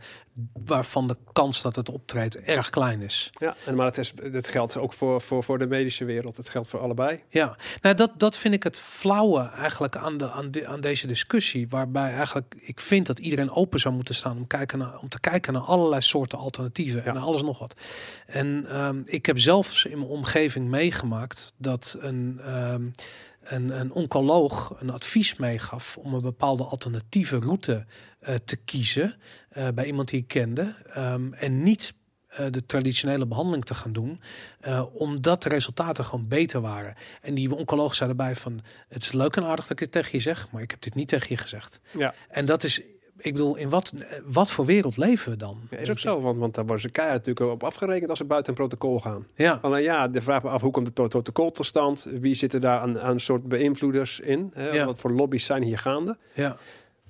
waarvan 0.64 1.08
de 1.08 1.16
kans 1.32 1.62
dat 1.62 1.76
het 1.76 1.88
optreedt 1.88 2.40
erg 2.40 2.70
klein 2.70 3.00
is. 3.00 3.30
Ja, 3.38 3.54
en 3.66 3.74
maar 3.74 3.86
het, 3.86 3.98
is, 3.98 4.12
het 4.32 4.48
geldt 4.48 4.76
ook 4.76 4.92
voor, 4.92 5.20
voor, 5.20 5.44
voor 5.44 5.58
de 5.58 5.66
medische 5.66 6.04
wereld. 6.04 6.36
Het 6.36 6.48
geldt 6.48 6.68
voor 6.68 6.80
allebei. 6.80 7.22
Ja, 7.28 7.56
nou, 7.80 7.94
dat, 7.94 8.10
dat 8.16 8.36
vind 8.36 8.54
ik 8.54 8.62
het 8.62 8.78
flauwe 8.78 9.40
eigenlijk 9.40 9.96
aan, 9.96 10.16
de, 10.16 10.30
aan, 10.30 10.50
de, 10.50 10.66
aan 10.66 10.80
deze 10.80 11.06
discussie, 11.06 11.68
waarbij 11.68 12.12
eigenlijk 12.12 12.54
ik 12.60 12.80
vind 12.80 13.06
dat 13.06 13.18
iedereen 13.18 13.50
open 13.50 13.80
zou 13.80 13.94
moeten 13.94 14.14
staan 14.14 14.36
om, 14.36 14.46
kijken 14.46 14.78
naar, 14.78 14.98
om 14.98 15.08
te 15.08 15.20
kijken 15.20 15.52
naar 15.52 15.62
allerlei 15.62 16.02
soorten 16.02 16.38
alternatieven 16.38 17.04
en 17.04 17.14
Ja. 17.14 17.20
alles 17.20 17.42
nog 17.42 17.58
wat. 17.58 17.74
En 18.26 18.66
ehm, 18.68 19.02
ik 19.04 19.21
heb 19.26 19.38
zelfs 19.38 19.84
in 19.84 19.98
mijn 19.98 20.10
omgeving 20.10 20.68
meegemaakt 20.68 21.52
dat 21.56 21.96
een, 22.00 22.40
ehm, 22.44 22.90
een, 23.42 23.80
een 23.80 23.92
oncoloog 23.92 24.74
een 24.80 24.90
advies 24.90 25.36
meegaf 25.36 25.96
om 25.96 26.14
een 26.14 26.22
bepaalde 26.22 26.64
alternatieve 26.64 27.38
route 27.38 27.86
eh, 28.20 28.34
te 28.34 28.56
kiezen 28.56 29.16
eh, 29.48 29.68
bij 29.74 29.84
iemand 29.84 30.08
die 30.08 30.20
ik 30.20 30.28
kende 30.28 30.74
ehm, 30.86 31.32
en 31.32 31.62
niet 31.62 31.94
eh, 32.28 32.46
de 32.50 32.66
traditionele 32.66 33.26
behandeling 33.26 33.64
te 33.64 33.74
gaan 33.74 33.92
doen, 33.92 34.20
omdat 34.92 35.42
de 35.42 35.48
resultaten 35.48 36.04
gewoon 36.04 36.28
beter 36.28 36.60
waren. 36.60 36.94
En 37.22 37.34
die 37.34 37.54
oncoloog 37.54 37.94
zei 37.94 38.10
erbij 38.10 38.36
van, 38.36 38.60
het 38.88 39.02
is 39.02 39.12
leuk 39.12 39.36
en 39.36 39.44
aardig 39.44 39.66
dat 39.66 39.70
ik 39.70 39.78
dit 39.78 39.92
tegen 39.92 40.10
je 40.12 40.20
zeg, 40.20 40.50
maar 40.50 40.62
ik 40.62 40.70
heb 40.70 40.80
dit 40.80 40.94
niet 40.94 41.08
tegen 41.08 41.26
je 41.28 41.36
gezegd. 41.36 41.80
Ja, 41.96 42.14
En 42.28 42.44
dat 42.44 42.64
is, 42.64 42.80
ik 43.22 43.32
bedoel, 43.32 43.56
in 43.56 43.68
wat, 43.68 43.92
wat 44.24 44.50
voor 44.50 44.64
wereld 44.66 44.96
leven 44.96 45.30
we 45.30 45.36
dan? 45.36 45.60
ja 45.70 45.76
is 45.76 45.90
ook 45.90 45.98
zo. 45.98 46.20
Want, 46.20 46.38
want 46.38 46.54
daar 46.54 46.64
worden 46.64 46.82
ze 46.82 46.88
keihard 46.90 47.26
natuurlijk 47.26 47.54
op 47.54 47.64
afgerekend 47.64 48.08
als 48.10 48.18
ze 48.18 48.24
buiten 48.24 48.52
een 48.52 48.58
protocol 48.58 49.00
gaan. 49.00 49.26
Ja, 49.34 49.58
Alleen 49.62 49.82
ja, 49.82 50.08
de 50.08 50.20
vraag 50.20 50.42
me 50.42 50.48
af, 50.48 50.60
hoe 50.62 50.70
komt 50.70 50.86
het 50.86 50.94
pro- 50.94 51.08
protocol 51.08 51.52
tot 51.52 51.66
stand? 51.66 52.08
Wie 52.20 52.34
zitten 52.34 52.60
daar 52.60 52.80
aan, 52.80 53.00
aan 53.00 53.20
soort 53.20 53.48
beïnvloeders 53.48 54.20
in? 54.20 54.50
Hè? 54.54 54.70
Ja. 54.70 54.84
Wat 54.86 54.98
voor 54.98 55.10
lobby's 55.12 55.44
zijn 55.44 55.62
hier 55.62 55.78
gaande? 55.78 56.16
ja, 56.34 56.56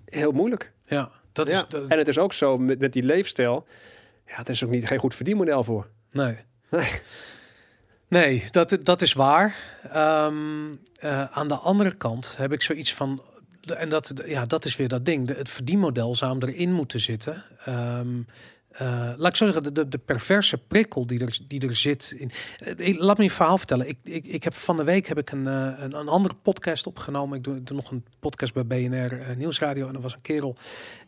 Heel 0.05 0.33
moeilijk. 0.33 0.73
ja. 0.87 1.11
Dat 1.33 1.49
ja. 1.49 1.55
is, 1.57 1.65
dat- 1.69 1.89
En 1.89 1.99
het 1.99 2.09
is 2.09 2.19
ook 2.19 2.33
zo 2.33 2.59
met, 2.59 2.79
met 2.79 2.93
die 2.93 3.03
leefstijl. 3.03 3.67
Ja, 4.27 4.35
het 4.37 4.49
is 4.49 4.65
ook 4.65 4.71
niet 4.71 4.87
geen 4.87 4.99
goed 4.99 5.15
verdienmodel 5.15 5.65
voor. 5.65 5.87
nee. 6.11 6.37
Nee. 6.71 6.91
Nee, 8.09 8.45
dat, 8.51 8.79
dat 8.83 9.03
is 9.03 9.13
waar. 9.13 9.57
Ehm, 9.91 10.35
eh, 11.01 11.25
aan 11.25 11.49
de 11.49 11.55
andere 11.55 11.95
kant 11.95 12.37
heb 12.37 12.53
ik 12.53 12.63
zoiets 12.63 12.95
van. 12.95 13.23
En 13.63 13.89
dat, 13.89 14.13
ja, 14.27 14.47
dat 14.47 14.65
is 14.65 14.77
weer 14.77 14.89
dat 14.89 15.05
ding. 15.05 15.37
Het 15.37 15.49
verdienmodel 15.49 16.15
zou 16.15 16.39
hem 16.39 16.49
erin 16.49 16.73
moeten 16.73 17.01
zitten. 17.01 17.45
Ehm, 17.65 18.23
eh, 18.71 19.13
laat 19.17 19.29
ik 19.29 19.37
zo 19.37 19.45
zeggen, 19.45 19.75
de, 19.75 19.89
de, 19.89 19.99
perverse 19.99 20.59
prikkel 20.59 21.07
die 21.07 21.21
er, 21.21 21.39
die 21.49 21.69
er 21.69 21.77
zit. 21.77 22.15
In, 22.17 22.31
Eh, 22.77 22.99
laat 22.99 23.19
me 23.19 23.25
een 23.25 23.31
verhaal 23.31 23.59
vertellen. 23.59 23.89
Ik, 23.89 23.99
ik, 24.03 24.27
ik 24.27 24.45
heb 24.45 24.55
van 24.55 24.77
de 24.77 24.85
week 24.85 25.07
heb 25.07 25.19
ik 25.19 25.31
een, 25.31 25.47
eh, 25.47 25.73
een, 25.77 25.95
een 25.95 26.09
andere 26.09 26.35
podcast 26.35 26.87
opgenomen. 26.87 27.39
Ik 27.39 27.45
doe, 27.45 27.57
ik 27.57 27.71
nog 27.71 27.91
een 27.91 28.05
podcast 28.21 28.55
bij 28.55 28.67
BNR 28.67 29.37
Nieuwsradio. 29.37 29.89
En 29.89 29.95
er 29.95 30.01
was 30.01 30.15
een 30.15 30.21
kerel. 30.21 30.57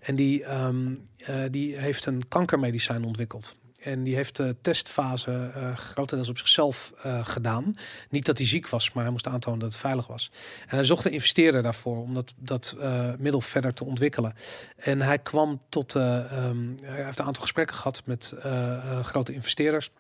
En 0.01 0.17
die, 0.17 0.45
ehm, 0.45 0.95
eh, 1.17 1.43
die 1.51 1.79
heeft 1.79 2.07
een 2.07 2.29
kankermedicijn 2.29 3.05
ontwikkeld. 3.05 3.57
En 3.85 4.03
die 4.03 4.15
heeft 4.15 4.37
de 4.37 4.57
testfase 4.61 5.51
eh 5.55 5.77
grotendeels 5.77 6.29
op 6.29 6.39
zichzelf 6.39 6.93
eh, 7.03 7.27
gedaan. 7.27 7.75
Niet 8.11 8.27
dat 8.27 8.39
hij 8.39 8.47
ziek 8.47 8.69
was, 8.69 8.93
maar 8.93 9.03
hij 9.03 9.13
moest 9.13 9.27
aantonen 9.27 9.59
dat 9.59 9.69
het 9.69 9.81
veilig 9.81 10.07
was. 10.07 10.31
En 10.67 10.77
hij 10.77 10.85
zocht 10.85 11.05
een 11.05 11.13
investeerder 11.13 11.63
daarvoor 11.63 11.97
om 11.97 12.15
dat, 12.15 12.35
dat 12.37 12.77
eh, 12.79 13.11
middel 13.19 13.41
verder 13.41 13.75
te 13.75 13.85
ontwikkelen. 13.85 14.35
En 14.77 15.01
hij 15.01 15.19
kwam 15.19 15.61
tot, 15.69 15.95
eh, 15.95 16.33
ehm, 16.33 16.73
hij 16.83 17.05
heeft 17.05 17.19
een 17.19 17.25
aantal 17.25 17.43
gesprekken 17.43 17.77
gehad 17.77 18.03
met 18.05 18.33
eh, 18.43 18.77
eh, 18.77 19.05
grote 19.05 19.33
investeerders. 19.33 19.91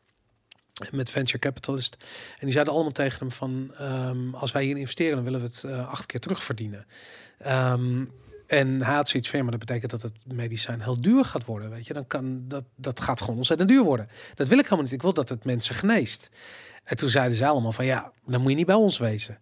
Met 0.90 1.10
venture 1.10 1.38
capitalist. 1.38 1.96
En 2.32 2.40
die 2.40 2.52
zeiden 2.52 2.72
allemaal 2.74 2.92
tegen 2.92 3.18
hem 3.18 3.32
van... 3.32 3.74
ehm, 3.78 4.34
als 4.34 4.52
wij 4.52 4.64
hier 4.64 4.76
investeren, 4.76 5.14
dan 5.14 5.24
willen 5.24 5.40
we 5.40 5.46
het 5.46 5.64
eh, 5.64 5.88
acht 5.88 6.06
keer 6.06 6.20
terugverdienen. 6.20 6.86
Ehm, 7.38 8.04
en 8.46 8.80
had 8.80 9.08
zoiets 9.08 9.30
van, 9.30 9.42
maar 9.42 9.50
dat 9.50 9.60
betekent 9.60 9.90
dat 9.90 10.02
het 10.02 10.12
medicijn 10.34 10.82
heel 10.82 11.00
duur 11.00 11.24
gaat 11.24 11.44
worden. 11.44 11.70
Weet 11.70 11.86
je, 11.86 11.92
dan 11.92 12.06
kan 12.06 12.44
dat, 12.48 12.64
dat 12.76 13.00
gaat 13.00 13.20
gewoon 13.20 13.36
ontzettend 13.36 13.68
duur 13.68 13.82
worden. 13.82 14.08
Dat 14.34 14.48
wil 14.48 14.58
ik 14.58 14.64
helemaal 14.64 14.84
niet. 14.84 14.92
Ik 14.92 15.02
wil 15.02 15.12
dat 15.12 15.28
het 15.28 15.44
mensen 15.44 15.74
geneest. 15.74 16.30
En 16.84 16.96
toen 16.96 17.08
zeiden 17.08 17.36
ze 17.36 17.46
allemaal 17.46 17.72
van, 17.72 17.84
ja, 17.84 18.12
dan 18.26 18.40
moet 18.40 18.50
je 18.50 18.56
niet 18.56 18.66
bij 18.66 18.74
ons 18.74 18.98
wezen. 18.98 19.38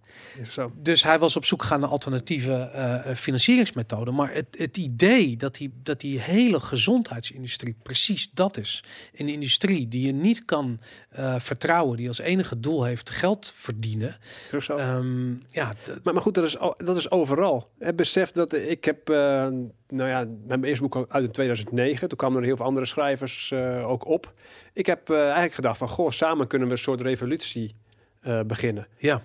Zo. 0.50 0.72
Dus 0.74 1.02
hij 1.02 1.18
was 1.18 1.36
op 1.36 1.44
zoek 1.44 1.62
gegaan 1.62 1.80
naar 1.80 1.88
alternatieve 1.88 2.52
eh, 2.52 3.14
financieringsmethoden. 3.14 4.14
Maar 4.14 4.32
het, 4.32 4.46
het 4.50 4.76
idee 4.76 5.36
dat 5.36 5.54
die, 5.54 5.72
dat 5.82 6.00
die 6.00 6.20
hele 6.20 6.60
gezondheidsindustrie 6.60 7.76
precies 7.82 8.30
dat 8.34 8.56
is. 8.56 8.84
Een 9.14 9.28
industrie 9.28 9.88
die 9.88 10.06
je 10.06 10.12
niet 10.12 10.44
kan 10.44 10.80
eh, 11.10 11.34
vertrouwen, 11.38 11.96
die 11.96 12.08
als 12.08 12.18
enige 12.18 12.60
doel 12.60 12.84
heeft 12.84 13.10
geld 13.10 13.52
verdienen. 13.56 14.16
Zo. 14.60 14.76
Ehm, 14.76 15.30
ja, 15.48 15.72
Maar, 16.02 16.14
maar 16.14 16.22
goed, 16.22 16.34
dat 16.34 16.44
is, 16.44 16.56
dat 16.76 16.96
is 16.96 17.10
overal. 17.10 17.70
Besef 17.94 18.30
dat 18.30 18.52
ik 18.52 18.84
heb, 18.84 19.08
eh, 19.08 19.48
nou 19.92 20.08
ja, 20.08 20.26
mijn 20.46 20.64
eerste 20.64 20.88
boek 20.88 21.06
uit 21.08 21.24
in 21.24 21.30
2009. 21.30 22.08
Toen 22.08 22.18
kwamen 22.18 22.38
er 22.38 22.44
heel 22.44 22.56
veel 22.56 22.66
andere 22.66 22.86
schrijvers 22.86 23.50
eh, 23.50 23.88
ook 23.90 24.06
op. 24.06 24.32
Ik 24.72 24.86
heb 24.86 25.10
eh, 25.10 25.22
eigenlijk 25.22 25.54
gedacht 25.54 25.78
van, 25.78 25.88
goh, 25.88 26.10
samen 26.10 26.46
kunnen 26.46 26.68
we 26.68 26.74
een 26.74 26.80
soort 26.80 27.00
revolutie 27.00 27.76
eh, 28.20 28.40
beginnen. 28.46 28.86
ja, 28.96 29.22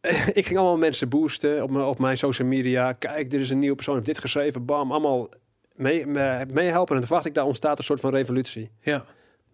ik 0.32 0.46
ging 0.46 0.58
allemaal 0.58 0.76
mensen 0.78 1.08
boosten 1.08 1.62
op 1.62 1.70
mijn, 1.70 1.84
op 1.84 1.98
mijn 1.98 2.18
social 2.18 2.48
media. 2.48 2.92
Kijk, 2.92 3.30
dit 3.30 3.40
is 3.40 3.50
een 3.50 3.58
nieuwe 3.58 3.74
persoon, 3.76 3.94
heeft 3.94 4.06
dit 4.06 4.18
geschreven, 4.18 4.64
bam, 4.64 4.90
allemaal 4.92 5.28
mee- 5.74 6.06
mee- 6.06 6.46
meehelpen. 6.46 6.94
en 6.94 7.00
toen 7.00 7.10
dacht 7.10 7.24
ik, 7.26 7.34
daar 7.34 7.44
ontstaat 7.44 7.78
een 7.78 7.84
soort 7.84 8.00
van 8.00 8.10
revolutie. 8.10 8.70
ja, 8.80 9.04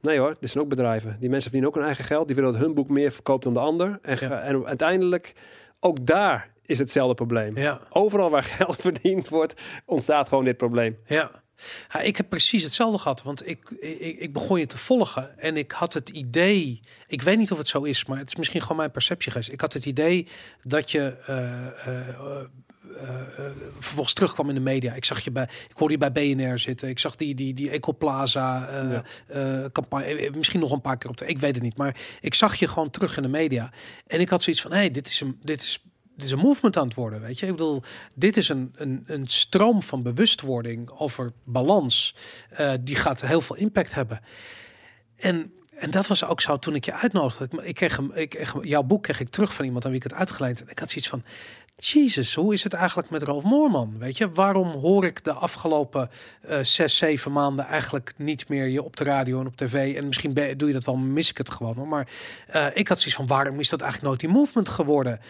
Nee 0.01 0.19
hoor, 0.19 0.35
dit 0.41 0.51
zijn 0.51 0.63
ook 0.65 0.71
bedrijven. 0.71 1.11
Die 1.21 1.29
mensen 1.31 1.43
verdienen 1.43 1.69
ook 1.69 1.75
hun 1.75 1.85
eigen 1.85 2.05
geld. 2.05 2.27
Die 2.27 2.37
willen 2.37 2.53
dat 2.53 2.61
hun 2.61 2.75
boek 2.75 2.89
meer 2.89 3.11
verkoopt 3.13 3.45
dan 3.45 3.53
de 3.53 3.59
ander. 3.61 3.99
En, 4.03 4.17
Ja. 4.21 4.41
en 4.41 4.67
uiteindelijk, 4.67 5.33
ook 5.81 6.07
daar 6.07 6.50
is 6.71 6.79
hetzelfde 6.79 7.15
probleem. 7.15 7.57
ja. 7.57 7.81
Overal 7.89 8.31
waar 8.31 8.43
geld 8.43 8.77
verdiend 8.91 9.29
wordt, 9.29 9.55
ontstaat 9.85 10.29
gewoon 10.29 10.45
dit 10.45 10.57
probleem. 10.57 10.99
Ja. 11.07 11.31
Ja, 11.93 12.01
ik 12.01 12.17
heb 12.17 12.29
precies 12.29 12.63
hetzelfde 12.63 12.99
gehad, 12.99 13.23
want 13.23 13.47
ik, 13.49 13.71
ik, 13.71 14.19
ik 14.19 14.33
begon 14.33 14.59
je 14.59 14.67
te 14.67 14.79
volgen 14.79 15.39
en 15.39 15.57
ik 15.57 15.71
had 15.73 15.93
het 15.95 16.09
idee, 16.09 16.81
ik 17.07 17.23
weet 17.23 17.39
niet 17.39 17.51
of 17.53 17.59
het 17.59 17.69
zo 17.69 17.83
is, 17.83 18.05
maar 18.05 18.19
het 18.19 18.29
is 18.29 18.37
misschien 18.37 18.61
gewoon 18.63 18.77
mijn 18.77 18.91
perceptie 18.91 19.31
geweest. 19.33 19.53
Ik 19.53 19.61
had 19.61 19.73
het 19.73 19.87
idee 19.87 20.29
dat 20.63 20.91
je 20.91 21.17
eh, 21.27 22.41
vervolgens 23.79 24.13
terugkwam 24.15 24.49
in 24.49 24.55
de 24.55 24.61
media. 24.61 24.93
Ik 24.95 25.05
zag 25.05 25.21
je 25.21 25.31
bij, 25.31 25.43
ik 25.69 25.77
hoorde 25.77 25.95
je 25.99 26.11
bij 26.11 26.13
BNR 26.35 26.59
zitten, 26.59 26.89
ik 26.89 26.99
zag 26.99 27.17
die, 27.17 27.35
die, 27.35 27.55
die 27.55 27.71
Ecoplaza 27.71 28.69
Ja. 28.73 29.05
eh, 29.27 29.65
campagne, 29.73 30.31
misschien 30.37 30.61
nog 30.61 30.73
een 30.73 30.81
paar 30.81 30.99
keer 30.99 31.11
op 31.11 31.17
de, 31.17 31.27
ik 31.27 31.39
weet 31.39 31.55
het 31.55 31.65
niet, 31.65 31.77
maar 31.77 31.97
ik 32.21 32.35
zag 32.35 32.55
je 32.55 32.69
gewoon 32.69 32.91
terug 32.91 33.17
in 33.17 33.23
de 33.23 33.29
media 33.29 33.73
en 34.07 34.21
ik 34.21 34.29
had 34.29 34.43
zoiets 34.43 34.63
van, 34.63 34.71
hé, 34.71 34.77
hey, 34.77 34.91
dit 34.91 35.07
is 35.07 35.21
een, 35.21 35.39
dit 35.43 35.61
is 35.61 35.85
dit 36.17 36.25
is 36.25 36.31
een 36.31 36.39
movement 36.39 36.77
aan 36.77 36.87
het 36.87 36.95
worden, 36.95 37.21
weet 37.21 37.39
je. 37.39 37.47
Ik 37.47 37.53
bedoel, 37.53 37.83
dit 38.15 38.37
is 38.37 38.49
een, 38.49 38.73
een, 38.77 39.05
een 39.07 39.27
stroom 39.27 39.83
van 39.83 40.03
bewustwording 40.03 40.91
over 40.91 41.33
balans. 41.45 42.15
eh, 42.51 42.73
die 42.81 42.97
gaat 42.97 43.21
heel 43.21 43.41
veel 43.41 43.57
impact 43.57 43.95
hebben. 43.95 44.21
En, 45.17 45.53
en 45.77 45.91
dat 45.91 46.07
was 46.07 46.25
ook 46.25 46.41
zo 46.41 46.59
toen 46.59 46.75
ik 46.75 46.85
je 46.85 46.93
uitnodigde. 46.93 47.45
Ik, 47.45 47.53
ik 47.53 47.75
kreeg 47.75 47.97
hem, 47.97 48.13
ik 48.15 48.53
jouw 48.63 48.83
boek 48.83 49.03
kreeg 49.03 49.21
ik 49.21 49.31
terug 49.31 49.55
van 49.55 49.65
iemand 49.65 49.85
aan 49.85 49.91
wie 49.91 50.01
ik 50.01 50.11
het 50.11 50.19
uitgeleend. 50.19 50.61
En 50.63 50.69
ik 50.69 50.79
had 50.79 50.91
zoiets 50.91 51.09
van, 51.11 51.23
Jezus, 51.77 52.35
hoe 52.35 52.53
is 52.53 52.63
het 52.63 52.73
eigenlijk 52.73 53.11
met 53.11 53.23
Ralf 53.23 53.43
Moorman? 53.45 53.99
Weet 53.99 54.17
je, 54.19 54.31
waarom 54.31 54.71
hoor 54.71 55.05
ik 55.05 55.25
de 55.25 55.33
afgelopen 55.33 56.11
eh, 56.43 56.63
zes, 56.63 56.97
zeven 56.97 57.33
maanden 57.33 57.65
eigenlijk 57.65 58.13
niet 58.17 58.49
meer 58.49 58.67
je 58.67 58.83
op 58.83 58.97
de 58.97 59.05
radio 59.05 59.41
en 59.41 59.47
op 59.47 59.57
tv? 59.57 59.97
En 59.97 60.07
misschien 60.07 60.33
ben- 60.35 60.59
doe 60.59 60.69
je 60.69 60.75
dat 60.75 60.85
wel, 60.85 60.97
mis 60.97 61.31
ik 61.31 61.39
het 61.39 61.51
gewoon 61.51 61.77
hoor. 61.77 61.89
Maar 61.89 62.09
eh, 62.47 62.67
ik 62.75 62.89
had 62.89 62.99
zoiets 62.99 63.17
van, 63.17 63.27
waarom 63.27 63.61
is 63.61 63.69
dat 63.69 63.81
eigenlijk 63.81 64.11
nooit 64.11 64.21
die 64.33 64.41
movement 64.41 64.69
geworden? 64.69 65.21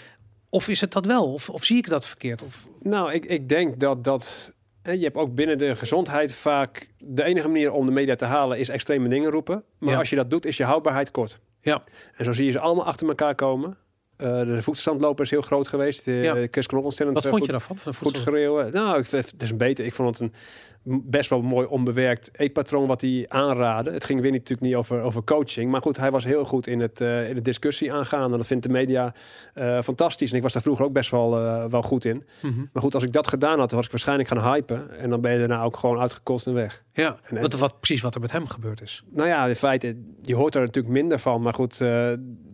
Of 0.50 0.68
is 0.68 0.80
het 0.80 0.92
dat 0.92 1.06
wel? 1.06 1.32
Of, 1.32 1.50
of 1.50 1.64
zie 1.64 1.76
ik 1.76 1.88
dat 1.88 2.06
verkeerd? 2.06 2.42
Of, 2.42 2.66
Nou, 2.82 3.12
ik, 3.12 3.24
ik 3.24 3.48
denk 3.48 3.80
dat 3.80 4.04
dat 4.04 4.52
En 4.82 4.98
je 4.98 5.04
hebt 5.04 5.16
ook 5.16 5.34
binnen 5.34 5.58
de 5.58 5.76
gezondheid 5.76 6.34
vaak... 6.34 6.88
De 6.98 7.24
enige 7.24 7.48
manier 7.48 7.72
om 7.72 7.86
de 7.86 7.92
media 7.92 8.16
te 8.16 8.24
halen 8.24 8.58
is 8.58 8.68
extreme 8.68 9.08
dingen 9.08 9.30
roepen. 9.30 9.64
Maar 9.78 9.92
Ja. 9.92 9.98
als 9.98 10.10
je 10.10 10.16
dat 10.16 10.30
doet, 10.30 10.46
is 10.46 10.56
je 10.56 10.64
houdbaarheid 10.64 11.10
kort. 11.10 11.40
Ja. 11.60 11.82
En 12.16 12.24
zo 12.24 12.32
zie 12.32 12.44
je 12.44 12.50
ze 12.52 12.58
allemaal 12.58 12.84
achter 12.84 13.08
elkaar 13.08 13.34
komen. 13.34 13.76
Eh, 14.16 14.26
de 14.26 14.62
voedselstandloper 14.62 15.24
is 15.24 15.30
heel 15.30 15.40
groot 15.40 15.68
geweest. 15.68 16.04
De, 16.04 16.12
Ja. 16.12 16.46
Chris 16.50 16.66
ontzettend 16.66 17.14
Wat 17.14 17.24
eh, 17.24 17.30
vond 17.30 17.44
je 17.44 17.50
daarvan? 17.52 17.78
Van 17.78 17.92
de 17.92 17.98
Goed 17.98 18.16
schreeuwen. 18.16 18.72
Nou, 18.72 18.98
ik 18.98 19.06
het 19.10 19.42
is 19.42 19.50
een 19.50 19.56
beter. 19.56 19.84
Ik 19.84 19.92
vond 19.92 20.18
het 20.18 20.20
een 20.20 20.34
best 20.82 21.30
wel 21.30 21.42
mooi 21.42 21.66
onbewerkt 21.66 22.30
eetpatroon 22.32 22.86
wat 22.86 23.00
hij 23.00 23.24
aanraadde. 23.28 23.90
Het 23.90 24.04
ging 24.04 24.20
weer 24.20 24.30
niet, 24.30 24.40
natuurlijk 24.40 24.68
niet 24.68 24.76
over, 24.76 25.00
over 25.00 25.24
coaching. 25.24 25.70
Maar 25.70 25.80
goed, 25.82 25.96
hij 25.96 26.10
was 26.10 26.24
heel 26.24 26.44
goed 26.44 26.66
in 26.66 26.80
het, 26.80 27.00
eh, 27.00 27.28
in 27.28 27.34
de 27.34 27.42
discussie 27.42 27.92
aangaan. 27.92 28.30
En 28.30 28.36
dat 28.36 28.46
vindt 28.46 28.62
de 28.62 28.72
media 28.72 29.14
eh, 29.54 29.82
fantastisch. 29.82 30.30
En 30.30 30.36
ik 30.36 30.42
was 30.42 30.52
daar 30.52 30.62
vroeger 30.62 30.84
ook 30.84 30.92
best 30.92 31.10
wel, 31.10 31.38
eh, 31.38 31.64
wel 31.64 31.82
goed 31.82 32.04
in. 32.04 32.24
Mhm. 32.42 32.58
Maar 32.72 32.82
goed, 32.82 32.94
als 32.94 33.02
ik 33.02 33.12
dat 33.12 33.26
gedaan 33.26 33.58
had, 33.58 33.70
was 33.70 33.84
ik 33.84 33.90
waarschijnlijk 33.90 34.28
gaan 34.28 34.52
hypen. 34.52 34.98
En 34.98 35.10
dan 35.10 35.20
ben 35.20 35.32
je 35.32 35.38
daarna 35.38 35.62
ook 35.62 35.76
gewoon 35.76 35.98
uitgekost 35.98 36.46
en 36.46 36.54
weg. 36.54 36.84
Ja, 36.92 37.18
En- 37.24 37.40
wat, 37.40 37.54
wat, 37.54 37.80
precies 37.80 38.02
wat 38.02 38.14
er 38.14 38.20
met 38.20 38.32
hem 38.32 38.46
gebeurd 38.46 38.82
is. 38.82 39.04
Nou 39.10 39.28
ja, 39.28 39.46
in 39.46 39.56
feite, 39.56 39.96
je 40.22 40.34
hoort 40.34 40.54
er 40.54 40.60
natuurlijk 40.60 40.94
minder 40.94 41.18
van. 41.18 41.42
Maar 41.42 41.54
goed, 41.54 41.84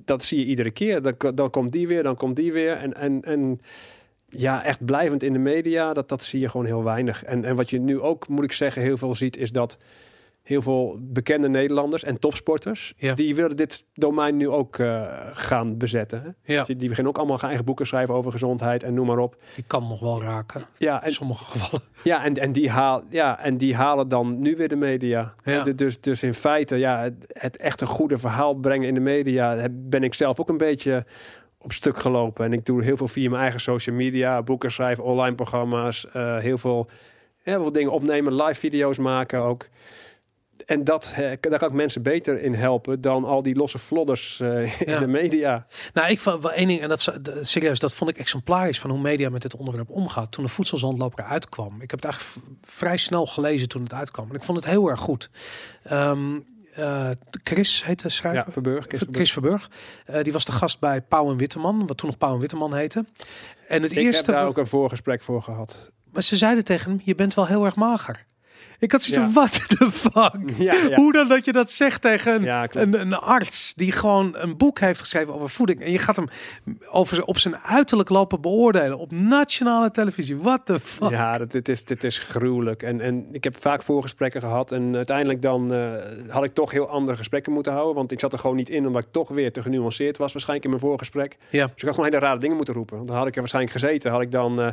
dat 0.05 0.23
zie 0.23 0.39
je 0.39 0.45
iedere 0.45 0.71
keer. 0.71 1.03
Dan, 1.03 1.35
dan 1.35 1.51
komt 1.51 1.73
die 1.73 1.89
weer, 1.89 2.03
dan 2.03 2.17
komt 2.17 2.37
die 2.37 2.53
weer. 2.53 2.77
En, 2.77 2.95
en, 2.95 3.23
en 3.23 3.61
ja, 4.29 4.65
echt 4.65 4.85
blijvend 4.85 5.23
in 5.23 5.33
de 5.33 5.39
media, 5.39 5.93
dat, 5.93 6.09
dat 6.09 6.23
zie 6.23 6.41
je 6.41 6.49
gewoon 6.49 6.67
heel 6.67 6.85
weinig. 6.85 7.25
En, 7.25 7.45
en 7.45 7.57
wat 7.57 7.71
je 7.71 7.81
nu 7.81 8.01
ook, 8.01 8.29
moet 8.29 8.45
ik 8.45 8.53
zeggen, 8.53 8.83
heel 8.83 8.97
veel 8.97 9.15
ziet, 9.15 9.37
is 9.37 9.53
dat 9.53 9.79
heel 10.43 10.63
veel 10.63 10.99
bekende 11.01 11.49
Nederlanders 11.49 12.05
en 12.05 12.19
topsporters, 12.19 12.95
Ja. 12.97 13.15
die 13.15 13.35
willen 13.35 13.57
dit 13.57 13.85
domein 13.95 14.37
nu 14.37 14.49
ook 14.49 14.79
eh, 14.79 15.05
gaan 15.33 15.77
bezetten. 15.79 16.23
Hè? 16.23 16.55
Ja, 16.55 16.65
Dus 16.65 16.77
Die 16.77 16.89
beginnen 16.89 17.13
ook 17.13 17.19
allemaal 17.19 17.41
eigen 17.41 17.65
boeken 17.65 17.87
schrijven 17.87 18.15
over 18.15 18.33
gezondheid 18.33 18.83
en 18.83 18.95
noem 18.95 19.07
maar 19.07 19.19
op. 19.19 19.37
die 19.55 19.65
kan 19.67 19.89
nog 19.89 20.01
wel 20.01 20.23
raken. 20.23 20.63
Ja, 20.79 21.01
In 21.01 21.07
en, 21.07 21.13
sommige 21.13 21.45
gevallen. 21.45 21.85
ja, 22.03 22.25
en, 22.25 22.35
en, 22.35 22.53
die 22.53 22.71
haal, 22.71 23.03
ja, 23.11 23.39
en 23.41 23.57
die 23.59 23.75
halen 23.75 24.09
dan 24.09 24.41
nu 24.41 24.57
weer 24.57 24.69
de 24.69 24.77
media. 24.77 25.35
Ja. 25.45 25.63
Dus, 25.63 26.01
dus 26.01 26.23
in 26.23 26.35
feite, 26.35 26.77
ja, 26.77 27.03
het, 27.03 27.15
het 27.33 27.57
echt 27.57 27.81
een 27.81 27.87
goede 27.87 28.19
verhaal 28.19 28.55
brengen 28.55 28.89
in 28.89 28.95
de 28.95 29.01
media, 29.01 29.69
ben 29.73 30.03
ik 30.03 30.15
zelf 30.15 30.41
ook 30.41 30.49
een 30.49 30.57
beetje 30.57 31.05
op 31.59 31.73
stuk 31.73 31.99
gelopen. 31.99 32.45
En 32.45 32.53
ik 32.53 32.65
doe 32.67 32.83
heel 32.83 32.97
veel 32.97 33.09
via 33.09 33.31
mijn 33.31 33.43
eigen 33.43 33.61
social 33.61 33.97
media, 33.97 34.43
boeken 34.43 34.71
schrijven, 34.73 35.05
online 35.05 35.35
programma's, 35.35 36.07
eh, 36.11 36.39
heel 36.39 36.59
veel, 36.59 36.89
heel 37.43 37.63
veel 37.63 37.73
dingen 37.73 37.93
opnemen, 37.93 38.35
live 38.35 38.59
video's 38.61 38.99
maken 38.99 39.41
ook. 39.41 39.69
En 40.67 40.85
dat, 40.85 41.13
eh, 41.17 41.31
daar 41.41 41.59
kan 41.59 41.69
ik 41.69 41.75
mensen 41.75 42.03
beter 42.03 42.43
in 42.43 42.55
helpen 42.55 43.01
dan 43.01 43.25
al 43.25 43.43
die 43.43 43.57
losse 43.57 43.79
flodders 43.79 44.41
eh, 44.41 44.81
in 44.81 44.93
Ja. 44.93 44.99
de 44.99 45.07
media. 45.07 45.67
Nou, 45.95 46.11
ik 46.11 46.21
vond 46.21 46.43
wel 46.43 46.53
één 46.53 46.69
ding, 46.69 46.81
en 46.81 46.89
dat 46.89 47.15
serieus, 47.41 47.79
dat 47.79 47.95
vond 47.95 48.11
ik 48.11 48.19
exemplarisch 48.19 48.81
van 48.81 48.91
hoe 48.91 49.01
media 49.01 49.31
met 49.31 49.43
dit 49.43 49.57
onderwerp 49.57 49.91
omgaat. 49.91 50.33
Toen 50.33 50.45
de 50.45 50.51
voedselzandloper 50.51 51.25
uitkwam. 51.25 51.75
Ik 51.81 51.91
heb 51.91 52.03
het 52.03 52.05
eigenlijk 52.05 52.47
vrij 52.63 52.97
snel 52.97 53.27
gelezen 53.27 53.69
toen 53.69 53.83
het 53.83 53.93
uitkwam. 53.93 54.29
En 54.29 54.35
ik 54.35 54.45
vond 54.45 54.59
het 54.59 54.67
heel 54.67 54.89
erg 54.89 55.01
goed. 55.01 55.31
Ehm, 55.83 56.39
eh, 56.77 57.11
Chris 57.43 57.85
heet 57.85 58.03
de 58.03 58.09
schrijver. 58.09 58.45
Ja, 58.47 58.53
Verburg. 58.53 58.85
Chris 58.89 59.03
Chris, 59.11 59.33
Verburg. 59.33 59.71
Eh, 60.05 60.23
die 60.23 60.33
was 60.33 60.45
de 60.45 60.53
gast 60.53 60.81
bij 60.81 61.01
Pauw 61.01 61.31
en 61.31 61.37
Witteman, 61.37 61.87
wat 61.87 61.97
toen 61.97 62.09
nog 62.09 62.19
Pauw 62.19 62.35
en 62.35 62.41
Witteman 62.41 62.75
heette. 62.75 63.05
En 63.69 63.83
het 63.83 63.93
Ik 63.93 63.99
eerste. 63.99 64.25
heb 64.25 64.35
daar 64.35 64.41
wat- 64.45 64.51
ook 64.51 64.59
een 64.59 64.67
voorgesprek 64.67 65.23
voor 65.23 65.43
gehad. 65.43 65.91
Maar 66.13 66.23
ze 66.23 66.37
zeiden 66.37 66.65
tegen 66.65 66.91
hem: 66.91 67.01
Je 67.05 67.15
bent 67.15 67.35
wel 67.35 67.47
heel 67.47 67.65
erg 67.65 67.77
mager. 67.77 68.25
Ik 68.79 68.93
had 68.93 69.03
zoiets 69.03 69.25
Ja. 69.27 69.33
van: 69.33 69.33
What 69.33 69.69
the 69.79 69.91
fuck? 69.91 70.35
Ja, 70.67 70.75
ja. 70.75 70.95
Hoe 70.97 71.13
dan 71.13 71.29
dat 71.29 71.45
je 71.45 71.53
dat 71.53 71.71
zegt 71.71 72.01
tegen 72.03 72.47
een, 72.49 72.69
een, 72.81 73.01
een 73.01 73.15
arts 73.15 73.75
die 73.75 73.93
gewoon 73.93 74.37
een 74.37 74.57
boek 74.57 74.79
heeft 74.79 75.01
geschreven 75.01 75.35
over 75.35 75.51
voeding. 75.51 75.81
En 75.81 75.91
je 75.93 75.99
gaat 75.99 76.17
hem 76.17 76.29
over, 76.91 77.25
op 77.25 77.39
zijn 77.39 77.57
uiterlijk 77.57 78.09
lopen 78.09 78.41
beoordelen 78.41 78.99
op 78.99 79.11
nationale 79.11 79.91
televisie. 79.91 80.37
What 80.37 80.61
the 80.67 80.81
fuck? 80.81 81.11
Ja, 81.11 81.39
dat, 81.39 81.53
dit, 81.53 81.69
is, 81.69 81.85
dit 81.85 82.05
is 82.05 82.19
gruwelijk. 82.19 82.83
En, 82.83 83.01
en 83.01 83.27
ik 83.33 83.45
heb 83.45 83.61
vaak 83.61 83.83
voorgesprekken 83.83 84.41
gehad. 84.41 84.73
En 84.73 84.97
uiteindelijk 84.97 85.43
dan 85.43 85.73
eh, 85.75 85.91
had 86.29 86.45
ik 86.45 86.55
toch 86.55 86.71
heel 86.71 86.89
andere 86.89 87.17
gesprekken 87.17 87.53
moeten 87.53 87.73
houden. 87.73 87.95
Want 87.95 88.13
ik 88.13 88.21
zat 88.21 88.33
er 88.33 88.39
gewoon 88.39 88.57
niet 88.57 88.69
in, 88.71 88.87
omdat 88.87 89.03
ik 89.03 89.13
toch 89.13 89.29
weer 89.29 89.53
te 89.53 89.63
genuanceerd 89.63 90.17
was 90.17 90.33
waarschijnlijk 90.33 90.65
in 90.73 90.77
mijn 90.79 90.89
voorgesprek. 90.91 91.37
Ja. 91.51 91.65
Dus 91.67 91.75
ik 91.77 91.83
had 91.83 91.95
gewoon 91.95 92.11
hele 92.11 92.25
rare 92.25 92.39
dingen 92.39 92.57
moeten 92.57 92.75
roepen. 92.75 92.97
Want 92.97 93.09
Dan 93.09 93.17
had 93.17 93.27
ik 93.27 93.35
er 93.35 93.41
waarschijnlijk 93.41 93.75
gezeten. 93.79 94.11
Had 94.11 94.23
ik 94.23 94.31
dan 94.31 94.61
eh, 94.61 94.69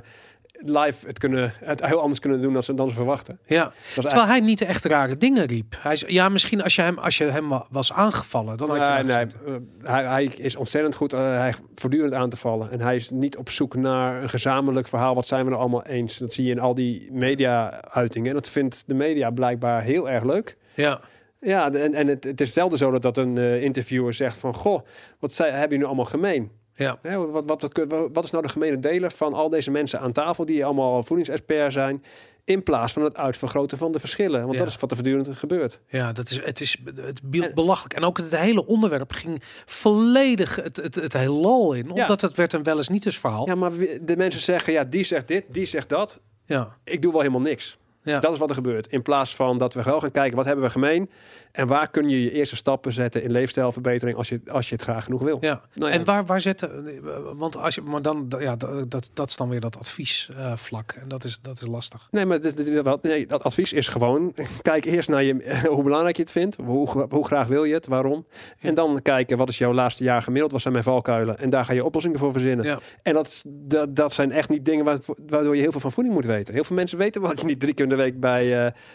live 0.66 1.08
het, 1.08 1.20
kunnen, 1.20 1.54
het 1.60 1.86
heel 1.86 2.00
anders 2.02 2.20
kunnen 2.20 2.42
doen 2.42 2.54
dan 2.54 2.64
ze, 2.64 2.74
dan 2.74 2.90
ze 2.90 2.96
verwachten. 2.96 3.40
ja. 3.46 3.72
Terwijl 3.96 4.26
hij 4.26 4.40
niet 4.40 4.62
echt 4.62 4.86
rare 4.86 5.18
dingen 5.18 5.46
riep. 5.46 5.76
Hij 5.80 5.96
zei, 5.96 6.14
ja, 6.14 6.30
misschien 6.30 6.64
als 6.64 6.76
je 6.76 6.82
hem, 6.82 6.98
als 6.98 7.18
je 7.18 7.24
hem 7.26 7.48
wa- 7.50 7.66
was 7.70 7.94
aangevallen. 7.94 8.58
Dan 8.58 8.68
had 8.70 8.78
je 8.98 9.04
Nee, 9.04 9.26
eh, 9.26 9.54
hij, 9.92 10.04
hij 10.06 10.24
is 10.26 10.56
ontzettend 10.56 10.96
goed. 10.96 11.14
eh, 11.14 11.20
hij 11.20 11.54
voortdurend 11.76 12.14
aan 12.14 12.30
te 12.30 12.38
vallen. 12.38 12.72
En 12.72 12.82
hij 12.82 12.96
is 12.96 13.10
niet 13.10 13.38
op 13.38 13.50
zoek 13.50 13.76
naar 13.76 14.22
een 14.24 14.30
gezamenlijk 14.30 14.88
verhaal. 14.88 15.16
Wat 15.16 15.28
zijn 15.28 15.46
we 15.46 15.52
er 15.52 15.58
allemaal 15.58 15.84
eens? 15.86 16.18
Dat 16.18 16.34
zie 16.34 16.46
je 16.46 16.52
in 16.52 16.60
al 16.60 16.76
die 16.76 17.10
media-uitingen. 17.12 18.28
En 18.30 18.34
dat 18.36 18.50
vindt 18.50 18.84
de 18.88 18.94
media 18.94 19.30
blijkbaar 19.30 19.82
heel 19.82 20.10
erg 20.10 20.24
leuk. 20.24 20.58
Ja. 20.74 21.00
Ja, 21.40 21.70
de- 21.70 21.80
en, 21.80 21.94
en 21.94 22.08
het, 22.08 22.24
het 22.24 22.42
is 22.42 22.54
zelden 22.54 22.78
zo 22.78 22.92
dat, 22.92 23.02
dat 23.02 23.18
een 23.18 23.38
eh, 23.38 23.64
interviewer 23.64 24.14
zegt 24.14 24.38
van... 24.38 24.54
Goh, 24.54 24.82
wat 25.20 25.34
zij, 25.34 25.46
hebben 25.48 25.62
jullie 25.62 25.78
nu 25.78 25.86
allemaal 25.86 26.06
gemeen? 26.06 26.52
Ja. 26.76 27.00
Hè, 27.02 27.18
wat, 27.18 27.44
wat, 27.46 27.62
wat, 27.88 28.10
wat 28.14 28.24
is 28.24 28.32
nou 28.32 28.44
de 28.44 28.50
gemene 28.52 28.80
deler 28.80 29.12
van 29.12 29.34
al 29.34 29.50
deze 29.50 29.72
mensen 29.72 30.00
aan 30.00 30.12
tafel... 30.12 30.46
die 30.46 30.66
allemaal 30.66 31.04
voedingsexpert 31.04 31.74
zijn... 31.74 32.04
in 32.46 32.64
plaats 32.64 32.94
van 32.94 33.04
het 33.04 33.16
uitvergroten 33.18 33.78
van 33.78 33.92
de 33.92 34.00
verschillen? 34.00 34.42
Want 34.42 34.54
Ja. 34.54 34.60
dat 34.60 34.68
is 34.68 34.78
wat 34.80 34.90
er 34.92 34.98
voortdurend 34.98 35.38
gebeurt. 35.38 35.80
Ja, 35.88 36.12
dat 36.12 36.30
is, 36.30 36.46
het 36.46 36.62
is 36.62 36.78
het 36.96 37.22
belachelijk. 37.54 37.94
En 37.94 38.04
ook 38.04 38.18
het 38.18 38.38
hele 38.38 38.66
onderwerp 38.66 39.12
ging 39.12 39.44
volledig 39.66 40.56
het, 40.56 40.78
het, 40.78 40.96
het 40.96 41.14
heelal 41.14 41.74
in. 41.74 41.86
Ja. 41.86 41.92
Omdat 42.02 42.22
het 42.22 42.36
werd 42.36 42.54
een 42.54 42.64
wel 42.64 42.78
eens 42.78 42.90
niet 42.90 43.06
eens 43.06 43.20
verhaal. 43.20 43.48
Ja, 43.48 43.56
maar 43.56 43.72
de 44.02 44.18
mensen 44.18 44.42
zeggen... 44.42 44.74
ja, 44.74 44.84
die 44.84 45.04
zegt 45.04 45.28
dit, 45.28 45.46
die 45.50 45.66
zegt 45.66 45.90
dat. 45.90 46.20
Ja. 46.46 46.78
Ik 46.84 47.02
doe 47.02 47.12
wel 47.12 47.22
helemaal 47.22 47.42
niks. 47.42 47.78
Ja. 48.04 48.20
Dat 48.20 48.32
is 48.34 48.38
wat 48.38 48.50
er 48.50 48.56
gebeurt. 48.56 48.88
In 48.88 49.02
plaats 49.02 49.36
van 49.36 49.58
dat 49.58 49.74
we 49.74 49.82
wel 49.84 50.00
gaan 50.00 50.12
kijken... 50.12 50.36
wat 50.38 50.46
hebben 50.46 50.64
we 50.66 50.72
gemeen... 50.72 51.10
en 51.52 51.68
waar 51.68 51.90
kun 51.90 52.10
je 52.10 52.24
je 52.24 52.32
eerste 52.32 52.56
stappen 52.56 52.92
zetten... 52.92 53.24
in 53.24 53.32
leefstijlverbetering 53.32 54.18
als 54.18 54.30
je, 54.30 54.42
als 54.52 54.70
je 54.70 54.76
het 54.76 54.84
graag 54.84 55.04
genoeg 55.04 55.22
wil. 55.22 55.38
Ja. 55.42 55.62
Nou 55.74 55.92
ja. 55.92 55.98
En 55.98 56.06
waar, 56.06 56.26
waar 56.26 56.42
zetten, 56.42 56.88
eh, 56.88 56.94
want 57.34 57.58
als 57.58 57.76
je, 57.76 57.82
maar 57.82 58.02
dan, 58.02 58.26
ja, 58.40 58.56
dat, 58.88 59.10
dat, 59.14 59.30
is 59.30 59.36
dan 59.36 59.50
weer 59.50 59.60
dat 59.60 59.78
adviesvlak. 59.78 60.92
en 60.92 61.08
dat 61.08 61.24
is, 61.24 61.40
dat 61.42 61.62
is 61.62 61.68
lastig. 61.68 62.08
Nee, 62.12 62.26
maar 62.26 62.42
dit, 62.42 62.58
dit- 62.58 62.82
wat- 62.82 63.04
nee, 63.04 63.28
dat 63.28 63.44
advies 63.44 63.74
is 63.74 63.88
gewoon... 63.88 64.34
kijk 64.62 64.86
eerst 64.86 65.10
naar 65.10 65.24
je, 65.24 65.60
hoe 65.76 65.84
belangrijk 65.84 66.16
je 66.16 66.22
het 66.22 66.32
vindt. 66.32 66.56
Hoe, 66.66 67.08
hoe 67.10 67.26
graag 67.26 67.48
wil 67.48 67.64
je 67.64 67.74
het, 67.74 67.88
waarom. 67.88 68.26
En 68.60 68.74
dan 68.74 69.02
kijken, 69.02 69.38
wat 69.38 69.50
is 69.50 69.58
jouw 69.58 69.74
laatste 69.74 70.04
jaar 70.04 70.22
gemiddeld? 70.22 70.52
Wat 70.52 70.62
zijn 70.62 70.74
mijn 70.74 70.86
valkuilen? 70.86 71.38
En 71.40 71.50
daar 71.50 71.66
ga 71.66 71.74
je 71.74 71.84
oplossingen 71.84 72.20
voor 72.20 72.32
verzinnen. 72.32 72.80
En 73.02 73.14
dat, 73.14 73.44
dat, 73.48 73.96
dat 73.96 74.14
zijn 74.14 74.32
echt 74.32 74.50
niet 74.50 74.66
dingen 74.66 74.86
waar, 74.86 74.98
waardoor 75.28 75.56
je 75.56 75.62
heel 75.62 75.72
veel 75.72 75.80
van 75.80 75.92
voeding 75.92 76.16
moet 76.16 76.26
weten. 76.26 76.54
Heel 76.54 76.64
veel 76.64 76.76
mensen 76.76 76.98
weten 76.98 77.22
wel 77.22 77.30
dat 77.30 77.42
je 77.42 77.46
niet 77.48 77.60
drie 77.60 77.74
keer 77.74 77.88
de 77.98 78.04
week 78.04 78.20
bij, 78.20 78.48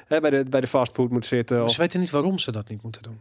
hè, 0.06 0.20
bij, 0.20 0.30
de, 0.30 0.44
bij 0.50 0.60
de 0.60 0.66
fastfood 0.66 1.10
moet 1.10 1.26
zitten. 1.26 1.56
Maar 1.56 1.64
Of, 1.64 1.72
ze 1.72 1.80
weten 1.80 2.00
niet 2.00 2.10
waarom 2.10 2.38
ze 2.38 2.52
dat 2.52 2.68
niet 2.68 2.82
moeten 2.82 3.02
doen. 3.02 3.18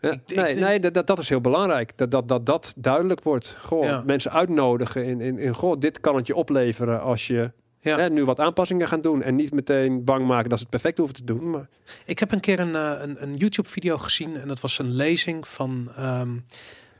Ja, 0.00 0.10
ik- 0.10 0.34
nee, 0.34 0.54
nee 0.54 0.80
dat, 0.80 1.06
dat, 1.06 1.18
is 1.18 1.28
heel 1.28 1.40
belangrijk. 1.40 1.92
Dat 1.96 2.10
dat, 2.10 2.28
dat, 2.28 2.46
dat 2.46 2.74
duidelijk 2.76 3.22
wordt. 3.22 3.56
Goh, 3.60 3.84
Ja. 3.84 4.02
mensen 4.06 4.32
uitnodigen 4.32 5.04
in, 5.04 5.20
in, 5.20 5.38
in 5.38 5.54
goh, 5.54 5.78
dit 5.78 6.00
kan 6.00 6.16
het 6.16 6.26
je 6.26 6.34
opleveren 6.34 7.00
als 7.02 7.26
je 7.26 7.50
Ja. 7.80 7.96
hè, 7.98 8.10
nu 8.10 8.24
wat 8.24 8.40
aanpassingen 8.40 8.88
gaat 8.88 9.02
doen. 9.02 9.22
En 9.22 9.34
niet 9.34 9.52
meteen 9.52 10.04
bang 10.04 10.26
maken 10.26 10.48
dat 10.48 10.58
ze 10.58 10.64
het 10.64 10.72
perfect 10.72 10.98
hoeven 10.98 11.16
te 11.16 11.24
doen. 11.24 11.50
Maar 11.50 11.68
Ik 12.04 12.18
heb 12.18 12.32
een 12.32 12.40
keer 12.40 12.60
een, 12.60 12.74
eh, 12.74 12.92
een, 13.00 13.22
een 13.22 13.34
YouTube-video 13.36 13.96
gezien 13.96 14.36
en 14.36 14.48
dat 14.48 14.60
was 14.60 14.78
een 14.78 14.90
lezing 14.90 15.48
van. 15.48 15.90
ehm 15.96 16.30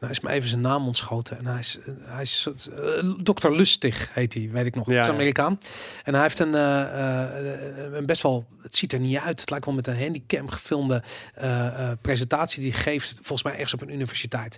nou 0.00 0.12
is 0.12 0.20
me 0.20 0.30
even 0.30 0.48
zijn 0.48 0.60
naam 0.60 0.86
ontschoten. 0.86 1.38
En 1.38 1.46
hij 1.46 1.58
is, 1.58 1.78
eh, 1.78 1.94
hij 1.98 2.22
is 2.22 2.48
eh, 2.76 3.12
Dr. 3.22 3.48
Lustig 3.48 4.10
heet 4.14 4.34
hij, 4.34 4.48
weet 4.52 4.66
ik 4.66 4.74
nog. 4.74 4.90
Ja, 4.90 5.00
is 5.00 5.06
ja. 5.06 5.12
Amerikaan. 5.12 5.60
En 6.04 6.12
hij 6.14 6.22
heeft 6.22 6.38
een, 6.38 6.54
eh, 6.54 7.92
een 7.92 8.06
best 8.06 8.22
wel. 8.22 8.46
Het 8.62 8.76
ziet 8.76 8.92
er 8.92 9.00
niet 9.00 9.16
uit. 9.16 9.40
Het 9.40 9.50
lijkt 9.50 9.64
wel 9.64 9.74
met 9.74 9.86
een 9.86 9.98
handicam 9.98 10.48
gefilmde 10.48 11.02
presentatie 12.00 12.62
die 12.62 12.72
geeft. 12.72 13.14
Volgens 13.14 13.42
mij 13.42 13.52
ergens 13.52 13.74
op 13.74 13.82
een 13.82 13.92
universiteit. 13.92 14.56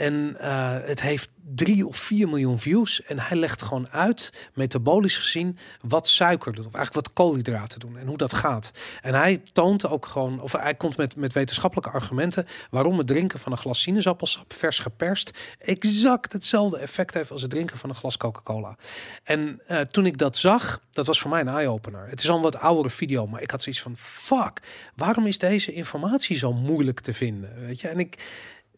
En 0.00 0.36
eh, 0.38 0.76
het 0.82 1.02
heeft 1.02 1.28
drie 1.54 1.86
of 1.86 1.96
vier 1.96 2.28
miljoen 2.28 2.58
views. 2.58 3.02
En 3.02 3.18
hij 3.18 3.36
legt 3.36 3.62
gewoon 3.62 3.88
uit, 3.88 4.48
metabolisch 4.54 5.18
gezien, 5.18 5.58
wat 5.82 6.08
suiker 6.08 6.54
doet. 6.54 6.66
Of 6.66 6.74
eigenlijk 6.74 7.06
wat 7.06 7.14
koolhydraten 7.14 7.80
doen 7.80 7.96
en 7.96 8.06
hoe 8.06 8.16
dat 8.16 8.34
gaat. 8.34 8.70
En 9.00 9.14
hij 9.14 9.42
toont 9.52 9.86
ook 9.86 10.06
gewoon, 10.06 10.40
of 10.40 10.52
hij 10.52 10.74
komt 10.74 10.96
met, 10.96 11.16
met 11.16 11.32
wetenschappelijke 11.32 11.90
argumenten, 11.90 12.46
waarom 12.70 12.98
het 12.98 13.06
drinken 13.06 13.38
van 13.38 13.52
een 13.52 13.58
glas 13.58 13.80
sinaasappelsap, 13.80 14.52
vers 14.52 14.78
geperst, 14.78 15.56
exact 15.58 16.32
hetzelfde 16.32 16.78
effect 16.78 17.14
heeft 17.14 17.30
als 17.30 17.42
het 17.42 17.50
drinken 17.50 17.78
van 17.78 17.90
een 17.90 17.96
glas 17.96 18.16
Coca-Cola. 18.16 18.76
En 19.22 19.60
eh, 19.66 19.80
toen 19.80 20.06
ik 20.06 20.18
dat 20.18 20.36
zag, 20.36 20.80
dat 20.90 21.06
was 21.06 21.20
voor 21.20 21.30
mij 21.30 21.40
een 21.40 21.48
eye-opener. 21.48 22.08
Het 22.08 22.22
is 22.22 22.30
al 22.30 22.36
een 22.36 22.42
wat 22.42 22.58
oudere 22.58 22.90
video, 22.90 23.26
maar 23.26 23.42
ik 23.42 23.50
had 23.50 23.62
zoiets 23.62 23.82
van, 23.82 23.96
fuck, 23.96 24.60
waarom 24.96 25.26
is 25.26 25.38
deze 25.38 25.72
informatie 25.72 26.36
zo 26.36 26.52
moeilijk 26.52 27.00
te 27.00 27.12
vinden? 27.12 27.66
Weet 27.66 27.80
je, 27.80 27.88
en 27.88 27.98
ik 27.98 28.18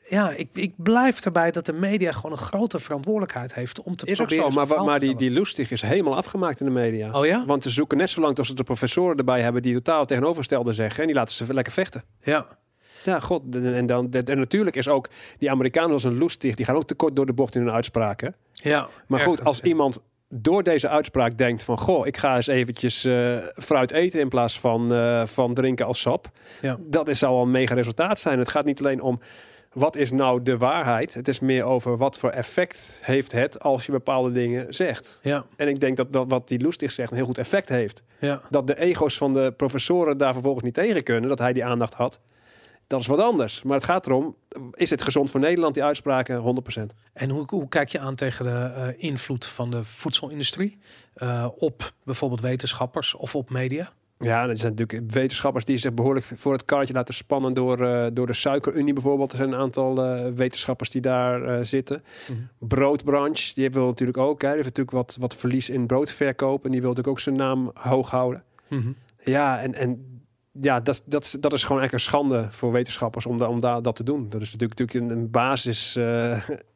ja, 0.09 0.31
ik, 0.31 0.49
ik 0.53 0.73
blijf 0.77 1.25
erbij 1.25 1.51
dat 1.51 1.67
de 1.67 1.73
media 1.73 2.13
gewoon 2.13 2.33
een 2.33 2.39
grote 2.39 2.79
verantwoordelijkheid 2.79 3.55
heeft 3.55 3.83
om 3.83 3.97
te 3.97 4.07
is 4.07 4.21
ook 4.21 4.27
proberen. 4.27 4.53
zo. 4.53 4.65
zo'n 4.65 4.77
Maar, 4.77 4.85
maar 4.85 5.01
die, 5.01 5.17
die 5.17 5.31
lustig 5.31 5.71
is 5.71 5.83
helemaal 5.83 6.17
afgemaakt 6.17 6.61
in 6.61 6.67
de 6.67 6.73
media. 6.73 7.11
Oh 7.13 7.27
ja? 7.27 7.45
Want 7.47 7.63
ze 7.63 7.71
zoeken 7.71 7.99
net 7.99 8.11
zo 8.11 8.21
lang 8.21 8.35
tot 8.35 8.47
ze 8.47 8.55
de 8.55 8.63
professoren 8.63 9.17
erbij 9.17 9.43
hebben 9.43 9.63
die 9.63 9.75
totaal 9.75 10.07
tegenovergestelde 10.07 10.73
zeggen. 10.73 11.01
En 11.01 11.07
die 11.07 11.17
laten 11.17 11.35
ze 11.35 11.55
lekker 11.55 11.73
vechten. 11.73 12.05
Ja. 12.23 12.47
Ja, 13.05 13.21
god. 13.21 13.57
En, 13.57 13.87
dan, 13.87 14.13
en 14.13 14.39
natuurlijk 14.39 14.77
is 14.77 14.89
ook 14.89 15.09
die 15.39 15.51
Amerikanen 15.51 15.93
als 15.93 16.05
een 16.05 16.19
lustig. 16.19 16.55
Die 16.55 16.65
gaan 16.67 16.77
ook 16.77 16.87
tekort 16.87 17.17
door 17.17 17.27
de 17.27 17.33
bocht 17.33 17.55
in 17.55 17.61
hun 17.63 17.73
uitspraken. 17.73 18.35
Ja. 18.53 18.89
Maar 19.07 19.21
goed, 19.21 19.45
als 19.45 19.61
iemand 19.61 20.01
door 20.29 20.63
deze 20.63 20.89
uitspraak 20.89 21.39
denkt 21.39 21.65
van... 21.65 21.79
goh, 21.79 22.07
ik 22.07 22.17
ga 22.17 22.37
eens 22.37 22.47
eventjes 22.47 23.05
eh, 23.05 23.37
fruit 23.57 23.91
eten 23.91 24.21
in 24.21 24.29
plaats 24.29 24.61
van, 24.61 24.93
eh, 24.93 25.27
van 25.27 25.55
drinken 25.55 25.87
als 25.87 26.01
sap. 26.01 26.31
Ja. 26.61 26.77
Dat 26.81 27.09
is, 27.09 27.19
zou 27.19 27.33
al 27.33 27.43
een 27.43 27.51
mega 27.51 27.75
resultaat 27.75 28.21
zijn. 28.21 28.39
Het 28.39 28.49
gaat 28.49 28.65
niet 28.65 28.79
alleen 28.79 29.01
om 29.01 29.21
wat 29.73 29.97
is 29.97 30.11
nou 30.11 30.43
de 30.43 30.59
waarheid. 30.59 31.15
Het 31.15 31.29
is 31.29 31.41
meer 31.41 31.65
over 31.65 31.97
wat 31.97 32.19
voor 32.19 32.31
effect 32.31 33.01
heeft 33.03 33.33
het 33.33 33.61
als 33.61 33.87
je 33.87 33.93
bepaalde 33.93 34.31
dingen 34.31 34.75
zegt. 34.75 35.19
Ja, 35.23 35.45
En 35.57 35.69
ik 35.69 35.81
denk 35.81 35.97
dat, 35.97 36.13
dat 36.13 36.25
wat 36.29 36.49
die 36.49 36.61
Loestig 36.63 36.93
zegt 36.93 37.11
een 37.11 37.17
heel 37.17 37.27
goed 37.27 37.39
effect 37.39 37.69
heeft. 37.69 38.03
ja. 38.19 38.41
Dat 38.51 38.67
de 38.67 38.79
ego's 38.79 39.17
van 39.17 39.33
de 39.33 39.53
professoren 39.57 40.17
daar 40.19 40.33
vervolgens 40.33 40.65
niet 40.65 40.75
tegen 40.75 41.03
kunnen, 41.03 41.29
dat 41.29 41.39
hij 41.39 41.53
die 41.53 41.65
aandacht 41.65 41.95
had. 41.95 42.21
Dat 42.87 43.01
is 43.01 43.07
wat 43.07 43.19
anders. 43.21 43.63
Maar 43.63 43.77
het 43.77 43.85
gaat 43.85 44.07
erom, 44.07 44.37
is 44.73 44.91
het 44.91 45.03
gezond 45.03 45.31
voor 45.31 45.41
Nederland, 45.41 45.75
die 45.75 45.85
uitspraken? 45.85 46.63
100%. 46.81 46.83
En 47.13 47.31
hoe, 47.31 47.45
hoe 47.47 47.69
kijk 47.69 47.89
je 47.89 47.99
aan 47.99 48.15
tegen 48.15 48.45
de 48.45 48.51
eh, 48.51 48.89
invloed 48.97 49.47
van 49.47 49.71
de 49.71 49.85
voedselindustrie 49.85 50.79
eh, 51.15 51.49
op 51.57 51.93
bijvoorbeeld 52.05 52.41
wetenschappers 52.41 53.15
of 53.15 53.35
op 53.35 53.51
media? 53.51 53.93
Ja, 54.23 54.49
er 54.49 54.57
zijn 54.57 54.75
natuurlijk 54.75 55.13
wetenschappers 55.13 55.65
die 55.65 55.77
zich 55.77 55.95
behoorlijk 55.95 56.27
voor 56.37 56.53
het 56.53 56.65
karretje 56.65 56.95
laten 56.95 57.15
spannen 57.15 57.55
door, 57.55 57.87
eh, 57.87 58.07
door 58.13 58.27
de 58.27 58.33
suikerunie 58.33 58.93
bijvoorbeeld. 58.93 59.31
Er 59.31 59.37
zijn 59.37 59.53
een 59.53 59.59
aantal 59.59 60.05
eh, 60.05 60.33
wetenschappers 60.35 60.91
die 60.91 61.01
daar 61.01 61.43
eh, 61.43 61.65
zitten. 61.65 62.03
Mhm. 62.29 62.39
Broodbranche, 62.59 63.55
die 63.55 63.71
wil 63.71 63.87
natuurlijk 63.87 64.19
ook. 64.19 64.43
Hè, 64.43 64.49
die 64.49 64.57
heeft 64.57 64.77
natuurlijk 64.77 64.97
wat, 64.97 65.17
wat 65.21 65.37
verlies 65.37 65.71
in 65.71 65.87
broodverkoop. 65.87 66.65
En 66.65 66.71
die 66.71 66.81
wil 66.81 66.89
natuurlijk 66.89 67.17
ook 67.17 67.25
zijn 67.25 67.37
naam 67.37 67.71
hoog 67.75 68.11
houden. 68.11 68.43
Mhm. 68.69 68.93
Ja, 69.25 69.61
en, 69.61 69.75
en 69.75 70.21
ja, 70.61 70.81
dat, 70.81 71.03
dat, 71.07 71.37
dat 71.41 71.53
is 71.53 71.65
gewoon 71.65 71.83
echt 71.83 71.93
een 71.93 72.01
schande 72.01 72.47
voor 72.51 72.73
wetenschappers 72.73 73.27
om, 73.27 73.39
da, 73.39 73.49
om 73.49 73.61
da, 73.61 73.81
dat 73.81 73.97
te 73.97 74.05
doen. 74.05 74.29
Dat 74.29 74.41
is 74.41 74.53
natuurlijk, 74.53 74.79
natuurlijk 74.79 75.11
een, 75.11 75.19
een 75.19 75.31
basis 75.31 75.99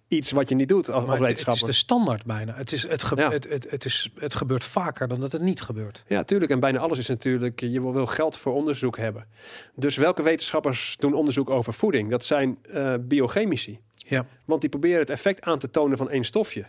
iets 0.08 0.30
wat 0.30 0.48
je 0.48 0.54
niet 0.54 0.68
doet 0.68 0.88
als, 0.88 0.96
als 0.96 1.04
Maar 1.04 1.12
het, 1.12 1.22
is 1.22 1.28
wetenschapper. 1.28 1.66
de 1.66 1.72
standaard 1.72 2.24
bijna. 2.24 2.54
Het, 2.54 2.72
is, 2.72 2.88
het, 2.88 3.12
Ja. 3.16 3.30
het, 3.30 3.48
het, 3.48 3.70
het, 3.70 3.84
is, 3.84 4.10
het 4.18 4.34
gebeurt 4.34 4.64
vaker 4.64 5.08
dan 5.08 5.20
dat 5.20 5.32
het 5.32 5.42
niet 5.42 5.60
gebeurt. 5.60 6.04
Ja, 6.06 6.22
tuurlijk. 6.22 6.50
En 6.50 6.60
bijna 6.60 6.78
alles 6.78 6.98
is 6.98 7.08
natuurlijk, 7.08 7.60
je 7.60 7.80
wil, 7.80 7.92
wil 7.92 8.06
geld 8.06 8.36
voor 8.36 8.52
onderzoek 8.52 8.96
hebben. 8.96 9.26
Dus 9.74 9.96
welke 9.96 10.22
wetenschappers 10.22 10.96
doen 10.98 11.14
onderzoek 11.14 11.50
over 11.50 11.72
voeding? 11.72 12.10
Dat 12.10 12.24
zijn 12.24 12.58
eh, 12.72 12.94
biochemici. 13.00 13.78
Ja. 13.94 14.26
Want 14.44 14.60
die 14.60 14.70
proberen 14.70 15.00
het 15.00 15.10
effect 15.10 15.44
aan 15.44 15.58
te 15.58 15.70
tonen 15.70 15.98
van 15.98 16.10
één 16.10 16.24
stofje. 16.24 16.66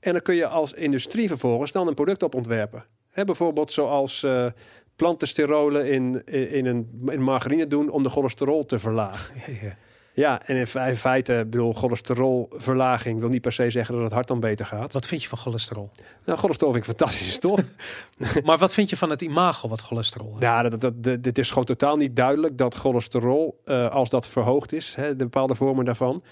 En 0.00 0.12
dan 0.12 0.22
kun 0.22 0.34
je 0.34 0.46
als 0.46 0.72
industrie 0.72 1.28
vervolgens 1.28 1.72
dan 1.72 1.86
een 1.88 1.94
product 1.94 2.22
op 2.22 2.34
ontwerpen. 2.34 2.84
Hè, 3.10 3.24
bijvoorbeeld 3.24 3.72
zoals 3.72 4.22
eh 4.22 4.46
plantensterolen 4.96 5.90
in, 5.90 6.22
in, 6.24 6.50
in 6.50 6.66
een 6.66 7.00
in 7.06 7.22
margarine 7.22 7.66
doen 7.66 7.88
om 7.88 8.02
de 8.02 8.08
cholesterol 8.08 8.66
te 8.66 8.78
verlagen. 8.78 9.34
Ja, 9.46 9.52
ja. 9.62 9.76
Ja, 10.16 10.42
en 10.46 10.56
in, 10.56 10.66
fe- 10.66 10.88
in 10.88 10.96
feite, 10.96 11.46
bedoel, 11.50 11.72
cholesterolverlaging 11.72 13.20
wil 13.20 13.28
niet 13.28 13.40
per 13.40 13.52
se 13.52 13.70
zeggen 13.70 13.94
dat 13.94 14.02
het 14.04 14.12
hart 14.12 14.28
dan 14.28 14.40
beter 14.40 14.66
gaat. 14.66 14.92
Wat 14.92 15.06
vind 15.06 15.22
je 15.22 15.28
van 15.28 15.38
cholesterol? 15.38 15.90
Nou, 16.24 16.38
cholesterol 16.38 16.72
vind 16.72 16.84
ik 16.84 16.90
een 16.90 16.96
fantastische 16.98 17.32
stof. 17.32 17.60
maar 18.46 18.58
wat 18.58 18.72
vind 18.72 18.90
je 18.90 18.96
van 18.96 19.10
het 19.10 19.22
imago 19.22 19.68
wat 19.68 19.80
cholesterol 19.82 20.28
heeft? 20.30 20.42
Ja, 20.42 20.62
dat, 20.62 20.80
dat, 20.80 21.02
dat, 21.02 21.22
dit 21.22 21.38
is 21.38 21.48
gewoon 21.48 21.64
totaal 21.64 21.96
niet 21.96 22.16
duidelijk 22.16 22.58
dat 22.58 22.74
cholesterol, 22.74 23.60
eh, 23.64 23.90
als 23.90 24.10
dat 24.10 24.28
verhoogd 24.28 24.72
is, 24.72 24.94
hè, 24.94 25.08
de 25.16 25.24
bepaalde 25.24 25.54
vormen 25.54 25.84
daarvan, 25.84 26.22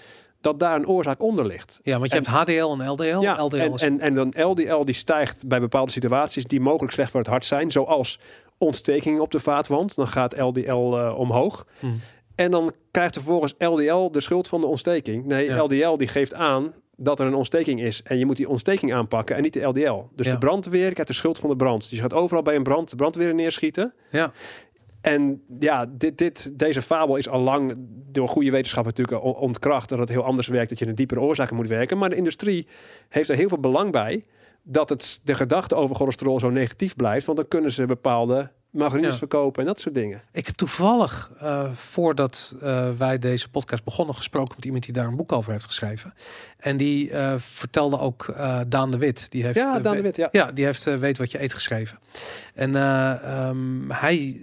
dat 0.41 0.59
daar 0.59 0.75
een 0.75 0.87
oorzaak 0.87 1.21
onder 1.21 1.45
ligt. 1.45 1.79
Ja, 1.83 1.97
want 1.99 2.11
je 2.11 2.17
En- 2.17 2.23
hebt 2.29 2.35
HDL 2.37 2.81
en 2.81 2.89
LDL. 2.89 3.19
Ja, 3.21 3.41
LDL 3.43 3.57
en, 3.57 3.77
en, 3.77 3.99
en 3.99 4.15
dan 4.15 4.33
LDL 4.49 4.83
die 4.83 4.95
stijgt 4.95 5.47
bij 5.47 5.59
bepaalde 5.59 5.91
situaties 5.91 6.43
die 6.43 6.59
mogelijk 6.59 6.93
slecht 6.93 7.11
voor 7.11 7.19
het 7.19 7.29
hart 7.29 7.45
zijn, 7.45 7.71
zoals 7.71 8.19
ontstekingen 8.57 9.21
op 9.21 9.31
de 9.31 9.39
vaatwand. 9.39 9.95
Dan 9.95 10.07
gaat 10.07 10.37
LDL 10.39 10.97
eh, 10.97 11.13
omhoog. 11.17 11.65
Hm. 11.79 11.87
En 12.35 12.51
dan 12.51 12.71
krijgt 12.91 13.13
vervolgens 13.13 13.53
LDL 13.57 14.11
de 14.11 14.19
schuld 14.19 14.47
van 14.47 14.61
de 14.61 14.67
ontsteking. 14.67 15.25
Nee, 15.25 15.45
Ja. 15.45 15.61
LDL 15.63 15.95
die 15.97 16.07
geeft 16.07 16.33
aan 16.33 16.73
dat 16.97 17.19
er 17.19 17.25
een 17.25 17.33
ontsteking 17.35 17.81
is. 17.81 18.01
En 18.03 18.17
je 18.17 18.25
moet 18.25 18.37
die 18.37 18.49
ontsteking 18.49 18.93
aanpakken 18.93 19.35
en 19.35 19.41
niet 19.41 19.53
de 19.53 19.61
LDL. 19.61 20.03
Dus 20.15 20.25
Ja. 20.25 20.31
de 20.31 20.37
brandweer 20.37 20.91
krijgt 20.91 21.07
de 21.07 21.13
schuld 21.13 21.39
van 21.39 21.49
de 21.49 21.55
brand. 21.55 21.81
Dus 21.81 21.89
je 21.89 22.01
gaat 22.03 22.13
overal 22.13 22.43
bij 22.43 22.55
een 22.55 22.63
brand 22.63 22.89
de 22.89 22.95
brandweer 22.95 23.33
neerschieten. 23.33 23.93
Ja. 24.11 24.31
En 25.01 25.41
ja, 25.59 25.85
dit, 25.89 26.17
dit, 26.17 26.59
deze 26.59 26.81
fabel 26.81 27.15
is 27.15 27.29
al 27.29 27.41
lang 27.41 27.75
door 28.11 28.27
goede 28.27 28.51
wetenschap 28.51 28.85
natuurlijk 28.85 29.23
ontkracht. 29.23 29.89
Dat 29.89 29.99
het 29.99 30.09
heel 30.09 30.23
anders 30.23 30.47
werkt, 30.47 30.69
dat 30.69 30.79
je 30.79 30.87
een 30.87 30.95
diepere 30.95 31.19
oorzaken 31.19 31.55
moet 31.55 31.67
werken. 31.67 31.97
Maar 31.97 32.09
de 32.09 32.15
industrie 32.15 32.67
heeft 33.09 33.29
er 33.29 33.35
heel 33.35 33.47
veel 33.49 33.59
belang 33.59 33.91
bij 33.91 34.25
dat 34.63 34.89
het, 34.89 35.19
de 35.23 35.33
gedachte 35.33 35.75
over 35.75 35.95
cholesterol 35.95 36.39
zo 36.39 36.49
negatief 36.49 36.95
blijft. 36.95 37.25
Want 37.25 37.37
dan 37.37 37.47
kunnen 37.47 37.71
ze 37.71 37.85
bepaalde 37.85 38.51
margarines 38.75 39.11
Ja. 39.11 39.17
verkopen 39.17 39.61
en 39.61 39.67
dat 39.67 39.79
soort 39.79 39.95
dingen. 39.95 40.21
Ik 40.31 40.45
heb 40.45 40.55
toevallig, 40.55 41.31
eh, 41.39 41.71
voordat 41.73 42.55
eh, 42.61 42.89
wij 42.97 43.19
deze 43.19 43.49
podcast 43.49 43.83
begonnen, 43.83 44.15
gesproken 44.15 44.53
met 44.55 44.65
iemand 44.65 44.83
die 44.83 44.93
daar 44.93 45.07
een 45.07 45.15
boek 45.15 45.31
over 45.31 45.51
heeft 45.51 45.65
geschreven. 45.65 46.13
En 46.57 46.77
die 46.77 47.11
eh, 47.11 47.33
vertelde 47.37 47.99
ook 47.99 48.33
Daan 48.67 48.91
de 48.91 48.97
Wit. 48.97 49.31
Die 49.31 49.43
heeft, 49.43 49.55
Ja, 49.55 49.79
Daan 49.79 49.95
de 49.95 50.01
Wit, 50.01 50.15
ja. 50.15 50.29
Ja, 50.31 50.51
die 50.51 50.65
heeft 50.65 50.83
Weet 50.83 51.17
wat 51.17 51.31
je 51.31 51.41
eet 51.41 51.53
geschreven. 51.53 51.99
En 52.53 52.75
eh, 52.75 53.47
ehm, 53.47 53.89
hij 53.89 54.39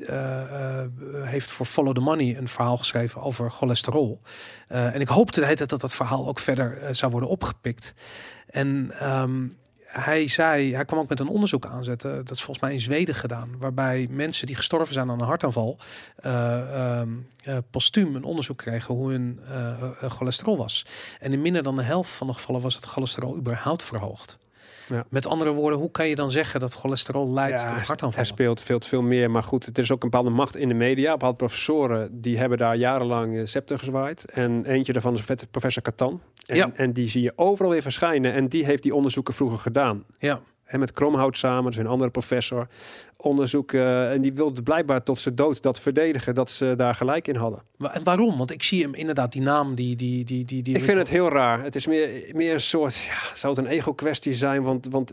heeft 1.22 1.50
voor 1.50 1.66
Follow 1.66 1.94
the 1.94 2.00
Money 2.00 2.36
een 2.36 2.48
verhaal 2.48 2.78
geschreven 2.78 3.22
over 3.22 3.50
cholesterol. 3.50 4.20
En 4.68 5.00
ik 5.00 5.09
hoopte 5.09 5.38
de 5.40 5.44
hele 5.44 5.56
tijd 5.56 5.70
dat 5.70 5.80
dat 5.80 5.94
verhaal 5.94 6.28
ook 6.28 6.38
verder 6.38 6.94
zou 6.94 7.10
worden 7.10 7.28
opgepikt. 7.30 7.94
En 8.46 8.90
ehm, 8.98 9.48
hij 9.93 10.28
zei, 10.28 10.74
hij 10.74 10.85
kwam 10.85 10.98
ook 10.98 11.09
met 11.09 11.20
een 11.20 11.28
onderzoek 11.28 11.66
aanzetten, 11.66 12.16
dat 12.16 12.31
is 12.31 12.43
volgens 12.43 12.60
mij 12.60 12.73
in 12.73 12.81
Zweden 12.81 13.14
gedaan, 13.14 13.51
waarbij 13.59 14.06
mensen 14.10 14.47
die 14.47 14.56
gestorven 14.56 14.94
zijn 14.94 15.10
aan 15.10 15.20
een 15.20 15.27
hartaanval, 15.27 15.78
eh 16.16 17.02
eh, 17.43 17.59
postuum 17.70 18.16
een 18.16 18.24
onderzoek 18.24 18.56
kregen 18.56 18.94
hoe 18.94 19.10
hun 19.10 19.40
eh, 19.48 19.82
eh, 19.82 20.10
cholesterol 20.10 20.56
was. 20.56 20.86
En 21.20 21.32
in 21.32 21.43
minder 21.43 21.62
dan 21.62 21.77
de 21.77 21.82
helft 21.82 22.10
van 22.10 22.27
de 22.27 22.32
gevallen 22.32 22.60
was 22.60 22.74
het 22.74 22.85
cholesterol 22.85 23.36
überhaupt 23.36 23.82
verhoogd. 23.82 24.39
Ja. 24.88 25.04
Met 25.10 25.26
andere 25.26 25.52
woorden, 25.52 25.78
hoe 25.78 25.90
kan 25.90 26.09
je 26.09 26.14
dan 26.14 26.30
zeggen 26.30 26.60
dat 26.60 26.74
cholesterol 26.74 27.32
leidt 27.32 27.60
Ja, 27.60 27.68
tot 27.68 27.80
Er 27.80 27.86
hartaanvallen? 27.86 28.26
speelt 28.26 28.62
veel 28.62 28.80
veel 28.80 29.02
meer. 29.02 29.30
Maar 29.30 29.42
goed, 29.42 29.66
er 29.76 29.82
is 29.82 29.90
ook 29.92 30.02
een 30.02 30.10
bepaalde 30.10 30.30
macht 30.30 30.56
in 30.56 30.68
de 30.68 30.74
media. 30.74 31.10
Bepaalde 31.12 31.36
professoren 31.36 32.20
die 32.20 32.38
hebben 32.38 32.59
daar 32.59 32.76
jarenlang 32.76 33.36
eh, 33.38 33.44
scepter 33.46 33.78
gezwaaid. 33.78 34.24
En 34.30 34.64
eentje 34.64 34.92
daarvan 34.92 35.14
is 35.14 35.24
professor 35.50 35.82
Catan. 35.82 36.20
En, 36.46 36.56
Ja. 36.56 36.70
en 36.74 36.92
die 36.92 37.09
zie 37.09 37.22
je 37.22 37.32
overal 37.36 37.70
weer 37.70 37.82
verschijnen. 37.82 38.32
En 38.32 38.48
die 38.48 38.64
heeft 38.64 38.82
die 38.82 38.94
onderzoeken 38.94 39.34
vroeger 39.34 39.59
gedaan. 39.59 40.04
Ja, 40.18 40.40
Met 40.78 40.90
Kromhout 40.90 41.36
samen, 41.36 41.70
dus 41.70 41.77
een 41.81 41.86
andere 41.86 42.11
professor. 42.11 42.66
Onderzoek. 43.16 43.73
eh, 43.73 44.12
en 44.12 44.20
die 44.20 44.32
wilde 44.32 44.62
blijkbaar 44.62 45.03
tot 45.03 45.19
zijn 45.19 45.35
dood 45.35 45.62
dat 45.62 45.81
verdedigen. 45.81 46.35
Dat 46.35 46.51
ze 46.51 46.74
daar 46.77 46.94
gelijk 46.94 47.28
in 47.28 47.36
hadden. 47.36 47.62
En 47.78 48.05
waarom? 48.05 48.36
Want 48.39 48.51
ik 48.51 48.62
zie 48.62 48.82
hem 48.82 48.94
inderdaad, 48.94 49.32
die 49.32 49.43
naam, 49.43 49.74
die... 49.74 49.97
die, 49.97 50.24
die, 50.24 50.44
die, 50.44 50.62
die 50.62 50.77
Ik 50.77 50.85
vind 50.85 50.99
het 50.99 51.09
heel 51.09 51.28
raar. 51.28 51.62
Het 51.62 51.74
is 51.77 51.86
meer, 51.86 52.11
meer 52.32 52.53
een 52.53 52.61
soort, 52.61 52.94
ja, 52.97 53.36
zou 53.36 53.55
het 53.55 53.65
een 53.65 53.70
ego-kwestie 53.70 54.35
zijn? 54.35 54.62
Want, 54.62 54.86
want, 54.90 55.12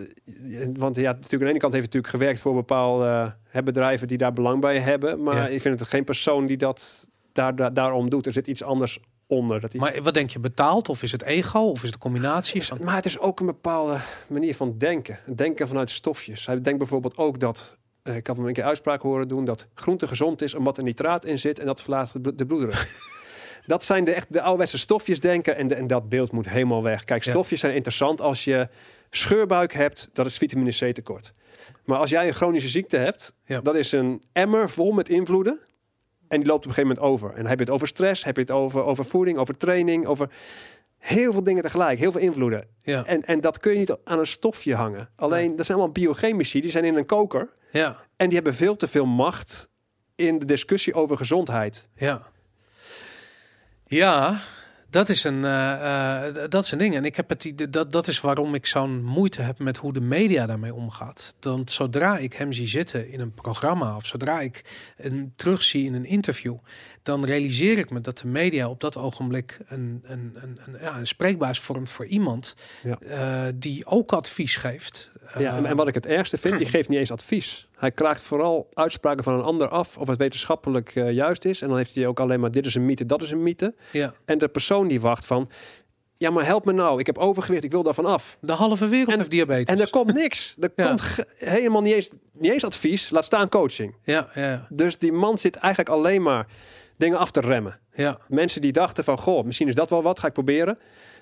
want 0.73 0.95
ja, 0.95 1.11
natuurlijk 1.11 1.33
aan 1.33 1.39
de 1.39 1.45
ene 1.45 1.59
kant 1.59 1.73
heeft 1.73 1.85
het 1.85 1.93
natuurlijk 1.93 2.13
gewerkt 2.13 2.39
voor 2.39 2.53
bepaalde 2.53 3.35
eh, 3.51 3.63
bedrijven 3.63 4.07
die 4.07 4.17
daar 4.17 4.33
belang 4.33 4.61
bij 4.61 4.79
hebben. 4.79 5.23
Maar 5.23 5.35
Ja. 5.35 5.47
ik 5.47 5.61
vind 5.61 5.79
het 5.79 5.89
geen 5.89 6.03
persoon 6.03 6.45
die 6.45 6.57
dat 6.57 7.09
daar, 7.31 7.55
daar, 7.55 7.73
daarom 7.73 8.09
doet. 8.09 8.25
Er 8.25 8.33
zit 8.33 8.47
iets 8.47 8.63
anders 8.63 8.99
onder. 9.29 9.59
Dat 9.61 9.71
die, 9.71 9.79
Maar 9.79 10.01
wat 10.01 10.13
denk 10.13 10.29
je, 10.29 10.39
betaald? 10.39 10.89
Of 10.89 11.03
is 11.03 11.11
het 11.11 11.23
ego? 11.23 11.59
Of 11.59 11.77
is 11.77 11.83
het 11.83 11.93
een 11.93 11.99
combinatie? 11.99 12.63
Van... 12.65 12.77
maar 12.83 12.95
het 12.95 13.05
is 13.05 13.19
ook 13.19 13.39
een 13.39 13.45
bepaalde 13.45 13.97
manier 14.27 14.55
van 14.55 14.77
denken. 14.77 15.19
Denken 15.35 15.67
vanuit 15.67 15.89
stofjes. 15.89 16.45
Hij 16.45 16.61
denkt 16.61 16.79
bijvoorbeeld 16.79 17.17
ook 17.17 17.39
dat, 17.39 17.77
eh, 18.03 18.15
ik 18.15 18.27
had 18.27 18.37
hem 18.37 18.45
een 18.47 18.53
keer 18.53 18.63
uitspraak 18.63 19.01
horen 19.01 19.27
doen, 19.27 19.45
dat 19.45 19.67
groente 19.73 20.07
gezond 20.07 20.41
is 20.41 20.53
omdat 20.53 20.77
er 20.77 20.83
nitraat 20.83 21.25
in 21.25 21.39
zit 21.39 21.59
en 21.59 21.65
dat 21.65 21.81
verlaagt 21.81 22.13
de, 22.13 22.19
blo- 22.21 22.35
de 22.35 22.45
bloeddruk. 22.45 22.97
dat 23.65 23.83
zijn 23.83 24.03
de, 24.03 24.11
echt 24.13 24.33
de 24.33 24.41
ouderwetse 24.41 24.77
stofjes 24.77 25.19
denken 25.19 25.55
en, 25.55 25.67
de- 25.67 25.75
en 25.75 25.87
dat 25.87 26.09
beeld 26.09 26.31
moet 26.31 26.49
helemaal 26.49 26.83
weg. 26.83 27.03
Kijk, 27.03 27.23
Ja. 27.23 27.31
stofjes 27.31 27.59
zijn 27.59 27.73
interessant 27.75 28.21
als 28.21 28.43
je 28.43 28.67
scheurbuik 29.09 29.73
hebt, 29.73 30.09
dat 30.13 30.25
is 30.25 30.37
vitamine 30.37 30.71
C 30.71 30.93
tekort. 30.95 31.33
Maar 31.85 31.97
als 31.97 32.09
jij 32.09 32.27
een 32.27 32.33
chronische 32.33 32.69
ziekte 32.69 32.97
hebt, 32.97 33.33
Ja. 33.45 33.61
dat 33.61 33.75
is 33.75 33.91
een 33.91 34.23
emmer 34.31 34.69
vol 34.69 34.91
met 34.91 35.09
invloeden. 35.09 35.59
En 36.29 36.39
die 36.39 36.47
loopt 36.47 36.65
op 36.65 36.69
een 36.69 36.73
gegeven 36.73 36.95
moment 36.95 37.13
over. 37.13 37.29
En 37.29 37.35
dan 37.35 37.45
heb 37.45 37.57
je 37.57 37.63
het 37.63 37.73
over 37.73 37.87
stress, 37.87 38.23
heb 38.23 38.35
je 38.35 38.41
het 38.41 38.51
over, 38.51 38.83
over 38.83 39.05
voeding, 39.05 39.37
over 39.37 39.57
training, 39.57 40.05
over 40.05 40.29
heel 40.97 41.31
veel 41.33 41.43
dingen 41.43 41.61
tegelijk, 41.63 41.99
heel 41.99 42.11
veel 42.11 42.21
invloeden. 42.21 42.67
Ja, 42.81 43.05
En, 43.05 43.25
en 43.25 43.41
dat 43.41 43.59
kun 43.59 43.71
je 43.71 43.77
niet 43.77 43.95
aan 44.03 44.19
een 44.19 44.27
stofje 44.27 44.75
hangen. 44.75 45.09
Alleen, 45.15 45.55
dat 45.55 45.65
zijn 45.65 45.77
allemaal 45.77 45.95
biochemici, 45.95 46.61
die 46.61 46.69
zijn 46.69 46.83
in 46.85 46.95
een 46.95 47.05
koker. 47.05 47.49
ja, 47.71 47.99
En 48.15 48.25
die 48.25 48.35
hebben 48.35 48.53
veel 48.53 48.75
te 48.75 48.87
veel 48.87 49.05
macht 49.05 49.71
in 50.15 50.39
de 50.39 50.45
discussie 50.45 50.93
over 50.93 51.17
gezondheid. 51.17 51.89
ja. 51.95 52.27
Ja, 53.91 54.39
dat 54.89 55.09
is 55.09 55.23
een, 55.23 55.45
eh, 55.45 56.27
eh, 56.27 56.49
dat 56.49 56.63
is 56.63 56.71
een 56.71 56.77
ding. 56.77 56.95
En 56.95 57.05
ik 57.05 57.15
heb 57.15 57.29
het, 57.29 57.53
dat, 57.69 57.91
dat 57.91 58.07
is 58.07 58.21
waarom 58.21 58.53
ik 58.53 58.65
zo'n 58.65 59.03
moeite 59.03 59.41
heb 59.41 59.59
met 59.59 59.77
hoe 59.77 59.93
de 59.93 60.01
media 60.01 60.45
daarmee 60.45 60.73
omgaat. 60.73 61.35
Want 61.39 61.71
zodra 61.71 62.17
ik 62.17 62.33
hem 62.33 62.53
zie 62.53 62.67
zitten 62.67 63.11
in 63.11 63.19
een 63.19 63.33
programma 63.33 63.95
of 63.95 64.05
zodra 64.05 64.39
ik 64.41 64.65
hem 64.97 65.33
terugzie 65.35 65.85
in 65.85 65.93
een 65.93 66.05
interview, 66.05 66.55
dan 67.03 67.25
realiseer 67.25 67.77
ik 67.77 67.89
me 67.89 68.01
dat 68.01 68.17
de 68.17 68.27
media 68.27 68.69
op 68.69 68.79
dat 68.81 68.97
ogenblik 68.97 69.59
een, 69.67 69.99
een, 70.03 70.31
een, 70.35 70.59
een, 70.65 70.77
ja, 70.81 70.97
een 70.97 71.07
spreekbuis 71.07 71.59
vormt 71.59 71.89
voor 71.89 72.05
iemand 72.05 72.55
Ja. 72.83 72.99
eh, 72.99 73.53
die 73.55 73.85
ook 73.85 74.11
advies 74.13 74.55
geeft. 74.55 75.11
Ja, 75.37 75.55
en, 75.57 75.63
Eh, 75.63 75.69
en 75.69 75.75
wat 75.75 75.87
ik 75.87 75.93
het 75.93 76.05
ergste 76.05 76.37
vind, 76.37 76.57
die 76.57 76.67
geeft 76.67 76.89
niet 76.89 76.99
eens 76.99 77.11
advies. 77.11 77.67
Hij 77.77 77.91
kraakt 77.91 78.21
vooral 78.21 78.69
uitspraken 78.73 79.23
van 79.23 79.33
een 79.33 79.41
ander 79.43 79.67
af 79.69 79.97
of 79.97 80.07
het 80.07 80.17
wetenschappelijk 80.17 80.95
eh, 80.95 81.11
juist 81.11 81.45
is. 81.45 81.61
En 81.61 81.67
dan 81.67 81.77
heeft 81.77 81.95
hij 81.95 82.07
ook 82.07 82.19
alleen 82.19 82.39
maar 82.39 82.51
dit 82.51 82.65
is 82.65 82.75
een 82.75 82.85
mythe, 82.85 83.05
dat 83.05 83.21
is 83.21 83.31
een 83.31 83.43
mythe. 83.43 83.73
ja, 83.91 84.13
En 84.25 84.37
de 84.37 84.47
persoon 84.47 84.87
die 84.87 85.01
wacht 85.01 85.25
van, 85.25 85.49
ja, 86.17 86.29
maar 86.29 86.45
help 86.45 86.65
me 86.65 86.71
nou. 86.71 86.99
Ik 86.99 87.05
heb 87.05 87.17
overgewicht, 87.17 87.63
ik 87.63 87.71
wil 87.71 87.83
daarvan 87.83 88.05
af. 88.05 88.37
De 88.41 88.53
halve 88.53 88.87
wereld 88.87 89.09
En- 89.11 89.17
heeft 89.17 89.31
diabetes. 89.31 89.75
En 89.75 89.81
er 89.81 89.89
komt 89.89 90.13
niks. 90.13 90.55
Er 90.59 90.71
Ja. 90.75 90.85
komt 90.87 91.03
helemaal 91.37 91.81
niet 91.81 91.93
eens, 91.93 92.09
niet 92.33 92.51
eens 92.51 92.63
advies, 92.65 93.09
laat 93.09 93.25
staan 93.25 93.49
coaching. 93.49 93.95
Ja, 94.03 94.29
ja, 94.35 94.67
Dus 94.69 94.97
die 94.97 95.11
man 95.11 95.37
zit 95.37 95.55
eigenlijk 95.55 95.95
alleen 95.95 96.21
maar 96.21 96.47
dingen 96.99 97.17
af 97.17 97.31
te 97.31 97.39
remmen. 97.39 97.79
ja. 97.93 98.17
Mensen 98.27 98.61
die 98.61 98.71
dachten 98.71 99.03
van, 99.03 99.17
goh, 99.17 99.45
misschien 99.45 99.67
is 99.67 99.75
dat 99.75 99.89
wel 99.89 100.01
wat, 100.01 100.19
ga 100.19 100.27
ik 100.27 100.33
proberen. 100.33 100.77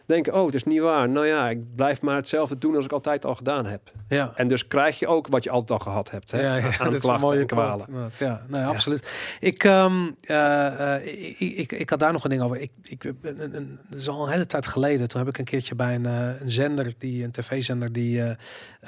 Denken, 0.08 0.34
oh, 0.34 0.46
het 0.46 0.56
is 0.56 0.64
niet 0.64 0.80
waar. 0.82 1.10
Nou 1.10 1.28
ja, 1.28 1.50
ik 1.50 1.76
blijf 1.76 2.02
maar 2.02 2.16
hetzelfde 2.16 2.58
doen 2.58 2.76
als 2.76 2.86
ik 2.86 2.92
altijd 2.92 3.26
al 3.26 3.36
gedaan 3.36 3.66
heb. 3.66 3.92
ja. 4.08 4.32
En 4.36 4.48
dus 4.48 4.68
krijg 4.68 5.00
je 5.00 5.08
ook 5.08 5.28
wat 5.28 5.44
je 5.44 5.50
altijd 5.50 5.80
al 5.80 5.86
gehad 5.86 6.12
hebt. 6.12 6.32
Hè? 6.32 6.42
Ja, 6.42 6.56
ja, 6.56 6.64
aan 6.66 6.72
dat 6.78 6.88
is 6.88 6.94
een 6.94 7.00
klachten 7.00 7.28
mooie 7.28 7.40
en 7.40 7.46
kwalen. 7.48 7.76
quote, 7.86 7.92
inderdaad. 7.92 8.18
Ja, 8.18 8.42
nee, 8.48 8.64
absoluut. 8.64 9.36
Ik, 9.40 9.64
ehm, 9.64 10.08
eh, 10.22 10.96
eh, 10.96 11.06
ik, 11.40 11.40
ik, 11.40 11.72
ik 11.72 11.90
had 11.90 12.00
daar 12.00 12.12
nog 12.12 12.24
een 12.24 12.30
ding 12.30 12.42
over. 12.42 12.58
Ik, 12.60 12.72
ik, 12.84 13.04
een, 13.04 13.18
een, 13.22 13.56
een- 13.56 13.80
dat 13.90 14.00
is 14.00 14.10
al 14.10 14.26
een 14.26 14.32
hele 14.32 14.46
tijd 14.46 14.68
geleden. 14.68 15.08
Toen 15.08 15.20
heb 15.20 15.30
ik 15.30 15.38
een 15.38 15.46
keertje 15.46 15.76
bij 15.76 15.96
een, 15.96 16.06
eh, 16.06 16.42
een 16.42 16.50
zender, 16.52 16.94
die, 16.98 17.24
een 17.24 17.32
tv-zender, 17.32 17.92
die 17.92 18.22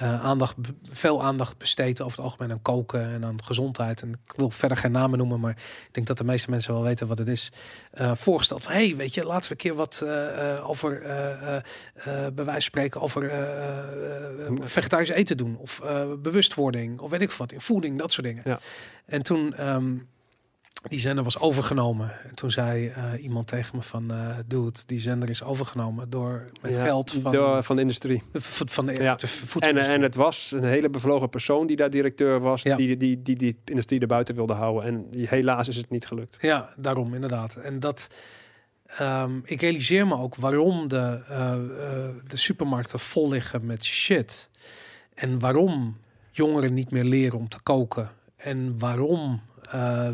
aandacht, 0.01 0.55
veel 0.91 1.23
aandacht 1.23 1.57
besteedt 1.57 2.01
over 2.01 2.15
het 2.17 2.25
algemeen 2.25 2.51
aan 2.51 2.61
koken 2.61 3.01
en 3.13 3.25
aan 3.25 3.43
gezondheid. 3.43 4.01
En 4.01 4.09
ik 4.09 4.33
wil 4.35 4.49
verder 4.49 4.77
geen 4.77 4.91
namen 4.91 5.17
noemen, 5.17 5.39
maar 5.39 5.51
ik 5.87 5.89
denk 5.91 6.07
dat 6.07 6.17
de 6.17 6.23
meeste 6.23 6.49
mensen 6.49 6.73
wel 6.73 6.83
weten 6.83 7.07
wat 7.07 7.17
het 7.17 7.27
is. 7.27 7.51
Eh, 7.91 8.11
voorgesteld 8.15 8.63
van, 8.63 8.73
hey, 8.73 8.95
weet 8.95 9.13
je, 9.13 9.23
laten 9.25 9.43
we 9.43 9.51
een 9.51 9.57
keer 9.57 9.73
wat 9.75 10.05
over, 10.63 11.01
bij 12.05 12.31
wijze 12.33 12.51
van 12.51 12.61
spreken, 12.61 13.01
over 13.01 13.29
eh, 13.29 14.45
eh, 14.47 14.53
vegetarisch 14.63 15.09
eten 15.09 15.37
doen. 15.37 15.57
Of 15.57 15.81
eh, 15.83 16.13
bewustwording, 16.19 16.99
of 16.99 17.09
weet 17.11 17.21
ik 17.21 17.31
wat, 17.31 17.51
in 17.51 17.61
voeding, 17.61 17.97
dat 17.99 18.11
soort 18.11 18.25
dingen. 18.27 18.41
Ja. 18.45 18.59
En 19.05 19.23
toen, 19.23 19.53
ehm, 19.55 19.95
die 20.87 20.99
zender 20.99 21.23
was 21.23 21.39
overgenomen. 21.39 22.11
En 22.29 22.35
toen 22.35 22.51
zei 22.51 22.87
eh, 22.87 23.23
iemand 23.23 23.47
tegen 23.47 23.75
me 23.75 23.81
van, 23.81 24.11
eh 24.11 24.37
dude, 24.47 24.79
die 24.85 24.99
zender 24.99 25.29
is 25.29 25.43
overgenomen 25.43 26.09
door 26.09 26.49
met 26.61 26.73
Ja, 26.73 26.83
geld 26.83 27.11
van, 27.21 27.31
door- 27.31 27.63
van 27.63 27.75
de 27.75 27.81
industrie. 27.81 28.23
van 28.33 28.85
de, 28.85 28.93
Ja. 29.01 29.15
de 29.15 29.27
En, 29.59 29.77
en 29.77 30.01
het 30.01 30.15
was 30.15 30.51
een 30.51 30.63
hele 30.63 30.89
bevlogen 30.89 31.29
persoon 31.29 31.67
die 31.67 31.75
daar 31.75 31.89
directeur 31.89 32.39
was, 32.39 32.61
Ja. 32.61 32.75
die, 32.75 32.97
die, 32.97 33.21
die 33.21 33.35
die 33.35 33.57
industrie 33.65 33.99
erbuiten 33.99 34.35
wilde 34.35 34.53
houden. 34.53 34.83
En 34.83 35.07
die, 35.11 35.27
helaas 35.29 35.67
is 35.67 35.75
het 35.77 35.89
niet 35.89 36.05
gelukt. 36.05 36.37
Ja, 36.41 36.73
daarom 36.77 37.13
inderdaad. 37.13 37.55
En 37.55 37.79
dat, 37.79 38.07
ehm, 38.97 39.39
ik 39.43 39.61
realiseer 39.61 40.07
me 40.07 40.17
ook 40.17 40.35
waarom 40.35 40.87
de, 40.87 41.23
eh, 41.27 41.53
eh, 41.53 42.15
de 42.27 42.37
supermarkten 42.37 42.99
vol 42.99 43.29
liggen 43.29 43.65
met 43.65 43.85
shit. 43.85 44.49
En 45.13 45.39
waarom 45.39 45.97
jongeren 46.31 46.73
niet 46.73 46.91
meer 46.91 47.03
leren 47.03 47.39
om 47.39 47.49
te 47.49 47.61
koken. 47.61 48.11
En 48.35 48.79
waarom 48.79 49.41
eh, 49.71 50.11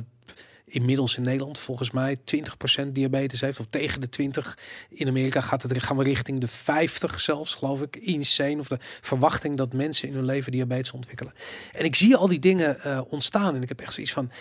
inmiddels 0.66 1.18
in 1.18 1.24
Nederland 1.24 1.60
volgens 1.60 1.92
mij 1.92 2.16
20% 2.16 2.96
diabetes 2.96 3.42
heeft. 3.42 3.60
Of 3.60 3.66
tegen 3.70 4.02
de 4.02 4.10
20. 4.10 4.58
In 4.90 5.08
Amerika 5.08 5.42
gaat 5.42 5.62
het, 5.62 5.84
gaan 5.84 5.98
we 5.98 6.04
richting 6.04 6.42
de 6.42 6.48
50 6.48 7.20
zelfs, 7.20 7.56
geloof 7.56 7.82
ik. 7.82 7.96
Insane. 7.96 8.60
Of 8.60 8.68
de 8.68 8.80
verwachting 9.02 9.58
dat 9.58 9.74
mensen 9.74 10.08
in 10.08 10.14
hun 10.14 10.26
leven 10.26 10.52
diabetes 10.52 10.92
ontwikkelen. 10.92 11.34
En 11.72 11.86
ik 11.86 11.96
zie 11.96 12.16
al 12.16 12.28
die 12.28 12.40
dingen 12.40 13.06
ontstaan. 13.10 13.56
En 13.56 13.62
ik 13.62 13.70
heb 13.70 13.82
echt 13.82 13.94
zoiets 13.94 14.14
van... 14.14 14.32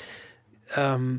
ehm, 0.67 1.17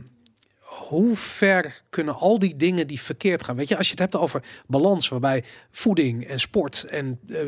hoe 0.76 1.16
ver 1.16 1.82
kunnen 1.90 2.16
al 2.16 2.40
die 2.40 2.56
dingen 2.56 2.88
die 2.88 3.02
verkeerd 3.02 3.44
gaan? 3.44 3.56
Weet 3.56 3.68
je, 3.68 3.78
als 3.78 3.86
je 3.86 3.92
het 3.92 4.00
hebt 4.00 4.16
over 4.16 4.44
balans, 4.68 5.08
waarbij 5.08 5.44
voeding 5.72 6.28
en 6.28 6.40
sport 6.40 6.84
en 6.84 7.20
eh, 7.30 7.40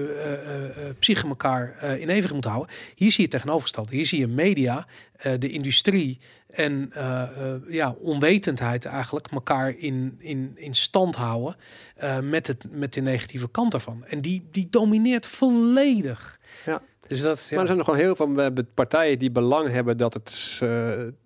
psyche 0.99 1.27
elkaar 1.27 1.83
in 1.83 2.09
evenwicht 2.09 2.33
moeten 2.33 2.51
houden. 2.51 2.75
Hier 2.95 3.11
zie 3.11 3.23
je 3.23 3.29
tegenovergestelde. 3.29 3.95
Hier 3.95 4.05
zie 4.05 4.19
je 4.19 4.27
media, 4.27 4.87
de 5.39 5.49
industrie 5.49 6.19
en 6.47 6.91
ja, 7.67 7.95
onwetendheid 7.99 8.85
eigenlijk 8.85 9.27
elkaar 9.27 9.77
in, 9.77 10.15
in, 10.19 10.51
in 10.55 10.73
stand 10.73 11.15
houden 11.15 11.55
met, 12.21 12.47
het, 12.47 12.65
met 12.71 12.93
de 12.93 13.01
negatieve 13.01 13.49
kant 13.51 13.73
ervan. 13.73 14.05
En 14.05 14.21
die, 14.21 14.47
die 14.51 14.67
domineert 14.69 15.25
volledig. 15.25 16.39
Ja. 16.65 16.81
Dus 17.07 17.21
dat, 17.21 17.39
ja. 17.39 17.45
Maar 17.49 17.59
er 17.59 17.65
zijn 17.65 17.77
nog 17.77 17.85
gewoon 17.85 18.01
heel 18.01 18.15
veel 18.15 18.63
partijen 18.73 19.19
die 19.19 19.31
belang 19.31 19.69
hebben 19.69 19.97
dat 19.97 20.13
het, 20.13 20.59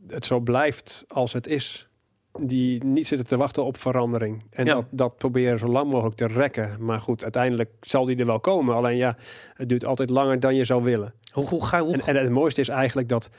het 0.07 0.25
zo 0.25 0.39
blijft 0.39 1.05
als 1.07 1.33
het 1.33 1.47
is. 1.47 1.89
Die 2.39 2.83
niet 2.83 3.07
zitten 3.07 3.27
te 3.27 3.37
wachten 3.37 3.65
op 3.65 3.77
verandering. 3.77 4.43
En 4.49 4.65
Ja. 4.65 4.73
dat, 4.73 4.85
dat 4.89 5.17
proberen 5.17 5.59
zo 5.59 5.67
lang 5.67 5.91
mogelijk 5.91 6.15
te 6.15 6.27
rekken. 6.27 6.75
Maar 6.79 6.99
goed, 6.99 7.23
uiteindelijk 7.23 7.69
zal 7.81 8.05
die 8.05 8.17
er 8.17 8.25
wel 8.25 8.39
komen. 8.39 8.75
Alleen 8.75 8.97
ja, 8.97 9.15
het 9.53 9.69
duurt 9.69 9.85
altijd 9.85 10.09
langer 10.09 10.39
dan 10.39 10.55
je 10.55 10.65
zou 10.65 10.83
willen. 10.83 11.13
hoe, 11.31 11.47
hoe 11.47 11.65
ga 11.65 11.77
je... 11.77 11.83
Hoe, 11.83 11.93
En, 11.93 12.15
en 12.15 12.23
het 12.23 12.29
mooiste 12.29 12.61
is 12.61 12.69
eigenlijk 12.69 13.09
dat, 13.09 13.29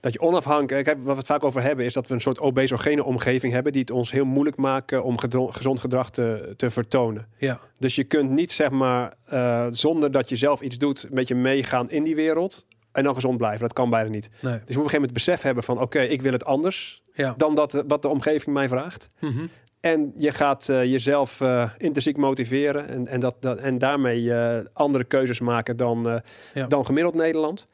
dat 0.00 0.12
je 0.12 0.20
onafhankelijk... 0.20 0.86
Wat 0.86 0.96
we 1.02 1.10
het 1.12 1.26
vaak 1.26 1.44
over 1.44 1.62
hebben 1.62 1.84
is 1.84 1.92
dat 1.92 2.06
we 2.06 2.14
een 2.14 2.20
soort 2.20 2.40
obesogene 2.40 3.04
omgeving 3.04 3.52
hebben... 3.52 3.72
die 3.72 3.80
het 3.80 3.90
ons 3.90 4.12
heel 4.12 4.24
moeilijk 4.24 4.56
maken 4.56 5.04
om 5.04 5.18
gezond 5.50 5.80
gedrag 5.80 6.10
te, 6.10 6.54
te 6.56 6.70
vertonen. 6.70 7.26
ja, 7.36 7.60
Dus 7.78 7.94
je 7.94 8.04
kunt 8.04 8.30
niet, 8.30 8.52
zeg 8.52 8.70
maar, 8.70 9.14
eh, 9.24 9.66
zonder 9.68 10.10
dat 10.10 10.28
je 10.28 10.36
zelf 10.36 10.60
iets 10.60 10.78
doet... 10.78 11.02
een 11.02 11.14
beetje 11.14 11.34
meegaan 11.34 11.90
in 11.90 12.02
die 12.02 12.14
wereld 12.14 12.66
en 12.92 13.04
dan 13.04 13.14
gezond 13.14 13.36
blijven. 13.36 13.60
Dat 13.60 13.72
kan 13.72 13.90
bijna 13.90 14.08
niet. 14.08 14.30
Dus 14.30 14.40
je 14.40 14.48
moet 14.48 14.60
op 14.60 14.68
een 14.68 14.74
gegeven 14.74 14.92
moment 14.94 15.12
besef 15.12 15.42
hebben 15.42 15.62
van... 15.62 15.80
oké, 15.80 16.00
ik 16.00 16.22
wil 16.22 16.32
het 16.32 16.44
anders 16.44 17.01
Ja. 17.14 17.34
dan 17.36 17.54
dat, 17.54 17.84
wat 17.86 18.02
de 18.02 18.08
omgeving 18.08 18.54
mij 18.54 18.68
vraagt. 18.68 19.10
Mhm. 19.20 19.46
En 19.80 20.12
je 20.16 20.30
gaat 20.30 20.68
eh, 20.68 20.84
jezelf 20.84 21.40
eh, 21.40 21.70
intrinsiek 21.78 22.16
motiveren 22.16 22.88
en, 22.88 23.06
en, 23.06 23.20
dat, 23.20 23.36
dat, 23.40 23.58
en 23.58 23.78
daarmee 23.78 24.34
eh, 24.34 24.64
andere 24.72 25.04
keuzes 25.04 25.40
maken 25.40 25.76
dan, 25.76 26.08
eh, 26.08 26.16
Ja. 26.54 26.66
dan 26.66 26.86
gemiddeld 26.86 27.14
Nederland. 27.14 27.68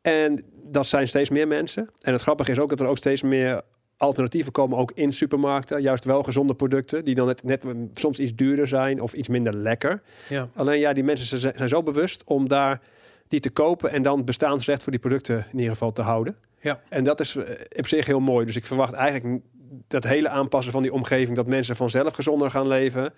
En 0.00 0.44
dat 0.64 0.86
zijn 0.86 1.08
steeds 1.08 1.30
meer 1.30 1.48
mensen. 1.48 1.88
En 2.02 2.12
het 2.12 2.22
grappige 2.22 2.50
is 2.50 2.58
ook 2.58 2.68
dat 2.68 2.80
er 2.80 2.86
ook 2.86 2.96
steeds 2.96 3.22
meer 3.22 3.62
alternatieven 3.96 4.52
komen, 4.52 4.78
ook 4.78 4.92
in 4.94 5.12
supermarkten. 5.12 5.82
Juist 5.82 6.04
wel 6.04 6.22
gezonde 6.22 6.54
producten, 6.54 7.04
die 7.04 7.14
dan 7.14 7.26
net, 7.26 7.42
net 7.44 7.64
soms 7.94 8.18
iets 8.18 8.34
duurder 8.34 8.68
zijn 8.68 9.00
of 9.00 9.12
iets 9.12 9.28
minder 9.28 9.54
lekker. 9.54 10.02
ja. 10.28 10.48
Alleen 10.54 10.78
ja, 10.80 10.92
die 10.92 11.04
mensen 11.04 11.38
zijn 11.38 11.68
zo 11.68 11.82
bewust 11.82 12.24
om 12.24 12.48
daar 12.48 12.80
die 13.28 13.40
te 13.40 13.50
kopen 13.50 13.90
en 13.90 14.02
dan 14.02 14.24
bestaansrecht 14.24 14.82
voor 14.82 14.92
die 14.92 15.00
producten 15.00 15.36
in 15.52 15.58
ieder 15.58 15.72
geval 15.72 15.92
te 15.92 16.02
houden. 16.02 16.36
Ja. 16.60 16.80
En 16.88 17.04
dat 17.04 17.20
is 17.20 17.36
eh, 17.36 17.54
op 17.76 17.86
zich 17.86 18.06
heel 18.06 18.20
mooi. 18.20 18.46
Dus 18.46 18.56
ik 18.56 18.66
verwacht 18.66 18.92
eigenlijk 18.92 19.42
dat 19.88 20.04
hele 20.04 20.28
aanpassen 20.28 20.72
van 20.72 20.82
die 20.82 20.92
omgeving, 20.92 21.36
dat 21.36 21.46
mensen 21.46 21.76
vanzelf 21.76 22.14
gezonder 22.14 22.50
gaan 22.50 22.68
leven, 22.68 23.12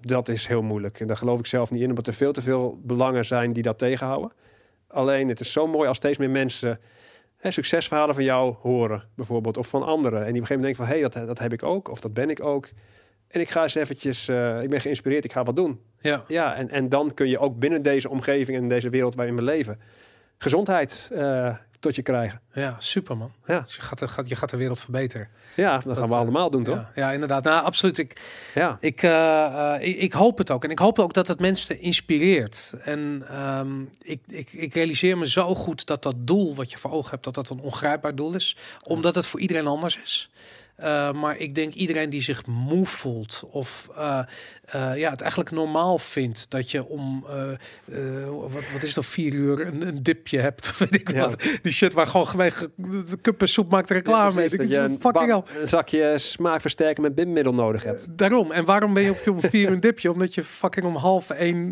dat 0.00 0.28
is 0.28 0.46
heel 0.46 0.62
moeilijk. 0.62 1.00
En 1.00 1.06
daar 1.06 1.16
geloof 1.16 1.38
ik 1.38 1.46
zelf 1.46 1.70
niet 1.70 1.82
in, 1.82 1.88
omdat 1.88 2.06
er 2.06 2.14
veel 2.14 2.32
te 2.32 2.42
veel 2.42 2.80
belangen 2.82 3.24
zijn 3.24 3.52
die 3.52 3.62
dat 3.62 3.78
tegenhouden. 3.78 4.32
Alleen 4.88 5.28
het 5.28 5.40
is 5.40 5.52
zo 5.52 5.66
mooi 5.66 5.88
als 5.88 5.96
steeds 5.96 6.18
meer 6.18 6.30
mensen 6.30 6.80
hè, 7.36 7.50
succesverhalen 7.50 8.14
van 8.14 8.24
jou 8.24 8.54
horen, 8.60 9.02
bijvoorbeeld, 9.14 9.56
of 9.56 9.68
van 9.68 9.82
anderen. 9.82 10.26
En 10.26 10.32
die 10.32 10.42
op 10.42 10.50
een 10.50 10.56
gegeven 10.56 10.60
moment 10.60 10.76
denken 10.78 10.84
van, 10.84 10.94
hé, 10.94 11.00
hey, 11.00 11.10
dat, 11.10 11.26
dat 11.26 11.38
heb 11.38 11.52
ik 11.52 11.62
ook, 11.62 11.88
of 11.88 12.00
dat 12.00 12.14
ben 12.14 12.30
ik 12.30 12.44
ook. 12.44 12.68
En 13.28 13.40
ik 13.40 13.50
ga 13.50 13.62
eens 13.62 13.74
eventjes, 13.74 14.28
eh, 14.28 14.62
ik 14.62 14.70
ben 14.70 14.80
geïnspireerd, 14.80 15.24
ik 15.24 15.32
ga 15.32 15.42
wat 15.42 15.56
doen. 15.56 15.80
ja. 16.00 16.24
Ja, 16.28 16.54
en, 16.54 16.70
en 16.70 16.88
dan 16.88 17.14
kun 17.14 17.28
je 17.28 17.38
ook 17.38 17.58
binnen 17.58 17.82
deze 17.82 18.08
omgeving 18.08 18.58
en 18.58 18.68
deze 18.68 18.88
wereld 18.88 19.14
waarin 19.14 19.36
we 19.36 19.42
leven, 19.42 19.80
gezondheid 20.38 21.10
eh, 21.12 21.54
tot 21.84 21.96
je 21.96 22.02
krijgen. 22.02 22.40
Ja, 22.52 22.76
super 22.78 23.16
man. 23.16 23.32
Ja. 23.46 23.60
Dus 23.60 23.74
je, 23.74 23.82
gaat 23.82 23.98
de, 23.98 24.08
gaat, 24.08 24.28
je 24.28 24.36
gaat 24.36 24.50
de 24.50 24.56
wereld 24.56 24.80
verbeteren. 24.80 25.28
Ja, 25.56 25.78
dat, 25.78 25.96
gaan 25.96 26.08
we 26.08 26.14
eh, 26.14 26.20
allemaal 26.20 26.50
doen, 26.50 26.62
toch? 26.62 26.74
Ja, 26.74 26.90
ja, 26.94 27.12
inderdaad. 27.12 27.44
Nou, 27.44 27.64
absoluut. 27.64 27.98
Ik, 27.98 28.20
Ja. 28.54 28.78
ik, 28.80 29.02
eh, 29.02 29.74
eh, 29.74 29.88
ik, 29.88 29.96
ik 29.96 30.12
hoop 30.12 30.38
het 30.38 30.50
ook. 30.50 30.64
En 30.64 30.70
ik 30.70 30.78
hoop 30.78 30.98
ook 30.98 31.12
dat 31.12 31.28
het 31.28 31.40
mensen 31.40 31.80
inspireert. 31.80 32.72
En 32.80 33.24
ehm, 33.28 33.82
ik, 34.02 34.20
ik, 34.26 34.52
ik 34.52 34.74
realiseer 34.74 35.18
me 35.18 35.28
zo 35.28 35.54
goed 35.54 35.86
dat 35.86 36.02
dat 36.02 36.14
doel 36.18 36.54
wat 36.54 36.70
je 36.70 36.78
voor 36.78 36.90
ogen 36.90 37.10
hebt, 37.10 37.24
dat 37.24 37.34
dat 37.34 37.48
een 37.48 37.60
ongrijpbaar 37.60 38.14
doel 38.14 38.34
is. 38.34 38.56
Omdat 38.82 39.14
het 39.14 39.26
voor 39.26 39.40
iedereen 39.40 39.66
anders 39.66 39.98
is. 40.02 40.30
Eh, 40.76 41.12
maar 41.12 41.36
ik 41.36 41.54
denk 41.54 41.72
iedereen 41.74 42.10
die 42.10 42.22
zich 42.22 42.46
moe 42.46 42.86
voelt 42.86 43.42
of 43.50 43.88
eh, 43.96 44.18
eh, 44.64 44.96
ja, 44.96 45.10
het 45.10 45.20
eigenlijk 45.20 45.50
normaal 45.50 45.98
vindt 45.98 46.50
dat 46.50 46.70
je 46.70 46.84
om 46.88 47.24
wat, 48.50 48.62
wat 48.72 48.82
is 48.82 48.94
dat 48.94 49.06
vier 49.06 49.32
uur 49.32 49.66
een, 49.66 49.86
een 49.86 50.02
dipje 50.02 50.38
hebt, 50.38 50.72
weet 50.78 50.94
ik 50.94 51.10
Ja. 51.12 51.28
wat. 51.28 51.42
Die 51.62 51.72
shit 51.72 51.92
waar 51.92 52.06
gewoon 52.06 52.28
gemeen 52.28 52.52
de 52.76 53.18
kuppensoep 53.20 53.70
maakt 53.70 53.90
reclame 53.90 54.34
mee. 54.34 54.44
Ik 54.44 54.58
dat 54.58 54.70
je 54.70 54.96
fucking 55.00 55.30
hell. 55.30 55.60
een 55.60 55.68
zakje 55.68 56.18
smaakversterker 56.18 57.02
met 57.02 57.14
bindmiddel 57.14 57.54
nodig 57.54 57.82
hebt. 57.84 58.06
Daarom. 58.18 58.52
En 58.52 58.64
waarom 58.64 58.94
ben 58.94 59.02
je 59.02 59.10
op 59.10 59.28
om 59.28 59.40
vier 59.40 59.66
uur 59.66 59.72
een 59.72 59.80
dipje? 59.80 60.10
Omdat 60.12 60.34
je 60.34 60.44
fucking 60.44 60.86
om 60.86 60.96
half 60.96 61.30
één 61.30 61.70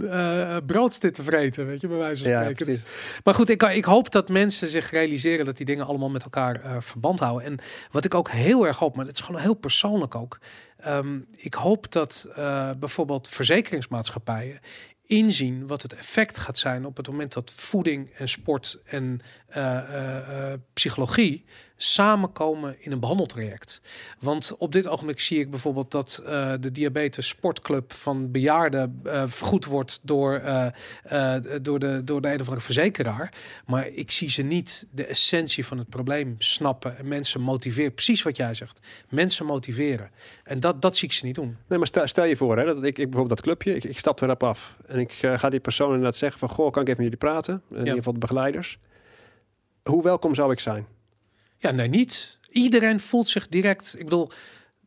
brood 0.66 0.94
zit 0.94 1.14
te 1.14 1.22
vreten, 1.22 1.66
weet 1.66 1.80
je, 1.80 1.88
bij 1.88 1.96
wijze 1.96 2.22
van 2.22 2.32
Ja, 2.32 2.40
spreken. 2.40 2.64
precies. 2.64 2.84
Maar 3.24 3.34
goed, 3.34 3.50
ik, 3.50 3.62
ik 3.62 3.84
hoop 3.84 4.10
dat 4.12 4.28
mensen 4.28 4.68
zich 4.68 4.90
realiseren 4.90 5.44
dat 5.44 5.56
die 5.56 5.66
dingen 5.66 5.86
allemaal 5.86 6.10
met 6.10 6.22
elkaar 6.24 6.82
verband 6.82 7.20
houden. 7.20 7.46
En 7.46 7.58
wat 7.90 8.04
ik 8.04 8.14
ook 8.14 8.30
heel 8.30 8.66
erg 8.66 8.78
hoop, 8.78 8.91
maar 8.94 9.06
het 9.06 9.19
is 9.19 9.24
gewoon 9.24 9.40
heel 9.40 9.55
persoonlijk 9.55 10.14
ook. 10.14 10.39
Ehm, 10.77 11.20
ik 11.36 11.55
hoop 11.55 11.93
dat 11.93 12.27
eh, 12.35 12.70
bijvoorbeeld 12.78 13.28
verzekeringsmaatschappijen 13.28 14.60
inzien 15.06 15.66
wat 15.66 15.82
het 15.82 15.93
effect 15.93 16.39
gaat 16.39 16.59
zijn 16.59 16.86
op 16.86 16.97
het 16.97 17.06
moment 17.06 17.32
dat 17.32 17.52
voeding 17.56 18.10
en 18.10 18.28
sport 18.28 18.78
en 18.85 19.20
eh, 19.47 20.52
eh, 20.52 20.60
psychologie 20.73 21.44
samenkomen 21.82 22.76
in 22.78 22.92
een 22.92 23.00
behandeltraject. 23.00 23.80
Want 24.18 24.54
op 24.59 24.72
dit 24.72 24.88
ogenblik 24.88 25.20
zie 25.20 25.38
ik 25.38 25.50
bijvoorbeeld 25.50 25.90
dat 25.90 26.22
eh, 26.26 26.52
de 26.60 26.72
diabetes 26.72 27.28
sportclub 27.28 27.92
van 27.92 28.30
bejaarden 28.30 29.00
eh, 29.04 29.24
vergoed 29.26 29.64
wordt 29.64 30.00
door, 30.02 30.34
eh, 30.34 31.36
door, 31.62 31.78
de, 31.78 32.04
door 32.04 32.20
de 32.20 32.28
een 32.28 32.40
of 32.40 32.46
andere 32.46 32.60
verzekeraar. 32.60 33.34
Maar 33.66 33.88
ik 33.88 34.10
zie 34.10 34.30
ze 34.30 34.42
niet 34.42 34.86
de 34.90 35.04
essentie 35.04 35.66
van 35.66 35.78
het 35.78 35.88
probleem 35.88 36.34
snappen 36.38 36.98
en 36.98 37.09
mensen 37.09 37.40
motiveren. 37.40 37.94
Precies 37.94 38.22
wat 38.22 38.36
jij 38.36 38.54
zegt. 38.54 38.80
Mensen 39.09 39.46
motiveren. 39.46 40.10
En 40.44 40.60
dat, 40.60 40.82
dat 40.82 40.96
zie 40.96 41.09
ik 41.09 41.14
ze 41.14 41.26
niet 41.26 41.34
doen. 41.34 41.56
Nee, 41.68 41.78
maar 41.78 41.88
stel, 41.88 42.06
stel 42.06 42.24
je 42.24 42.36
voor, 42.36 42.59
hè, 42.59 42.64
dat 42.64 42.76
ik, 42.76 42.84
ik 42.84 42.94
bijvoorbeeld 42.94 43.28
dat 43.28 43.40
clubje, 43.40 43.74
ik, 43.74 43.84
ik 43.84 43.98
stap 43.98 44.20
er 44.20 44.26
rap 44.26 44.42
af. 44.42 44.76
En 44.86 44.98
ik 44.98 45.12
ga 45.12 45.48
die 45.48 45.60
persoon 45.60 45.88
inderdaad 45.88 46.16
zeggen 46.16 46.38
van, 46.38 46.48
goh, 46.48 46.72
kan 46.72 46.82
ik 46.82 46.88
even 46.88 47.02
met 47.02 47.12
jullie 47.12 47.32
praten? 47.32 47.62
In 47.70 47.78
ieder 47.78 47.94
geval 47.94 48.12
de 48.12 48.18
begeleiders. 48.18 48.78
Hoe 49.82 50.02
welkom 50.02 50.34
zou 50.34 50.52
ik 50.52 50.60
zijn? 50.60 50.86
Ja, 51.62 51.70
nee, 51.70 51.89
niet. 51.89 52.39
Iedereen 52.51 53.01
voelt 53.01 53.28
zich 53.28 53.48
direct. 53.48 53.94
Ik 53.98 54.05
bedoel, 54.05 54.30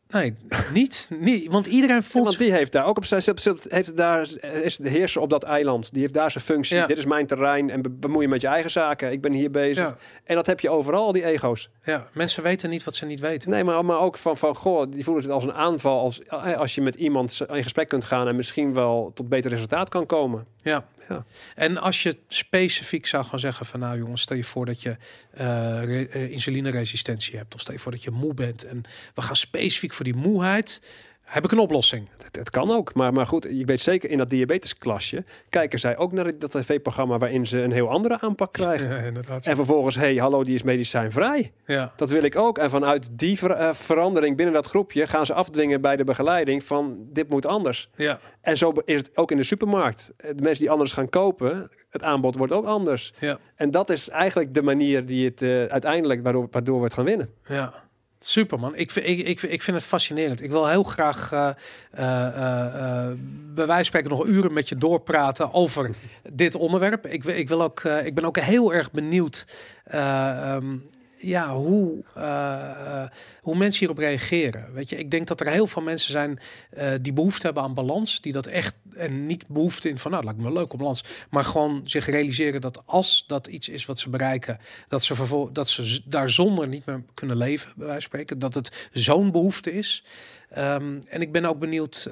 nee, 0.10 0.36
niet. 0.74 1.10
niet 1.20 1.52
want 1.52 1.66
iedereen 1.68 1.96
Ja, 1.96 2.02
voelt 2.02 2.24
want 2.24 2.36
zich. 2.36 2.46
die 2.46 2.54
heeft 2.56 2.72
daar 2.72 2.86
ook 2.86 2.98
op 2.98 3.06
zijn 3.06 3.22
heeft 3.70 3.96
daar 3.98 4.22
is 4.64 4.78
de 4.78 4.90
heerser 4.90 5.22
op 5.22 5.30
dat 5.30 5.44
eiland. 5.44 5.92
Die 5.94 6.02
heeft 6.02 6.14
daar 6.14 6.32
zijn 6.32 6.44
functie. 6.44 6.76
Ja. 6.78 6.86
Dit 6.86 6.98
is 6.98 7.06
mijn 7.06 7.28
terrein 7.28 7.70
en 7.70 7.82
be- 7.82 7.90
bemoei 7.90 8.22
je 8.24 8.28
met 8.30 8.42
je 8.42 8.48
eigen 8.48 8.72
zaken. 8.72 9.12
Ik 9.12 9.22
ben 9.22 9.32
hier 9.32 9.52
bezig. 9.52 9.84
Ja, 9.86 9.98
En 10.24 10.36
dat 10.36 10.46
heb 10.46 10.60
je 10.60 10.70
overal 10.70 11.12
die 11.12 11.24
ego's. 11.26 11.70
ja, 11.84 12.08
mensen 12.14 12.44
weten 12.44 12.70
niet 12.70 12.84
wat 12.84 12.96
ze 12.96 13.06
niet 13.06 13.20
weten. 13.20 13.50
Nee, 13.50 13.64
maar, 13.64 13.86
maar 13.86 14.00
ook 14.00 14.18
van, 14.18 14.38
van 14.38 14.56
goh, 14.56 14.92
die 14.92 15.04
voelen 15.04 15.24
het 15.24 15.32
als 15.32 15.44
een 15.44 15.54
aanval 15.54 16.00
als, 16.00 16.24
eh, 16.24 16.58
als 16.58 16.76
je 16.76 16.82
met 16.82 16.96
iemand 16.96 17.42
in 17.50 17.64
gesprek 17.64 17.88
kunt 17.88 18.04
gaan 18.04 18.28
en 18.28 18.36
misschien 18.36 18.74
wel 18.74 19.12
tot 19.14 19.30
beter 19.30 19.52
resultaat 19.52 19.90
kan 19.90 20.06
komen. 20.06 20.46
Ja. 20.62 20.86
Ja. 21.10 21.26
En 21.56 21.78
als 21.78 22.04
je 22.04 22.18
specifiek 22.28 23.06
zou 23.06 23.26
gaan 23.26 23.40
zeggen 23.40 23.66
van 23.66 23.80
nou 23.80 23.98
jongens, 23.98 24.22
stel 24.22 24.38
je 24.38 24.44
voor 24.44 24.66
dat 24.66 24.82
je 24.82 24.98
eh, 25.32 26.32
insulineresistentie 26.32 27.38
hebt. 27.38 27.56
Of 27.56 27.62
stel 27.62 27.74
je 27.74 27.80
voor 27.80 27.92
dat 27.92 28.04
je 28.04 28.12
moe 28.12 28.34
bent. 28.34 28.64
En 28.64 28.82
we 29.14 29.22
gaan 29.22 29.36
specifiek 29.36 29.94
voor 29.94 30.06
die 30.06 30.16
moeheid. 30.16 30.82
Heb 31.26 31.44
ik 31.44 31.52
een 31.52 31.60
oplossing? 31.60 32.10
Het, 32.24 32.36
het 32.36 32.50
kan 32.50 32.72
ook, 32.72 32.94
maar, 32.94 33.14
maar 33.14 33.26
goed, 33.26 33.52
ik 33.52 33.66
weet 33.68 33.82
zeker 33.82 34.10
in 34.10 34.18
dat 34.18 34.30
diabetesklasje 34.30 35.24
kijken 35.50 35.80
zij 35.80 35.98
ook 35.98 36.12
naar 36.12 36.38
dat 36.40 36.52
tv-programma 36.52 37.18
waarin 37.18 37.48
ze 37.48 37.60
een 37.62 37.72
heel 37.72 37.90
andere 37.90 38.20
aanpak 38.20 38.54
krijgen. 38.60 38.90
Ja, 38.90 38.98
inderdaad. 38.98 39.46
En 39.46 39.56
vervolgens, 39.56 39.96
hey, 39.96 40.16
hallo, 40.16 40.44
die 40.44 40.56
is 40.56 40.64
medicijnvrij. 40.64 41.52
Ja, 41.66 41.94
Dat 41.96 42.10
wil 42.10 42.24
ik 42.24 42.36
ook. 42.36 42.58
En 42.58 42.70
vanuit 42.70 43.10
die 43.20 43.38
ver- 43.38 43.52
eh, 43.52 43.74
verandering 43.74 44.36
binnen 44.36 44.54
dat 44.56 44.66
groepje 44.66 45.08
gaan 45.08 45.26
ze 45.26 45.34
afdwingen 45.34 45.82
bij 45.82 45.96
de 45.96 46.04
begeleiding 46.04 46.64
van 46.64 46.98
dit 47.12 47.30
moet 47.30 47.46
anders. 47.46 47.90
ja, 47.96 48.20
En 48.42 48.58
zo 48.58 48.72
is 48.86 48.98
het 48.98 49.12
ook 49.18 49.32
in 49.32 49.38
de 49.38 49.44
supermarkt. 49.44 50.14
De 50.18 50.34
mensen 50.44 50.60
die 50.62 50.70
anders 50.72 50.92
gaan 50.92 51.10
kopen, 51.10 51.70
het 51.90 52.04
aanbod 52.04 52.36
wordt 52.38 52.54
ook 52.54 52.66
anders. 52.66 53.14
ja, 53.20 53.38
En 53.56 53.72
dat 53.72 53.90
is 53.90 54.10
eigenlijk 54.10 54.54
de 54.54 54.62
manier 54.62 55.06
die 55.06 55.26
het 55.26 55.42
eh, 55.42 55.64
uiteindelijk 55.66 56.24
waardoor, 56.24 56.48
waardoor 56.52 56.78
we 56.78 56.84
het 56.84 56.94
gaan 56.94 57.06
winnen. 57.06 57.30
ja. 57.48 57.74
Super 58.20 58.60
man, 58.60 58.76
ik, 58.76 58.92
vind- 58.92 59.06
ik, 59.08 59.20
ik, 59.20 59.42
ik 59.42 59.62
vind 59.62 59.78
het 59.78 59.86
fascinerend. 59.86 60.42
Ik 60.42 60.52
wil 60.52 60.68
heel 60.68 60.84
graag 60.84 61.32
eh 61.32 61.50
eh, 61.92 62.28
eh, 62.28 63.14
bij 63.54 63.66
wijze 63.66 63.74
van 63.74 63.84
spreken 63.86 64.10
nog 64.10 64.26
uren 64.26 64.54
met 64.54 64.70
je 64.70 64.78
doorpraten 64.78 65.54
over 65.54 65.90
dit 66.34 66.56
onderwerp. 66.56 67.06
Ik, 67.08 67.24
wil- 67.24 67.36
ik, 67.36 67.48
wil 67.48 67.62
ook, 67.64 67.84
ik 67.84 68.16
ben 68.16 68.26
ook 68.26 68.38
heel 68.40 68.74
erg 68.74 68.92
benieuwd 68.92 69.46
eh, 69.84 70.54
ehm, 70.54 70.76
ja, 71.18 71.56
hoe, 71.56 72.04
eh, 72.14 73.02
eh, 73.04 73.10
hoe 73.42 73.56
mensen 73.56 73.80
hierop 73.80 73.98
reageren. 73.98 74.74
Weet 74.74 74.90
je, 74.90 74.98
ik 74.98 75.12
denk 75.12 75.28
dat 75.28 75.42
er 75.42 75.48
heel 75.48 75.68
veel 75.68 75.82
mensen 75.82 76.12
zijn 76.12 76.40
eh, 76.70 76.94
die 77.02 77.14
behoefte 77.14 77.46
hebben 77.46 77.64
aan 77.64 77.74
balans, 77.74 78.22
die 78.22 78.34
dat 78.34 78.48
echt 78.48 78.76
en 78.96 79.26
niet 79.26 79.48
behoefte 79.48 79.90
in 79.90 80.00
van 80.00 80.12
nou, 80.12 80.24
lijkt 80.24 80.40
me 80.40 80.46
wel 80.46 80.54
leuk 80.54 80.72
om 80.72 80.78
balans, 80.80 81.04
maar 81.30 81.46
gewoon 81.46 81.82
zich 81.84 82.06
realiseren 82.06 82.62
dat 82.62 82.82
als 82.86 83.24
dat 83.28 83.48
iets 83.48 83.70
is 83.70 83.86
wat 83.86 84.00
ze 84.00 84.10
bereiken, 84.10 84.60
dat 84.88 85.04
ze 85.04 85.50
dat 85.52 85.70
ze 85.70 86.02
daar 86.06 86.30
zonder 86.30 86.68
niet 86.68 86.86
meer 86.86 87.04
kunnen 87.14 87.38
leven, 87.38 87.72
bij 87.76 87.86
wijze 87.86 88.02
van 88.02 88.10
spreken, 88.10 88.40
dat 88.40 88.54
het 88.54 88.88
zo'n 88.92 89.32
behoefte 89.32 89.74
is. 89.74 90.04
Ehm, 90.50 91.00
en 91.08 91.22
ik 91.22 91.32
ben 91.32 91.46
ook 91.46 91.60
benieuwd 91.60 92.10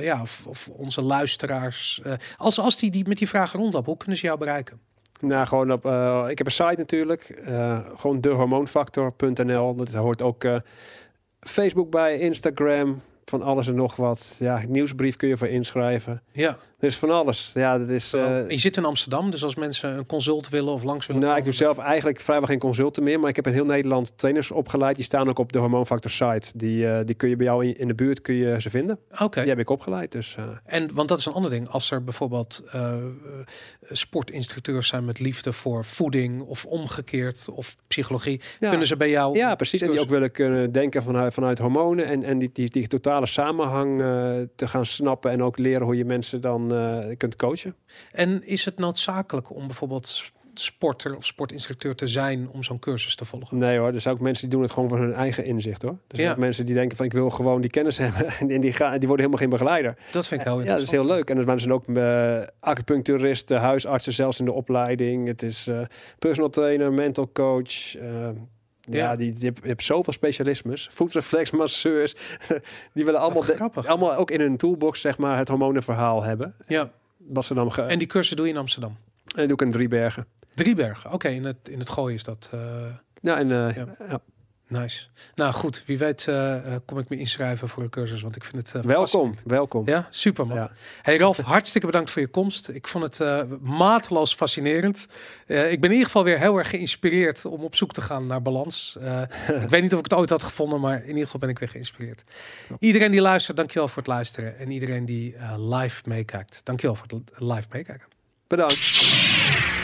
ja, 0.00 0.18
of, 0.20 0.46
of 0.46 0.68
onze 0.68 1.02
luisteraars, 1.02 2.02
als, 2.36 2.58
als 2.58 2.78
die, 2.78 2.90
die 2.90 3.08
met 3.08 3.18
die 3.18 3.28
vragen 3.28 3.58
rondlopen, 3.58 3.88
hoe 3.88 3.96
kunnen 3.96 4.16
ze 4.16 4.26
jou 4.26 4.38
bereiken? 4.38 4.80
Nou, 5.26 5.46
gewoon 5.46 5.72
op. 5.72 5.86
eh, 5.86 6.26
ik 6.28 6.38
heb 6.38 6.46
een 6.46 6.52
site 6.52 6.74
natuurlijk. 6.76 7.22
eh, 7.22 7.78
gewoon 7.96 8.20
dehormoonfactor.nl. 8.20 9.74
Dat 9.74 9.92
hoort 9.92 10.22
ook 10.22 10.44
eh, 10.44 10.56
Facebook 11.40 11.90
bij, 11.90 12.18
Instagram, 12.18 13.00
van 13.24 13.42
alles 13.42 13.68
en 13.68 13.74
nog 13.74 13.96
wat. 13.96 14.36
Ja, 14.38 14.62
nieuwsbrief 14.68 15.16
kun 15.16 15.28
je 15.28 15.36
voor 15.36 15.48
inschrijven. 15.48 16.22
Ja. 16.32 16.58
Er 16.78 16.86
is 16.86 16.96
van 16.96 17.10
alles. 17.10 17.50
Ja, 17.54 17.78
dat 17.78 17.88
is. 17.88 18.12
eh, 18.12 18.48
je 18.48 18.58
zit 18.58 18.76
in 18.76 18.84
Amsterdam, 18.84 19.30
dus 19.30 19.44
als 19.44 19.54
mensen 19.54 19.96
een 19.96 20.06
consult 20.06 20.48
willen 20.48 20.72
of 20.72 20.82
langs 20.82 21.06
willen 21.06 21.22
nou, 21.22 21.36
ik 21.36 21.44
doe 21.44 21.52
zelf 21.52 21.78
eigenlijk 21.78 22.20
vrijwel 22.20 22.46
geen 22.46 22.58
consulten 22.58 23.02
meer, 23.02 23.20
maar 23.20 23.28
ik 23.28 23.36
heb 23.36 23.46
in 23.46 23.52
heel 23.52 23.64
Nederland 23.64 24.18
trainers 24.18 24.50
opgeleid. 24.50 24.96
Die 24.96 25.04
staan 25.04 25.28
ook 25.28 25.38
op 25.38 25.52
de 25.52 25.58
Hormoonfactor 25.58 26.10
site. 26.10 26.58
Die, 26.58 26.88
eh, 26.88 27.04
die 27.04 27.14
kun 27.14 27.28
je 27.28 27.36
bij 27.36 27.46
jou 27.46 27.66
in, 27.66 27.78
in 27.78 27.88
de 27.88 27.94
buurt 27.94 28.20
kun 28.20 28.34
je 28.34 28.60
ze 28.60 28.70
vinden. 28.70 28.98
Oké. 29.20 29.40
Die 29.40 29.48
heb 29.48 29.58
ik 29.58 29.70
opgeleid. 29.70 30.12
Dus 30.12 30.36
eh, 30.38 30.44
En 30.64 30.94
want 30.94 31.08
dat 31.08 31.18
is 31.18 31.26
een 31.26 31.32
ander 31.32 31.50
ding. 31.50 31.68
Als 31.68 31.90
er 31.90 32.04
bijvoorbeeld 32.04 32.62
sportinstructeurs 33.90 34.88
zijn 34.88 35.04
met 35.04 35.18
liefde 35.18 35.52
voor 35.52 35.84
voeding 35.84 36.42
of 36.42 36.64
omgekeerd 36.64 37.48
of 37.48 37.76
psychologie, 37.86 38.40
ja. 38.60 38.68
kunnen 38.68 38.86
ze 38.86 38.96
bij 38.96 39.10
jou. 39.10 39.36
Ja, 39.36 39.54
precies. 39.54 39.82
En 39.82 39.90
die 39.90 40.00
ook 40.00 40.08
willen 40.08 40.30
kunnen 40.30 40.72
denken 40.72 41.02
vanuit, 41.02 41.34
vanuit 41.34 41.58
hormonen 41.58 42.06
en, 42.06 42.22
en 42.22 42.38
die, 42.38 42.50
die, 42.52 42.70
die 42.70 42.86
totale 42.86 43.26
samenhang 43.26 43.98
te 44.56 44.68
gaan 44.68 44.86
snappen 44.86 45.30
en 45.30 45.42
ook 45.42 45.58
leren 45.58 45.84
hoe 45.86 45.96
je 45.96 46.04
mensen 46.04 46.40
dan 46.40 46.63
eh, 46.72 47.16
kunt 47.16 47.36
coachen. 47.36 47.74
En 48.12 48.46
is 48.46 48.64
het 48.64 48.78
noodzakelijk 48.78 49.54
om 49.54 49.66
bijvoorbeeld 49.66 50.32
sporter 50.56 51.16
of 51.16 51.26
sportinstructeur 51.26 51.94
te 51.94 52.06
zijn 52.06 52.48
om 52.48 52.62
zo'n 52.62 52.78
cursus 52.78 53.14
te 53.16 53.24
volgen? 53.24 53.58
Nee 53.58 53.78
hoor, 53.78 53.92
er 53.92 54.00
zijn 54.00 54.14
ook 54.14 54.20
mensen 54.20 54.42
die 54.48 54.52
doen 54.54 54.62
het 54.62 54.72
gewoon 54.72 54.88
voor 54.88 54.98
hun 54.98 55.12
eigen 55.12 55.44
inzicht 55.44 55.82
hoor. 55.82 55.90
Er 55.90 56.16
zijn 56.16 56.26
Ja. 56.26 56.32
ook 56.32 56.38
mensen 56.38 56.66
die 56.66 56.74
denken 56.74 56.96
van 56.96 57.06
ik 57.06 57.12
wil 57.12 57.30
gewoon 57.30 57.60
die 57.60 57.70
kennis 57.70 57.98
hebben 58.04 58.26
en 58.50 58.60
die, 58.60 58.72
gaan, 58.72 58.90
die 58.98 59.08
worden 59.08 59.26
helemaal 59.26 59.38
geen 59.38 59.48
begeleider. 59.48 59.96
Dat 60.10 60.26
vind 60.26 60.40
ik 60.40 60.46
heel 60.46 60.60
Ja, 60.60 60.64
dat 60.66 60.76
is 60.76 60.80
interessant. 60.82 61.08
heel 61.08 61.16
leuk. 61.16 61.30
En 61.30 61.48
er 61.52 61.60
zijn 61.60 61.72
ook 61.72 61.88
eh, 61.88 62.40
acupuncturisten, 62.60 63.60
huisartsen 63.60 64.12
zelfs 64.12 64.38
in 64.38 64.44
de 64.44 64.52
opleiding. 64.52 65.26
Het 65.26 65.42
is 65.42 65.66
eh, 65.66 65.80
personal 66.18 66.50
trainer, 66.50 66.92
mental 66.92 67.30
coach. 67.32 67.96
Ja, 68.90 68.96
Ja. 69.10 69.16
die, 69.16 69.34
je 69.38 69.52
hebt 69.62 69.84
zoveel 69.84 70.12
specialismes. 70.12 70.88
Voetreflex, 70.92 71.50
masseurs. 71.50 72.14
die 72.94 73.04
willen 73.04 73.20
allemaal, 73.20 73.44
de- 73.44 73.70
allemaal 73.88 74.14
ook 74.14 74.30
in 74.30 74.40
hun 74.40 74.56
toolbox 74.56 75.00
zeg 75.00 75.18
maar, 75.18 75.38
het 75.38 75.48
hormonenverhaal 75.48 76.22
hebben. 76.22 76.54
Ja. 76.66 76.90
Wat 77.16 77.44
ze 77.44 77.54
dan 77.54 77.72
ge- 77.72 77.82
En 77.82 77.98
die 77.98 78.08
cursus 78.08 78.36
doe 78.36 78.46
je 78.46 78.52
in 78.52 78.58
Amsterdam. 78.58 78.96
en 79.36 79.42
doe 79.48 79.52
ik 79.56 79.60
in 79.60 79.70
Driebergen. 79.70 80.26
Driebergen. 80.54 81.12
Oké, 81.12 81.28
in, 81.28 81.44
het, 81.44 81.56
in 81.70 81.78
het 81.78 81.90
gooien 81.90 82.14
is 82.14 82.24
dat. 82.24 82.50
eh, 82.52 82.84
Ja, 83.20 83.38
en 83.38 83.50
eh, 83.50 83.76
Ja. 83.76 83.86
ja. 84.08 84.20
Nice. 84.68 85.06
Nou 85.34 85.52
goed, 85.52 85.82
wie 85.86 85.98
weet 85.98 86.28
eh, 86.28 86.74
eh, 86.74 86.80
kom 86.86 86.98
ik 86.98 87.08
me 87.08 87.16
inschrijven 87.16 87.68
voor 87.68 87.82
een 87.82 87.88
cursus, 87.90 88.20
want 88.22 88.36
ik 88.36 88.44
vind 88.44 88.56
het. 88.56 88.74
eh, 88.74 88.82
welkom, 88.90 89.34
welkom. 89.44 89.88
Ja, 89.88 90.06
super 90.10 90.46
man. 90.46 90.56
Ja. 90.56 90.70
Hey 91.02 91.16
Ralf, 91.18 91.38
hartstikke 91.38 91.86
bedankt 91.86 92.10
voor 92.10 92.22
je 92.22 92.28
komst. 92.28 92.68
Ik 92.68 92.88
vond 92.88 93.04
het 93.04 93.20
eh, 93.20 93.42
mateloos 93.60 94.34
fascinerend. 94.34 95.06
Ik 95.46 95.80
ben 95.80 95.82
in 95.82 95.90
ieder 95.90 96.04
geval 96.04 96.24
weer 96.24 96.38
heel 96.38 96.56
erg 96.58 96.68
geïnspireerd 96.70 97.44
om 97.44 97.60
op 97.62 97.74
zoek 97.74 97.92
te 97.92 98.00
gaan 98.00 98.26
naar 98.26 98.42
balans. 98.42 98.96
Ik 99.62 99.68
weet 99.70 99.82
niet 99.82 99.92
of 99.92 99.98
ik 99.98 100.04
het 100.04 100.14
ooit 100.14 100.30
had 100.30 100.42
gevonden, 100.42 100.80
maar 100.80 101.00
in 101.02 101.08
ieder 101.08 101.24
geval 101.24 101.40
ben 101.40 101.48
ik 101.48 101.58
weer 101.58 101.68
geïnspireerd. 101.68 102.24
Iedereen 102.78 103.10
die 103.10 103.20
luistert, 103.20 103.56
dankjewel 103.56 103.88
voor 103.88 103.98
het 104.02 104.06
luisteren. 104.06 104.58
En 104.58 104.70
iedereen 104.70 105.06
die 105.06 105.36
live 105.56 106.02
meekijkt, 106.08 106.60
dankjewel 106.64 106.96
voor 106.96 107.06
het 107.08 107.30
live 107.38 107.66
meekijken. 107.70 108.06
Bedankt. 108.46 109.83